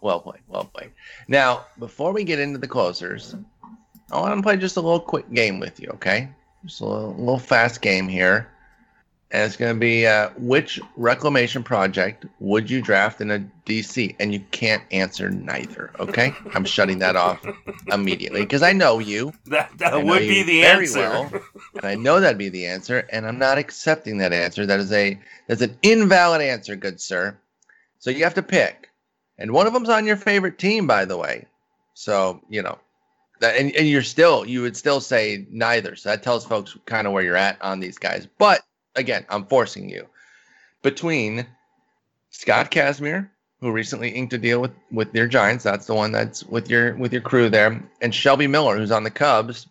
well 0.00 0.20
played, 0.20 0.42
well 0.48 0.64
played. 0.64 0.92
Now, 1.28 1.66
before 1.78 2.12
we 2.12 2.24
get 2.24 2.38
into 2.38 2.58
the 2.58 2.68
closers, 2.68 3.34
I 4.10 4.20
want 4.20 4.36
to 4.36 4.42
play 4.42 4.56
just 4.56 4.76
a 4.76 4.80
little 4.80 5.00
quick 5.00 5.30
game 5.32 5.58
with 5.58 5.80
you, 5.80 5.88
okay? 5.94 6.28
Just 6.64 6.80
a 6.80 6.84
little, 6.86 7.14
little 7.14 7.38
fast 7.38 7.82
game 7.82 8.08
here. 8.08 8.50
And 9.32 9.44
it's 9.44 9.56
going 9.56 9.74
to 9.74 9.80
be 9.80 10.06
uh, 10.06 10.28
which 10.36 10.78
reclamation 10.94 11.62
project 11.62 12.26
would 12.40 12.70
you 12.70 12.82
draft 12.82 13.22
in 13.22 13.30
a 13.30 13.38
DC? 13.64 14.14
And 14.20 14.30
you 14.30 14.40
can't 14.50 14.82
answer 14.92 15.30
neither, 15.30 15.90
okay? 15.98 16.34
I'm 16.54 16.66
shutting 16.66 16.98
that 16.98 17.16
off 17.16 17.42
immediately 17.90 18.42
because 18.42 18.62
I 18.62 18.74
know 18.74 18.98
you. 18.98 19.32
That 19.46 19.70
that 19.78 20.04
would 20.04 20.20
be 20.20 20.42
the 20.42 20.64
answer. 20.64 20.98
well. 20.98 21.32
And 21.76 21.86
I 21.86 21.94
know 21.94 22.20
that'd 22.20 22.36
be 22.36 22.50
the 22.50 22.66
answer, 22.66 23.08
and 23.10 23.26
I'm 23.26 23.38
not 23.38 23.56
accepting 23.56 24.18
that 24.18 24.34
answer. 24.34 24.66
That 24.66 24.78
is 24.78 24.92
a 24.92 25.18
that's 25.48 25.62
an 25.62 25.78
invalid 25.82 26.42
answer, 26.42 26.76
good 26.76 27.00
sir. 27.00 27.38
So 27.98 28.10
you 28.10 28.24
have 28.24 28.34
to 28.34 28.42
pick, 28.42 28.90
and 29.38 29.52
one 29.52 29.66
of 29.66 29.72
them's 29.72 29.88
on 29.88 30.06
your 30.06 30.16
favorite 30.16 30.58
team, 30.58 30.86
by 30.86 31.06
the 31.06 31.16
way. 31.16 31.46
So 31.94 32.42
you 32.50 32.60
know 32.60 32.78
that, 33.40 33.56
and, 33.56 33.74
and 33.74 33.88
you're 33.88 34.02
still 34.02 34.44
you 34.44 34.60
would 34.60 34.76
still 34.76 35.00
say 35.00 35.46
neither. 35.50 35.96
So 35.96 36.10
that 36.10 36.22
tells 36.22 36.44
folks 36.44 36.76
kind 36.84 37.06
of 37.06 37.14
where 37.14 37.22
you're 37.22 37.36
at 37.36 37.60
on 37.62 37.80
these 37.80 37.96
guys. 37.96 38.28
But 38.38 38.60
again, 38.96 39.24
I'm 39.28 39.46
forcing 39.46 39.88
you 39.88 40.06
between 40.82 41.46
Scott 42.30 42.70
Kazmir, 42.70 43.28
who 43.60 43.70
recently 43.72 44.10
inked 44.10 44.32
a 44.32 44.38
deal 44.38 44.60
with 44.60 44.72
with 44.90 45.14
your 45.14 45.26
Giants. 45.26 45.64
That's 45.64 45.86
the 45.86 45.94
one 45.94 46.12
that's 46.12 46.44
with 46.44 46.68
your 46.68 46.94
with 46.96 47.12
your 47.12 47.22
crew 47.22 47.48
there, 47.48 47.82
and 48.00 48.14
Shelby 48.14 48.46
Miller, 48.46 48.76
who's 48.76 48.90
on 48.90 49.04
the 49.04 49.10
Cubs 49.10 49.66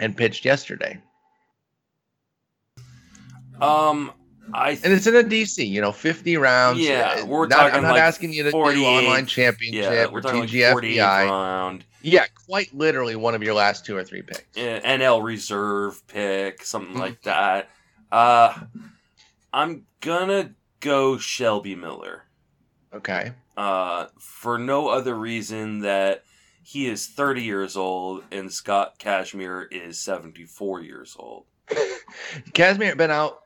and 0.00 0.16
pitched 0.16 0.44
yesterday. 0.44 0.98
Um, 3.60 4.12
I 4.52 4.78
And 4.84 4.92
it's 4.92 5.06
in 5.06 5.16
a 5.16 5.22
DC, 5.22 5.66
you 5.66 5.80
know, 5.80 5.92
50 5.92 6.36
rounds. 6.36 6.80
Yeah, 6.80 7.20
Uh, 7.22 7.26
we're 7.26 7.46
not, 7.46 7.56
talking 7.56 7.76
I'm 7.76 7.82
not 7.82 7.92
like 7.92 8.02
asking 8.02 8.32
you 8.32 8.44
to 8.44 8.50
do 8.50 8.56
online 8.56 9.26
championship 9.26 9.82
yeah, 9.82 10.04
or 10.04 10.12
we're 10.12 10.20
talking 10.20 10.40
like 10.40 10.50
TGFBI. 10.50 10.96
48th 10.96 11.30
round. 11.30 11.84
yeah, 12.02 12.26
quite 12.46 12.72
literally 12.74 13.16
one 13.16 13.34
of 13.34 13.42
your 13.42 13.54
last 13.54 13.84
two 13.84 13.96
or 13.96 14.04
three 14.04 14.22
picks. 14.22 14.56
uh, 14.56 14.80
NL 14.84 15.22
reserve 15.22 16.06
pick, 16.06 16.64
something 16.64 16.96
like 16.96 17.22
that. 17.22 17.70
Uh, 18.16 18.54
I'm 19.52 19.84
gonna 20.00 20.54
go 20.80 21.18
Shelby 21.18 21.74
Miller. 21.74 22.22
Okay. 22.94 23.32
uh, 23.58 24.06
for 24.18 24.56
no 24.58 24.88
other 24.88 25.14
reason 25.14 25.80
that 25.80 26.24
he 26.62 26.86
is 26.88 27.06
30 27.08 27.42
years 27.42 27.76
old 27.76 28.24
and 28.32 28.50
Scott 28.50 28.98
Kazmir 28.98 29.66
is 29.70 30.00
74 30.00 30.80
years 30.80 31.14
old. 31.18 31.44
Kazmir 32.52 32.96
been 32.96 33.10
out. 33.10 33.42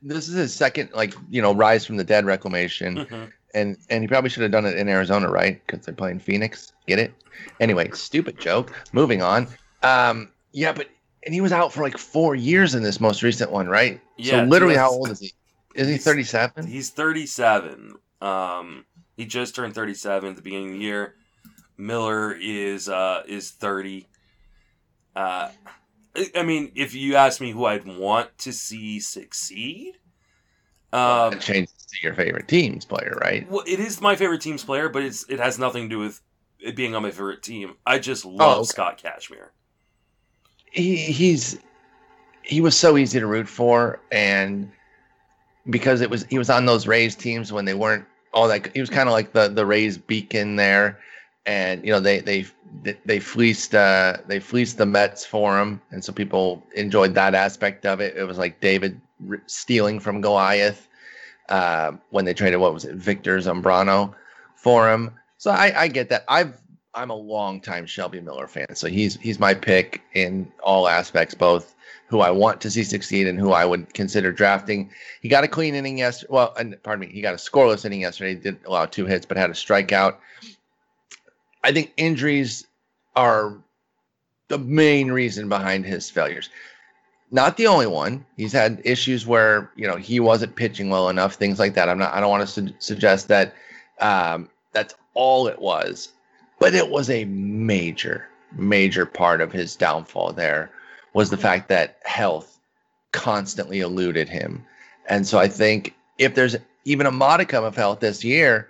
This 0.00 0.28
is 0.28 0.34
his 0.36 0.54
second, 0.54 0.90
like 0.94 1.14
you 1.28 1.42
know, 1.42 1.52
rise 1.52 1.84
from 1.84 1.96
the 1.96 2.04
dead 2.04 2.24
reclamation, 2.24 2.98
Mhm. 2.98 3.32
and 3.54 3.76
and 3.90 4.04
he 4.04 4.06
probably 4.06 4.30
should 4.30 4.44
have 4.44 4.52
done 4.52 4.64
it 4.64 4.76
in 4.78 4.88
Arizona, 4.88 5.28
right? 5.28 5.60
Because 5.66 5.84
they're 5.84 5.94
playing 5.94 6.20
Phoenix. 6.20 6.72
Get 6.86 7.00
it? 7.00 7.12
Anyway, 7.58 7.90
stupid 7.94 8.38
joke. 8.38 8.72
Moving 8.92 9.22
on. 9.22 9.48
Um, 9.82 10.30
yeah, 10.52 10.72
but 10.72 10.86
and 11.24 11.34
he 11.34 11.40
was 11.40 11.52
out 11.52 11.72
for 11.72 11.82
like 11.82 11.98
four 11.98 12.34
years 12.34 12.74
in 12.74 12.82
this 12.82 13.00
most 13.00 13.22
recent 13.22 13.50
one, 13.50 13.68
right? 13.68 14.00
Yeah, 14.16 14.42
So 14.42 14.48
literally, 14.48 14.76
how 14.76 14.90
old 14.90 15.10
is 15.10 15.20
he? 15.20 15.32
Is 15.74 15.88
he 15.88 15.96
thirty-seven? 15.96 16.66
He's 16.66 16.90
37. 16.90 17.94
Um, 18.20 18.84
he 19.16 19.26
just 19.26 19.54
turned 19.54 19.74
37 19.74 20.30
at 20.30 20.36
the 20.36 20.42
beginning 20.42 20.68
of 20.68 20.72
the 20.74 20.84
year. 20.84 21.14
Miller 21.76 22.32
is 22.32 22.88
uh, 22.88 23.22
is 23.28 23.50
30. 23.52 24.06
Uh, 25.14 25.48
I- 26.34 26.42
mean, 26.42 26.72
if 26.74 26.94
you 26.94 27.14
ask 27.16 27.40
me 27.40 27.52
who 27.52 27.64
I'd 27.64 27.86
want 27.86 28.36
to 28.38 28.52
see 28.52 28.98
succeed, 29.00 29.94
um, 30.92 31.30
That 31.32 31.40
changes 31.40 31.74
to 31.90 31.96
your 32.02 32.14
favorite 32.14 32.48
team's 32.48 32.84
player, 32.84 33.16
right? 33.20 33.46
well, 33.48 33.64
it 33.66 33.80
is 33.80 34.00
my 34.00 34.16
favorite 34.16 34.40
team's 34.40 34.64
player, 34.64 34.88
but 34.88 35.02
it's 35.02 35.28
it 35.28 35.38
has 35.38 35.58
nothing 35.58 35.84
to 35.84 35.88
do 35.88 35.98
with 35.98 36.20
it 36.58 36.76
being 36.76 36.94
on 36.94 37.02
my 37.02 37.10
favorite 37.10 37.42
team. 37.42 37.76
I 37.86 37.98
just 37.98 38.24
love 38.24 38.62
okay. 38.62 38.66
Scott 38.66 39.00
Kazmir. 39.02 39.48
He 40.78 40.96
he's 40.96 41.58
he 42.42 42.60
was 42.60 42.76
so 42.76 42.96
easy 42.96 43.20
to 43.20 43.26
root 43.26 43.48
for 43.48 44.00
and 44.10 44.70
because 45.70 46.00
it 46.00 46.10
was 46.10 46.24
he 46.30 46.38
was 46.38 46.48
on 46.50 46.66
those 46.66 46.86
Rays 46.86 47.14
teams 47.14 47.52
when 47.52 47.64
they 47.64 47.74
weren't 47.74 48.04
all 48.32 48.48
that 48.48 48.72
he 48.74 48.80
was 48.80 48.90
kind 48.90 49.08
of 49.08 49.12
like 49.12 49.32
the 49.32 49.48
the 49.48 49.66
Rays 49.66 49.98
beacon 49.98 50.56
there. 50.56 50.98
And 51.46 51.84
you 51.84 51.90
know 51.90 52.00
they 52.00 52.20
they 52.20 52.46
they 53.04 53.20
fleeced 53.20 53.74
uh 53.74 54.18
they 54.26 54.38
fleeced 54.38 54.78
the 54.78 54.86
Mets 54.86 55.24
for 55.24 55.58
him. 55.58 55.80
And 55.90 56.04
so 56.04 56.12
people 56.12 56.62
enjoyed 56.74 57.14
that 57.14 57.34
aspect 57.34 57.86
of 57.86 58.00
it. 58.00 58.16
It 58.16 58.24
was 58.24 58.38
like 58.38 58.60
David 58.60 59.00
stealing 59.46 59.98
from 60.00 60.20
Goliath 60.20 60.88
uh 61.48 61.92
when 62.10 62.24
they 62.24 62.34
traded 62.34 62.60
what 62.60 62.74
was 62.74 62.84
it 62.84 62.96
Victor 62.96 63.38
Zambrano 63.38 64.14
for 64.56 64.90
him. 64.90 65.12
So 65.38 65.50
I 65.50 65.82
I 65.82 65.88
get 65.88 66.08
that. 66.10 66.24
I've 66.28 66.60
I'm 66.98 67.10
a 67.10 67.14
long 67.14 67.60
time 67.60 67.86
Shelby 67.86 68.20
Miller 68.20 68.48
fan, 68.48 68.74
so 68.74 68.88
he's 68.88 69.14
he's 69.14 69.38
my 69.38 69.54
pick 69.54 70.02
in 70.14 70.50
all 70.64 70.88
aspects, 70.88 71.32
both 71.32 71.76
who 72.08 72.20
I 72.20 72.32
want 72.32 72.60
to 72.62 72.70
see 72.72 72.82
succeed 72.82 73.28
and 73.28 73.38
who 73.38 73.52
I 73.52 73.64
would 73.64 73.94
consider 73.94 74.32
drafting. 74.32 74.90
He 75.22 75.28
got 75.28 75.44
a 75.44 75.48
clean 75.48 75.76
inning 75.76 75.98
yesterday. 75.98 76.32
Well, 76.32 76.54
and 76.58 76.76
pardon 76.82 77.06
me, 77.06 77.14
he 77.14 77.20
got 77.20 77.34
a 77.34 77.36
scoreless 77.36 77.84
inning 77.84 78.00
yesterday. 78.00 78.30
He 78.30 78.40
did 78.40 78.58
allow 78.66 78.86
two 78.86 79.06
hits, 79.06 79.24
but 79.24 79.36
had 79.36 79.48
a 79.48 79.52
strikeout. 79.52 80.16
I 81.62 81.70
think 81.70 81.92
injuries 81.96 82.66
are 83.14 83.56
the 84.48 84.58
main 84.58 85.12
reason 85.12 85.48
behind 85.48 85.86
his 85.86 86.10
failures. 86.10 86.50
Not 87.30 87.56
the 87.56 87.68
only 87.68 87.86
one. 87.86 88.26
He's 88.36 88.52
had 88.52 88.82
issues 88.84 89.24
where 89.24 89.70
you 89.76 89.86
know 89.86 89.96
he 89.96 90.18
wasn't 90.18 90.56
pitching 90.56 90.90
well 90.90 91.10
enough, 91.10 91.34
things 91.34 91.60
like 91.60 91.74
that. 91.74 91.88
I'm 91.88 91.98
not. 91.98 92.12
I 92.12 92.18
don't 92.18 92.30
want 92.30 92.48
to 92.48 92.52
su- 92.52 92.74
suggest 92.80 93.28
that 93.28 93.54
um, 94.00 94.50
that's 94.72 94.96
all 95.14 95.46
it 95.46 95.60
was 95.60 96.08
but 96.58 96.74
it 96.74 96.90
was 96.90 97.10
a 97.10 97.24
major 97.26 98.28
major 98.52 99.04
part 99.04 99.40
of 99.40 99.52
his 99.52 99.76
downfall 99.76 100.32
there 100.32 100.70
was 101.12 101.30
the 101.30 101.36
fact 101.36 101.68
that 101.68 101.98
health 102.04 102.58
constantly 103.12 103.80
eluded 103.80 104.28
him. 104.28 104.64
And 105.08 105.26
so 105.26 105.38
i 105.38 105.48
think 105.48 105.94
if 106.18 106.34
there's 106.34 106.56
even 106.84 107.06
a 107.06 107.10
modicum 107.10 107.64
of 107.64 107.76
health 107.76 108.00
this 108.00 108.24
year 108.24 108.68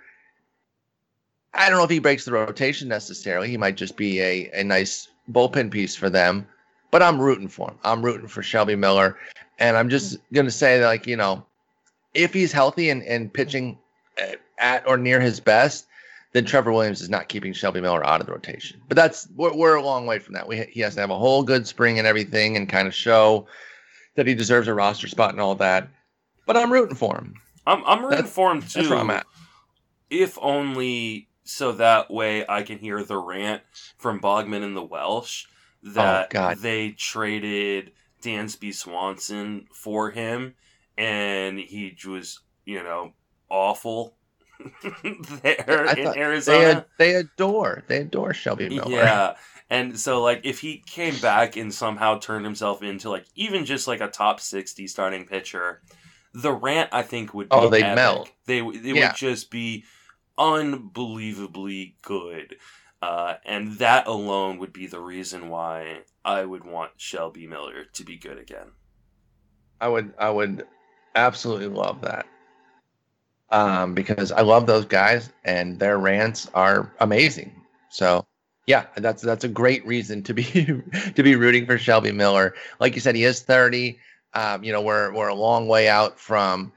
i 1.53 1.69
don't 1.69 1.77
know 1.77 1.83
if 1.83 1.89
he 1.89 1.99
breaks 1.99 2.25
the 2.25 2.31
rotation 2.31 2.87
necessarily. 2.87 3.49
He 3.49 3.57
might 3.57 3.75
just 3.75 3.97
be 3.97 4.19
a, 4.21 4.49
a 4.53 4.63
nice 4.63 5.09
bullpen 5.31 5.71
piece 5.71 5.95
for 5.95 6.09
them 6.09 6.47
but 6.91 7.03
i'm 7.03 7.19
rooting 7.21 7.47
for 7.47 7.69
him. 7.69 7.77
I'm 7.83 8.03
rooting 8.03 8.27
for 8.27 8.41
shelby 8.41 8.75
miller. 8.75 9.17
And 9.59 9.77
i'm 9.77 9.89
just 9.89 10.17
going 10.33 10.45
to 10.45 10.51
say 10.51 10.79
that 10.79 10.87
like 10.87 11.07
you 11.07 11.17
know 11.17 11.45
if 12.13 12.33
he's 12.33 12.51
healthy 12.51 12.89
and, 12.89 13.03
and 13.03 13.31
pitching 13.31 13.77
uh, 14.21 14.35
at 14.57 14.87
or 14.87 14.97
near 14.97 15.19
his 15.19 15.39
best 15.39 15.85
then 16.31 16.45
Trevor 16.45 16.71
Williams 16.71 17.01
is 17.01 17.09
not 17.09 17.27
keeping 17.27 17.53
Shelby 17.53 17.81
Miller 17.81 18.05
out 18.05 18.21
of 18.21 18.27
the 18.27 18.33
rotation. 18.33 18.81
But 18.87 18.95
that's 18.95 19.27
we're, 19.35 19.55
we're 19.55 19.75
a 19.75 19.81
long 19.83 20.05
way 20.05 20.19
from 20.19 20.33
that. 20.35 20.47
We 20.47 20.63
he 20.71 20.81
has 20.81 20.95
to 20.95 21.01
have 21.01 21.09
a 21.09 21.17
whole 21.17 21.43
good 21.43 21.65
spring 21.67 21.97
and 21.97 22.07
everything, 22.07 22.55
and 22.55 22.67
kind 22.69 22.87
of 22.87 22.93
show 22.93 23.47
that 24.15 24.27
he 24.27 24.35
deserves 24.35 24.67
a 24.67 24.73
roster 24.73 25.07
spot 25.07 25.31
and 25.31 25.41
all 25.41 25.55
that. 25.55 25.87
But 26.45 26.57
I'm 26.57 26.71
rooting 26.71 26.95
for 26.95 27.15
him. 27.15 27.35
I'm 27.65 27.83
I'm 27.85 27.99
rooting 27.99 28.17
That's- 28.17 28.33
for 28.33 28.51
him 28.51 28.61
too. 28.61 28.79
That's 28.79 28.89
where 28.89 28.99
I'm 28.99 29.09
at. 29.09 29.25
if 30.09 30.37
only 30.41 31.27
so 31.43 31.71
that 31.73 32.11
way 32.11 32.45
I 32.47 32.61
can 32.61 32.77
hear 32.77 33.03
the 33.03 33.17
rant 33.17 33.63
from 33.97 34.19
Bogman 34.19 34.63
and 34.63 34.75
the 34.77 34.83
Welsh 34.83 35.45
oh, 35.85 35.91
that 35.93 36.31
Oh, 36.35 36.53
they 36.53 36.91
traded 36.91 37.91
Dansby 38.21 38.73
Swanson 38.73 39.65
for 39.73 40.11
him 40.11 40.53
and 40.97 41.57
he 41.57 41.97
was, 42.05 42.41
you 42.65 42.83
know, 42.83 43.13
awful 43.49 44.15
there 45.43 45.87
I 45.87 45.93
in 45.93 46.17
Arizona. 46.17 46.85
They 46.97 47.11
they 47.11 47.15
adore 47.15 47.83
they 47.87 47.97
adore 47.97 48.33
Shelby 48.33 48.69
Miller. 48.69 48.91
Yeah. 48.91 49.35
And 49.69 49.99
so 49.99 50.21
like 50.21 50.41
if 50.43 50.59
he 50.59 50.83
came 50.85 51.17
back 51.19 51.55
and 51.55 51.73
somehow 51.73 52.19
turned 52.19 52.45
himself 52.45 52.81
into 52.83 53.09
like 53.09 53.25
even 53.35 53.65
just 53.65 53.87
like 53.87 54.01
a 54.01 54.07
top 54.07 54.39
60 54.39 54.87
starting 54.87 55.25
pitcher, 55.25 55.81
the 56.33 56.51
rant 56.51 56.89
I 56.91 57.03
think 57.03 57.33
would 57.33 57.49
be 57.49 57.55
Oh, 57.55 57.69
they'd 57.69 57.95
melt. 57.95 58.31
They 58.45 58.59
it 58.59 58.83
Yeah. 58.95 59.09
would 59.09 59.15
just 59.15 59.51
be 59.51 59.85
unbelievably 60.37 61.95
good. 62.01 62.55
Uh, 63.01 63.35
and 63.45 63.73
that 63.77 64.07
alone 64.07 64.57
would 64.57 64.73
be 64.73 64.87
the 64.87 64.99
reason 64.99 65.49
why 65.49 65.99
I 66.25 66.43
would 66.43 66.65
want 66.65 66.91
Shelby 66.97 67.47
Miller 67.47 67.85
to 67.93 68.03
be 68.03 68.17
good 68.17 68.37
again. 68.37 68.71
I 69.79 69.87
would 69.87 70.13
I 70.19 70.29
would 70.29 70.65
absolutely 71.15 71.67
love 71.67 72.01
that. 72.01 72.25
Um, 73.51 73.95
because 73.95 74.31
I 74.31 74.41
love 74.41 74.67
those 74.67 74.85
guys 74.85 75.31
and 75.43 75.79
their 75.79 75.97
rants 75.97 76.47
are 76.53 76.91
amazing. 76.99 77.51
So 77.89 78.27
yeah, 78.67 78.85
that's 78.97 79.23
that's 79.23 79.43
a 79.43 79.47
great 79.47 79.83
reason 79.87 80.21
to 80.23 80.33
be 80.35 80.43
to 81.15 81.23
be 81.23 81.35
rooting 81.35 81.65
for 81.65 81.79
Shelby 81.79 82.11
Miller. 82.11 82.53
Like 82.79 82.93
you 82.93 83.01
said, 83.01 83.15
he 83.15 83.23
is 83.23 83.41
30. 83.41 83.97
Um, 84.35 84.63
you 84.63 84.71
know, 84.71 84.81
we're 84.81 85.11
we're 85.11 85.29
a 85.29 85.33
long 85.33 85.67
way 85.67 85.89
out 85.89 86.19
from 86.19 86.71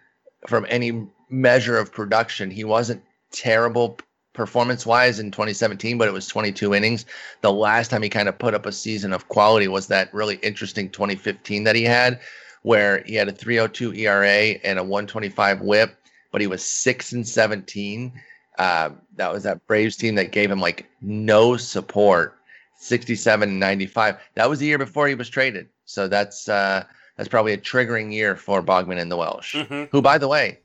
from 0.47 0.65
any 0.71 1.07
measure 1.29 1.77
of 1.77 1.93
production. 1.93 2.51
He 2.51 2.65
wasn't 2.65 3.03
terrible 3.31 3.99
performance 4.33 4.87
wise 4.87 5.19
in 5.19 5.31
2017, 5.31 5.99
but 5.99 6.09
it 6.09 6.13
was 6.13 6.27
22 6.27 6.75
innings. 6.75 7.05
The 7.43 7.53
last 7.53 7.91
time 7.91 8.03
he 8.03 8.09
kind 8.09 8.29
of 8.29 8.39
put 8.39 8.55
up 8.55 8.65
a 8.65 8.73
season 8.73 9.13
of 9.13 9.29
quality 9.29 9.69
was 9.69 9.89
that 9.89 10.13
really 10.15 10.37
interesting 10.37 10.89
2015 10.89 11.65
that 11.65 11.77
he 11.77 11.85
had, 11.85 12.21
where 12.63 13.03
he 13.05 13.15
had 13.17 13.29
a 13.29 13.33
302 13.33 13.93
ERA 13.95 14.59
and 14.65 14.79
a 14.79 14.83
125 14.83 15.61
whip, 15.61 15.95
but 16.33 16.41
he 16.41 16.47
was 16.49 16.65
6 16.65 17.13
and 17.13 17.27
17. 17.29 18.13
Uh, 18.59 18.91
that 19.17 19.33
was 19.33 19.45
that 19.45 19.65
Braves 19.67 19.97
team 19.97 20.15
that 20.17 20.33
gave 20.33 20.51
him 20.51 20.61
like 20.61 20.87
no 21.01 21.57
support, 21.57 22.37
67 22.77 23.49
and 23.49 23.61
95. 23.61 24.17
That 24.35 24.49
was 24.51 24.59
the 24.59 24.67
year 24.67 24.79
before 24.79 25.07
he 25.07 25.15
was 25.15 25.29
traded. 25.31 25.69
So 25.85 26.09
that's 26.09 26.49
uh, 26.49 26.85
that's 27.17 27.29
probably 27.29 27.53
a 27.53 27.59
triggering 27.59 28.13
year 28.13 28.35
for 28.37 28.63
Bogman 28.63 28.99
and 29.01 29.11
the 29.11 29.17
Welsh, 29.17 29.55
Mhm. 29.55 29.89
who, 29.93 30.03
by 30.03 30.19
the 30.19 30.29
way, 30.29 30.59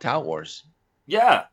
Tout 0.00 0.24
Wars. 0.24 0.64
Yeah. 1.06 1.44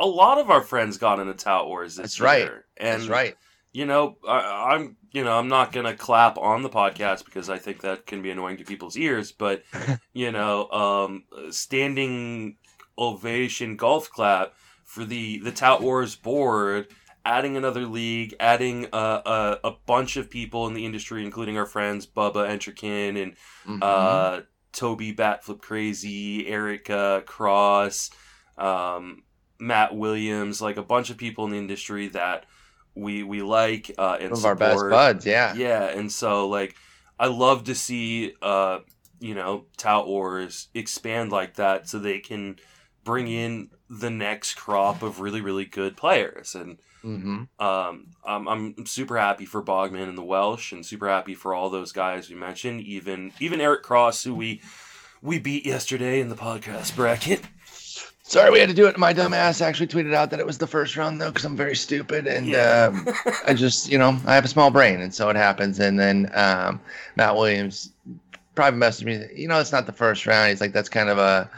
A 0.00 0.06
lot 0.06 0.38
of 0.38 0.50
our 0.50 0.60
friends 0.62 0.98
got 0.98 1.20
into 1.20 1.34
Tout 1.34 1.66
Wars 1.68 1.96
this 1.96 2.02
That's 2.16 2.20
right. 2.20 2.38
year. 2.42 2.64
And 2.76 3.00
That's 3.02 3.08
right. 3.08 3.36
You 3.74 3.84
know, 3.84 4.16
I, 4.26 4.72
I'm 4.74 4.96
you 5.12 5.22
know 5.24 5.36
I'm 5.38 5.48
not 5.48 5.72
gonna 5.72 5.94
clap 5.94 6.38
on 6.38 6.62
the 6.62 6.70
podcast 6.70 7.24
because 7.26 7.50
I 7.50 7.58
think 7.58 7.82
that 7.82 8.06
can 8.06 8.22
be 8.22 8.30
annoying 8.30 8.56
to 8.58 8.64
people's 8.64 8.96
ears. 8.96 9.32
But 9.32 9.64
you 10.14 10.32
know, 10.32 10.70
um, 10.70 11.24
standing 11.50 12.56
ovation 12.96 13.76
golf 13.76 14.08
clap 14.10 14.54
for 14.84 15.04
the 15.04 15.38
the 15.40 15.52
Tout 15.52 15.82
Wars 15.82 16.14
board, 16.14 16.86
adding 17.24 17.56
another 17.56 17.86
league, 17.86 18.34
adding 18.38 18.86
a, 18.92 18.96
a, 18.96 19.58
a 19.64 19.70
bunch 19.86 20.16
of 20.16 20.30
people 20.30 20.66
in 20.68 20.74
the 20.74 20.84
industry, 20.86 21.24
including 21.24 21.58
our 21.58 21.66
friends 21.66 22.06
Bubba 22.06 22.48
Entrikin 22.48 23.20
and 23.22 23.36
Mhm. 23.66 23.78
uh, 23.82 24.40
Toby 24.72 25.12
Batflip 25.14 25.60
Crazy, 25.60 26.46
Eric 26.46 26.90
uh, 26.90 27.20
Cross, 27.22 28.10
um, 28.58 29.22
Matt 29.58 29.94
Williams, 29.96 30.60
like 30.60 30.76
a 30.76 30.82
bunch 30.82 31.10
of 31.10 31.16
people 31.16 31.44
in 31.46 31.50
the 31.52 31.58
industry 31.58 32.08
that 32.08 32.44
we 32.94 33.22
we 33.22 33.42
like 33.42 33.90
uh, 33.98 34.16
and 34.20 34.30
Some 34.30 34.38
of 34.38 34.44
our 34.44 34.54
best 34.54 34.88
buds, 34.88 35.26
yeah. 35.26 35.54
Yeah, 35.54 35.84
and 35.84 36.10
so 36.10 36.48
like 36.48 36.74
I 37.18 37.26
love 37.26 37.64
to 37.64 37.74
see 37.74 38.34
uh, 38.42 38.80
you 39.20 39.34
know 39.34 39.66
Tout 39.76 40.06
Wars 40.06 40.68
expand 40.74 41.32
like 41.32 41.54
that 41.54 41.88
so 41.88 41.98
they 41.98 42.20
can 42.20 42.56
bring 43.04 43.28
in 43.28 43.70
the 43.90 44.10
next 44.10 44.54
crop 44.54 45.02
of 45.02 45.20
really 45.20 45.40
really 45.40 45.66
good 45.66 45.96
players 45.96 46.54
and 46.54 46.78
hmm 47.02 47.42
um, 47.58 48.08
I'm, 48.24 48.48
I'm 48.48 48.86
super 48.86 49.18
happy 49.18 49.44
for 49.44 49.62
Bogman 49.62 50.08
and 50.08 50.18
the 50.18 50.24
Welsh, 50.24 50.72
and 50.72 50.84
super 50.84 51.08
happy 51.08 51.34
for 51.34 51.54
all 51.54 51.70
those 51.70 51.92
guys 51.92 52.28
we 52.28 52.34
mentioned. 52.34 52.80
Even 52.80 53.32
even 53.38 53.60
Eric 53.60 53.82
Cross, 53.82 54.24
who 54.24 54.34
we 54.34 54.60
we 55.22 55.38
beat 55.38 55.64
yesterday 55.64 56.20
in 56.20 56.28
the 56.28 56.34
podcast 56.34 56.96
bracket. 56.96 57.42
Sorry, 58.26 58.50
we 58.50 58.58
had 58.58 58.70
to 58.70 58.74
do 58.74 58.86
it. 58.86 58.96
My 58.96 59.12
dumb 59.12 59.34
ass 59.34 59.60
actually 59.60 59.86
tweeted 59.86 60.14
out 60.14 60.30
that 60.30 60.40
it 60.40 60.46
was 60.46 60.56
the 60.56 60.66
first 60.66 60.96
round 60.96 61.20
though, 61.20 61.28
because 61.30 61.44
I'm 61.44 61.56
very 61.56 61.76
stupid 61.76 62.26
and 62.26 62.46
Yeah. 62.46 62.90
um, 62.90 63.06
I 63.46 63.52
just, 63.52 63.90
you 63.90 63.98
know, 63.98 64.18
I 64.26 64.34
have 64.34 64.46
a 64.46 64.48
small 64.48 64.70
brain, 64.70 65.02
and 65.02 65.12
so 65.14 65.28
it 65.28 65.36
happens. 65.36 65.78
And 65.78 66.00
then 66.00 66.30
um, 66.34 66.80
Matt 67.16 67.34
Williams 67.36 67.92
probably 68.54 68.80
messaged 68.80 69.04
me. 69.04 69.26
You 69.34 69.46
know, 69.46 69.60
it's 69.60 69.72
not 69.72 69.84
the 69.84 69.92
first 69.92 70.26
round. 70.26 70.48
He's 70.48 70.62
like, 70.62 70.72
that's 70.72 70.88
kind 70.88 71.10
of 71.10 71.18
a 71.18 71.50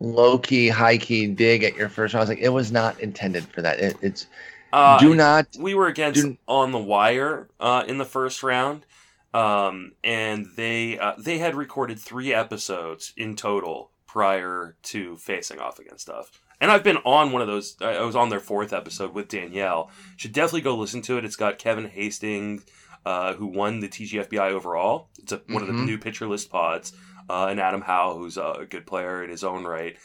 low 0.00 0.38
key, 0.38 0.68
high 0.68 0.96
key 0.96 1.26
dig 1.26 1.64
at 1.64 1.76
your 1.76 1.90
first 1.90 2.14
round. 2.14 2.22
I 2.22 2.24
was 2.24 2.28
like, 2.30 2.44
it 2.44 2.48
was 2.48 2.72
not 2.72 2.98
intended 3.00 3.44
for 3.48 3.60
that. 3.60 3.78
It, 3.78 3.96
it's 4.00 4.26
Uh, 4.72 4.98
do 4.98 5.14
not. 5.14 5.48
we 5.58 5.74
were 5.74 5.88
against 5.88 6.22
do- 6.22 6.38
on 6.48 6.72
the 6.72 6.78
wire 6.78 7.48
uh, 7.60 7.84
in 7.86 7.98
the 7.98 8.06
first 8.06 8.42
round, 8.42 8.86
um, 9.34 9.92
and 10.02 10.46
they 10.56 10.98
uh, 10.98 11.12
they 11.18 11.36
had 11.38 11.54
recorded 11.54 11.98
three 11.98 12.32
episodes 12.32 13.12
in 13.18 13.36
total 13.36 13.90
prior 14.14 14.76
to 14.80 15.16
facing 15.16 15.58
off 15.58 15.80
against 15.80 16.08
us. 16.08 16.30
And 16.60 16.70
I've 16.70 16.84
been 16.84 16.98
on 16.98 17.32
one 17.32 17.42
of 17.42 17.48
those. 17.48 17.76
I 17.80 18.00
was 18.02 18.14
on 18.14 18.28
their 18.28 18.38
fourth 18.38 18.72
episode 18.72 19.12
with 19.12 19.26
Danielle. 19.26 19.90
Should 20.16 20.32
definitely 20.32 20.60
go 20.60 20.76
listen 20.76 21.02
to 21.02 21.18
it. 21.18 21.24
It's 21.24 21.34
got 21.34 21.58
Kevin 21.58 21.88
Hastings, 21.88 22.64
uh, 23.04 23.34
who 23.34 23.46
won 23.48 23.80
the 23.80 23.88
TGFBI 23.88 24.52
overall. 24.52 25.08
It's 25.18 25.32
a, 25.32 25.42
one 25.48 25.62
of 25.62 25.66
the 25.66 25.74
Mhm. 25.74 25.86
new 25.86 25.98
pitcher 25.98 26.28
list 26.28 26.48
pods, 26.48 26.92
uh, 27.28 27.46
and 27.50 27.58
Adam 27.58 27.80
Howe, 27.80 28.14
who's 28.16 28.36
a 28.36 28.68
good 28.70 28.86
player 28.86 29.24
in 29.24 29.30
his 29.30 29.42
own 29.42 29.64
right. 29.64 29.96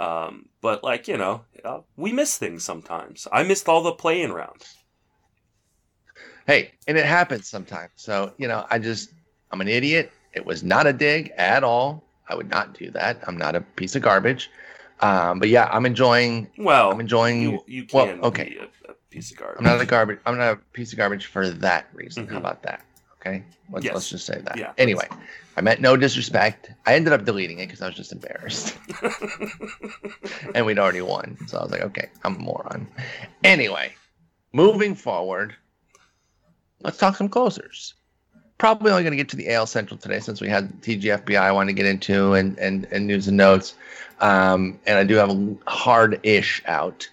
Um, 0.00 0.48
but 0.62 0.82
like 0.82 1.06
you 1.06 1.18
know, 1.18 1.44
uh, 1.62 1.80
we 1.94 2.10
miss 2.10 2.38
things 2.38 2.64
sometimes. 2.64 3.28
I 3.30 3.42
missed 3.42 3.68
all 3.68 3.82
the 3.82 3.92
playing 3.92 4.32
rounds. 4.32 4.76
Hey, 6.46 6.70
and 6.86 6.96
it 6.96 7.04
happens 7.04 7.46
sometimes. 7.46 7.90
So 7.96 8.32
you 8.38 8.48
know, 8.48 8.64
I 8.70 8.78
just, 8.78 9.10
I'm 9.50 9.60
an 9.60 9.68
idiot. 9.68 10.10
It 10.32 10.46
was 10.46 10.62
not 10.62 10.86
a 10.86 10.94
dig 10.94 11.32
at 11.36 11.62
all. 11.64 12.07
I 12.28 12.34
would 12.34 12.50
not 12.50 12.74
do 12.74 12.90
that. 12.92 13.20
I'm 13.26 13.36
not 13.36 13.54
a 13.56 13.60
piece 13.60 13.96
of 13.96 14.02
garbage. 14.02 14.50
Um, 15.00 15.38
but 15.38 15.48
yeah, 15.48 15.68
I'm 15.72 15.86
enjoying. 15.86 16.48
Well, 16.58 16.90
I'm 16.90 17.00
enjoying. 17.00 17.40
you 17.42 17.64
you 17.66 17.86
well, 17.92 18.08
okay. 18.24 18.48
be 18.50 18.56
a, 18.58 18.90
a 18.90 18.94
piece 19.10 19.30
of 19.30 19.38
garbage. 19.38 19.58
I'm 19.58 19.64
not 19.64 19.80
a 19.80 19.86
garbage. 19.86 20.18
I'm 20.26 20.36
not 20.36 20.52
a 20.52 20.56
piece 20.72 20.92
of 20.92 20.98
garbage 20.98 21.26
for 21.26 21.48
that 21.48 21.86
reason. 21.94 22.26
How 22.26 22.34
Mhm. 22.36 22.38
about 22.38 22.62
that? 22.64 22.82
Okay, 23.20 23.42
let's, 23.70 23.84
Yes. 23.84 23.94
let's 23.94 24.08
just 24.10 24.26
say 24.26 24.40
that. 24.44 24.56
Yeah, 24.56 24.72
Anyway, 24.78 25.06
I 25.56 25.60
meant 25.60 25.80
no 25.80 25.96
disrespect. 25.96 26.70
I 26.86 26.94
ended 26.94 27.12
up 27.12 27.24
deleting 27.24 27.58
it 27.58 27.66
because 27.66 27.80
I 27.82 27.86
was 27.86 27.96
just 27.96 28.12
embarrassed, 28.12 28.76
and 30.54 30.64
we'd 30.66 30.78
already 30.78 31.00
won. 31.00 31.36
So 31.46 31.58
I 31.58 31.62
was 31.62 31.72
like, 31.72 31.82
okay, 31.82 32.10
I'm 32.24 32.36
a 32.36 32.38
moron. 32.38 32.86
Anyway, 33.44 33.92
moving 34.52 34.94
forward, 34.94 35.54
let's 36.80 36.96
talk 36.98 37.16
some 37.16 37.28
closers. 37.28 37.94
Probably 38.58 38.90
only 38.90 39.04
going 39.04 39.12
to 39.12 39.16
get 39.16 39.28
to 39.30 39.36
the 39.36 39.50
AL 39.50 39.66
Central 39.66 39.96
today 39.98 40.20
since 40.20 40.40
we 40.40 40.48
had 40.48 40.82
TGFBI 40.82 41.38
I 41.38 41.52
wanted 41.52 41.68
to 41.68 41.74
get 41.74 41.86
into 41.86 42.34
and 42.34 42.58
and, 42.58 42.86
and 42.90 43.06
news 43.06 43.28
and 43.28 43.36
notes. 43.36 43.74
Um, 44.20 44.78
and 44.86 44.98
I 44.98 45.04
do 45.04 45.14
have 45.14 45.30
a 45.30 45.56
hard-ish 45.68 46.62
out. 46.66 47.08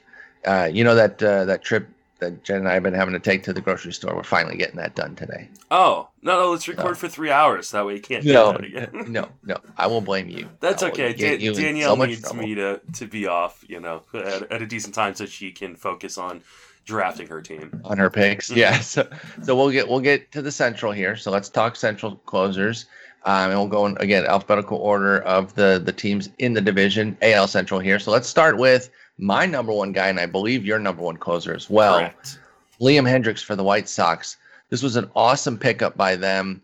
Uh, 0.46 0.70
you 0.72 0.84
know 0.84 0.96
that 0.96 1.22
uh, 1.22 1.46
that 1.46 1.64
trip 1.64 1.88
that 2.20 2.44
Jen 2.44 2.58
and 2.58 2.68
I 2.68 2.74
have 2.74 2.84
been 2.84 2.94
having 2.94 3.14
to 3.14 3.20
take 3.20 3.44
to 3.44 3.54
the 3.54 3.62
grocery 3.62 3.94
store. 3.94 4.16
We're 4.16 4.24
finally 4.24 4.58
getting 4.58 4.78
that 4.78 4.96
done 4.96 5.16
today. 5.16 5.50
oh 5.70 6.08
no, 6.22 6.40
no, 6.40 6.52
let's 6.52 6.68
record 6.68 6.98
for 6.98 7.08
three 7.08 7.30
hours. 7.30 7.72
That 7.72 7.86
way 7.86 7.96
you 7.96 8.02
can't 8.02 8.24
do 8.24 8.34
No, 8.34 8.52
no, 9.08 9.28
no. 9.44 9.58
I 9.78 9.88
won't 9.88 10.06
blame 10.06 10.30
you. 10.30 10.50
That's 10.60 10.82
okay. 10.82 11.14
Dan- 11.14 11.42
you 11.42 11.54
Danielle 11.54 11.96
so 11.96 12.06
needs 12.06 12.22
trouble. 12.22 12.44
me 12.44 12.56
to 12.56 12.82
to 12.94 13.08
be 13.08 13.28
off, 13.28 13.64
you 13.68 13.80
know, 13.80 14.04
at, 14.14 14.52
at 14.52 14.62
a 14.62 14.66
decent 14.66 14.96
time 14.96 15.14
so 15.16 15.26
she 15.26 15.52
can 15.52 15.76
focus 15.76 16.18
on 16.18 16.42
drafting 16.86 17.28
her 17.28 17.42
team. 17.42 17.82
on 17.84 17.98
her 17.98 18.10
picks. 18.10 18.50
Mhm. 18.52 18.56
Yeah. 18.58 18.80
So, 18.82 19.08
so 19.44 19.56
we'll 19.56 19.72
get 19.72 19.88
we'll 19.88 20.00
get 20.00 20.32
to 20.32 20.42
the 20.42 20.52
central 20.52 20.92
here. 20.92 21.16
So 21.16 21.32
let's 21.32 21.50
talk 21.50 21.76
central 21.76 22.16
closers. 22.26 22.86
Um, 23.26 23.50
and 23.50 23.60
we'll 23.60 23.68
go 23.68 23.88
in 23.88 23.98
again 24.00 24.26
alphabetical 24.26 24.78
order 24.78 25.22
of 25.22 25.56
the 25.56 25.82
the 25.84 25.92
teams 25.92 26.30
in 26.38 26.54
the 26.54 26.62
division 26.62 27.18
AL 27.24 27.48
Central 27.48 27.80
here. 27.80 27.98
So 27.98 28.12
let's 28.12 28.28
start 28.30 28.58
with 28.58 28.92
my 29.18 29.46
number 29.48 29.74
one 29.74 29.92
guy, 29.94 30.10
and 30.10 30.20
I 30.20 30.28
believe 30.28 30.64
your 30.66 30.78
number 30.78 31.02
one 31.02 31.18
closer 31.18 31.56
as 31.56 31.70
well, 31.70 31.98
Correct. 32.00 32.40
Liam 32.80 33.10
Hendriks 33.10 33.44
for 33.44 33.56
the 33.56 33.64
White 33.64 33.90
Sox. 33.90 34.38
This 34.70 34.84
was 34.84 34.96
an 34.96 35.10
awesome 35.16 35.58
pickup 35.58 35.98
by 35.98 36.16
them. 36.16 36.62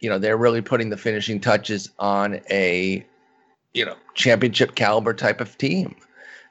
You 0.00 0.10
know, 0.10 0.18
they're 0.18 0.36
really 0.36 0.60
putting 0.60 0.90
the 0.90 0.96
finishing 0.98 1.40
touches 1.40 1.88
on 1.98 2.40
a 2.50 3.04
you 3.72 3.86
know 3.86 3.96
championship 4.14 4.74
caliber 4.74 5.14
type 5.14 5.40
of 5.40 5.56
team, 5.56 5.96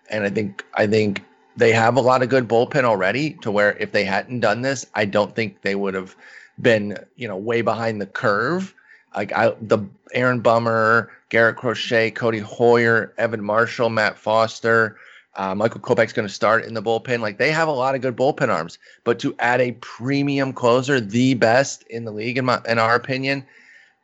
and 0.09 0.23
I 0.23 0.29
think 0.31 0.65
I 0.73 0.87
think 0.87 1.23
they 1.61 1.71
have 1.71 1.95
a 1.95 2.01
lot 2.01 2.23
of 2.23 2.29
good 2.29 2.47
bullpen 2.47 2.83
already. 2.83 3.33
To 3.41 3.51
where 3.51 3.77
if 3.77 3.91
they 3.91 4.03
hadn't 4.03 4.39
done 4.39 4.63
this, 4.63 4.85
I 4.95 5.05
don't 5.05 5.35
think 5.35 5.61
they 5.61 5.75
would 5.75 5.93
have 5.93 6.15
been 6.59 6.97
you 7.15 7.27
know 7.27 7.37
way 7.37 7.61
behind 7.61 8.01
the 8.01 8.07
curve. 8.07 8.73
Like 9.15 9.31
I, 9.33 9.53
the 9.61 9.79
Aaron 10.13 10.39
Bummer, 10.39 11.11
Garrett 11.29 11.57
Crochet, 11.57 12.11
Codi 12.11 12.41
Heuer, 12.41 13.11
Evan 13.17 13.43
Marshall, 13.43 13.89
Matt 13.89 14.17
Foster, 14.17 14.97
uh, 15.35 15.53
Michael 15.53 15.81
Kopech's 15.81 16.13
going 16.13 16.27
to 16.27 16.33
start 16.33 16.65
in 16.65 16.73
the 16.73 16.81
bullpen. 16.81 17.19
Like 17.19 17.37
they 17.37 17.51
have 17.51 17.67
a 17.67 17.73
lot 17.73 17.93
of 17.93 18.01
good 18.01 18.15
bullpen 18.15 18.49
arms, 18.49 18.79
but 19.03 19.19
to 19.19 19.35
add 19.37 19.61
a 19.61 19.73
premium 19.81 20.53
closer, 20.53 20.99
the 20.99 21.35
best 21.35 21.83
in 21.83 22.05
the 22.05 22.11
league, 22.11 22.37
in 22.37 22.45
my 22.45 22.59
in 22.67 22.79
our 22.79 22.95
opinion, 22.95 23.45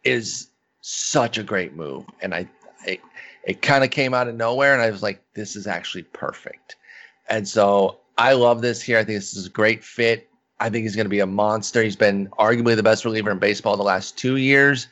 is 0.03 0.49
such 0.82 1.39
a 1.39 1.43
great 1.43 1.74
move. 1.74 2.05
And 2.22 2.36
I, 2.36 2.47
I 2.82 2.99
it 3.45 3.62
kind 3.62 3.84
of 3.84 3.89
came 3.89 4.14
out 4.14 4.28
of 4.28 4.36
nowhere, 4.36 4.74
and 4.74 4.82
I 4.82 4.91
was 4.91 5.01
like, 5.01 5.24
this 5.34 5.55
is 5.55 5.66
actually 5.66 6.03
perfect. 6.03 6.76
And 7.30 7.47
so 7.47 7.99
I 8.17 8.34
love 8.34 8.61
this 8.61 8.82
here. 8.82 8.97
I 8.97 9.03
think 9.03 9.17
this 9.17 9.36
is 9.36 9.47
a 9.47 9.49
great 9.49 9.84
fit. 9.84 10.30
I 10.59 10.69
think 10.69 10.84
he's 10.84 10.95
going 10.95 11.05
to 11.05 11.09
be 11.09 11.19
a 11.19 11.28
monster. 11.28 11.84
He's 11.84 11.95
been 11.95 12.28
arguably 12.39 12.75
the 12.75 12.84
best 12.84 13.05
reliever 13.05 13.32
in 13.32 13.38
baseball 13.38 13.78
the 13.78 13.84
last 13.84 14.17
two 14.17 14.38
years. 14.38 14.88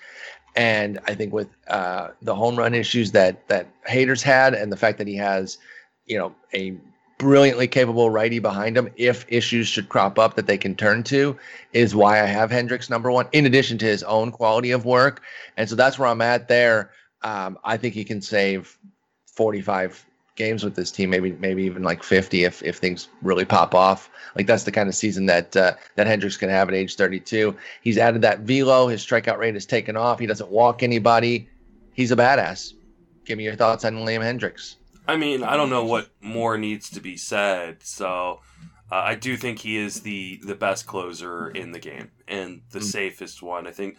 And 0.55 0.99
I 1.07 1.15
think 1.15 1.33
with 1.33 1.49
uh, 1.67 2.09
the 2.21 2.36
home 2.36 2.55
run 2.55 2.73
issues 2.73 3.11
that 3.11 3.47
that 3.47 3.67
Hader's 3.86 4.23
had, 4.23 4.53
and 4.53 4.71
the 4.71 4.77
fact 4.77 4.97
that 4.99 5.07
he 5.07 5.15
has, 5.15 5.57
you 6.05 6.17
know, 6.17 6.33
a 6.53 6.77
brilliantly 7.17 7.67
capable 7.67 8.09
righty 8.09 8.39
behind 8.39 8.77
him, 8.77 8.89
if 8.95 9.25
issues 9.27 9.67
should 9.67 9.89
crop 9.89 10.17
up 10.19 10.36
that 10.36 10.47
they 10.47 10.57
can 10.57 10.75
turn 10.75 11.03
to, 11.03 11.36
is 11.73 11.95
why 11.95 12.21
I 12.21 12.25
have 12.25 12.51
Hendriks 12.51 12.89
number 12.89 13.11
one. 13.11 13.27
In 13.33 13.45
addition 13.45 13.77
to 13.79 13.86
his 13.86 14.03
own 14.03 14.31
quality 14.31 14.71
of 14.71 14.86
work, 14.86 15.23
and 15.57 15.67
so 15.67 15.75
that's 15.75 15.99
where 15.99 16.07
I'm 16.07 16.21
at 16.21 16.47
there. 16.47 16.91
Um, 17.21 17.57
I 17.63 17.75
think 17.75 17.93
he 17.93 18.05
can 18.05 18.21
save 18.21 18.77
45 19.25 20.05
games 20.36 20.63
with 20.63 20.75
this 20.75 20.91
team, 20.91 21.09
maybe 21.09 21.31
maybe 21.33 21.63
even 21.63 21.83
like 21.83 22.03
50 22.03 22.43
if 22.43 22.61
if 22.63 22.77
things 22.77 23.07
really 23.21 23.45
pop 23.45 23.73
off. 23.73 24.09
Like 24.36 24.47
that's 24.47 24.63
the 24.63 24.71
kind 24.71 24.89
of 24.89 24.95
season 24.95 25.25
that 25.27 25.55
uh, 25.55 25.73
that 25.95 26.07
Hendriks 26.07 26.38
can 26.38 26.49
have 26.49 26.67
at 26.69 26.75
age 26.75 26.95
32. 26.95 27.55
He's 27.81 27.97
added 27.97 28.21
that 28.21 28.41
velo. 28.41 28.88
His 28.88 29.05
strikeout 29.05 29.38
rate 29.38 29.53
has 29.53 29.65
taken 29.65 29.95
off. 29.95 30.19
He 30.19 30.25
doesn't 30.27 30.49
walk 30.49 30.83
anybody. 30.83 31.47
He's 31.93 32.11
a 32.11 32.15
badass. 32.15 32.73
Give 33.25 33.38
me 33.38 33.43
your 33.45 33.55
thoughts 33.55 33.86
on 33.86 33.95
Liam 33.95 34.21
Hendriks. 34.21 34.75
I 35.07 35.15
mean, 35.17 35.43
I 35.43 35.55
don't 35.55 35.69
know 35.69 35.86
what 35.86 36.09
more 36.21 36.57
needs 36.57 36.89
to 36.91 36.99
be 36.99 37.15
said. 37.15 37.83
So, 37.83 38.41
uh, 38.91 38.95
I 38.95 39.15
do 39.15 39.38
think 39.38 39.59
he 39.59 39.77
is 39.77 40.01
the 40.01 40.39
the 40.43 40.55
best 40.55 40.86
closer 40.86 41.49
in 41.49 41.71
the 41.71 41.79
game 41.79 42.11
and 42.27 42.61
the 42.71 42.79
Mm. 42.79 42.83
safest 42.83 43.41
one. 43.41 43.67
I 43.67 43.71
think. 43.71 43.97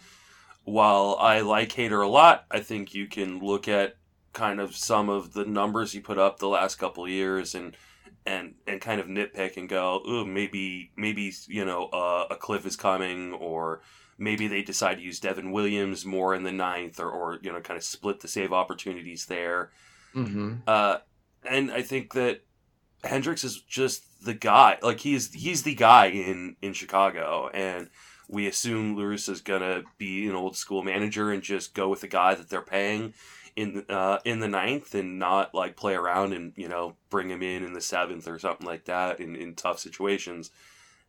While 0.63 1.15
I 1.21 1.39
like 1.39 1.69
Hader 1.69 2.03
a 2.03 2.09
lot, 2.09 2.43
I 2.51 2.59
think 2.59 2.93
you 2.93 3.07
can 3.07 3.39
look 3.39 3.69
at 3.69 3.95
kind 4.37 4.59
of 4.59 4.75
some 4.75 5.09
of 5.09 5.33
the 5.33 5.45
numbers 5.45 5.91
he 5.91 5.99
put 5.99 6.19
up 6.19 6.37
the 6.37 6.47
last 6.47 6.75
couple 6.75 7.03
of 7.03 7.09
years 7.09 7.55
and 7.55 7.75
and 8.23 8.53
and 8.67 8.79
kind 8.79 9.01
of 9.01 9.07
nitpick 9.07 9.57
and 9.57 9.67
go, 9.67 10.01
ooh, 10.07 10.25
maybe 10.25 10.91
maybe 10.95 11.33
you 11.47 11.65
know 11.65 11.87
uh, 11.87 12.27
a 12.29 12.35
cliff 12.35 12.65
is 12.65 12.75
coming, 12.75 13.33
or 13.33 13.81
maybe 14.19 14.47
they 14.47 14.61
decide 14.61 14.95
to 14.95 15.03
use 15.03 15.19
Devin 15.19 15.51
Williams 15.51 16.05
more 16.05 16.35
in 16.35 16.43
the 16.43 16.51
ninth, 16.51 16.99
or 16.99 17.09
or 17.09 17.39
you 17.41 17.51
know 17.51 17.59
kind 17.61 17.77
of 17.77 17.83
split 17.83 18.19
the 18.19 18.27
save 18.27 18.53
opportunities 18.53 19.25
there. 19.25 19.71
Mm-hmm. 20.13 20.57
Uh, 20.67 20.97
and 21.49 21.71
I 21.71 21.81
think 21.81 22.13
that 22.13 22.41
Hendriks 23.03 23.43
is 23.43 23.61
just 23.61 24.23
the 24.23 24.35
guy. 24.35 24.77
Like 24.83 24.99
he's 24.99 25.33
he's 25.33 25.63
the 25.63 25.75
guy 25.75 26.07
in 26.07 26.57
in 26.61 26.73
Chicago, 26.73 27.49
and 27.53 27.89
we 28.27 28.45
assume 28.45 28.95
La 28.95 29.03
Russa 29.03 29.29
is 29.29 29.41
gonna 29.41 29.81
be 29.97 30.27
an 30.27 30.35
old 30.35 30.55
school 30.55 30.83
manager 30.83 31.31
and 31.31 31.41
just 31.41 31.73
go 31.73 31.89
with 31.89 32.01
the 32.01 32.07
guy 32.07 32.35
that 32.35 32.49
they're 32.49 32.61
paying 32.61 33.15
in 33.57 33.83
uh, 33.89 34.19
in 34.23 34.39
the 34.39 34.47
ninth 34.47 34.93
and 34.93 35.17
not 35.17 35.53
like 35.55 35.75
play 35.75 35.95
around 35.95 36.31
and 36.31 36.53
you 36.55 36.69
know 36.69 36.95
bring 37.09 37.29
him 37.29 37.41
in 37.41 37.63
in 37.63 37.73
the 37.73 37.81
seventh 37.81 38.27
or 38.27 38.37
something 38.37 38.67
like 38.67 38.85
that 38.85 39.19
in, 39.19 39.35
in 39.35 39.55
tough 39.55 39.79
situations. 39.79 40.51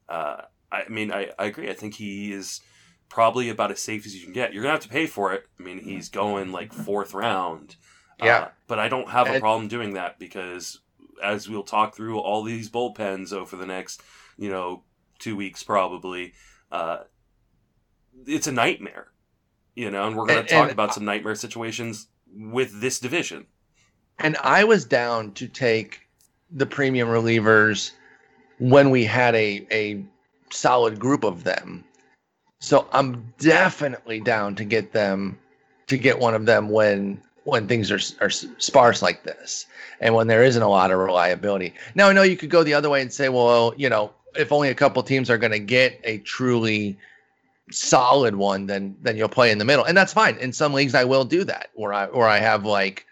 Uh, 0.09 0.41
I 0.73 0.89
mean, 0.89 1.13
I, 1.13 1.31
I 1.39 1.45
agree. 1.45 1.69
I 1.69 1.75
think 1.75 1.95
he 1.95 2.33
is 2.33 2.63
probably 3.11 3.51
about 3.51 3.71
as 3.71 3.81
safe 3.81 4.07
as 4.07 4.17
you 4.17 4.25
can 4.25 4.33
get. 4.33 4.55
You're 4.55 4.63
gonna 4.63 4.73
have 4.73 4.83
to 4.83 4.89
pay 4.89 5.07
for 5.07 5.35
it. 5.35 5.47
I 5.61 5.63
mean, 5.63 5.79
he's 5.79 6.09
going 6.09 6.51
like 6.51 6.73
fourth 6.73 7.13
round. 7.13 7.77
Yeah. 8.19 8.39
Uh, 8.39 8.49
but 8.67 8.79
I 8.79 8.89
don't 8.89 9.11
have 9.11 9.29
a 9.29 9.39
problem 9.39 9.69
doing 9.69 9.93
that 9.93 10.19
because 10.19 10.81
as 11.23 11.51
we'll 11.51 11.63
talk 11.63 11.95
through 11.95 12.19
all 12.19 12.43
these 12.43 12.71
bullpens 12.71 13.31
over 13.33 13.57
the 13.57 13.67
next, 13.67 14.03
you 14.39 14.49
know, 14.49 14.85
two 15.19 15.37
weeks 15.37 15.63
probably, 15.63 16.33
uh, 16.73 17.01
it's 18.27 18.47
a 18.47 18.53
nightmare. 18.53 19.09
You 19.75 19.91
know, 19.91 20.07
and 20.07 20.17
we're 20.17 20.31
And- 20.31 20.49
to 20.49 20.55
talk 20.55 20.63
and- 20.65 20.73
about 20.73 20.95
some 20.95 21.05
nightmare 21.05 21.35
situations 21.35 22.09
with 22.35 22.81
this 22.81 22.99
division. 22.99 23.47
And 24.19 24.37
I 24.43 24.65
was 24.65 24.85
down 24.85 25.33
to 25.33 25.47
take 25.47 26.01
the 26.51 26.67
premium 26.67 27.09
relievers 27.09 27.93
when 28.59 28.91
we 28.91 29.05
had 29.05 29.35
a 29.35 29.67
a 29.71 30.05
solid 30.51 30.99
group 30.99 31.25
of 31.25 31.45
them. 31.45 31.85
So 32.61 32.89
I'm 32.93 33.33
definitely 33.39 34.21
down 34.21 34.55
to 34.57 34.65
get 34.65 34.93
them 34.93 35.39
to 35.87 35.97
get 35.97 36.19
one 36.19 36.35
of 36.35 36.47
them 36.47 36.69
when 36.71 37.21
when 37.45 37.67
things 37.67 37.91
are, 37.91 38.01
are 38.21 38.31
sparse 38.31 39.01
like 39.01 39.23
this 39.23 39.67
and 40.01 40.15
when 40.15 40.27
there 40.27 40.45
isn't 40.45 40.63
a 40.63 40.69
lot 40.69 40.91
of 40.91 40.99
reliability. 40.99 41.73
Now, 41.95 42.09
I 42.09 42.13
know 42.13 42.23
you 42.23 42.37
could 42.37 42.51
go 42.51 42.63
the 42.63 42.75
other 42.75 42.91
way 42.91 43.01
and 43.01 43.11
say, 43.11 43.31
well, 43.31 43.73
you 43.77 43.89
know, 43.89 44.13
if 44.37 44.53
only 44.53 44.69
a 44.69 44.75
couple 44.75 45.03
teams 45.03 45.31
are 45.31 45.39
going 45.39 45.53
to 45.53 45.59
get 45.59 45.99
a 46.05 46.19
truly 46.19 46.99
solid 47.71 48.37
one, 48.37 48.67
then 48.67 48.97
then 49.03 49.17
you'll 49.17 49.29
play 49.29 49.51
in 49.51 49.59
the 49.59 49.65
middle, 49.65 49.85
and 49.85 49.97
that's 49.97 50.13
fine. 50.13 50.37
In 50.39 50.53
some 50.53 50.73
leagues, 50.73 50.95
I 50.95 51.05
will 51.05 51.25
do 51.25 51.45
that, 51.45 51.71
where 51.75 51.93
I 51.93 52.07
where 52.07 52.29
I 52.29 52.39
have 52.39 52.65
like 52.65 53.07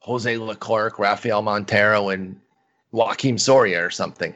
Jose 0.00 0.36
Leclerc, 0.36 0.98
Rafael 0.98 1.42
Montero, 1.42 2.08
and 2.08 2.40
Joakim 2.92 3.38
Soria 3.38 3.84
or 3.84 3.90
something. 3.90 4.34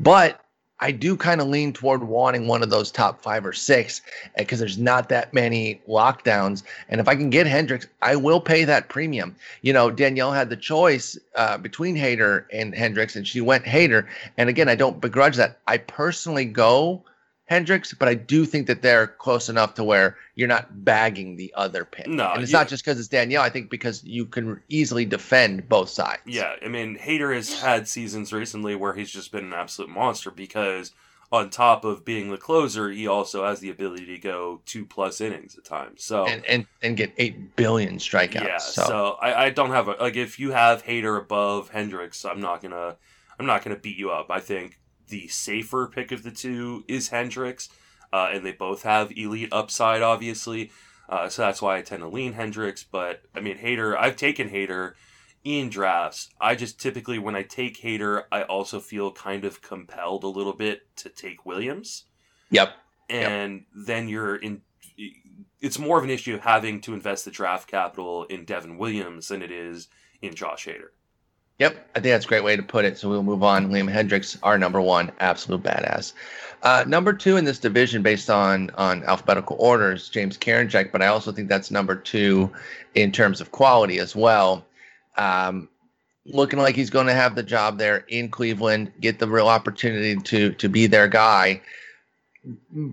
But 0.00 0.40
I 0.80 0.90
do 0.90 1.16
kind 1.16 1.40
of 1.40 1.46
lean 1.46 1.72
toward 1.72 2.02
wanting 2.02 2.46
one 2.46 2.62
of 2.62 2.68
those 2.68 2.90
top 2.90 3.22
five 3.22 3.46
or 3.46 3.52
six 3.52 4.02
because 4.36 4.58
there's 4.58 4.76
not 4.76 5.08
that 5.08 5.32
many 5.32 5.80
lockdowns. 5.88 6.62
And 6.88 7.00
if 7.00 7.08
I 7.08 7.14
can 7.14 7.30
get 7.30 7.46
Hendriks, 7.46 7.86
I 8.02 8.16
will 8.16 8.40
pay 8.40 8.64
that 8.64 8.88
premium. 8.88 9.36
You 9.62 9.72
know, 9.72 9.90
Danielle 9.90 10.32
had 10.32 10.50
the 10.50 10.56
choice 10.56 11.16
uh, 11.36 11.58
between 11.58 11.96
Hader 11.96 12.44
and 12.52 12.74
Hendriks, 12.74 13.14
and 13.16 13.26
she 13.26 13.40
went 13.40 13.64
Hader. 13.64 14.06
And 14.36 14.50
again, 14.50 14.68
I 14.68 14.74
don't 14.74 15.00
begrudge 15.00 15.36
that. 15.36 15.58
I 15.66 15.78
personally 15.78 16.44
go 16.44 17.02
Hendriks, 17.50 17.96
but 17.98 18.08
I 18.08 18.14
do 18.14 18.46
think 18.46 18.66
that 18.68 18.80
they're 18.80 19.06
close 19.06 19.50
enough 19.50 19.74
to 19.74 19.84
where 19.84 20.16
you're 20.34 20.48
not 20.48 20.84
bagging 20.84 21.36
the 21.36 21.52
other 21.54 21.84
pick. 21.84 22.06
No, 22.06 22.32
and 22.32 22.42
it's 22.42 22.52
not 22.52 22.68
just 22.68 22.84
because 22.84 22.98
it's 22.98 23.08
Danielle. 23.08 23.42
I 23.42 23.50
think 23.50 23.68
because 23.68 24.02
you 24.02 24.24
can 24.24 24.62
easily 24.70 25.04
defend 25.04 25.68
both 25.68 25.90
sides. 25.90 26.22
Yeah, 26.24 26.54
I 26.64 26.68
mean, 26.68 26.96
Hader 26.96 27.34
has 27.34 27.60
had 27.60 27.86
seasons 27.86 28.32
recently 28.32 28.74
where 28.74 28.94
he's 28.94 29.10
just 29.10 29.30
been 29.30 29.44
an 29.44 29.52
absolute 29.52 29.90
monster 29.90 30.30
because 30.30 30.92
on 31.30 31.50
top 31.50 31.84
of 31.84 32.04
being 32.04 32.30
the 32.30 32.38
closer, 32.38 32.90
he 32.90 33.06
also 33.06 33.44
has 33.44 33.60
the 33.60 33.68
ability 33.68 34.06
to 34.06 34.18
go 34.18 34.62
two 34.64 34.86
plus 34.86 35.20
innings 35.20 35.58
at 35.58 35.64
times. 35.64 36.02
So 36.02 36.26
and 36.26 36.46
and, 36.46 36.66
and 36.82 36.96
get 36.96 37.12
eight 37.18 37.56
billion 37.56 37.98
strikeouts. 37.98 38.44
Yeah, 38.44 38.58
so, 38.58 38.84
so 38.84 39.16
I, 39.20 39.46
I 39.46 39.50
don't 39.50 39.70
have 39.70 39.88
a 39.88 39.96
like 40.00 40.16
if 40.16 40.38
you 40.38 40.52
have 40.52 40.84
Hader 40.84 41.20
above 41.20 41.72
Hendriks, 41.72 42.28
I'm 42.28 42.40
not 42.40 42.62
gonna 42.62 42.96
I'm 43.38 43.46
not 43.46 43.62
gonna 43.62 43.76
beat 43.76 43.98
you 43.98 44.10
up. 44.10 44.30
I 44.30 44.40
think 44.40 44.78
the 45.08 45.28
safer 45.28 45.86
pick 45.86 46.12
of 46.12 46.22
the 46.22 46.30
two 46.30 46.84
is 46.88 47.10
Hendriks, 47.10 47.68
uh, 48.12 48.28
and 48.32 48.44
they 48.44 48.52
both 48.52 48.82
have 48.82 49.12
elite 49.16 49.48
upside, 49.52 50.02
obviously. 50.02 50.70
Uh, 51.08 51.28
so 51.28 51.42
that's 51.42 51.60
why 51.60 51.76
I 51.76 51.82
tend 51.82 52.02
to 52.02 52.08
lean 52.08 52.34
Hendriks. 52.34 52.84
But 52.90 53.22
I 53.34 53.40
mean, 53.40 53.58
Hader, 53.58 53.96
I've 53.96 54.16
taken 54.16 54.50
Hader 54.50 54.94
in 55.44 55.68
drafts. 55.68 56.30
I 56.40 56.54
just 56.54 56.80
typically, 56.80 57.18
when 57.18 57.36
I 57.36 57.42
take 57.42 57.82
Hader, 57.82 58.24
I 58.32 58.42
also 58.42 58.80
feel 58.80 59.12
kind 59.12 59.44
of 59.44 59.60
compelled 59.60 60.24
a 60.24 60.28
little 60.28 60.54
bit 60.54 60.96
to 60.96 61.08
take 61.08 61.44
Williams. 61.44 62.04
Yep. 62.50 62.72
And 63.10 63.52
yep. 63.54 63.86
then 63.86 64.08
you're 64.08 64.36
in. 64.36 64.62
It's 65.60 65.78
more 65.78 65.98
of 65.98 66.04
an 66.04 66.10
issue 66.10 66.34
of 66.34 66.40
having 66.40 66.80
to 66.82 66.94
invest 66.94 67.24
the 67.24 67.30
draft 67.30 67.68
capital 67.68 68.24
in 68.24 68.44
Devin 68.44 68.76
Williams 68.76 69.28
than 69.28 69.42
it 69.42 69.50
is 69.50 69.88
in 70.20 70.34
Josh 70.34 70.66
Hader. 70.66 70.88
Yep, 71.58 71.88
I 71.94 72.00
think 72.00 72.12
that's 72.12 72.24
a 72.24 72.28
great 72.28 72.42
way 72.42 72.56
to 72.56 72.62
put 72.62 72.84
it. 72.84 72.98
So 72.98 73.08
we'll 73.08 73.22
move 73.22 73.44
on. 73.44 73.70
Liam 73.70 73.90
Hendriks, 73.90 74.36
our 74.42 74.58
number 74.58 74.80
one, 74.80 75.12
absolute 75.20 75.62
badass. 75.62 76.12
Uh, 76.62 76.84
number 76.86 77.12
two 77.12 77.36
in 77.36 77.44
this 77.44 77.58
division, 77.58 78.02
based 78.02 78.30
on 78.30 78.70
on 78.70 79.04
alphabetical 79.04 79.56
orders, 79.60 80.08
James 80.08 80.36
Karinchak, 80.36 80.90
but 80.90 81.02
I 81.02 81.06
also 81.06 81.30
think 81.30 81.48
that's 81.48 81.70
number 81.70 81.94
two 81.94 82.50
in 82.94 83.12
terms 83.12 83.40
of 83.40 83.52
quality 83.52 83.98
as 83.98 84.16
well. 84.16 84.64
Um, 85.16 85.68
looking 86.26 86.58
like 86.58 86.74
he's 86.74 86.90
going 86.90 87.06
to 87.06 87.12
have 87.12 87.34
the 87.34 87.42
job 87.42 87.78
there 87.78 87.98
in 88.08 88.30
Cleveland, 88.30 88.92
get 89.00 89.18
the 89.18 89.28
real 89.28 89.48
opportunity 89.48 90.16
to 90.16 90.52
to 90.54 90.68
be 90.68 90.86
their 90.86 91.06
guy 91.06 91.60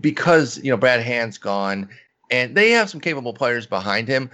because 0.02 0.58
you 0.64 0.70
know 0.70 0.78
Brad 0.78 1.02
Hand's 1.02 1.38
gone 1.38 1.90
and 2.32 2.56
they 2.56 2.72
have 2.72 2.90
some 2.90 3.02
capable 3.02 3.34
players 3.34 3.68
behind 3.68 4.08
him, 4.08 4.32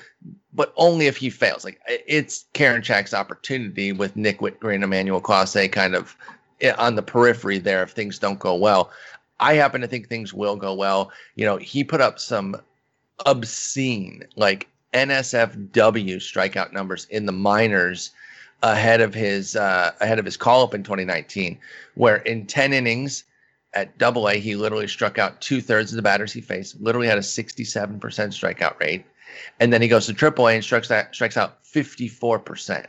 but 0.57 0.73
only 0.75 1.05
if 1.05 1.15
he 1.15 1.29
fails. 1.29 1.63
Like 1.63 1.79
it's 1.87 2.45
Karinchak's 2.55 3.13
opportunity 3.13 3.93
with 3.93 4.15
Nick 4.17 4.39
Wittgren, 4.39 4.83
Emmanuel 4.83 5.21
Clase 5.21 5.71
kind 5.71 5.95
of 5.95 6.17
eh, 6.59 6.73
on 6.77 6.95
the 6.95 7.03
periphery 7.03 7.59
there 7.59 7.83
if 7.83 7.91
things 7.91 8.19
don't 8.19 8.39
go 8.39 8.55
well. 8.55 8.91
I 9.39 9.53
happen 9.53 9.81
to 9.81 9.87
think 9.87 10.09
things 10.09 10.33
will 10.33 10.55
go 10.55 10.73
well. 10.73 11.11
You 11.35 11.45
know, 11.45 11.57
he 11.57 11.83
put 11.83 12.01
up 12.01 12.19
some 12.19 12.59
obscene, 13.27 14.23
like 14.35 14.67
NSFW 14.95 16.15
strikeout 16.15 16.73
numbers 16.73 17.05
in 17.11 17.27
the 17.27 17.31
minors 17.31 18.09
ahead 18.63 18.99
of 18.99 19.13
his 19.13 19.55
uh, 19.55 19.91
ahead 20.01 20.17
of 20.17 20.25
his 20.25 20.37
call 20.37 20.63
up 20.63 20.73
in 20.73 20.81
2019, 20.81 21.59
where 21.93 22.17
in 22.17 22.47
10 22.47 22.73
innings 22.73 23.25
at 23.73 23.95
double 23.99 24.27
A, 24.27 24.39
he 24.39 24.55
literally 24.55 24.87
struck 24.87 25.19
out 25.19 25.39
two 25.39 25.61
thirds 25.61 25.91
of 25.91 25.97
the 25.97 26.01
batters 26.01 26.33
he 26.33 26.41
faced, 26.41 26.81
literally 26.81 27.07
had 27.07 27.19
a 27.19 27.21
67% 27.21 27.99
strikeout 27.99 28.79
rate. 28.79 29.05
And 29.59 29.71
then 29.71 29.81
he 29.81 29.87
goes 29.87 30.05
to 30.07 30.13
triple 30.13 30.47
A 30.47 30.55
and 30.55 30.63
strikes 30.63 30.91
out, 30.91 31.13
strikes 31.13 31.37
out 31.37 31.63
54%. 31.63 32.85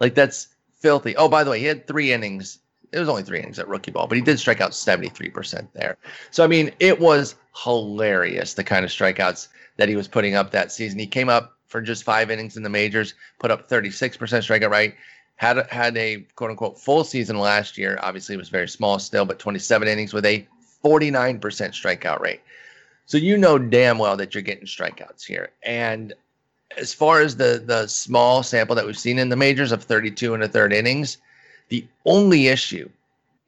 Like 0.00 0.14
that's 0.14 0.48
filthy. 0.80 1.16
Oh, 1.16 1.28
by 1.28 1.44
the 1.44 1.50
way, 1.50 1.60
he 1.60 1.66
had 1.66 1.86
three 1.86 2.12
innings. 2.12 2.58
It 2.92 2.98
was 2.98 3.08
only 3.08 3.22
three 3.22 3.38
innings 3.38 3.58
at 3.58 3.68
rookie 3.68 3.90
ball, 3.90 4.06
but 4.06 4.16
he 4.16 4.22
did 4.22 4.38
strike 4.38 4.60
out 4.60 4.72
73% 4.72 5.68
there. 5.72 5.96
So, 6.30 6.44
I 6.44 6.46
mean, 6.46 6.72
it 6.78 7.00
was 7.00 7.36
hilarious 7.56 8.54
the 8.54 8.64
kind 8.64 8.84
of 8.84 8.90
strikeouts 8.90 9.48
that 9.76 9.88
he 9.88 9.96
was 9.96 10.08
putting 10.08 10.34
up 10.34 10.50
that 10.50 10.72
season. 10.72 10.98
He 10.98 11.06
came 11.06 11.28
up 11.28 11.56
for 11.66 11.80
just 11.80 12.04
five 12.04 12.30
innings 12.30 12.56
in 12.56 12.62
the 12.62 12.68
majors, 12.68 13.14
put 13.38 13.50
up 13.50 13.68
36% 13.68 14.18
strikeout 14.18 14.70
rate, 14.70 14.94
had 15.36 15.66
had 15.70 15.96
a 15.96 16.18
quote 16.36 16.50
unquote 16.50 16.78
full 16.78 17.02
season 17.02 17.38
last 17.38 17.78
year. 17.78 17.98
Obviously, 18.02 18.34
it 18.34 18.38
was 18.38 18.50
very 18.50 18.68
small 18.68 18.98
still, 18.98 19.24
but 19.24 19.38
27 19.38 19.88
innings 19.88 20.12
with 20.12 20.26
a 20.26 20.46
49% 20.84 21.40
strikeout 21.40 22.20
rate. 22.20 22.42
So 23.06 23.18
you 23.18 23.36
know 23.36 23.58
damn 23.58 23.98
well 23.98 24.16
that 24.16 24.34
you're 24.34 24.42
getting 24.42 24.66
strikeouts 24.66 25.24
here. 25.24 25.50
And 25.62 26.14
as 26.78 26.94
far 26.94 27.20
as 27.20 27.36
the 27.36 27.62
the 27.64 27.86
small 27.86 28.42
sample 28.42 28.74
that 28.76 28.86
we've 28.86 28.98
seen 28.98 29.18
in 29.18 29.28
the 29.28 29.36
majors 29.36 29.72
of 29.72 29.84
32 29.84 30.34
and 30.34 30.42
a 30.42 30.48
third 30.48 30.72
innings, 30.72 31.18
the 31.68 31.86
only 32.06 32.48
issue 32.48 32.88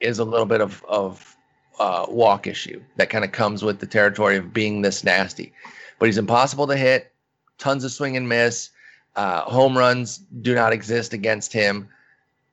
is 0.00 0.18
a 0.18 0.24
little 0.24 0.46
bit 0.46 0.60
of 0.60 0.84
of 0.88 1.36
uh, 1.78 2.06
walk 2.08 2.46
issue 2.46 2.80
that 2.96 3.10
kind 3.10 3.24
of 3.24 3.32
comes 3.32 3.62
with 3.62 3.80
the 3.80 3.86
territory 3.86 4.36
of 4.36 4.52
being 4.52 4.82
this 4.82 5.02
nasty. 5.04 5.52
But 5.98 6.06
he's 6.06 6.18
impossible 6.18 6.66
to 6.68 6.76
hit, 6.76 7.12
tons 7.58 7.84
of 7.84 7.92
swing 7.92 8.16
and 8.16 8.28
miss. 8.28 8.70
Uh, 9.16 9.42
home 9.42 9.78
runs 9.78 10.18
do 10.42 10.54
not 10.54 10.72
exist 10.72 11.12
against 11.12 11.52
him. 11.52 11.88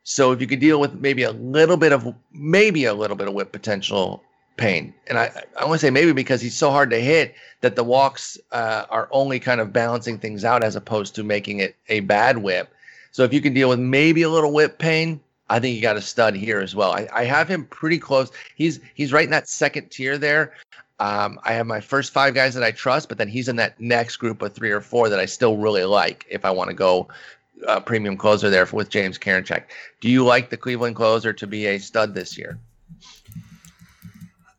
So 0.03 0.31
if 0.31 0.41
you 0.41 0.47
could 0.47 0.59
deal 0.59 0.79
with 0.79 0.93
maybe 0.95 1.23
a 1.23 1.31
little 1.31 1.77
bit 1.77 1.91
of 1.91 2.13
maybe 2.31 2.85
a 2.85 2.93
little 2.93 3.15
bit 3.15 3.27
of 3.27 3.33
whip 3.33 3.51
potential 3.51 4.23
pain, 4.61 4.93
and 5.07 5.17
I 5.17 5.31
I 5.59 5.65
want 5.65 5.81
to 5.81 5.87
say 5.87 5.89
maybe 5.89 6.13
because 6.13 6.39
he's 6.39 6.55
so 6.55 6.69
hard 6.69 6.91
to 6.91 7.01
hit 7.01 7.33
that 7.61 7.75
the 7.75 7.83
walks 7.83 8.37
uh, 8.51 8.85
are 8.89 9.09
only 9.11 9.39
kind 9.39 9.59
of 9.59 9.73
balancing 9.73 10.19
things 10.19 10.45
out 10.45 10.63
as 10.63 10.75
opposed 10.75 11.15
to 11.15 11.23
making 11.23 11.59
it 11.59 11.75
a 11.89 12.01
bad 12.01 12.37
whip. 12.37 12.71
So 13.11 13.23
if 13.23 13.33
you 13.33 13.41
can 13.41 13.53
deal 13.53 13.69
with 13.69 13.79
maybe 13.79 14.21
a 14.21 14.29
little 14.29 14.53
whip 14.53 14.77
pain, 14.77 15.19
I 15.49 15.59
think 15.59 15.75
you 15.75 15.81
got 15.81 15.97
a 15.97 16.01
stud 16.01 16.35
here 16.35 16.59
as 16.59 16.75
well. 16.75 16.91
I, 16.91 17.07
I 17.11 17.23
have 17.25 17.47
him 17.47 17.65
pretty 17.65 17.97
close. 17.97 18.31
He's 18.55 18.79
he's 18.93 19.11
right 19.11 19.25
in 19.25 19.31
that 19.31 19.49
second 19.49 19.89
tier 19.89 20.19
there. 20.19 20.53
Um, 20.99 21.39
I 21.43 21.53
have 21.53 21.65
my 21.65 21.81
first 21.81 22.13
five 22.13 22.35
guys 22.35 22.53
that 22.53 22.63
I 22.63 22.69
trust, 22.69 23.09
but 23.09 23.17
then 23.17 23.27
he's 23.27 23.49
in 23.49 23.55
that 23.55 23.79
next 23.79 24.17
group 24.17 24.43
of 24.43 24.53
three 24.53 24.69
or 24.69 24.81
four 24.81 25.09
that 25.09 25.19
I 25.19 25.25
still 25.25 25.57
really 25.57 25.85
like 25.85 26.27
if 26.29 26.45
I 26.45 26.51
want 26.51 26.69
to 26.69 26.75
go 26.75 27.07
uh, 27.67 27.79
premium 27.79 28.15
closer 28.15 28.51
there 28.51 28.67
with 28.71 28.89
James 28.89 29.17
Karinchak. 29.17 29.63
Do 29.99 30.09
you 30.09 30.23
like 30.23 30.51
the 30.51 30.57
Cleveland 30.57 30.95
closer 30.95 31.33
to 31.33 31.47
be 31.47 31.65
a 31.65 31.79
stud 31.79 32.13
this 32.13 32.37
year? 32.37 32.59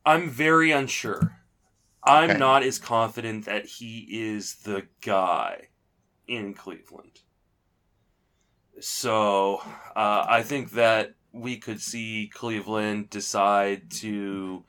I'm 0.05 0.28
very 0.28 0.72
unsure. 0.72 1.38
I'm 2.05 2.30
okay. 2.30 2.38
not 2.38 2.62
as 2.62 2.78
confident 2.78 3.44
that 3.44 3.66
he 3.66 4.07
is 4.11 4.57
the 4.64 4.86
guy 5.00 5.68
in 6.26 6.55
Cleveland. 6.55 7.20
So 8.80 9.62
uh, 9.94 10.24
I 10.28 10.42
think 10.42 10.72
that 10.72 11.14
we 11.32 11.57
could 11.57 11.80
see 11.80 12.30
Cleveland 12.32 13.11
decide 13.11 13.90
to 13.92 14.64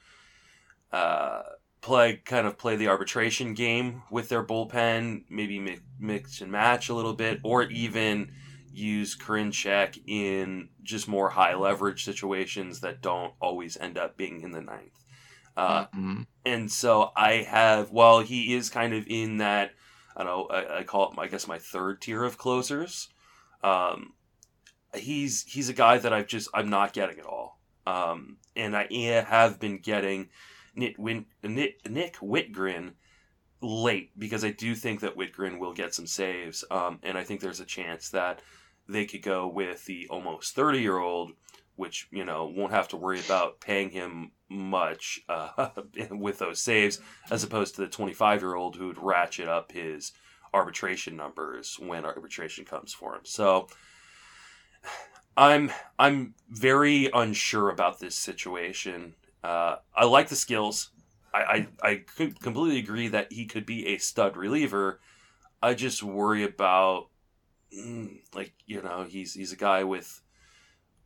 uh, 0.92 1.42
play 1.82 2.18
kind 2.18 2.46
of 2.46 2.58
play 2.58 2.76
the 2.76 2.88
arbitration 2.88 3.56
game 3.56 4.04
with 4.12 4.30
their 4.30 4.44
bullpen, 4.44 5.24
maybe 5.30 5.80
mix 6.00 6.42
and 6.42 6.52
match 6.52 6.90
a 6.90 6.94
little 6.94 7.14
bit, 7.14 7.40
or 7.44 7.64
even 7.64 8.32
use 8.72 9.16
Karinchak 9.16 10.02
in 10.08 10.70
just 10.84 11.08
more 11.08 11.30
high 11.30 11.56
leverage 11.56 12.06
situations 12.06 12.82
that 12.82 13.02
don't 13.02 13.34
always 13.42 13.78
end 13.78 13.98
up 13.98 14.18
being 14.18 14.42
in 14.42 14.52
the 14.52 14.62
ninth. 14.62 15.03
Uh, 15.56 15.86
mm-hmm. 15.86 16.22
And 16.46 16.72
so 16.72 17.12
I 17.16 17.44
have, 17.44 17.92
while 17.92 18.20
he 18.20 18.54
is 18.56 18.70
kind 18.70 18.94
of 18.94 19.06
in 19.08 19.38
that, 19.38 19.72
I 20.16 20.24
don't 20.24 20.28
know, 20.28 20.56
I, 20.56 20.80
I 20.80 20.84
call 20.84 21.12
it, 21.12 21.20
I 21.20 21.28
guess, 21.28 21.48
my 21.48 21.60
third 21.60 22.02
tier 22.02 22.24
of 22.24 22.38
closers. 22.38 23.10
Um, 23.64 24.14
he's 24.96 25.44
he's 25.44 25.70
a 25.70 25.74
guy 25.74 25.98
that 25.98 26.14
I've 26.14 26.28
just 26.28 26.50
I'm 26.54 26.70
not 26.70 26.94
getting 26.94 27.20
at 27.20 27.26
all. 27.26 27.60
Um, 27.86 28.38
and 28.56 28.76
I 28.76 28.88
have 29.28 29.60
been 29.60 29.80
getting 29.80 30.30
Nick, 30.76 30.96
Win, 30.98 31.26
Nick, 31.44 31.90
Nick 31.90 32.18
Wittgren 32.18 32.94
late 33.62 34.12
because 34.18 34.44
I 34.44 34.52
do 34.52 34.76
think 34.76 35.02
that 35.02 35.18
Wittgren 35.18 35.60
will 35.60 35.74
get 35.74 35.94
some 35.94 36.08
saves. 36.08 36.64
Um, 36.70 37.00
and 37.04 37.18
I 37.18 37.24
think 37.24 37.42
there's 37.42 37.60
a 37.60 37.66
chance 37.66 38.10
that 38.10 38.42
they 38.88 39.06
could 39.06 39.22
go 39.22 39.48
with 39.48 39.86
the 39.86 40.08
almost 40.10 40.56
30 40.56 40.80
year 40.80 40.98
old, 40.98 41.32
which, 41.76 42.08
you 42.12 42.24
know, 42.24 42.46
won't 42.46 42.72
have 42.72 42.88
to 42.90 42.98
worry 42.98 43.20
about 43.20 43.60
paying 43.60 43.90
him 43.90 44.32
much 44.50 45.22
uh, 45.30 45.70
with 46.12 46.40
those 46.40 46.62
saves, 46.62 47.00
as 47.32 47.44
opposed 47.44 47.76
to 47.76 47.82
the 47.82 47.88
25 47.88 48.42
year 48.42 48.56
old 48.56 48.76
who 48.76 48.88
would 48.88 49.02
ratchet 49.02 49.48
up 49.48 49.72
his 49.72 50.12
arbitration 50.54 51.16
numbers 51.16 51.78
when 51.80 52.06
arbitration 52.06 52.64
comes 52.64 52.94
for 52.94 53.16
him. 53.16 53.22
So 53.24 53.68
I'm 55.36 55.72
I'm 55.98 56.36
very 56.50 57.10
unsure 57.14 57.70
about 57.70 58.00
this 58.00 58.16
situation. 58.16 59.16
Uh, 59.44 59.78
I 59.96 60.06
like 60.06 60.30
the 60.30 60.36
skills. 60.36 60.92
I, 61.34 61.68
I, 61.82 61.90
I 61.90 62.04
completely 62.42 62.78
agree 62.78 63.08
that 63.08 63.34
he 63.34 63.46
could 63.46 63.66
be 63.66 63.88
a 63.88 63.98
stud 63.98 64.38
reliever. 64.38 65.00
I 65.62 65.74
just 65.74 66.04
worry 66.04 66.44
about 66.44 67.08
mm, 67.76 68.20
like 68.36 68.54
you 68.68 68.82
know 68.82 69.06
he's 69.10 69.34
he's 69.34 69.52
a 69.52 69.58
guy 69.58 69.84
with 69.84 70.22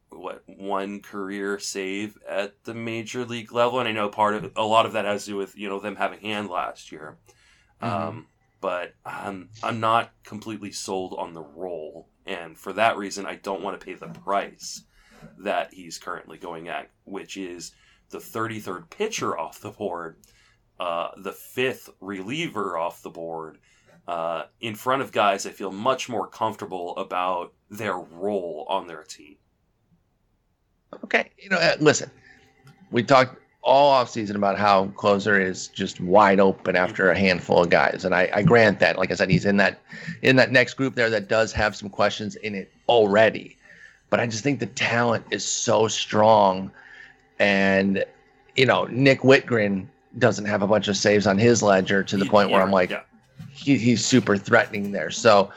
what 0.10 0.44
one 0.48 1.02
career 1.02 1.60
save 1.60 2.18
at 2.28 2.64
the 2.64 2.74
major 2.74 3.26
league 3.26 3.52
level, 3.52 3.80
and 3.80 3.88
I 3.88 3.92
know 3.92 4.10
part 4.10 4.36
of 4.36 4.52
a 4.56 4.64
lot 4.64 4.86
of 4.86 4.94
that 4.94 5.06
has 5.06 5.26
to 5.26 5.32
do 5.32 5.38
with 5.38 5.58
you 5.58 5.70
know 5.70 5.80
them 5.80 5.96
having 5.96 6.22
hand 6.22 6.50
last 6.50 6.92
year. 6.92 7.18
Mm-hmm. 7.82 8.08
Um, 8.08 8.28
but 8.62 8.96
I'm 9.06 9.50
I'm 9.64 9.80
not 9.80 10.12
completely 10.24 10.72
sold 10.72 11.16
on 11.18 11.34
the 11.34 11.44
role, 11.44 12.10
and 12.26 12.58
for 12.58 12.74
that 12.74 12.98
reason, 12.98 13.26
I 13.26 13.36
don't 13.36 13.62
want 13.62 13.80
to 13.80 13.86
pay 13.86 13.94
the 13.94 14.08
price 14.08 14.84
that 15.40 15.74
he's 15.74 15.98
currently 15.98 16.38
going 16.38 16.68
at, 16.68 16.90
which 17.04 17.38
is 17.38 17.74
the 18.10 18.20
33rd 18.20 18.90
pitcher 18.90 19.38
off 19.38 19.62
the 19.62 19.72
board, 19.72 20.18
uh, 20.80 21.10
the 21.18 21.32
fifth 21.32 21.90
reliever 22.00 22.78
off 22.78 23.02
the 23.02 23.10
board, 23.10 23.58
uh, 24.08 24.44
in 24.62 24.76
front 24.76 25.02
of 25.02 25.12
guys 25.12 25.46
I 25.46 25.52
feel 25.52 25.72
much 25.72 26.08
more 26.08 26.28
comfortable 26.28 26.96
about 26.98 27.54
their 27.70 27.98
role 27.98 28.66
on 28.70 28.88
their 28.88 29.04
team. 29.04 29.38
Okay, 31.04 31.30
you 31.40 31.50
know, 31.50 31.58
uh, 31.58 31.76
listen, 31.80 32.10
we 32.92 33.04
talked 33.04 33.42
all 33.62 33.94
offseason 33.94 34.36
about 34.36 34.58
how 34.58 34.88
closer 34.96 35.40
is 35.40 35.68
just 35.68 36.00
wide 36.00 36.40
open 36.40 36.76
after 36.76 37.12
a 37.12 37.18
handful 37.18 37.64
of 37.64 37.70
guys, 37.70 38.06
and 38.06 38.16
I, 38.16 38.30
I 38.34 38.42
grant 38.44 38.80
that. 38.80 38.98
Like 38.98 39.12
I 39.12 39.16
said, 39.16 39.30
he's 39.30 39.46
in 39.46 39.58
that 39.58 39.80
in 40.22 40.36
that 40.38 40.52
next 40.52 40.76
group 40.76 40.96
there 40.96 41.10
that 41.10 41.28
does 41.28 41.52
have 41.54 41.76
some 41.76 41.90
questions 41.90 42.36
in 42.38 42.56
it 42.56 42.72
already, 42.88 43.58
but 44.10 44.20
I 44.20 44.28
just 44.28 44.44
think 44.44 44.60
the 44.60 44.68
talent 44.68 45.26
is 45.32 45.44
so 45.44 45.88
strong, 45.88 46.72
and 47.40 48.06
you 48.56 48.66
know, 48.66 48.86
Nick 48.86 49.22
Wittgren 49.22 49.88
doesn't 50.18 50.46
have 50.46 50.62
a 50.62 50.68
bunch 50.68 50.88
of 50.88 50.98
saves 50.98 51.28
on 51.28 51.38
his 51.38 51.62
ledger 51.62 52.04
to 52.04 52.18
the 52.18 52.26
point 52.26 52.50
where 52.50 52.62
I'm 52.62 52.72
like, 52.72 52.90
yeah. 52.90 53.02
he, 53.52 53.78
he's 53.78 54.04
super 54.04 54.36
threatening 54.36 54.92
there. 54.92 55.12
So 55.12 55.52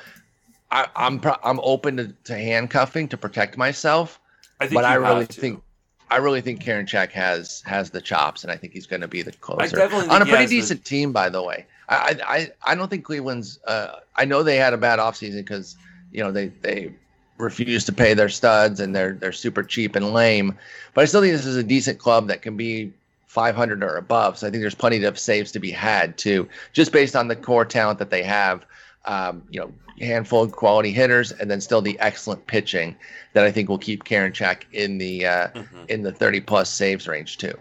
I, 0.71 0.87
am 0.97 1.21
I'm, 1.25 1.35
I'm 1.43 1.61
open 1.63 1.97
to, 1.97 2.09
to 2.25 2.37
handcuffing 2.37 3.09
to 3.09 3.17
protect 3.17 3.57
myself, 3.57 4.20
I 4.61 4.69
but 4.69 4.85
I 4.85 4.95
really 4.95 5.27
think 5.27 5.63
I 6.11 6.17
really 6.17 6.41
think 6.41 6.63
Karinchak 6.63 7.11
has 7.13 7.63
has 7.67 7.91
the 7.91 8.01
chops, 8.01 8.43
and 8.43 8.53
I 8.53 8.57
think 8.57 8.73
he's 8.73 8.87
going 8.87 9.01
to 9.01 9.09
be 9.09 9.23
the 9.23 9.33
closer 9.33 9.83
on 9.83 10.23
a 10.23 10.27
pretty 10.27 10.47
decent 10.47 10.85
the... 10.85 10.89
team. 10.89 11.13
By 11.13 11.29
the 11.29 11.43
way, 11.43 11.67
I 11.89 12.17
I 12.25 12.73
I 12.73 12.75
don't 12.75 12.89
think 12.89 13.05
Cleveland's. 13.05 13.61
Uh, 13.65 14.01
I 14.17 14.25
know 14.25 14.43
they 14.43 14.57
had 14.57 14.73
a 14.73 14.79
bad 14.79 14.99
offseason 14.99 15.39
because 15.39 15.77
you 16.13 16.23
know 16.23 16.33
they 16.33 16.49
they 16.49 16.93
refuse 17.39 17.85
to 17.87 17.93
pay 17.93 18.13
their 18.13 18.29
studs 18.29 18.81
and 18.81 18.95
they're 18.95 19.15
they're 19.15 19.33
super 19.33 19.63
cheap 19.63 19.97
and 19.97 20.13
lame. 20.13 20.59
But 20.95 21.03
I 21.03 21.05
still 21.07 21.23
think 21.23 21.33
this 21.33 21.47
is 21.47 21.57
a 21.57 21.63
decent 21.63 21.99
club 21.99 22.29
that 22.29 22.43
can 22.43 22.57
be 22.57 22.93
500 23.27 23.83
or 23.85 23.97
above. 23.97 24.39
So 24.39 24.47
I 24.47 24.51
think 24.51 24.61
there's 24.63 24.75
plenty 24.75 25.03
of 25.05 25.19
saves 25.19 25.53
to 25.53 25.61
be 25.61 25.71
had 25.71 26.19
too, 26.19 26.49
just 26.73 26.91
based 26.91 27.15
on 27.15 27.29
the 27.29 27.37
core 27.37 27.65
talent 27.65 28.01
that 28.01 28.11
they 28.11 28.25
have. 28.25 28.67
Um, 29.07 29.45
you 29.49 29.59
know, 29.59 29.73
handful 29.99 30.43
of 30.43 30.53
quality 30.53 30.93
hitters, 30.93 31.33
and 31.33 31.51
then 31.51 31.61
still 31.61 31.81
the 31.81 31.99
excellent 32.01 32.47
pitching 32.47 32.97
that 33.33 33.45
I 33.45 33.51
think 33.51 33.69
will 33.69 33.79
keep 33.79 34.05
Karinchak 34.05 34.65
in 34.73 34.99
the 34.99 35.27
uh, 35.27 35.49
mm-hmm. 35.49 35.85
in 35.89 36.03
the 36.03 36.13
30 36.13 36.41
plus 36.41 36.71
saves 36.71 37.09
range 37.09 37.39
too. 37.39 37.55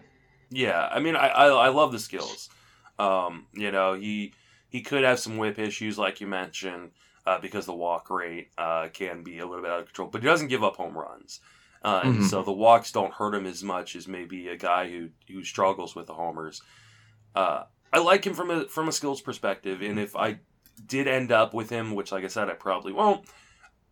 Yeah, 0.50 0.90
I 0.92 1.00
mean, 1.00 1.16
I 1.16 1.28
I, 1.30 1.48
I 1.48 1.70
love 1.70 1.92
the 1.92 2.00
skills. 2.00 2.50
Um, 2.98 3.46
you 3.54 3.72
know, 3.72 3.94
he 3.94 4.34
he 4.70 4.82
could 4.82 5.04
have 5.04 5.20
some 5.20 5.38
whip 5.38 5.60
issues, 5.60 5.98
like 5.98 6.22
you 6.22 6.28
mentioned 6.28 6.92
uh, 7.26 7.40
because 7.40 7.66
the 7.66 7.74
walk 7.74 8.10
rate 8.10 8.50
uh, 8.58 8.88
can 8.90 9.24
be 9.24 9.40
a 9.40 9.46
little 9.46 9.64
bit 9.64 9.72
out 9.72 9.82
of 9.82 9.86
control. 9.86 10.10
But 10.10 10.22
he 10.22 10.28
doesn't 10.28 10.48
give 10.48 10.64
up 10.64 10.78
home 10.78 10.98
runs, 10.98 11.42
uh, 11.84 12.02
mm-hmm. 12.02 12.24
so 12.24 12.44
the 12.44 12.52
walks 12.52 12.92
don't 12.92 13.14
hurt 13.14 13.36
him 13.36 13.46
as 13.46 13.64
much 13.64 13.96
as 13.96 14.08
maybe 14.08 14.48
a 14.50 14.58
guy 14.58 14.90
who 14.90 15.10
who 15.28 15.44
struggles 15.44 15.96
with 15.96 16.08
the 16.08 16.14
homers. 16.14 16.62
Uh, 17.36 17.64
I 17.94 18.00
like 18.00 18.26
him 18.26 18.34
from 18.34 18.50
a 18.50 18.66
from 18.66 18.88
a 18.88 18.92
skills 18.92 19.22
perspective, 19.22 19.82
and 19.82 20.00
if 20.00 20.16
I 20.16 20.40
did 20.86 21.08
end 21.08 21.32
up 21.32 21.54
with 21.54 21.70
him, 21.70 21.96
which 21.96 22.12
like 22.12 22.24
I 22.24 22.28
said 22.28 22.50
I 22.50 22.54
probably 22.54 22.94
won't, 22.94 23.26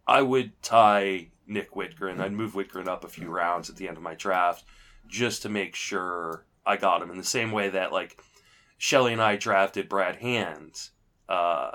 I 0.07 0.21
would 0.21 0.61
tie 0.61 1.27
Nick 1.45 1.71
Wittgren. 1.71 2.19
I'd 2.19 2.33
move 2.33 2.53
Wittgren 2.53 2.87
up 2.87 3.03
a 3.03 3.09
few 3.09 3.29
rounds 3.29 3.69
at 3.69 3.75
the 3.75 3.87
end 3.87 3.97
of 3.97 4.03
my 4.03 4.15
draft 4.15 4.63
just 5.07 5.41
to 5.43 5.49
make 5.49 5.75
sure 5.75 6.45
I 6.65 6.77
got 6.77 7.01
him 7.01 7.11
in 7.11 7.17
the 7.17 7.23
same 7.23 7.51
way 7.51 7.69
that 7.69 7.91
like 7.91 8.21
Shelly 8.77 9.13
and 9.13 9.21
I 9.21 9.35
drafted 9.35 9.89
Brad 9.89 10.17
Hand. 10.17 10.89
Uh, 11.27 11.71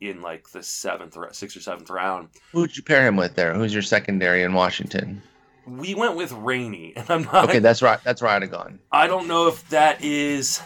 in 0.00 0.20
like 0.20 0.48
the 0.50 0.62
seventh 0.62 1.16
or 1.16 1.32
sixth 1.32 1.56
or 1.56 1.60
seventh 1.60 1.90
round. 1.90 2.28
Who'd 2.52 2.76
you 2.76 2.82
pair 2.82 3.06
him 3.06 3.16
with 3.16 3.34
there? 3.34 3.54
Who's 3.54 3.72
your 3.72 3.82
secondary 3.82 4.42
in 4.42 4.52
Washington? 4.52 5.22
We 5.66 5.94
went 5.94 6.16
with 6.16 6.32
Rainey, 6.32 6.92
and 6.96 7.08
I'm 7.10 7.22
not. 7.24 7.48
Okay, 7.48 7.58
that's 7.58 7.82
right. 7.82 8.00
That's 8.04 8.22
right. 8.22 8.36
I'd 8.36 8.42
have 8.42 8.50
gone. 8.50 8.80
I 8.92 9.06
don't 9.06 9.28
know 9.28 9.48
if 9.48 9.68
that 9.70 10.02
is 10.02 10.62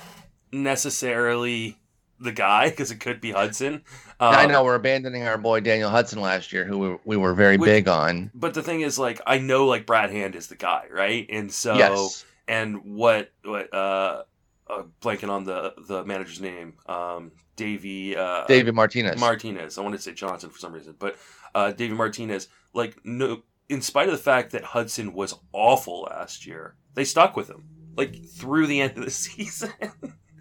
necessarily 0.53 1.78
the 2.20 2.32
guy 2.32 2.70
because 2.70 2.90
it 2.90 3.00
could 3.00 3.20
be 3.20 3.30
Hudson. 3.32 3.82
Um, 4.20 4.34
I 4.34 4.46
know 4.46 4.64
we're 4.64 4.74
abandoning 4.74 5.22
our 5.24 5.38
boy 5.38 5.60
Daniel 5.60 5.90
Hudson 5.90 6.20
last 6.20 6.52
year, 6.52 6.64
who 6.64 6.78
we, 6.78 6.96
we 7.04 7.16
were 7.16 7.34
very 7.34 7.56
which, 7.56 7.68
big 7.68 7.88
on. 7.88 8.30
But 8.34 8.54
the 8.54 8.62
thing 8.62 8.80
is, 8.80 8.98
like, 8.98 9.20
I 9.26 9.38
know 9.38 9.66
like 9.66 9.86
Brad 9.86 10.10
Hand 10.10 10.34
is 10.34 10.48
the 10.48 10.56
guy, 10.56 10.84
right? 10.90 11.26
And 11.30 11.52
so, 11.52 11.74
yes. 11.74 12.24
and 12.46 12.96
what 12.96 13.30
what 13.44 13.72
uh, 13.72 14.22
uh 14.68 14.82
blanking 15.00 15.30
on 15.30 15.44
the 15.44 15.74
the 15.86 16.04
manager's 16.04 16.40
name, 16.40 16.74
um, 16.86 17.32
Davey 17.56 18.16
uh, 18.16 18.44
David 18.46 18.74
Martinez. 18.74 19.20
Martinez. 19.20 19.78
I 19.78 19.82
wanted 19.82 19.98
to 19.98 20.02
say 20.02 20.14
Johnson 20.14 20.50
for 20.50 20.58
some 20.58 20.72
reason, 20.72 20.94
but 20.98 21.16
uh, 21.54 21.72
David 21.72 21.96
Martinez. 21.96 22.48
Like 22.74 22.96
no, 23.04 23.42
in 23.68 23.82
spite 23.82 24.08
of 24.08 24.12
the 24.12 24.22
fact 24.22 24.52
that 24.52 24.62
Hudson 24.62 25.12
was 25.14 25.34
awful 25.52 26.02
last 26.02 26.46
year, 26.46 26.74
they 26.94 27.04
stuck 27.04 27.36
with 27.36 27.48
him 27.48 27.64
like 27.98 28.24
through 28.24 28.68
the 28.68 28.80
end 28.80 28.96
of 28.96 29.04
the 29.04 29.10
season. 29.26 29.72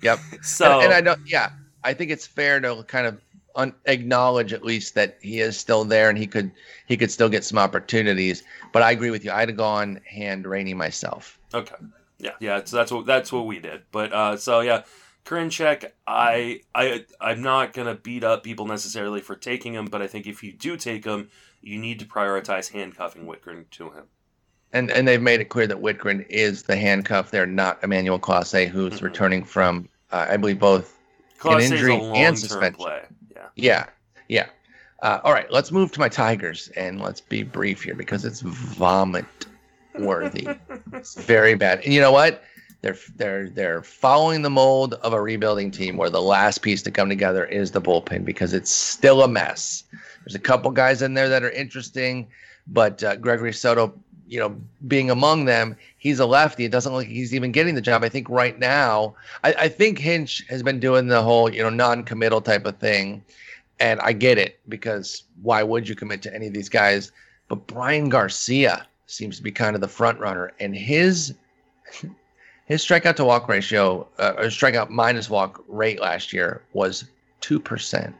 yep. 0.01 0.19
So 0.41 0.79
and, 0.79 0.85
and, 0.85 0.93
I 0.93 1.01
don't. 1.01 1.19
Yeah, 1.27 1.51
I 1.87 1.93
think 1.93 2.11
it's 2.11 2.27
fair 2.27 2.59
to 2.59 2.83
kind 2.83 3.07
of 3.07 3.21
un- 3.55 3.73
acknowledge 3.85 4.51
at 4.51 4.61
least 4.63 4.93
that 4.95 5.17
he 5.21 5.39
is 5.39 5.57
still 5.57 5.85
there 5.85 6.09
and 6.09 6.17
he 6.17 6.27
could 6.27 6.51
he 6.85 6.97
could 6.97 7.09
still 7.09 7.29
get 7.29 7.45
some 7.45 7.57
opportunities. 7.57 8.43
But 8.73 8.83
I 8.83 8.91
agree 8.91 9.09
with 9.09 9.23
you. 9.23 9.31
I'd 9.31 9.47
have 9.47 9.57
gone 9.57 10.01
hand 10.05 10.45
Rainey 10.45 10.73
myself. 10.73 11.39
Okay. 11.53 11.75
Yeah, 12.19 12.31
yeah. 12.41 12.61
So 12.65 12.75
that's 12.75 12.91
what 12.91 13.05
that's 13.05 13.31
what 13.31 13.45
we 13.45 13.59
did. 13.59 13.83
But 13.91 14.11
uh, 14.11 14.35
so 14.35 14.59
yeah, 14.59 14.83
Karinchak, 15.23 15.91
I 16.05 16.59
I 16.75 17.05
I'm 17.21 17.41
not 17.41 17.71
gonna 17.71 17.95
beat 17.95 18.25
up 18.25 18.43
people 18.43 18.65
necessarily 18.65 19.21
for 19.21 19.37
taking 19.37 19.73
him, 19.73 19.85
but 19.85 20.01
I 20.01 20.07
think 20.07 20.27
if 20.27 20.43
you 20.43 20.51
do 20.51 20.75
take 20.75 21.05
him, 21.05 21.29
you 21.61 21.79
need 21.79 21.99
to 21.99 22.05
prioritize 22.05 22.69
handcuffing 22.69 23.25
Wittgren 23.25 23.69
to 23.71 23.91
him. 23.91 24.03
And 24.73 24.91
and 24.91 25.07
they've 25.07 25.21
made 25.21 25.39
it 25.39 25.45
clear 25.45 25.67
that 25.67 25.77
Wittgren 25.77 26.27
is 26.27 26.63
the 26.63 26.75
handcuff. 26.75 27.31
They're 27.31 27.45
not 27.45 27.81
Emmanuel 27.81 28.19
Clase, 28.19 28.67
who's 28.67 28.95
mm-hmm. 28.95 29.05
returning 29.05 29.43
from 29.45 29.87
uh, 30.11 30.25
I 30.29 30.35
believe 30.35 30.59
both 30.59 30.96
an 31.43 31.61
injury 31.61 31.95
and 31.95 32.37
suspension. 32.37 32.75
Play. 32.75 33.01
Yeah, 33.35 33.47
yeah, 33.55 33.85
yeah. 34.27 34.47
Uh, 35.03 35.19
all 35.23 35.33
right, 35.33 35.51
let's 35.51 35.71
move 35.71 35.91
to 35.91 35.99
my 35.99 36.09
Tigers 36.09 36.69
and 36.69 36.99
let's 36.99 37.21
be 37.21 37.43
brief 37.43 37.83
here 37.83 37.93
because 37.93 38.25
it's 38.25 38.41
vomit 38.41 39.25
worthy. 39.99 40.47
it's 40.93 41.13
very 41.23 41.55
bad. 41.55 41.81
And 41.83 41.93
you 41.93 42.01
know 42.01 42.11
what? 42.11 42.43
They're 42.81 42.97
they're 43.15 43.49
they're 43.49 43.81
following 43.81 44.43
the 44.43 44.49
mold 44.49 44.95
of 44.95 45.13
a 45.13 45.21
rebuilding 45.21 45.71
team 45.71 45.97
where 45.97 46.09
the 46.09 46.21
last 46.21 46.59
piece 46.59 46.81
to 46.83 46.91
come 46.91 47.09
together 47.09 47.45
is 47.45 47.71
the 47.71 47.81
bullpen 47.81 48.23
because 48.23 48.53
it's 48.53 48.71
still 48.71 49.23
a 49.23 49.27
mess. 49.27 49.83
There's 50.23 50.35
a 50.35 50.39
couple 50.39 50.69
guys 50.71 51.01
in 51.01 51.13
there 51.13 51.29
that 51.29 51.43
are 51.43 51.49
interesting, 51.51 52.27
but 52.67 53.03
uh, 53.03 53.15
Gregory 53.15 53.53
Soto, 53.53 53.93
you 54.27 54.39
know, 54.39 54.55
being 54.87 55.09
among 55.09 55.45
them, 55.45 55.75
he's 55.97 56.19
a 56.19 56.25
lefty. 56.25 56.65
It 56.65 56.71
doesn't 56.71 56.91
look 56.91 57.03
like 57.03 57.07
he's 57.07 57.33
even 57.33 57.51
getting 57.51 57.75
the 57.75 57.81
job. 57.81 58.03
I 58.03 58.09
think 58.09 58.29
right 58.29 58.57
now, 58.59 59.15
I, 59.43 59.53
I 59.53 59.67
think 59.69 59.97
Hinch 59.97 60.43
has 60.49 60.63
been 60.63 60.79
doing 60.79 61.07
the 61.07 61.21
whole 61.21 61.53
you 61.53 61.63
know 61.63 61.69
non-committal 61.69 62.41
type 62.41 62.65
of 62.65 62.77
thing, 62.77 63.23
and 63.79 63.99
I 64.01 64.13
get 64.13 64.37
it 64.37 64.59
because 64.67 65.23
why 65.41 65.63
would 65.63 65.87
you 65.87 65.95
commit 65.95 66.21
to 66.23 66.33
any 66.33 66.47
of 66.47 66.53
these 66.53 66.69
guys? 66.69 67.11
But 67.47 67.67
Bryan 67.67 68.09
Garcia 68.09 68.85
seems 69.05 69.37
to 69.37 69.43
be 69.43 69.51
kind 69.51 69.75
of 69.75 69.81
the 69.81 69.87
front 69.87 70.19
runner, 70.19 70.51
and 70.59 70.75
his 70.75 71.33
his 72.65 72.85
strikeout 72.85 73.15
to 73.15 73.25
walk 73.25 73.47
ratio, 73.47 74.07
uh, 74.19 74.33
or 74.37 74.45
strikeout 74.45 74.89
minus 74.89 75.29
walk 75.29 75.63
rate 75.67 76.01
last 76.01 76.33
year 76.33 76.61
was 76.73 77.05
two 77.39 77.59
percent. 77.59 78.15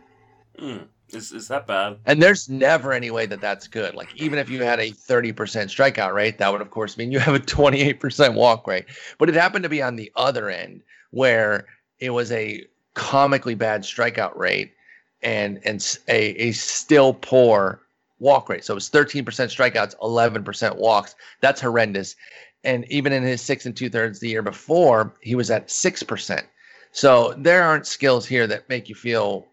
Mm, 0.60 0.88
is 1.10 1.32
is 1.32 1.48
that 1.48 1.68
bad? 1.68 1.98
And 2.06 2.22
there's 2.22 2.50
never 2.50 2.92
any 2.94 3.12
way 3.12 3.26
that 3.26 3.42
that's 3.42 3.68
good. 3.68 3.96
Like 3.96 4.16
even 4.16 4.40
if 4.40 4.50
you 4.50 4.64
had 4.64 4.80
a 4.80 4.92
thirty 4.92 5.32
percent 5.32 5.70
strikeout 5.72 6.14
rate, 6.14 6.38
that 6.38 6.52
would 6.52 6.62
of 6.62 6.72
course 6.72 6.98
mean 6.98 7.12
you 7.12 7.20
have 7.20 7.36
a 7.36 7.40
twenty 7.40 7.82
eight 7.82 8.00
percent 8.00 8.34
walk 8.34 8.68
rate. 8.68 8.86
But 9.18 9.30
it 9.30 9.36
happened 9.36 9.64
to 9.64 9.70
be 9.70 9.82
on 9.82 9.96
the 9.96 10.12
other 10.16 10.50
end 10.50 10.82
where 11.12 11.66
it 12.00 12.10
was 12.10 12.32
a 12.32 12.66
comically 12.94 13.56
bad 13.56 13.84
strikeout 13.84 14.36
rate 14.36 14.74
and 15.22 15.60
and 15.64 15.98
a, 16.08 16.32
a 16.36 16.52
still 16.52 17.14
poor 17.14 17.82
walk 18.20 18.50
rate. 18.50 18.66
So 18.66 18.74
it 18.74 18.76
was 18.76 18.90
13% 18.90 19.24
strikeouts, 19.24 19.96
11% 20.00 20.76
walks. 20.78 21.16
That's 21.42 21.62
horrendous. 21.62 22.16
And 22.64 22.86
even 22.92 23.14
in 23.14 23.24
his 23.24 23.42
six 23.42 23.66
and 23.66 23.76
two 23.76 23.90
thirds 23.90 24.20
the 24.20 24.30
year 24.30 24.42
before, 24.42 25.14
he 25.22 25.36
was 25.36 25.52
at 25.52 25.68
6%. 25.68 26.44
So 26.92 27.36
there 27.38 27.64
aren't 27.64 27.86
skills 27.86 28.26
here 28.26 28.48
that 28.48 28.68
make 28.70 28.90
you 28.90 28.96
feel 28.96 29.46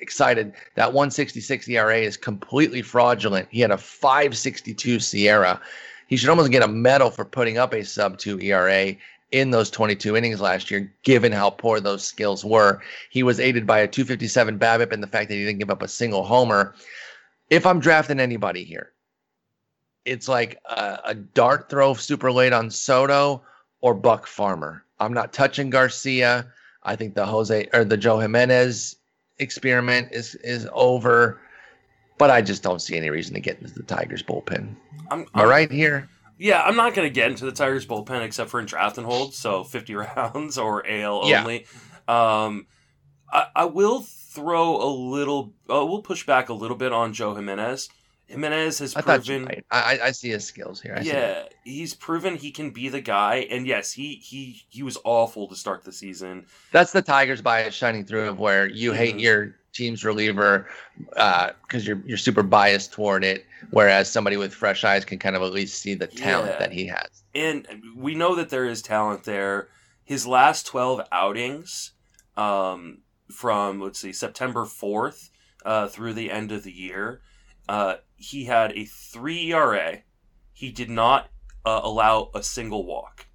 excited. 0.00 0.54
That 0.74 0.92
166 0.92 1.68
ERA 1.68 1.98
is 1.98 2.16
completely 2.16 2.82
fraudulent. 2.82 3.48
He 3.50 3.60
had 3.60 3.70
a 3.70 3.78
562 3.78 4.98
SIERA. 4.98 5.60
He 6.06 6.16
should 6.16 6.30
almost 6.30 6.50
get 6.50 6.62
a 6.62 6.68
medal 6.68 7.10
for 7.10 7.24
putting 7.24 7.58
up 7.58 7.74
a 7.74 7.84
sub 7.84 8.18
2 8.18 8.40
ERA 8.40 8.94
in 9.30 9.50
those 9.50 9.70
22 9.70 10.16
innings 10.16 10.40
last 10.40 10.70
year, 10.70 10.92
given 11.02 11.32
how 11.32 11.50
poor 11.50 11.80
those 11.80 12.02
skills 12.02 12.44
were. 12.44 12.80
He 13.10 13.22
was 13.22 13.40
aided 13.40 13.66
by 13.66 13.80
a 13.80 13.88
257 13.88 14.58
BABIP 14.58 14.92
and 14.92 15.02
the 15.02 15.06
fact 15.06 15.28
that 15.28 15.34
he 15.34 15.44
didn't 15.44 15.58
give 15.58 15.70
up 15.70 15.82
a 15.82 15.88
single 15.88 16.24
homer. 16.24 16.74
If 17.50 17.66
I'm 17.66 17.80
drafting 17.80 18.20
anybody 18.20 18.64
here, 18.64 18.92
it's 20.04 20.28
like 20.28 20.58
a, 20.64 21.00
a 21.04 21.14
dart 21.14 21.68
throw 21.68 21.94
super 21.94 22.32
late 22.32 22.52
on 22.54 22.70
Soto 22.70 23.42
or 23.82 23.94
Buck 23.94 24.26
Farmer. 24.26 24.84
I'm 24.98 25.12
not 25.12 25.32
touching 25.32 25.70
Garcia. 25.70 26.46
I 26.82 26.96
think 26.96 27.14
the 27.14 27.26
Jose 27.26 27.68
or 27.74 27.84
the 27.84 27.96
Joe 27.96 28.18
Jimenez 28.18 28.96
experiment 29.38 30.08
is 30.12 30.34
is 30.36 30.68
over, 30.72 31.40
but 32.18 32.30
I 32.30 32.42
just 32.42 32.62
don't 32.62 32.80
see 32.80 32.96
any 32.96 33.10
reason 33.10 33.34
to 33.34 33.40
get 33.40 33.60
into 33.60 33.74
the 33.74 33.82
Tigers 33.82 34.22
bullpen. 34.22 34.74
I'm, 35.10 35.26
I'm 35.34 35.48
right 35.48 35.70
here? 35.70 36.08
Yeah, 36.38 36.62
I'm 36.62 36.76
not 36.76 36.94
going 36.94 37.06
to 37.06 37.12
get 37.12 37.30
into 37.30 37.44
the 37.44 37.52
Tigers 37.52 37.86
bullpen 37.86 38.22
except 38.22 38.50
for 38.50 38.60
in 38.60 38.66
draft 38.66 38.96
and 38.96 39.06
hold, 39.06 39.34
so 39.34 39.64
50 39.64 39.94
rounds 40.16 40.56
or 40.56 40.88
AL 40.88 41.24
only. 41.24 41.66
Yeah. 42.08 42.44
Um, 42.44 42.66
I, 43.32 43.46
I 43.54 43.64
will 43.64 44.02
throw 44.02 44.76
a 44.76 44.88
little. 44.88 45.54
Uh, 45.68 45.84
we'll 45.84 46.02
push 46.02 46.24
back 46.24 46.48
a 46.48 46.54
little 46.54 46.76
bit 46.76 46.92
on 46.92 47.12
Joe 47.12 47.34
Jimenez. 47.34 47.88
Jimenez 48.28 48.78
has 48.80 48.94
I 48.94 49.00
proven. 49.00 49.46
Right. 49.46 49.64
I, 49.70 49.98
I 50.04 50.10
see 50.12 50.28
his 50.28 50.44
skills 50.44 50.80
here. 50.80 50.94
I 50.96 51.00
yeah, 51.00 51.44
he's 51.64 51.94
proven 51.94 52.36
he 52.36 52.50
can 52.50 52.70
be 52.70 52.88
the 52.88 53.00
guy. 53.00 53.46
And 53.50 53.66
yes, 53.66 53.92
he 53.92 54.16
he 54.16 54.62
he 54.68 54.82
was 54.82 54.98
awful 55.04 55.48
to 55.48 55.56
start 55.56 55.82
the 55.82 55.92
season. 55.92 56.46
That's 56.70 56.92
the 56.92 57.02
Tigers 57.02 57.40
bias 57.40 57.74
shining 57.74 58.04
through 58.04 58.28
of 58.28 58.38
where 58.38 58.68
you 58.68 58.90
mm-hmm. 58.90 58.98
hate 58.98 59.18
your 59.18 59.54
team's 59.72 60.04
reliever 60.04 60.68
because 60.98 61.52
uh, 61.74 61.78
you're 61.78 62.02
you're 62.04 62.18
super 62.18 62.42
biased 62.42 62.92
toward 62.92 63.24
it, 63.24 63.46
whereas 63.70 64.10
somebody 64.10 64.36
with 64.36 64.52
fresh 64.52 64.84
eyes 64.84 65.06
can 65.06 65.18
kind 65.18 65.34
of 65.34 65.42
at 65.42 65.52
least 65.52 65.80
see 65.80 65.94
the 65.94 66.06
talent 66.06 66.52
yeah. 66.52 66.58
that 66.58 66.72
he 66.72 66.86
has. 66.86 67.24
And 67.34 67.66
we 67.96 68.14
know 68.14 68.34
that 68.34 68.50
there 68.50 68.66
is 68.66 68.82
talent 68.82 69.24
there. 69.24 69.68
His 70.04 70.26
last 70.26 70.66
twelve 70.66 71.00
outings, 71.10 71.92
um, 72.36 72.98
from 73.30 73.80
let's 73.80 74.00
see 74.00 74.12
September 74.12 74.66
fourth 74.66 75.30
uh, 75.64 75.88
through 75.88 76.12
the 76.12 76.30
end 76.30 76.52
of 76.52 76.62
the 76.62 76.72
year 76.72 77.22
uh, 77.68 77.96
he 78.18 78.44
had 78.44 78.72
a 78.72 78.84
three 78.84 79.52
ERA. 79.52 79.98
He 80.52 80.70
did 80.70 80.90
not 80.90 81.28
uh, 81.64 81.80
allow 81.82 82.30
a 82.34 82.42
single 82.42 82.84
walk. 82.84 83.26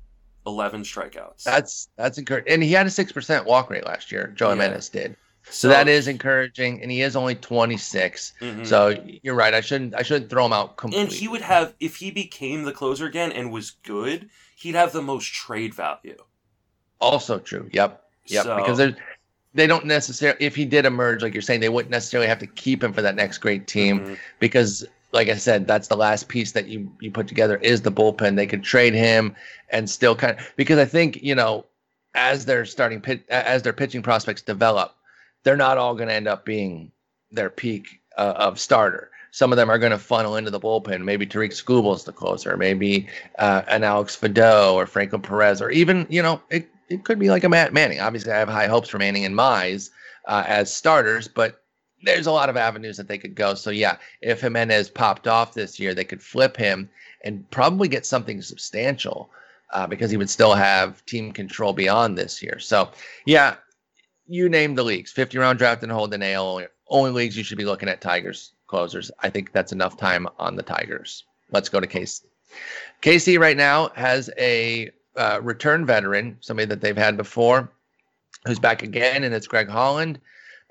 Eleven 0.46 0.84
strikeouts. 0.84 1.44
That's 1.44 1.88
that's 1.96 2.18
encouraging, 2.18 2.52
and 2.52 2.62
he 2.62 2.74
had 2.74 2.86
a 2.86 2.90
six 2.90 3.12
percent 3.14 3.46
walk 3.46 3.70
rate 3.70 3.86
last 3.86 4.12
year. 4.12 4.34
Joe 4.36 4.54
yeah. 4.54 4.78
did. 4.92 5.16
So, 5.46 5.52
so, 5.52 5.68
that 5.70 5.88
is 5.88 6.08
encouraging, 6.08 6.82
and 6.82 6.90
he 6.90 7.02
is 7.02 7.18
only 7.18 7.36
26. 7.36 8.34
Mm-hmm. 8.40 8.64
So 8.64 8.96
you're 9.24 9.36
right. 9.36 9.54
I 9.54 9.60
shouldn't 9.60 9.94
I 9.94 10.02
shouldn't 10.02 10.30
throw 10.30 10.46
him 10.46 10.54
out 10.54 10.78
completely. 10.78 11.04
And 11.04 11.14
he 11.14 11.28
would 11.28 11.42
have 11.42 11.74
if 11.82 11.98
he 11.98 12.12
became 12.12 12.64
the 12.64 12.72
closer 12.72 13.06
again 13.06 13.32
and 13.32 13.52
was 13.52 13.72
good, 13.72 14.30
he'd 14.56 14.76
have 14.76 14.94
the 14.94 15.02
most 15.02 15.34
trade 15.34 15.74
value. 15.74 16.18
Also 17.00 17.40
true. 17.40 17.70
Yep. 17.74 18.02
Yep. 18.28 18.44
So, 18.44 18.56
because 18.56 18.78
there's 18.78 18.96
they 19.54 19.68
don't 19.68 19.86
necessarily 19.86 20.44
if 20.44 20.56
he 20.56 20.66
did 20.66 20.86
emerge 20.86 21.22
like 21.22 21.34
you're 21.34 21.42
saying 21.42 21.60
they 21.60 21.70
wouldn't 21.70 21.92
necessarily 21.92 22.28
have 22.28 22.40
to 22.40 22.48
keep 22.48 22.84
him 22.84 22.94
for 22.94 23.02
that 23.02 23.16
next 23.16 23.40
great 23.40 23.68
team 23.68 24.00
mm-hmm. 24.00 24.14
because 24.40 24.86
like 25.12 25.30
I 25.30 25.36
said 25.36 25.68
that's 25.68 25.88
the 25.88 25.98
last 25.98 26.28
piece 26.28 26.52
that 26.54 26.68
you 26.68 26.92
you 27.00 27.12
put 27.12 27.28
together 27.28 27.58
is 27.58 27.82
the 27.82 27.92
bullpen 27.92 28.36
they 28.36 28.48
could 28.48 28.64
trade 28.64 28.94
him 28.94 29.36
and 29.70 29.90
still 29.90 30.16
kind 30.16 30.38
of 30.38 30.54
because 30.56 30.80
I 30.80 30.86
think 30.86 31.22
you 31.22 31.36
know 31.36 31.66
as 32.16 32.46
their 32.46 32.66
starting 32.66 33.02
pit 33.02 33.24
as 33.30 33.62
their 33.62 33.74
pitching 33.74 34.02
prospects 34.02 34.42
develop 34.42 34.96
they're 35.44 35.58
not 35.58 35.78
all 35.78 35.96
going 35.96 36.10
to 36.10 36.16
end 36.16 36.28
up 36.28 36.46
being 36.46 36.92
their 37.32 37.50
peak 37.50 38.02
uh, 38.18 38.34
of 38.38 38.60
starter 38.60 39.12
some 39.34 39.52
of 39.52 39.58
them 39.58 39.70
are 39.70 39.80
going 39.80 39.92
to 39.92 39.98
funnel 39.98 40.36
into 40.36 40.52
the 40.52 40.60
bullpen. 40.60 41.04
Maybe 41.04 41.26
Tarik 41.26 41.54
Skubal's 41.54 42.04
the 42.04 42.12
closer. 42.12 42.56
Maybe 42.56 43.08
uh, 43.40 43.64
an 43.68 43.84
Alex 43.84 44.16
Faedo 44.16 44.76
or 44.76 44.86
Franco 44.86 45.18
Perez, 45.18 45.60
or 45.60 45.72
even 45.72 46.06
you 46.08 46.22
know 46.22 46.40
it 46.52 46.70
it 46.94 47.04
could 47.04 47.20
be 47.20 47.30
like 47.30 47.44
a 47.44 47.50
Matt 47.50 47.74
Manning. 47.74 48.00
Obviously, 48.00 48.32
I 48.32 48.38
have 48.38 48.50
high 48.50 48.68
hopes 48.68 48.90
for 48.90 49.00
Manning 49.00 49.26
and 49.26 49.36
Mize 49.36 49.90
uh, 50.28 50.44
as 50.48 50.74
starters, 50.74 51.28
but 51.28 51.64
there's 52.04 52.28
a 52.28 52.32
lot 52.32 52.50
of 52.50 52.58
avenues 52.58 52.98
that 52.98 53.08
they 53.08 53.18
could 53.18 53.36
go. 53.36 53.56
So 53.56 53.70
yeah, 53.70 53.98
if 54.22 54.42
Jimenez 54.42 54.90
popped 54.90 55.28
off 55.28 55.54
this 55.54 55.80
year, 55.80 55.94
they 55.94 56.04
could 56.04 56.22
flip 56.22 56.56
him 56.56 56.90
and 57.24 57.50
probably 57.50 57.88
get 57.88 58.06
something 58.06 58.42
substantial 58.42 59.30
uh, 59.74 59.88
because 59.88 60.12
he 60.12 60.18
would 60.18 60.30
still 60.30 60.54
have 60.54 61.04
team 61.06 61.32
control 61.32 61.74
beyond 61.74 62.18
this 62.18 62.44
year. 62.44 62.60
So 62.60 62.90
yeah, 63.26 63.56
you 64.28 64.50
name 64.50 64.76
the 64.76 64.84
leagues: 64.84 65.12
50 65.12 65.38
round 65.38 65.60
draft 65.60 65.84
and 65.84 65.92
hold 65.92 66.14
AL 66.14 66.48
only, 66.48 66.68
only 66.90 67.12
leagues. 67.12 67.38
You 67.38 67.44
should 67.44 67.58
be 67.58 67.66
looking 67.66 67.90
at 67.90 68.02
Tigers 68.02 68.52
closers. 68.68 69.12
I 69.22 69.30
think 69.30 69.52
that's 69.52 69.72
enough 69.72 69.98
time 69.98 70.28
on 70.38 70.56
the 70.56 70.64
Tigers. 70.64 71.24
Let's 71.52 71.70
go 71.70 71.80
to 71.80 71.88
KC. 71.88 72.26
KC 73.02 73.40
right 73.40 73.58
now 73.58 73.90
has 73.96 74.30
a 74.38 74.92
uh, 75.16 75.40
return 75.42 75.86
veteran, 75.86 76.38
somebody 76.42 76.66
that 76.68 76.82
they've 76.82 76.98
had 76.98 77.18
before, 77.18 77.72
who's 78.46 78.60
back 78.60 78.84
again, 78.84 79.24
and 79.24 79.34
it's 79.34 79.48
Greg 79.48 79.70
Holland. 79.70 80.20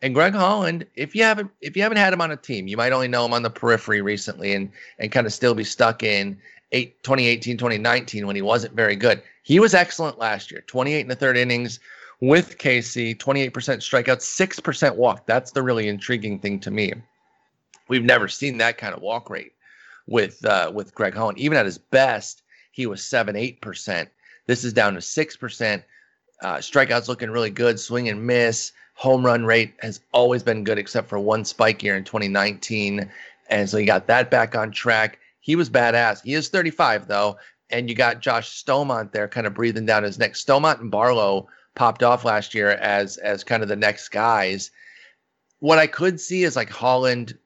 And 0.01 0.15
Greg 0.15 0.35
Holland, 0.35 0.85
if 0.97 1.15
you 1.15 1.23
haven't 1.23 1.51
if 1.61 1.77
you 1.77 1.83
haven't 1.83 1.99
had 1.99 2.13
him 2.13 2.21
on 2.21 2.33
a 2.33 2.37
team, 2.37 2.67
you 2.67 2.77
might 2.77 2.93
only 2.93 3.07
know 3.07 3.25
him 3.25 3.33
on 3.33 3.43
the 3.43 3.51
periphery 3.51 4.01
recently 4.01 4.53
and 4.53 4.71
and 4.99 5.13
kind 5.13 5.27
of 5.27 5.33
still 5.33 5.55
be 5.55 5.65
stuck 5.65 6.03
in 6.03 6.37
eight, 6.73 7.01
2018, 7.05 7.57
2019 7.57 8.27
when 8.27 8.35
he 8.35 8.43
wasn't 8.43 8.75
very 8.75 8.97
good. 8.97 9.23
He 9.45 9.61
was 9.61 9.75
excellent 9.75 10.19
last 10.19 10.51
year, 10.51 10.63
28 10.67 11.01
in 11.01 11.09
the 11.09 11.15
third 11.15 11.37
innings 11.37 11.79
with 12.21 12.59
KC, 12.59 13.17
28% 13.17 13.51
strikeout, 13.51 14.21
6% 14.21 14.97
walk. 14.97 15.27
That's 15.27 15.51
the 15.51 15.63
really 15.63 15.89
intriguing 15.89 16.39
thing 16.39 16.61
to 16.61 16.71
me. 16.71 16.93
We've 17.89 18.05
never 18.05 18.29
seen 18.29 18.59
that 18.59 18.79
kind 18.79 18.95
of 18.95 19.03
walk 19.03 19.29
rate 19.29 19.53
with 20.07 20.45
uh, 20.45 20.71
with 20.75 20.95
Greg 20.95 21.15
Holland. 21.15 21.39
Even 21.39 21.59
at 21.59 21.67
his 21.67 21.79
best, 21.79 22.43
he 22.71 22.87
was 22.87 23.05
7 23.05 23.35
8%. 23.35 24.09
This 24.47 24.65
is 24.65 24.73
down 24.73 24.95
to 24.95 25.01
6%. 25.01 25.85
Uh, 26.43 26.57
strikeouts 26.57 27.09
looking 27.09 27.31
really 27.31 27.51
good. 27.51 27.79
Swing 27.79 28.09
and 28.09 28.27
miss. 28.27 28.73
Home 28.95 29.25
run 29.25 29.45
rate 29.45 29.75
has 29.81 30.01
always 30.13 30.43
been 30.43 30.65
good, 30.65 30.79
except 30.79 31.09
for 31.09 31.19
one 31.19 31.45
spike 31.45 31.83
year 31.83 31.97
in 31.97 32.05
2019. 32.05 33.11
And 33.49 33.69
so 33.69 33.77
he 33.77 33.85
got 33.85 34.07
that 34.09 34.31
back 34.31 34.55
on 34.55 34.71
track. 34.71 35.19
He 35.41 35.57
was 35.57 35.71
badass. 35.71 36.23
He 36.23 36.35
is 36.35 36.49
35, 36.49 37.09
though. 37.09 37.37
And 37.71 37.89
you 37.89 37.95
got 37.95 38.21
Josh 38.21 38.63
Staumont 38.63 39.13
there 39.13 39.29
kind 39.29 39.47
of 39.47 39.55
breathing 39.55 39.87
down 39.87 40.03
his 40.03 40.19
neck. 40.19 40.35
Staumont 40.35 40.81
and 40.81 40.91
Barlow 40.91 41.49
popped 41.75 42.03
off 42.03 42.25
last 42.25 42.55
year 42.55 42.71
as 42.71 43.17
as 43.19 43.45
kind 43.45 43.63
of 43.63 43.69
the 43.69 43.77
next 43.77 44.11
guys. 44.11 44.71
What 45.61 45.79
I 45.79 45.87
could 45.87 46.21
see 46.21 46.45
is 46.45 46.57
like 46.57 46.71
Holland 46.71 47.39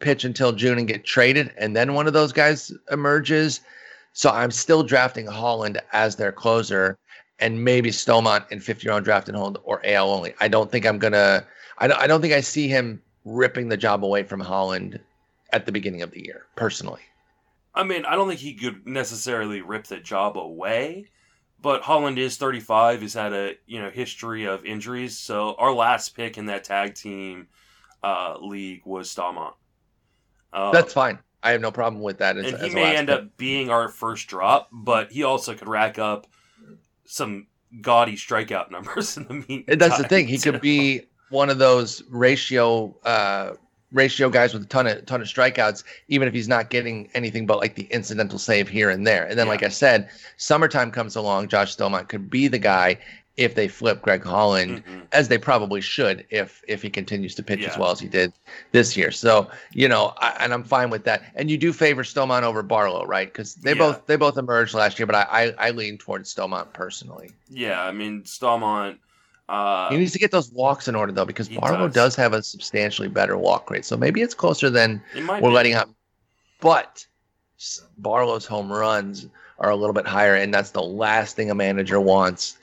pitch 0.00 0.24
until 0.24 0.52
June 0.52 0.78
and 0.78 0.88
get 0.88 1.04
traded, 1.04 1.52
and 1.56 1.74
then 1.74 1.94
one 1.94 2.06
of 2.06 2.12
those 2.12 2.32
guys 2.32 2.72
emerges. 2.90 3.60
So 4.12 4.30
I'm 4.30 4.50
still 4.50 4.82
drafting 4.82 5.26
Holland 5.26 5.80
as 5.92 6.16
their 6.16 6.32
closer 6.32 6.98
and 7.38 7.64
maybe 7.64 7.90
Staumont 7.90 8.50
in 8.50 8.60
50 8.60 8.88
round 8.88 9.04
draft 9.04 9.28
and 9.28 9.36
hold 9.36 9.58
or 9.64 9.80
AL 9.84 10.10
only. 10.10 10.34
I 10.40 10.48
don't 10.48 10.70
think 10.70 10.84
I'm 10.84 10.98
going 10.98 11.12
to, 11.12 11.44
I 11.78 11.88
don't, 11.88 11.98
I 11.98 12.06
don't 12.06 12.20
think 12.20 12.34
I 12.34 12.40
see 12.40 12.68
him 12.68 13.00
ripping 13.24 13.68
the 13.68 13.76
job 13.76 14.04
away 14.04 14.22
from 14.22 14.40
Holland 14.40 15.00
at 15.52 15.66
the 15.66 15.72
beginning 15.72 16.02
of 16.02 16.10
the 16.10 16.24
year, 16.24 16.46
personally. 16.56 17.00
I 17.74 17.84
mean, 17.84 18.04
I 18.04 18.16
don't 18.16 18.28
think 18.28 18.40
he 18.40 18.54
could 18.54 18.86
necessarily 18.86 19.62
rip 19.62 19.84
the 19.84 19.98
job 19.98 20.36
away, 20.36 21.06
but 21.62 21.82
Holland 21.82 22.18
is 22.18 22.36
35. 22.36 23.00
He's 23.00 23.14
had 23.14 23.32
a 23.32 23.54
you 23.66 23.80
know 23.80 23.90
history 23.90 24.44
of 24.46 24.64
injuries. 24.64 25.16
So 25.16 25.54
our 25.58 25.72
last 25.72 26.10
pick 26.10 26.36
in 26.36 26.46
that 26.46 26.64
tag 26.64 26.94
team 26.94 27.48
uh, 28.02 28.36
league 28.40 28.82
was 28.84 29.14
Staumont. 29.14 29.54
Uh, 30.52 30.72
That's 30.72 30.92
fine. 30.92 31.18
I 31.42 31.52
have 31.52 31.60
no 31.60 31.70
problem 31.70 32.02
with 32.02 32.18
that. 32.18 32.36
As, 32.36 32.52
and 32.52 32.62
he 32.62 32.74
may 32.74 32.96
end 32.96 33.08
pick. 33.08 33.16
up 33.16 33.36
being 33.36 33.70
our 33.70 33.88
first 33.88 34.28
drop, 34.28 34.68
but 34.72 35.10
he 35.10 35.22
also 35.22 35.54
could 35.54 35.68
rack 35.68 35.98
up 35.98 36.26
some 37.04 37.46
gaudy 37.80 38.16
strikeout 38.16 38.70
numbers 38.70 39.16
in 39.16 39.24
the 39.24 39.34
meantime. 39.34 39.64
It 39.66 39.78
that's 39.78 39.98
the 39.98 40.08
thing. 40.08 40.26
He 40.26 40.38
could 40.38 40.60
be 40.60 41.06
one 41.30 41.50
of 41.50 41.58
those 41.58 42.02
ratio 42.10 42.94
uh, 43.04 43.54
ratio 43.92 44.28
guys 44.30 44.52
with 44.52 44.62
a 44.62 44.66
ton 44.66 44.86
of 44.86 45.04
ton 45.06 45.20
of 45.20 45.26
strikeouts, 45.26 45.84
even 46.08 46.28
if 46.28 46.34
he's 46.34 46.48
not 46.48 46.70
getting 46.70 47.08
anything 47.14 47.46
but 47.46 47.58
like 47.58 47.74
the 47.74 47.84
incidental 47.84 48.38
save 48.38 48.68
here 48.68 48.90
and 48.90 49.06
there. 49.06 49.24
And 49.24 49.38
then, 49.38 49.46
yeah. 49.46 49.52
like 49.52 49.62
I 49.62 49.68
said, 49.68 50.10
summertime 50.36 50.90
comes 50.90 51.16
along. 51.16 51.48
Josh 51.48 51.76
Staumont 51.76 52.08
could 52.08 52.30
be 52.30 52.48
the 52.48 52.58
guy 52.58 52.98
if 53.40 53.54
they 53.54 53.68
flip 53.68 54.02
Greg 54.02 54.22
Holland, 54.22 54.84
mm-hmm. 54.84 55.00
as 55.12 55.28
they 55.28 55.38
probably 55.38 55.80
should 55.80 56.26
if 56.28 56.62
if 56.68 56.82
he 56.82 56.90
continues 56.90 57.34
to 57.36 57.42
pitch 57.42 57.60
yeah. 57.60 57.70
as 57.70 57.78
well 57.78 57.90
as 57.90 57.98
he 57.98 58.06
did 58.06 58.34
this 58.72 58.96
year. 58.98 59.10
So 59.10 59.50
you 59.72 59.88
know, 59.88 60.12
I, 60.18 60.36
and 60.40 60.52
I'm 60.52 60.62
fine 60.62 60.90
with 60.90 61.04
that. 61.04 61.22
And 61.34 61.50
you 61.50 61.56
do 61.56 61.72
favor 61.72 62.02
Staumont 62.02 62.42
over 62.42 62.62
Barlow, 62.62 63.06
right? 63.06 63.26
Because 63.26 63.54
they 63.54 63.72
yeah. 63.72 63.78
both 63.78 64.06
they 64.06 64.16
both 64.16 64.36
emerged 64.36 64.74
last 64.74 64.98
year, 64.98 65.06
but 65.06 65.14
I, 65.14 65.22
I, 65.58 65.68
I 65.68 65.70
lean 65.70 65.96
towards 65.96 66.32
Staumont 66.32 66.74
personally. 66.74 67.30
Yeah, 67.48 67.82
I 67.82 67.92
mean 67.92 68.22
Staumont. 68.24 68.98
Uh, 69.48 69.88
he 69.88 69.96
needs 69.96 70.12
to 70.12 70.18
get 70.18 70.30
those 70.30 70.52
walks 70.52 70.86
in 70.86 70.94
order 70.94 71.10
though, 71.10 71.24
because 71.24 71.48
Barlow 71.48 71.88
does. 71.88 71.94
does. 71.94 72.16
have 72.16 72.34
a 72.34 72.42
substantially 72.42 73.08
better 73.08 73.38
walk 73.38 73.70
rate. 73.70 73.86
So 73.86 73.96
maybe 73.96 74.20
it's 74.20 74.34
closer 74.34 74.68
than 74.68 75.02
we're 75.14 75.40
be. 75.40 75.48
letting 75.48 75.74
up. 75.74 75.88
But 76.60 77.06
Barlow's 77.96 78.44
home 78.44 78.70
runs 78.70 79.26
are 79.58 79.70
a 79.70 79.76
little 79.76 79.94
bit 79.94 80.06
higher, 80.06 80.34
and 80.34 80.52
that's 80.52 80.70
the 80.70 80.82
last 80.82 81.36
thing 81.36 81.50
a 81.50 81.54
manager 81.54 82.00
wants 82.00 82.58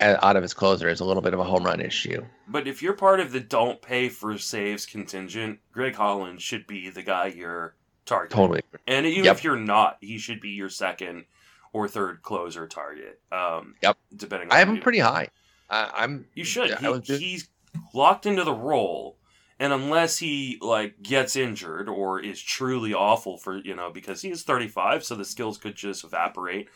out 0.00 0.36
of 0.36 0.42
his 0.42 0.54
closer 0.54 0.88
is 0.88 1.00
a 1.00 1.04
little 1.04 1.22
bit 1.22 1.34
of 1.34 1.40
a 1.40 1.44
home 1.44 1.64
run 1.64 1.80
issue. 1.80 2.24
But 2.46 2.66
if 2.68 2.82
you're 2.82 2.92
part 2.94 3.20
of 3.20 3.32
the 3.32 3.40
don't 3.40 3.80
pay 3.82 4.08
for 4.08 4.36
saves 4.38 4.86
contingent, 4.86 5.58
Greg 5.72 5.94
Holland 5.94 6.40
should 6.40 6.66
be 6.66 6.90
the 6.90 7.02
guy 7.02 7.26
you're 7.26 7.74
targeting. 8.06 8.36
Totally. 8.36 8.62
And 8.86 9.06
even 9.06 9.24
Yep. 9.24 9.36
if 9.36 9.44
you're 9.44 9.56
not, 9.56 9.98
he 10.00 10.18
should 10.18 10.40
be 10.40 10.50
your 10.50 10.70
second 10.70 11.24
or 11.72 11.88
third 11.88 12.22
closer 12.22 12.66
target. 12.66 13.20
Um, 13.32 13.74
Yep. 13.82 13.98
Depending 14.16 14.48
on 14.50 14.56
I 14.56 14.60
have 14.60 14.68
him 14.68 14.80
pretty 14.80 15.00
high. 15.00 15.28
I, 15.70 15.90
I'm. 15.94 16.26
You 16.34 16.44
should. 16.44 16.70
He, 16.78 17.00
just- 17.00 17.20
he's 17.20 17.48
locked 17.92 18.24
into 18.24 18.42
the 18.44 18.54
role, 18.54 19.18
and 19.60 19.70
unless 19.72 20.16
he 20.16 20.56
like 20.62 21.02
gets 21.02 21.36
injured 21.36 21.88
or 21.90 22.20
is 22.20 22.40
truly 22.40 22.94
awful 22.94 23.36
for 23.36 23.58
you 23.58 23.74
know 23.76 23.90
because 23.90 24.22
he 24.22 24.30
is 24.30 24.42
35, 24.44 25.04
so 25.04 25.14
the 25.14 25.26
skills 25.26 25.58
could 25.58 25.74
just 25.76 26.04
evaporate. 26.04 26.68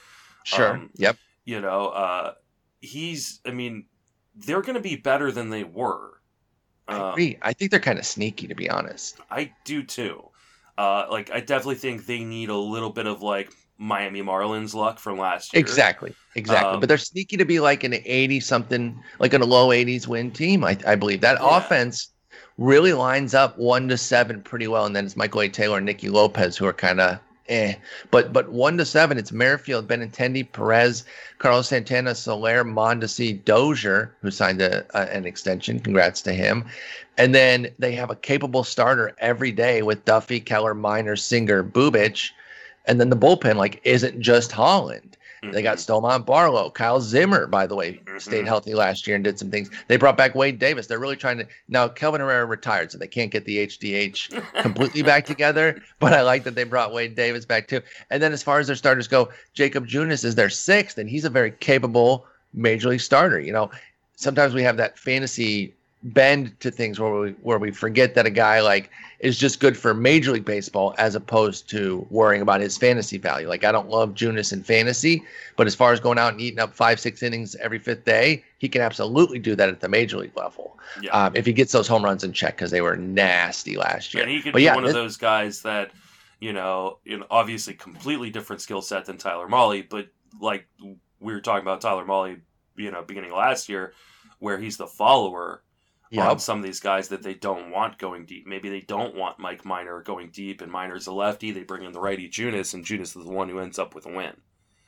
Sure. 0.44 0.74
Um, 0.74 0.90
yep. 0.96 1.16
You 1.46 1.60
know, 1.62 1.86
uh, 1.86 2.34
he's. 2.82 3.40
I 3.46 3.52
mean, 3.52 3.86
they're 4.34 4.62
going 4.62 4.74
to 4.76 4.80
be 4.82 4.96
better 4.96 5.32
than 5.32 5.48
they 5.50 5.64
were. 5.64 6.20
I 6.88 6.96
Um, 6.98 7.12
agree. 7.12 7.38
I 7.42 7.54
think 7.54 7.70
they're 7.70 7.80
kind 7.80 7.98
of 7.98 8.04
sneaky, 8.06 8.48
to 8.48 8.54
be 8.54 8.68
honest. 8.68 9.18
I 9.30 9.52
do 9.64 9.82
too. 9.84 10.28
Uh, 10.78 11.06
like 11.10 11.30
I 11.30 11.40
definitely 11.40 11.76
think 11.76 12.06
they 12.06 12.24
need 12.24 12.48
a 12.50 12.56
little 12.56 12.90
bit 12.90 13.06
of 13.06 13.22
like 13.22 13.52
Miami 13.78 14.22
Marlins 14.22 14.74
luck 14.74 14.98
from 14.98 15.18
last 15.18 15.54
year. 15.54 15.60
Exactly. 15.60 16.14
Exactly. 16.34 16.74
Um, 16.74 16.80
but 16.80 16.88
they're 16.88 16.98
sneaky 16.98 17.36
to 17.36 17.44
be 17.44 17.60
like 17.60 17.84
an 17.84 17.94
80 17.94 18.40
something, 18.40 19.02
like 19.18 19.34
in 19.34 19.42
a 19.42 19.46
low 19.46 19.68
80s 19.68 20.06
win 20.06 20.30
team. 20.30 20.64
I, 20.64 20.78
I 20.86 20.94
believe 20.96 21.20
that 21.22 21.38
Yeah. 21.40 21.58
offense 21.58 22.08
really 22.58 22.92
lines 22.94 23.34
up 23.34 23.58
one 23.58 23.88
to 23.88 23.98
seven 23.98 24.42
pretty 24.42 24.68
well. 24.68 24.86
And 24.86 24.96
then 24.96 25.04
it's 25.04 25.16
Michael 25.16 25.42
A. 25.42 25.48
Taylor 25.48 25.78
and 25.78 25.86
Nicky 25.86 26.08
Lopez 26.08 26.56
who 26.56 26.66
are 26.66 26.72
kind 26.72 27.00
of 27.00 27.18
eh. 27.48 27.74
But 28.10 28.32
but 28.32 28.50
one 28.50 28.76
to 28.78 28.84
seven, 28.84 29.18
it's 29.18 29.32
Merrifield, 29.32 29.88
Benintendi, 29.88 30.50
Perez, 30.50 31.04
Carlos 31.38 31.68
Santana, 31.68 32.14
Soler, 32.14 32.64
Mondesi, 32.64 33.44
Dozier, 33.44 34.14
who 34.20 34.30
signed 34.30 34.62
a, 34.62 34.84
a, 34.96 35.14
an 35.14 35.24
extension. 35.24 35.80
Congrats 35.80 36.22
to 36.22 36.32
him. 36.32 36.64
And 37.18 37.34
then 37.34 37.68
they 37.78 37.92
have 37.92 38.10
a 38.10 38.16
capable 38.16 38.64
starter 38.64 39.14
every 39.18 39.52
day 39.52 39.82
with 39.82 40.04
Duffy, 40.04 40.40
Keller, 40.40 40.74
Minor, 40.74 41.16
Singer, 41.16 41.62
Bubic. 41.62 42.30
And 42.86 43.00
then 43.00 43.10
the 43.10 43.16
bullpen 43.16 43.56
like 43.56 43.80
isn't 43.84 44.20
just 44.20 44.52
Holland. 44.52 45.16
They 45.50 45.62
got 45.62 45.78
Mhm. 45.78 46.24
Barlow, 46.24 46.70
Kyle 46.70 47.00
Zimmer, 47.00 47.46
by 47.48 47.66
the 47.66 47.74
way, 47.74 48.00
stayed 48.18 48.44
Mhm. 48.44 48.46
healthy 48.46 48.74
last 48.74 49.06
year 49.06 49.16
and 49.16 49.24
did 49.24 49.38
some 49.38 49.50
things. 49.50 49.70
They 49.88 49.96
brought 49.96 50.16
back 50.16 50.34
Wade 50.36 50.58
Davis. 50.60 50.86
They're 50.86 51.00
really 51.00 51.16
trying 51.16 51.38
to 51.38 51.46
now. 51.68 51.88
Kelvin 51.88 52.20
Herrera 52.20 52.44
retired, 52.44 52.92
so 52.92 52.98
they 52.98 53.08
can't 53.08 53.30
get 53.30 53.44
the 53.44 53.58
HDH 53.58 54.30
completely 54.62 55.02
back 55.02 55.26
together. 55.26 55.82
But 55.98 56.12
I 56.12 56.22
like 56.22 56.44
that 56.44 56.54
they 56.54 56.64
brought 56.64 56.92
Wade 56.92 57.16
Davis 57.16 57.44
back 57.44 57.66
too. 57.66 57.80
And 58.10 58.22
then 58.22 58.32
as 58.32 58.42
far 58.42 58.60
as 58.60 58.68
their 58.68 58.76
starters 58.76 59.08
go, 59.08 59.30
Jakob 59.52 59.88
Junis 59.88 60.24
is 60.24 60.36
their 60.36 60.50
sixth, 60.50 60.96
and 60.96 61.10
he's 61.10 61.24
a 61.24 61.30
very 61.30 61.50
capable 61.50 62.26
major 62.54 62.90
league 62.90 63.00
starter. 63.00 63.40
You 63.40 63.52
know, 63.52 63.70
sometimes 64.14 64.54
we 64.54 64.62
have 64.62 64.76
that 64.76 64.96
fantasy 64.98 65.74
bend 66.04 66.58
to 66.60 66.70
things 66.70 66.98
where 66.98 67.12
we 67.12 67.30
where 67.42 67.58
we 67.58 67.70
forget 67.70 68.14
that 68.14 68.26
a 68.26 68.30
guy 68.30 68.60
like 68.60 68.90
is 69.20 69.38
just 69.38 69.60
good 69.60 69.76
for 69.76 69.94
Major 69.94 70.32
League 70.32 70.44
Baseball 70.44 70.94
as 70.98 71.14
opposed 71.14 71.70
to 71.70 72.04
worrying 72.10 72.42
about 72.42 72.60
his 72.60 72.76
fantasy 72.76 73.18
value. 73.18 73.48
Like 73.48 73.64
I 73.64 73.70
don't 73.70 73.88
love 73.88 74.14
Junis 74.14 74.52
in 74.52 74.64
fantasy, 74.64 75.22
but 75.56 75.66
as 75.68 75.74
far 75.76 75.92
as 75.92 76.00
going 76.00 76.18
out 76.18 76.32
and 76.32 76.40
eating 76.40 76.58
up 76.58 76.74
five 76.74 76.98
six 76.98 77.22
innings 77.22 77.54
every 77.56 77.78
fifth 77.78 78.04
day, 78.04 78.42
he 78.58 78.68
can 78.68 78.82
absolutely 78.82 79.38
do 79.38 79.54
that 79.54 79.68
at 79.68 79.80
the 79.80 79.88
Major 79.88 80.18
League 80.18 80.36
level 80.36 80.78
Yeah. 81.00 81.10
um, 81.10 81.36
if 81.36 81.46
he 81.46 81.52
gets 81.52 81.70
those 81.72 81.86
home 81.86 82.04
runs 82.04 82.24
in 82.24 82.32
check 82.32 82.56
because 82.56 82.72
they 82.72 82.80
were 82.80 82.96
nasty 82.96 83.76
last 83.76 84.12
year. 84.12 84.24
And 84.24 84.32
he 84.32 84.42
could 84.42 84.52
But 84.52 84.58
be 84.58 84.64
yeah, 84.64 84.74
one 84.74 84.84
of 84.84 84.92
those 84.92 85.16
guys 85.16 85.62
that, 85.62 85.92
you 86.40 86.52
know, 86.52 86.98
you 87.04 87.18
know, 87.18 87.26
obviously 87.30 87.74
completely 87.74 88.30
different 88.30 88.60
skill 88.60 88.82
set 88.82 89.04
than 89.06 89.18
Tyler 89.18 89.46
Mahle, 89.48 89.88
but 89.88 90.08
like 90.40 90.66
we 91.20 91.32
were 91.32 91.40
talking 91.40 91.62
about 91.62 91.80
Tyler 91.80 92.04
Mahle, 92.04 92.38
you 92.76 92.90
know, 92.90 93.02
beginning 93.02 93.32
last 93.32 93.68
year, 93.68 93.92
where 94.40 94.58
he's 94.58 94.76
the 94.76 94.88
follower 94.88 95.62
on 96.18 96.38
some 96.38 96.58
of 96.58 96.64
these 96.64 96.80
guys 96.80 97.08
that 97.08 97.22
they 97.22 97.34
don't 97.34 97.70
want 97.70 97.98
going 97.98 98.24
deep. 98.26 98.46
Maybe 98.46 98.68
they 98.68 98.80
don't 98.82 99.14
want 99.14 99.38
Mike 99.38 99.64
Minor 99.64 100.00
going 100.02 100.28
deep, 100.30 100.60
and 100.60 100.70
Minor's 100.70 101.06
a 101.06 101.12
lefty. 101.12 101.50
They 101.50 101.62
bring 101.62 101.84
in 101.84 101.92
the 101.92 102.00
righty 102.00 102.28
Junis, 102.28 102.74
and 102.74 102.84
Junis 102.84 103.16
is 103.16 103.24
the 103.24 103.30
one 103.30 103.48
who 103.48 103.58
ends 103.60 103.78
up 103.78 103.94
with 103.94 104.06
a 104.06 104.10
win. 104.12 104.32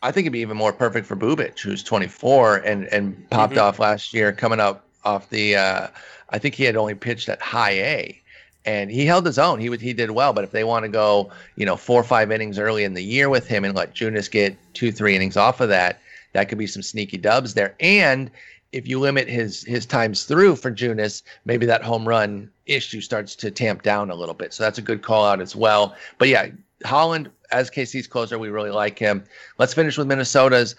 I 0.02 0.12
think 0.12 0.24
it'd 0.26 0.32
be 0.34 0.40
even 0.40 0.56
more 0.56 0.72
perfect 0.72 1.06
for 1.06 1.16
Bubic, 1.16 1.58
who's 1.60 1.82
24 1.82 2.56
and 2.58 2.86
and 2.88 3.28
popped 3.30 3.54
Mhm. 3.54 3.62
off 3.62 3.78
last 3.78 4.12
year, 4.12 4.32
coming 4.32 4.60
up 4.60 4.84
off 5.04 5.30
the. 5.30 5.56
Uh, 5.56 5.86
I 6.30 6.38
think 6.38 6.54
he 6.54 6.64
had 6.64 6.76
only 6.76 6.94
pitched 6.94 7.28
at 7.30 7.40
high 7.40 7.70
A, 7.72 8.22
and 8.66 8.90
he 8.90 9.06
held 9.06 9.24
his 9.24 9.38
own. 9.38 9.60
He 9.60 9.74
he 9.78 9.94
did 9.94 10.10
well. 10.10 10.34
But 10.34 10.44
if 10.44 10.50
they 10.50 10.64
want 10.64 10.82
to 10.84 10.90
go, 10.90 11.30
you 11.56 11.64
know, 11.64 11.76
four 11.76 12.00
or 12.00 12.04
five 12.04 12.30
innings 12.30 12.58
early 12.58 12.84
in 12.84 12.92
the 12.92 13.02
year 13.02 13.30
with 13.30 13.46
him 13.46 13.64
and 13.64 13.74
let 13.74 13.94
Junis 13.94 14.30
get 14.30 14.56
two 14.74 14.92
three 14.92 15.16
innings 15.16 15.38
off 15.38 15.60
of 15.62 15.70
that, 15.70 16.00
that 16.34 16.48
could 16.50 16.58
be 16.58 16.66
some 16.66 16.82
sneaky 16.82 17.16
dubs 17.16 17.54
there. 17.54 17.74
And 17.80 18.30
if 18.74 18.88
you 18.88 18.98
limit 18.98 19.28
his 19.28 19.62
his 19.62 19.86
times 19.86 20.24
through 20.24 20.56
for 20.56 20.70
Junis, 20.70 21.22
maybe 21.44 21.64
that 21.66 21.82
home 21.84 22.06
run 22.06 22.50
issue 22.66 23.00
starts 23.00 23.36
to 23.36 23.50
tamp 23.50 23.82
down 23.82 24.10
a 24.10 24.14
little 24.14 24.34
bit. 24.34 24.52
So 24.52 24.64
that's 24.64 24.78
a 24.78 24.82
good 24.82 25.00
call 25.00 25.24
out 25.24 25.40
as 25.40 25.54
well. 25.54 25.94
But 26.18 26.28
yeah, 26.28 26.48
Holland 26.84 27.30
as 27.52 27.70
KC's 27.70 28.08
closer, 28.08 28.36
we 28.36 28.48
really 28.48 28.72
like 28.72 28.98
him. 28.98 29.24
Let's 29.58 29.74
finish 29.74 29.96
with 29.96 30.08
Minnesota's. 30.08 30.74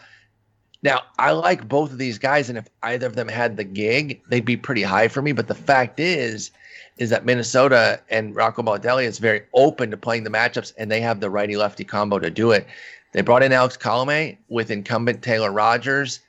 Now, 0.83 1.03
I 1.17 1.31
like 1.31 1.67
both 1.67 1.91
of 1.91 1.97
these 1.97 2.19
guys, 2.19 2.49
and 2.49 2.57
if 2.57 2.67
either 2.83 3.07
of 3.07 3.15
them 3.15 3.29
had 3.29 3.55
the 3.55 3.63
gig, 3.63 4.21
they'd 4.29 4.45
be 4.45 4.57
pretty 4.57 4.83
high 4.83 5.07
for 5.07 5.21
me. 5.21 5.31
But 5.31 5.47
the 5.47 5.55
fact 5.55 5.99
is, 5.99 6.51
is 6.97 7.09
that 7.09 7.25
Minnesota 7.25 8.01
and 8.09 8.35
Rocco 8.35 8.61
Baldelli 8.61 9.05
is 9.05 9.19
very 9.19 9.43
open 9.53 9.89
to 9.91 9.97
playing 9.97 10.25
the 10.25 10.29
matchups, 10.29 10.73
and 10.77 10.91
they 10.91 10.99
have 10.99 11.21
the 11.21 11.29
righty 11.29 11.55
lefty 11.55 11.85
combo 11.85 12.19
to 12.19 12.29
do 12.29 12.51
it. 12.51 12.67
They 13.13 13.21
brought 13.21 13.41
in 13.41 13.53
Alex 13.53 13.77
Colome 13.77 14.37
with 14.49 14.69
incumbent 14.69 15.21
Taylor 15.21 15.51
Rogers, 15.51 16.19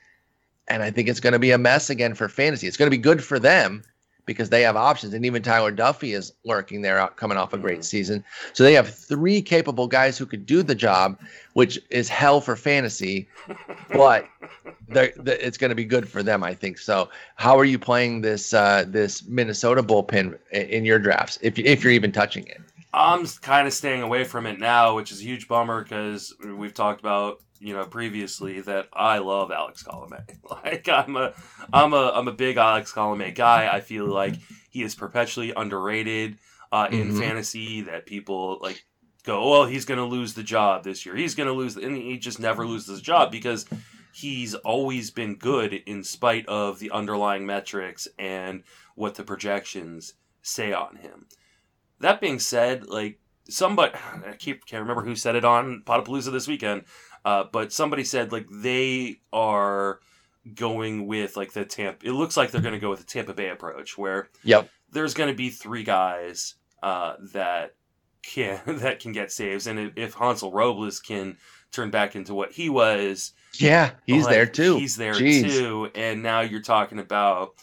and 0.67 0.83
I 0.83 0.91
think 0.91 1.07
it's 1.07 1.19
going 1.19 1.33
to 1.33 1.39
be 1.39 1.51
a 1.51 1.57
mess 1.57 1.89
again 1.89 2.13
for 2.13 2.27
fantasy. 2.29 2.67
It's 2.67 2.77
going 2.77 2.87
to 2.87 2.95
be 2.97 3.01
good 3.01 3.23
for 3.23 3.39
them 3.39 3.83
because 4.25 4.49
they 4.49 4.61
have 4.61 4.75
options, 4.75 5.13
and 5.13 5.25
even 5.25 5.41
Tyler 5.41 5.71
Duffey 5.71 6.13
is 6.13 6.33
lurking 6.43 6.81
there, 6.81 6.99
out 6.99 7.15
coming 7.15 7.37
off 7.37 7.53
a 7.53 7.57
great 7.57 7.79
Mhm. 7.79 7.85
season. 7.85 8.23
So 8.51 8.63
they 8.63 8.73
have 8.73 8.93
three 8.93 9.41
capable 9.41 9.87
guys 9.87 10.17
who 10.17 10.25
could 10.25 10.45
do 10.45 10.63
the 10.63 10.75
job, 10.75 11.17
which 11.53 11.79
is 11.89 12.09
hell 12.09 12.41
for 12.41 12.57
fantasy, 12.57 13.29
but 13.93 14.27
they're, 14.89 15.13
they 15.17 15.39
it's 15.39 15.57
going 15.57 15.69
to 15.69 15.75
be 15.75 15.85
good 15.85 16.09
for 16.09 16.23
them, 16.23 16.43
I 16.43 16.53
think. 16.53 16.77
So, 16.77 17.09
how 17.35 17.57
are 17.57 17.63
you 17.63 17.79
playing 17.79 18.19
this 18.21 18.53
uh, 18.53 18.83
this 18.87 19.25
Minnesota 19.25 19.81
bullpen 19.81 20.37
in 20.51 20.83
your 20.83 20.99
drafts, 20.99 21.39
if 21.41 21.57
if 21.57 21.81
you're 21.81 21.93
even 21.93 22.11
touching 22.11 22.45
it? 22.47 22.59
I'm 22.93 23.25
kind 23.27 23.65
of 23.67 23.73
staying 23.73 24.01
away 24.01 24.23
from 24.25 24.45
it 24.45 24.59
now, 24.59 24.95
which 24.95 25.11
is 25.11 25.21
a 25.21 25.23
huge 25.23 25.47
bummer 25.47 25.83
because 25.83 26.33
we've 26.43 26.73
talked 26.73 26.99
about 26.99 27.41
you 27.59 27.73
know 27.73 27.85
previously 27.85 28.61
that 28.61 28.87
I 28.93 29.17
love 29.19 29.51
Alex 29.51 29.83
Colome. 29.83 30.23
Like 30.49 30.87
I'm 30.89 31.15
a 31.17 31.33
I'm 31.73 31.93
a 31.93 32.11
I'm 32.15 32.27
a 32.27 32.31
big 32.33 32.57
Alex 32.57 32.93
Colome 32.93 33.33
guy. 33.35 33.67
I 33.73 33.81
feel 33.81 34.05
like 34.05 34.35
he 34.69 34.81
is 34.83 34.95
perpetually 34.95 35.53
underrated 35.55 36.37
uh, 36.71 36.87
in 36.91 37.09
Mhm. 37.11 37.17
fantasy. 37.19 37.81
That 37.81 38.05
people 38.05 38.59
like 38.61 38.83
go, 39.23 39.49
well, 39.49 39.65
he's 39.65 39.83
going 39.85 39.97
to 39.99 40.05
lose 40.05 40.33
the 40.35 40.43
job 40.43 40.83
this 40.83 41.05
year. 41.05 41.15
He's 41.15 41.35
going 41.35 41.47
to 41.47 41.53
lose, 41.53 41.75
the, 41.75 41.83
and 41.83 41.97
he 41.97 42.17
just 42.17 42.39
never 42.39 42.65
loses 42.65 42.95
the 42.97 43.01
job 43.03 43.29
because 43.29 43.65
he's 44.13 44.55
always 44.55 45.11
been 45.11 45.35
good 45.35 45.73
in 45.73 46.01
spite 46.03 46.45
of 46.47 46.79
the 46.79 46.91
underlying 46.91 47.45
metrics 47.45 48.07
and 48.17 48.63
what 48.95 49.15
the 49.15 49.23
projections 49.23 50.13
say 50.41 50.71
on 50.71 50.95
him. 50.95 51.27
That 51.99 52.21
being 52.21 52.39
said, 52.39 52.87
like 52.87 53.19
somebody, 53.49 53.93
I 54.25 54.33
keep 54.37 54.65
can't 54.65 54.81
remember 54.81 55.03
who 55.03 55.15
said 55.15 55.35
it 55.35 55.43
on 55.45 55.83
Podapalooza 55.85 56.31
this 56.31 56.47
weekend, 56.47 56.83
uh, 57.27 57.43
but 57.51 57.73
somebody 57.73 58.05
said 58.05 58.31
like 58.31 58.47
they 58.49 59.19
are 59.33 59.99
going 60.55 61.07
with 61.07 61.35
like 61.35 61.51
the 61.51 61.65
Tampa. 61.65 62.07
It 62.07 62.13
looks 62.13 62.37
like 62.37 62.51
they're 62.51 62.61
going 62.61 62.73
to 62.73 62.79
go 62.79 62.89
with 62.89 62.99
the 62.99 63.05
Tampa 63.05 63.33
Bay 63.33 63.49
approach, 63.49 63.97
where 63.97 64.29
Yep. 64.43 64.69
there's 64.93 65.13
going 65.13 65.29
to 65.29 65.35
be 65.35 65.49
three 65.49 65.83
guys 65.83 66.55
uh, 66.81 67.15
that 67.33 67.75
can 68.23 68.61
that 68.79 69.01
can 69.01 69.11
get 69.11 69.33
saves, 69.33 69.67
and 69.67 69.77
if, 69.77 69.91
if 69.97 70.13
Hansel 70.13 70.53
Robles 70.53 71.01
can 71.01 71.35
turn 71.73 71.89
back 71.91 72.15
into 72.15 72.33
what 72.33 72.53
he 72.53 72.69
was, 72.69 73.33
Yeah, 73.59 73.91
he's 74.05 74.23
like, 74.23 74.33
there 74.33 74.45
too. 74.45 74.77
He's 74.77 74.95
there 74.95 75.13
Jeez. 75.13 75.41
too, 75.41 75.89
and 75.95 76.23
now 76.23 76.39
you're 76.41 76.61
talking 76.61 76.97
about 76.99 77.55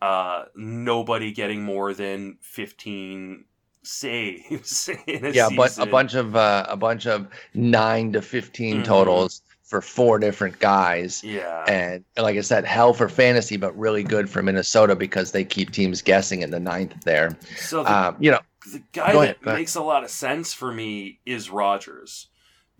uh, 0.00 0.44
nobody 0.54 1.32
getting 1.32 1.64
more 1.64 1.92
than 1.94 2.38
15 2.42 3.44
saves 3.82 4.88
in 5.06 5.24
a 5.26 5.30
yeah, 5.30 5.48
but 5.56 5.76
a 5.78 5.86
bunch 5.86 6.14
of 6.14 6.36
uh, 6.36 6.66
a 6.68 6.76
bunch 6.76 7.06
of 7.06 7.28
nine 7.54 8.12
to 8.12 8.22
15 8.22 8.78
Mhm. 8.80 8.84
totals 8.84 9.42
for 9.62 9.80
four 9.80 10.18
different 10.18 10.58
guys. 10.58 11.22
Yeah, 11.22 11.64
And 11.68 12.04
like 12.18 12.36
I 12.36 12.40
said, 12.40 12.64
hell 12.64 12.92
for 12.92 13.08
fantasy, 13.08 13.56
but 13.56 13.76
really 13.78 14.02
good 14.02 14.28
for 14.28 14.42
Minnesota 14.42 14.96
because 14.96 15.30
they 15.30 15.44
keep 15.44 15.70
teams 15.70 16.02
guessing 16.02 16.42
in 16.42 16.50
the 16.50 16.58
ninth 16.58 17.04
there. 17.04 17.38
so 17.56 17.84
the, 17.84 17.92
Um, 18.08 18.16
you 18.18 18.32
know, 18.32 18.40
the 18.72 18.82
guy 18.92 19.12
that 19.12 19.16
ahead, 19.16 19.36
ahead. 19.44 19.54
makes 19.56 19.76
a 19.76 19.80
lot 19.82 20.02
of 20.02 20.10
sense 20.10 20.52
for 20.52 20.72
me 20.72 21.20
is 21.24 21.50
Rogers 21.50 22.30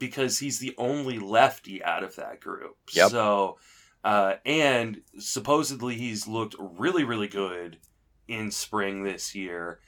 because 0.00 0.38
he's 0.40 0.58
the 0.58 0.74
only 0.78 1.20
lefty 1.20 1.80
out 1.84 2.02
of 2.02 2.16
that 2.16 2.40
group. 2.40 2.76
Yep. 2.92 3.10
So, 3.10 3.58
uh, 4.02 4.34
and 4.44 5.00
supposedly 5.18 5.94
he's 5.94 6.26
looked 6.26 6.56
really, 6.58 7.04
really 7.04 7.28
good 7.28 7.78
in 8.26 8.50
spring 8.50 9.04
this 9.04 9.32
year. 9.34 9.78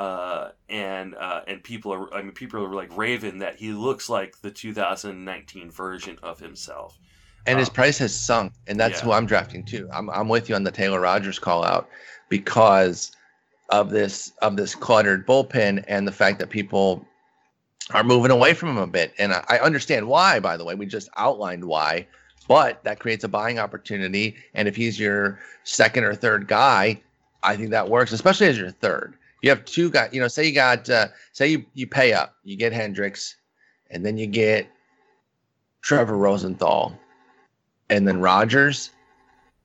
Uh, 0.00 0.52
and 0.70 1.14
uh, 1.16 1.42
and 1.46 1.62
people 1.62 1.92
are 1.92 2.14
I 2.14 2.22
mean 2.22 2.32
people 2.32 2.64
are 2.64 2.72
like 2.72 2.96
raving 2.96 3.40
that 3.40 3.56
he 3.56 3.72
looks 3.72 4.08
like 4.08 4.40
the 4.40 4.50
2019 4.50 5.70
version 5.70 6.18
of 6.22 6.40
himself. 6.40 6.98
And 7.44 7.58
his 7.58 7.68
Um, 7.68 7.74
price 7.74 7.98
has 7.98 8.14
sunk, 8.14 8.54
and 8.66 8.80
that's 8.80 9.00
yeah. 9.00 9.04
who 9.04 9.12
I'm 9.12 9.26
drafting 9.26 9.62
too. 9.62 9.90
I'm 9.92 10.08
I'm 10.08 10.26
with 10.30 10.48
you 10.48 10.54
on 10.54 10.64
the 10.64 10.70
Taylor 10.70 11.00
Rogers 11.00 11.38
call 11.38 11.64
out 11.64 11.86
because 12.30 13.12
of 13.68 13.90
this 13.90 14.32
of 14.40 14.56
this 14.56 14.74
cluttered 14.74 15.26
bullpen 15.26 15.84
and 15.86 16.08
the 16.08 16.12
fact 16.12 16.38
that 16.38 16.48
people 16.48 17.04
are 17.92 18.02
moving 18.02 18.30
away 18.30 18.54
from 18.54 18.70
him 18.70 18.78
a 18.78 18.86
bit. 18.86 19.12
And 19.18 19.34
I, 19.34 19.44
I 19.50 19.58
understand 19.58 20.08
why, 20.08 20.40
by 20.40 20.56
the 20.56 20.64
way. 20.64 20.74
We 20.74 20.86
just 20.86 21.10
outlined 21.18 21.64
why, 21.64 22.06
but 22.48 22.82
that 22.84 23.00
creates 23.00 23.24
a 23.24 23.28
buying 23.28 23.58
opportunity. 23.58 24.36
And 24.54 24.66
if 24.66 24.76
he's 24.76 24.98
your 24.98 25.40
second 25.64 26.04
or 26.04 26.14
third 26.14 26.48
guy, 26.48 27.02
I 27.42 27.56
think 27.56 27.68
that 27.70 27.90
works, 27.90 28.12
especially 28.12 28.46
as 28.46 28.56
your 28.56 28.70
third. 28.70 29.16
You 29.42 29.50
have 29.50 29.64
two 29.64 29.90
guys, 29.90 30.10
you 30.12 30.20
know, 30.20 30.28
say 30.28 30.46
you 30.46 30.54
got 30.54 30.88
uh, 30.90 31.08
say 31.32 31.48
you 31.48 31.64
you 31.74 31.86
pay 31.86 32.12
up, 32.12 32.34
you 32.44 32.56
get 32.56 32.72
Hendriks, 32.72 33.34
and 33.90 34.04
then 34.04 34.16
you 34.18 34.26
get 34.26 34.68
Trevor 35.82 36.16
Rosenthal, 36.16 36.98
and 37.88 38.06
then 38.06 38.20
Rogers. 38.20 38.90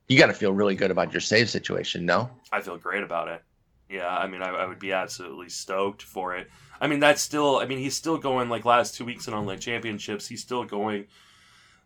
You 0.08 0.18
got 0.18 0.26
to 0.26 0.34
feel 0.34 0.52
really 0.52 0.76
good 0.76 0.90
about 0.90 1.12
your 1.12 1.20
save 1.20 1.50
situation, 1.50 2.06
no? 2.06 2.30
I 2.52 2.60
feel 2.60 2.76
great 2.76 3.02
about 3.02 3.26
it. 3.28 3.42
Yeah, 3.88 4.08
I 4.08 4.26
mean, 4.28 4.40
I, 4.40 4.50
I 4.50 4.66
would 4.66 4.78
be 4.78 4.92
absolutely 4.92 5.48
stoked 5.48 6.02
for 6.02 6.36
it. 6.36 6.48
I 6.80 6.86
mean, 6.86 7.00
that's 7.00 7.22
still. 7.22 7.58
I 7.58 7.66
mean, 7.66 7.78
he's 7.78 7.96
still 7.96 8.18
going 8.18 8.48
like 8.48 8.64
last 8.64 8.94
two 8.94 9.04
weeks 9.04 9.28
in 9.28 9.34
online 9.34 9.58
championships. 9.58 10.26
He's 10.26 10.42
still 10.42 10.64
going 10.64 11.06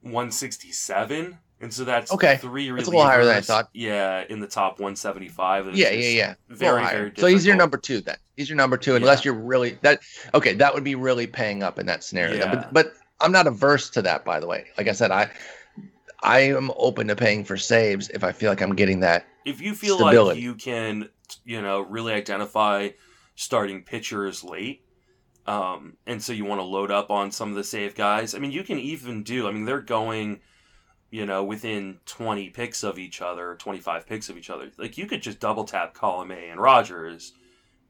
167, 0.02 1.38
and 1.60 1.72
so 1.72 1.84
that's 1.84 2.12
Okay. 2.12 2.36
Three 2.38 2.68
relievers. 2.68 2.76
That's 2.76 2.88
a 2.88 2.90
little 2.90 3.04
higher 3.04 3.24
than 3.24 3.36
I 3.36 3.40
thought. 3.40 3.68
Yeah, 3.74 4.24
in 4.28 4.40
the 4.40 4.46
top 4.46 4.78
175. 4.80 5.68
It's 5.68 5.76
Yeah, 5.78 5.90
yeah, 5.90 6.08
yeah. 6.08 6.34
Very, 6.48 6.84
very. 6.86 7.12
So 7.16 7.26
he's 7.26 7.44
your 7.46 7.56
number 7.56 7.76
two 7.76 8.00
then. 8.00 8.16
He's 8.36 8.48
your 8.48 8.56
number 8.56 8.76
two, 8.76 8.96
unless 8.96 9.24
Yeah. 9.24 9.32
you're 9.32 9.40
really 9.40 9.78
that. 9.82 10.00
Okay, 10.34 10.54
that 10.54 10.74
would 10.74 10.84
be 10.84 10.94
really 10.94 11.26
paying 11.26 11.62
up 11.62 11.78
in 11.78 11.86
that 11.86 12.02
scenario. 12.04 12.36
Yeah. 12.38 12.54
But 12.54 12.72
but 12.72 12.94
I'm 13.20 13.32
not 13.32 13.46
averse 13.46 13.90
to 13.90 14.02
that. 14.02 14.24
By 14.24 14.40
the 14.40 14.46
way, 14.46 14.66
like 14.78 14.88
I 14.88 14.92
said, 14.92 15.10
I 15.10 15.30
I 16.22 16.40
am 16.40 16.70
open 16.76 17.08
to 17.08 17.16
paying 17.16 17.44
for 17.44 17.56
saves 17.56 18.08
if 18.10 18.24
I 18.24 18.32
feel 18.32 18.50
like 18.50 18.60
I'm 18.62 18.74
getting 18.74 19.00
that. 19.00 19.26
if 19.46 19.60
you 19.60 19.74
feel 19.74 19.98
like 19.98 20.36
you 20.38 20.54
can, 20.54 21.08
you 21.44 21.62
know, 21.62 21.80
really 21.80 22.12
identify 22.12 22.90
starting 23.36 23.82
pitchers 23.82 24.44
late, 24.44 24.82
um, 25.46 25.96
and 26.06 26.22
so 26.22 26.32
you 26.34 26.44
want 26.44 26.60
to 26.60 26.64
load 26.64 26.90
up 26.90 27.10
on 27.10 27.30
some 27.30 27.48
of 27.48 27.54
the 27.56 27.64
save 27.64 27.94
guys. 27.94 28.34
I 28.34 28.38
mean, 28.38 28.52
you 28.52 28.62
can 28.62 28.78
even 28.78 29.22
do. 29.22 29.48
I 29.48 29.52
mean, 29.52 29.64
they're 29.64 29.80
going, 29.80 30.40
you 31.10 31.26
know, 31.26 31.44
within 31.44 31.98
twenty 32.06 32.50
picks 32.50 32.82
of 32.82 32.98
each 32.98 33.20
other, 33.20 33.56
twenty 33.56 33.80
five 33.80 34.06
picks 34.06 34.28
of 34.28 34.38
each 34.38 34.50
other. 34.50 34.70
Like 34.78 34.98
you 34.98 35.06
could 35.06 35.22
just 35.22 35.40
double 35.40 35.64
tap 35.64 35.94
Colome 35.94 36.50
and 36.50 36.60
Rogers, 36.60 37.32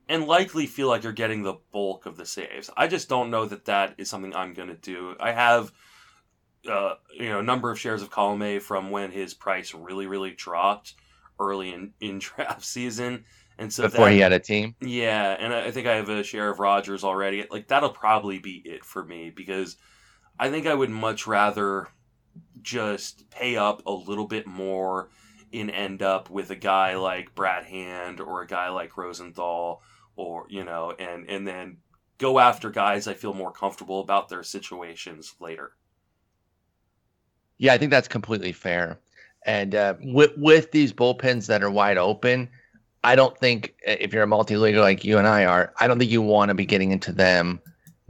and 0.09 0.27
likely 0.27 0.67
feel 0.67 0.89
like 0.89 1.03
you're 1.03 1.13
getting 1.13 1.43
the 1.43 1.59
bulk 1.73 2.07
of 2.07 2.17
the 2.17 2.27
saves. 2.27 2.71
I 2.77 2.87
just 2.87 3.09
don't 3.09 3.31
know 3.31 3.47
that 3.47 3.67
that 3.67 3.95
is 3.99 4.09
something 4.09 4.35
I'm 4.35 4.55
going 4.55 4.69
to 4.69 4.75
do. 4.75 5.17
I 5.21 5.33
have. 5.33 5.73
Uh, 6.69 6.93
you 7.19 7.31
know, 7.31 7.39
a 7.39 7.43
number 7.43 7.71
of 7.71 7.81
shares 7.81 8.03
of 8.03 8.11
Colome 8.11 8.61
from 8.61 8.91
when 8.91 9.11
his 9.11 9.33
price 9.33 9.73
really, 9.73 10.07
really 10.07 10.33
dropped 10.33 10.95
early 11.41 11.73
in, 11.73 11.93
in 12.01 12.19
draft 12.19 12.65
season. 12.65 13.25
And 13.59 13.73
so 13.73 13.85
before 13.85 14.07
that, 14.07 14.13
he 14.13 14.21
had 14.21 14.33
a 14.33 14.39
team. 14.39 14.75
yeah, 14.81 15.37
and 15.39 15.53
I 15.53 15.71
think 15.71 15.87
I 15.87 15.97
have 15.97 16.09
a 16.09 16.23
share 16.23 16.49
of 16.49 16.61
Rogers 16.61 17.05
already. 17.05 17.47
Like 17.51 17.69
that'll 17.69 17.91
probably 17.91 18.39
be 18.39 18.63
it 18.65 18.85
for 18.85 19.05
me 19.05 19.31
because 19.31 19.77
I 20.39 20.49
think 20.49 20.67
I 20.67 20.73
would 20.73 20.89
much 20.89 21.27
rather 21.27 21.89
just 22.63 23.29
pay 23.31 23.57
up 23.57 23.83
a 23.87 23.93
little 23.93 24.27
bit 24.27 24.47
more 24.47 25.11
and 25.53 25.71
end 25.71 26.03
up 26.03 26.31
with 26.31 26.51
a 26.51 26.57
guy 26.57 26.97
like 26.97 27.35
Brad 27.35 27.65
Hand 27.65 28.21
or 28.21 28.43
a 28.43 28.47
guy 28.47 28.69
like 28.69 28.97
Rosenthal 28.97 29.83
or 30.17 30.47
you 30.49 30.65
know 30.65 30.95
and 30.99 31.29
and 31.29 31.47
then 31.47 31.79
go 32.19 32.39
after 32.39 32.71
guys 32.71 33.09
I 33.09 33.15
feel 33.15 33.35
more 33.35 33.53
comfortable 33.53 34.01
about 34.01 34.29
their 34.29 34.43
situations 34.43 35.35
later. 35.41 35.73
Yeah, 37.59 37.75
I 37.75 37.79
think 37.79 37.91
that's 37.91 38.09
completely 38.09 38.53
fair. 38.53 38.99
And 39.45 39.75
uh, 39.75 39.95
with 40.03 40.33
with 40.37 40.71
these 40.71 40.93
bullpens 40.93 41.47
that 41.47 41.63
are 41.63 41.71
wide 41.71 41.99
open, 41.99 42.49
I 43.03 43.17
don't 43.17 43.37
think 43.37 43.75
uh, 43.87 43.97
if 43.99 44.13
you're 44.13 44.23
a 44.23 44.29
multi-leaguer 44.29 44.81
like 44.81 45.05
you 45.05 45.19
and 45.19 45.27
I 45.27 45.45
are, 45.45 45.73
I 45.79 45.87
don't 45.87 45.99
think 45.99 46.11
you 46.11 46.23
want 46.23 46.51
to 46.51 46.55
be 46.55 46.67
getting 46.67 46.91
into 46.93 47.13
them 47.13 47.61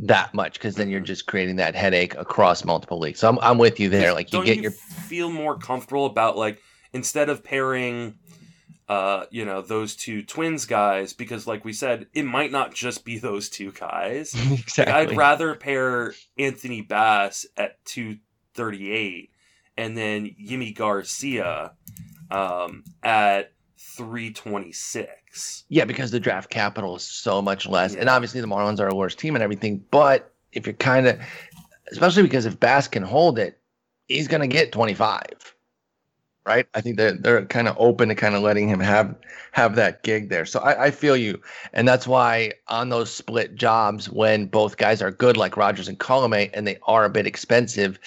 that 0.03 0.33
much 0.35 0.55
because 0.55 0.77
then 0.77 0.89
you're 0.89 1.01
just 1.01 1.27
creating 1.27 1.57
that 1.57 1.75
headache 1.75 2.15
across 2.17 2.65
multiple 2.65 2.99
leagues. 2.99 3.21
So 3.21 3.29
I'm 3.29 3.39
I'm 3.41 3.59
with 3.59 3.81
you 3.81 3.89
there. 3.89 4.13
Like 4.13 4.33
you 4.33 4.45
get 4.45 4.57
you 4.57 4.63
your 4.63 4.71
feel 4.71 5.31
more 5.31 5.59
comfortable 5.59 6.07
about 6.07 6.37
like 6.37 6.61
instead 6.93 7.29
of 7.29 7.45
pairing 7.45 8.15
uh 8.89 9.25
you 9.31 9.45
know 9.45 9.63
those 9.63 9.95
two 9.95 10.23
twins 10.23 10.67
guys 10.67 11.13
because 11.13 11.47
like 11.47 11.65
we 11.65 11.73
said 11.73 12.09
it 12.13 12.25
might 12.25 12.51
not 12.51 12.75
just 12.75 13.05
be 13.05 13.19
those 13.19 13.49
two 13.49 13.71
guys 13.71 14.35
Like, 14.51 14.59
exactly. 14.61 14.95
i'd 14.95 15.17
rather 15.17 15.55
pair 15.55 16.13
anthony 16.37 16.81
bass 16.81 17.47
at 17.57 17.83
238 17.85 19.31
and 19.77 19.97
then 19.97 20.35
yimi 20.43 20.75
garcia 20.75 21.73
um 22.33 22.83
at 23.01 23.53
326 23.97 25.64
Yeah, 25.68 25.84
because 25.84 26.11
the 26.11 26.20
draft 26.20 26.51
capital 26.51 26.97
is 26.97 27.03
so 27.03 27.43
much 27.43 27.66
less. 27.66 27.95
And 27.95 28.09
obviously 28.09 28.41
the 28.41 28.47
Marlins 28.47 28.80
are 28.80 28.88
a 28.88 28.95
worse 28.95 29.14
team 29.14 29.34
and 29.34 29.43
everything. 29.43 29.84
But 29.91 30.32
if 30.53 30.66
you're 30.66 30.74
kind 30.74 31.07
of, 31.07 31.20
especially 31.91 32.22
because 32.22 32.47
if 32.47 32.59
Bass 32.59 32.88
can 32.88 33.03
hold 33.03 33.38
it, 33.38 33.59
he's 34.07 34.28
going 34.28 34.43
to 34.43 34.47
get 34.47 34.72
25. 34.72 35.24
Right. 36.47 36.66
I 36.74 36.80
think 36.80 36.97
they're, 36.97 37.12
they're 37.12 37.45
kind 37.45 37.68
of 37.68 37.76
open 37.78 38.09
to 38.09 38.14
kind 38.14 38.34
of 38.34 38.43
letting 38.43 38.66
him 38.66 38.80
have 38.80 39.14
have 39.53 39.76
that 39.76 40.03
gig 40.03 40.30
there. 40.30 40.47
So 40.47 40.61
I, 40.61 40.86
I 40.86 40.91
feel 40.91 41.16
you. 41.16 41.41
And 41.74 41.86
that's 41.86 42.09
why 42.09 42.55
on 42.68 42.88
those 42.88 43.12
split 43.12 43.55
jobs, 43.55 44.09
when 44.09 44.47
both 44.47 44.78
guys 44.78 45.03
are 45.03 45.11
good, 45.11 45.36
like 45.36 45.59
Rogers 45.59 45.86
and 45.86 45.99
Colome, 45.99 46.51
and 46.55 46.66
they 46.66 46.78
are 46.84 47.05
a 47.05 47.11
bit 47.11 47.26
expensive, 47.26 47.99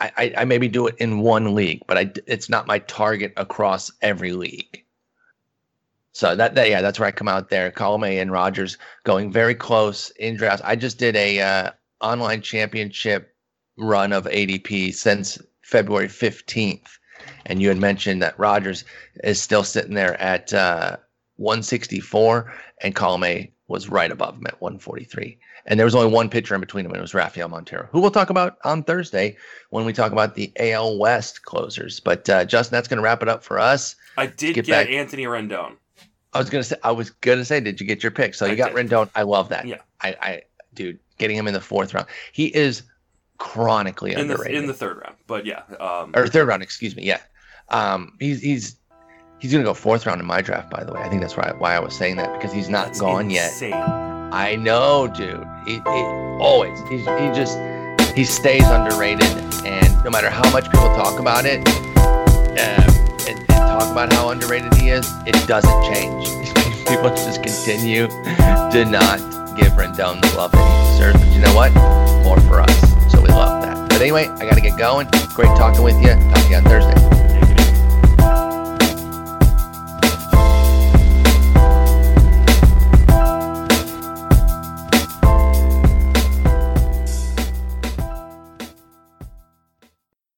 I, 0.00 0.12
I, 0.16 0.34
I 0.38 0.44
maybe 0.44 0.66
do 0.66 0.86
it 0.86 0.96
in 0.98 1.20
one 1.20 1.54
league, 1.54 1.82
but 1.86 1.98
I, 1.98 2.10
it's 2.26 2.48
not 2.48 2.66
my 2.66 2.78
target 2.80 3.32
across 3.36 3.92
every 4.00 4.32
league. 4.32 4.84
So 6.18 6.34
that, 6.34 6.56
that 6.56 6.68
yeah, 6.68 6.82
that's 6.82 6.98
where 6.98 7.06
I 7.06 7.12
come 7.12 7.28
out 7.28 7.48
there. 7.48 7.70
Colome 7.70 8.20
and 8.20 8.32
Rogers 8.32 8.76
going 9.04 9.30
very 9.30 9.54
close 9.54 10.10
in 10.18 10.34
drafts. 10.34 10.60
I 10.64 10.74
just 10.74 10.98
did 10.98 11.14
a 11.14 11.40
uh, 11.40 11.70
online 12.00 12.42
championship 12.42 13.36
run 13.76 14.12
of 14.12 14.24
ADP 14.24 14.94
since 14.94 15.38
February 15.62 16.08
fifteenth, 16.08 16.98
and 17.46 17.62
you 17.62 17.68
had 17.68 17.78
mentioned 17.78 18.20
that 18.20 18.36
Rogers 18.36 18.84
is 19.22 19.40
still 19.40 19.62
sitting 19.62 19.94
there 19.94 20.20
at 20.20 20.52
uh, 20.52 20.96
164, 21.36 22.52
and 22.82 22.96
Colome 22.96 23.52
was 23.68 23.88
right 23.88 24.10
above 24.10 24.34
him 24.34 24.46
at 24.48 24.60
143. 24.60 25.38
And 25.66 25.78
there 25.78 25.86
was 25.86 25.94
only 25.94 26.12
one 26.12 26.28
pitcher 26.28 26.56
in 26.56 26.60
between 26.60 26.82
them, 26.82 26.90
and 26.90 26.98
it 26.98 27.02
was 27.02 27.14
Rafael 27.14 27.48
Montero, 27.48 27.88
who 27.92 28.00
we'll 28.00 28.10
talk 28.10 28.30
about 28.30 28.58
on 28.64 28.82
Thursday 28.82 29.36
when 29.70 29.84
we 29.84 29.92
talk 29.92 30.10
about 30.10 30.34
the 30.34 30.50
AL 30.58 30.98
West 30.98 31.44
closers. 31.44 32.00
But 32.00 32.28
uh, 32.28 32.44
Justin, 32.44 32.74
that's 32.74 32.88
going 32.88 32.96
to 32.96 33.04
wrap 33.04 33.22
it 33.22 33.28
up 33.28 33.44
for 33.44 33.60
us. 33.60 33.94
i 34.16 34.26
did 34.26 34.56
get 34.56 34.64
get, 34.64 34.88
anthony 34.88 35.22
rendon 35.26 35.76
I 36.34 36.38
was 36.38 36.50
gonna 36.50 36.64
say 36.64 36.76
I 36.82 36.92
was 36.92 37.10
gonna 37.10 37.44
say, 37.44 37.60
did 37.60 37.80
you 37.80 37.86
get 37.86 38.02
your 38.02 38.12
pick? 38.12 38.34
So 38.34 38.46
you 38.46 38.52
I 38.52 38.54
got 38.54 38.74
did. 38.74 38.88
Rendon. 38.88 39.08
I 39.14 39.22
love 39.22 39.48
that. 39.48 39.66
Yeah. 39.66 39.78
I, 40.00 40.16
I 40.20 40.42
dude, 40.74 40.98
getting 41.18 41.36
him 41.36 41.46
in 41.48 41.54
the 41.54 41.60
fourth 41.60 41.94
round. 41.94 42.06
He 42.32 42.54
is 42.54 42.82
chronically 43.38 44.12
in 44.12 44.26
the 44.26 44.34
underrated. 44.34 44.58
in 44.62 44.66
the 44.66 44.74
third 44.74 44.96
round 44.96 45.14
but 45.28 45.46
yeah 45.46 45.62
um 45.78 46.12
or 46.14 46.26
third 46.26 46.46
round, 46.48 46.62
excuse 46.62 46.94
me. 46.96 47.04
Yeah. 47.04 47.20
Um 47.70 48.16
he's 48.20 48.42
he's 48.42 48.76
he's 49.38 49.52
gonna 49.52 49.64
go 49.64 49.74
fourth 49.74 50.06
round 50.06 50.20
in 50.20 50.26
my 50.26 50.42
draft, 50.42 50.70
by 50.70 50.84
the 50.84 50.92
way. 50.92 51.00
I 51.00 51.08
think 51.08 51.20
that's 51.20 51.36
why 51.36 51.52
why 51.56 51.74
I 51.74 51.78
was 51.78 51.96
saying 51.96 52.16
that, 52.16 52.32
because 52.34 52.52
he's 52.52 52.68
not 52.68 52.86
that's 52.86 53.00
gone 53.00 53.30
yet. 53.30 53.52
I 54.30 54.56
know, 54.56 55.06
dude. 55.08 55.46
He, 55.66 55.74
he 55.74 55.80
always 56.40 56.78
he, 56.90 56.98
he 56.98 57.32
just 57.32 57.58
he 58.14 58.24
stays 58.24 58.66
underrated, 58.68 59.24
and 59.64 60.04
no 60.04 60.10
matter 60.10 60.28
how 60.28 60.48
much 60.50 60.64
people 60.64 60.88
talk 60.96 61.18
about 61.20 61.44
it, 61.46 61.66
uh, 62.58 62.97
talk 63.78 63.92
about 63.92 64.12
how 64.12 64.30
underrated 64.30 64.74
he 64.74 64.90
is, 64.90 65.06
it 65.26 65.46
doesn't 65.46 65.92
change. 65.92 66.28
people 66.88 67.10
just 67.10 67.42
continue 67.42 68.08
to 68.08 68.84
not 68.84 69.18
give 69.56 69.72
Rendon 69.72 70.20
the 70.20 70.34
love 70.36 70.52
that 70.52 70.64
he 70.66 70.98
deserves. 70.98 71.18
But 71.24 71.34
you 71.34 71.40
know 71.40 71.54
what? 71.54 71.72
More 72.24 72.40
for 72.40 72.60
us, 72.60 73.12
so 73.12 73.20
we 73.20 73.28
love 73.28 73.62
that. 73.62 73.88
But 73.88 74.00
anyway, 74.00 74.26
I 74.26 74.46
got 74.46 74.54
to 74.54 74.60
get 74.60 74.76
going. 74.76 75.08
Great 75.34 75.48
talking 75.56 75.82
with 75.82 76.00
you. 76.00 76.14
Talk 76.30 76.42
to 76.44 76.50
you 76.50 76.56
on 76.56 76.64
Thursday. 76.64 77.17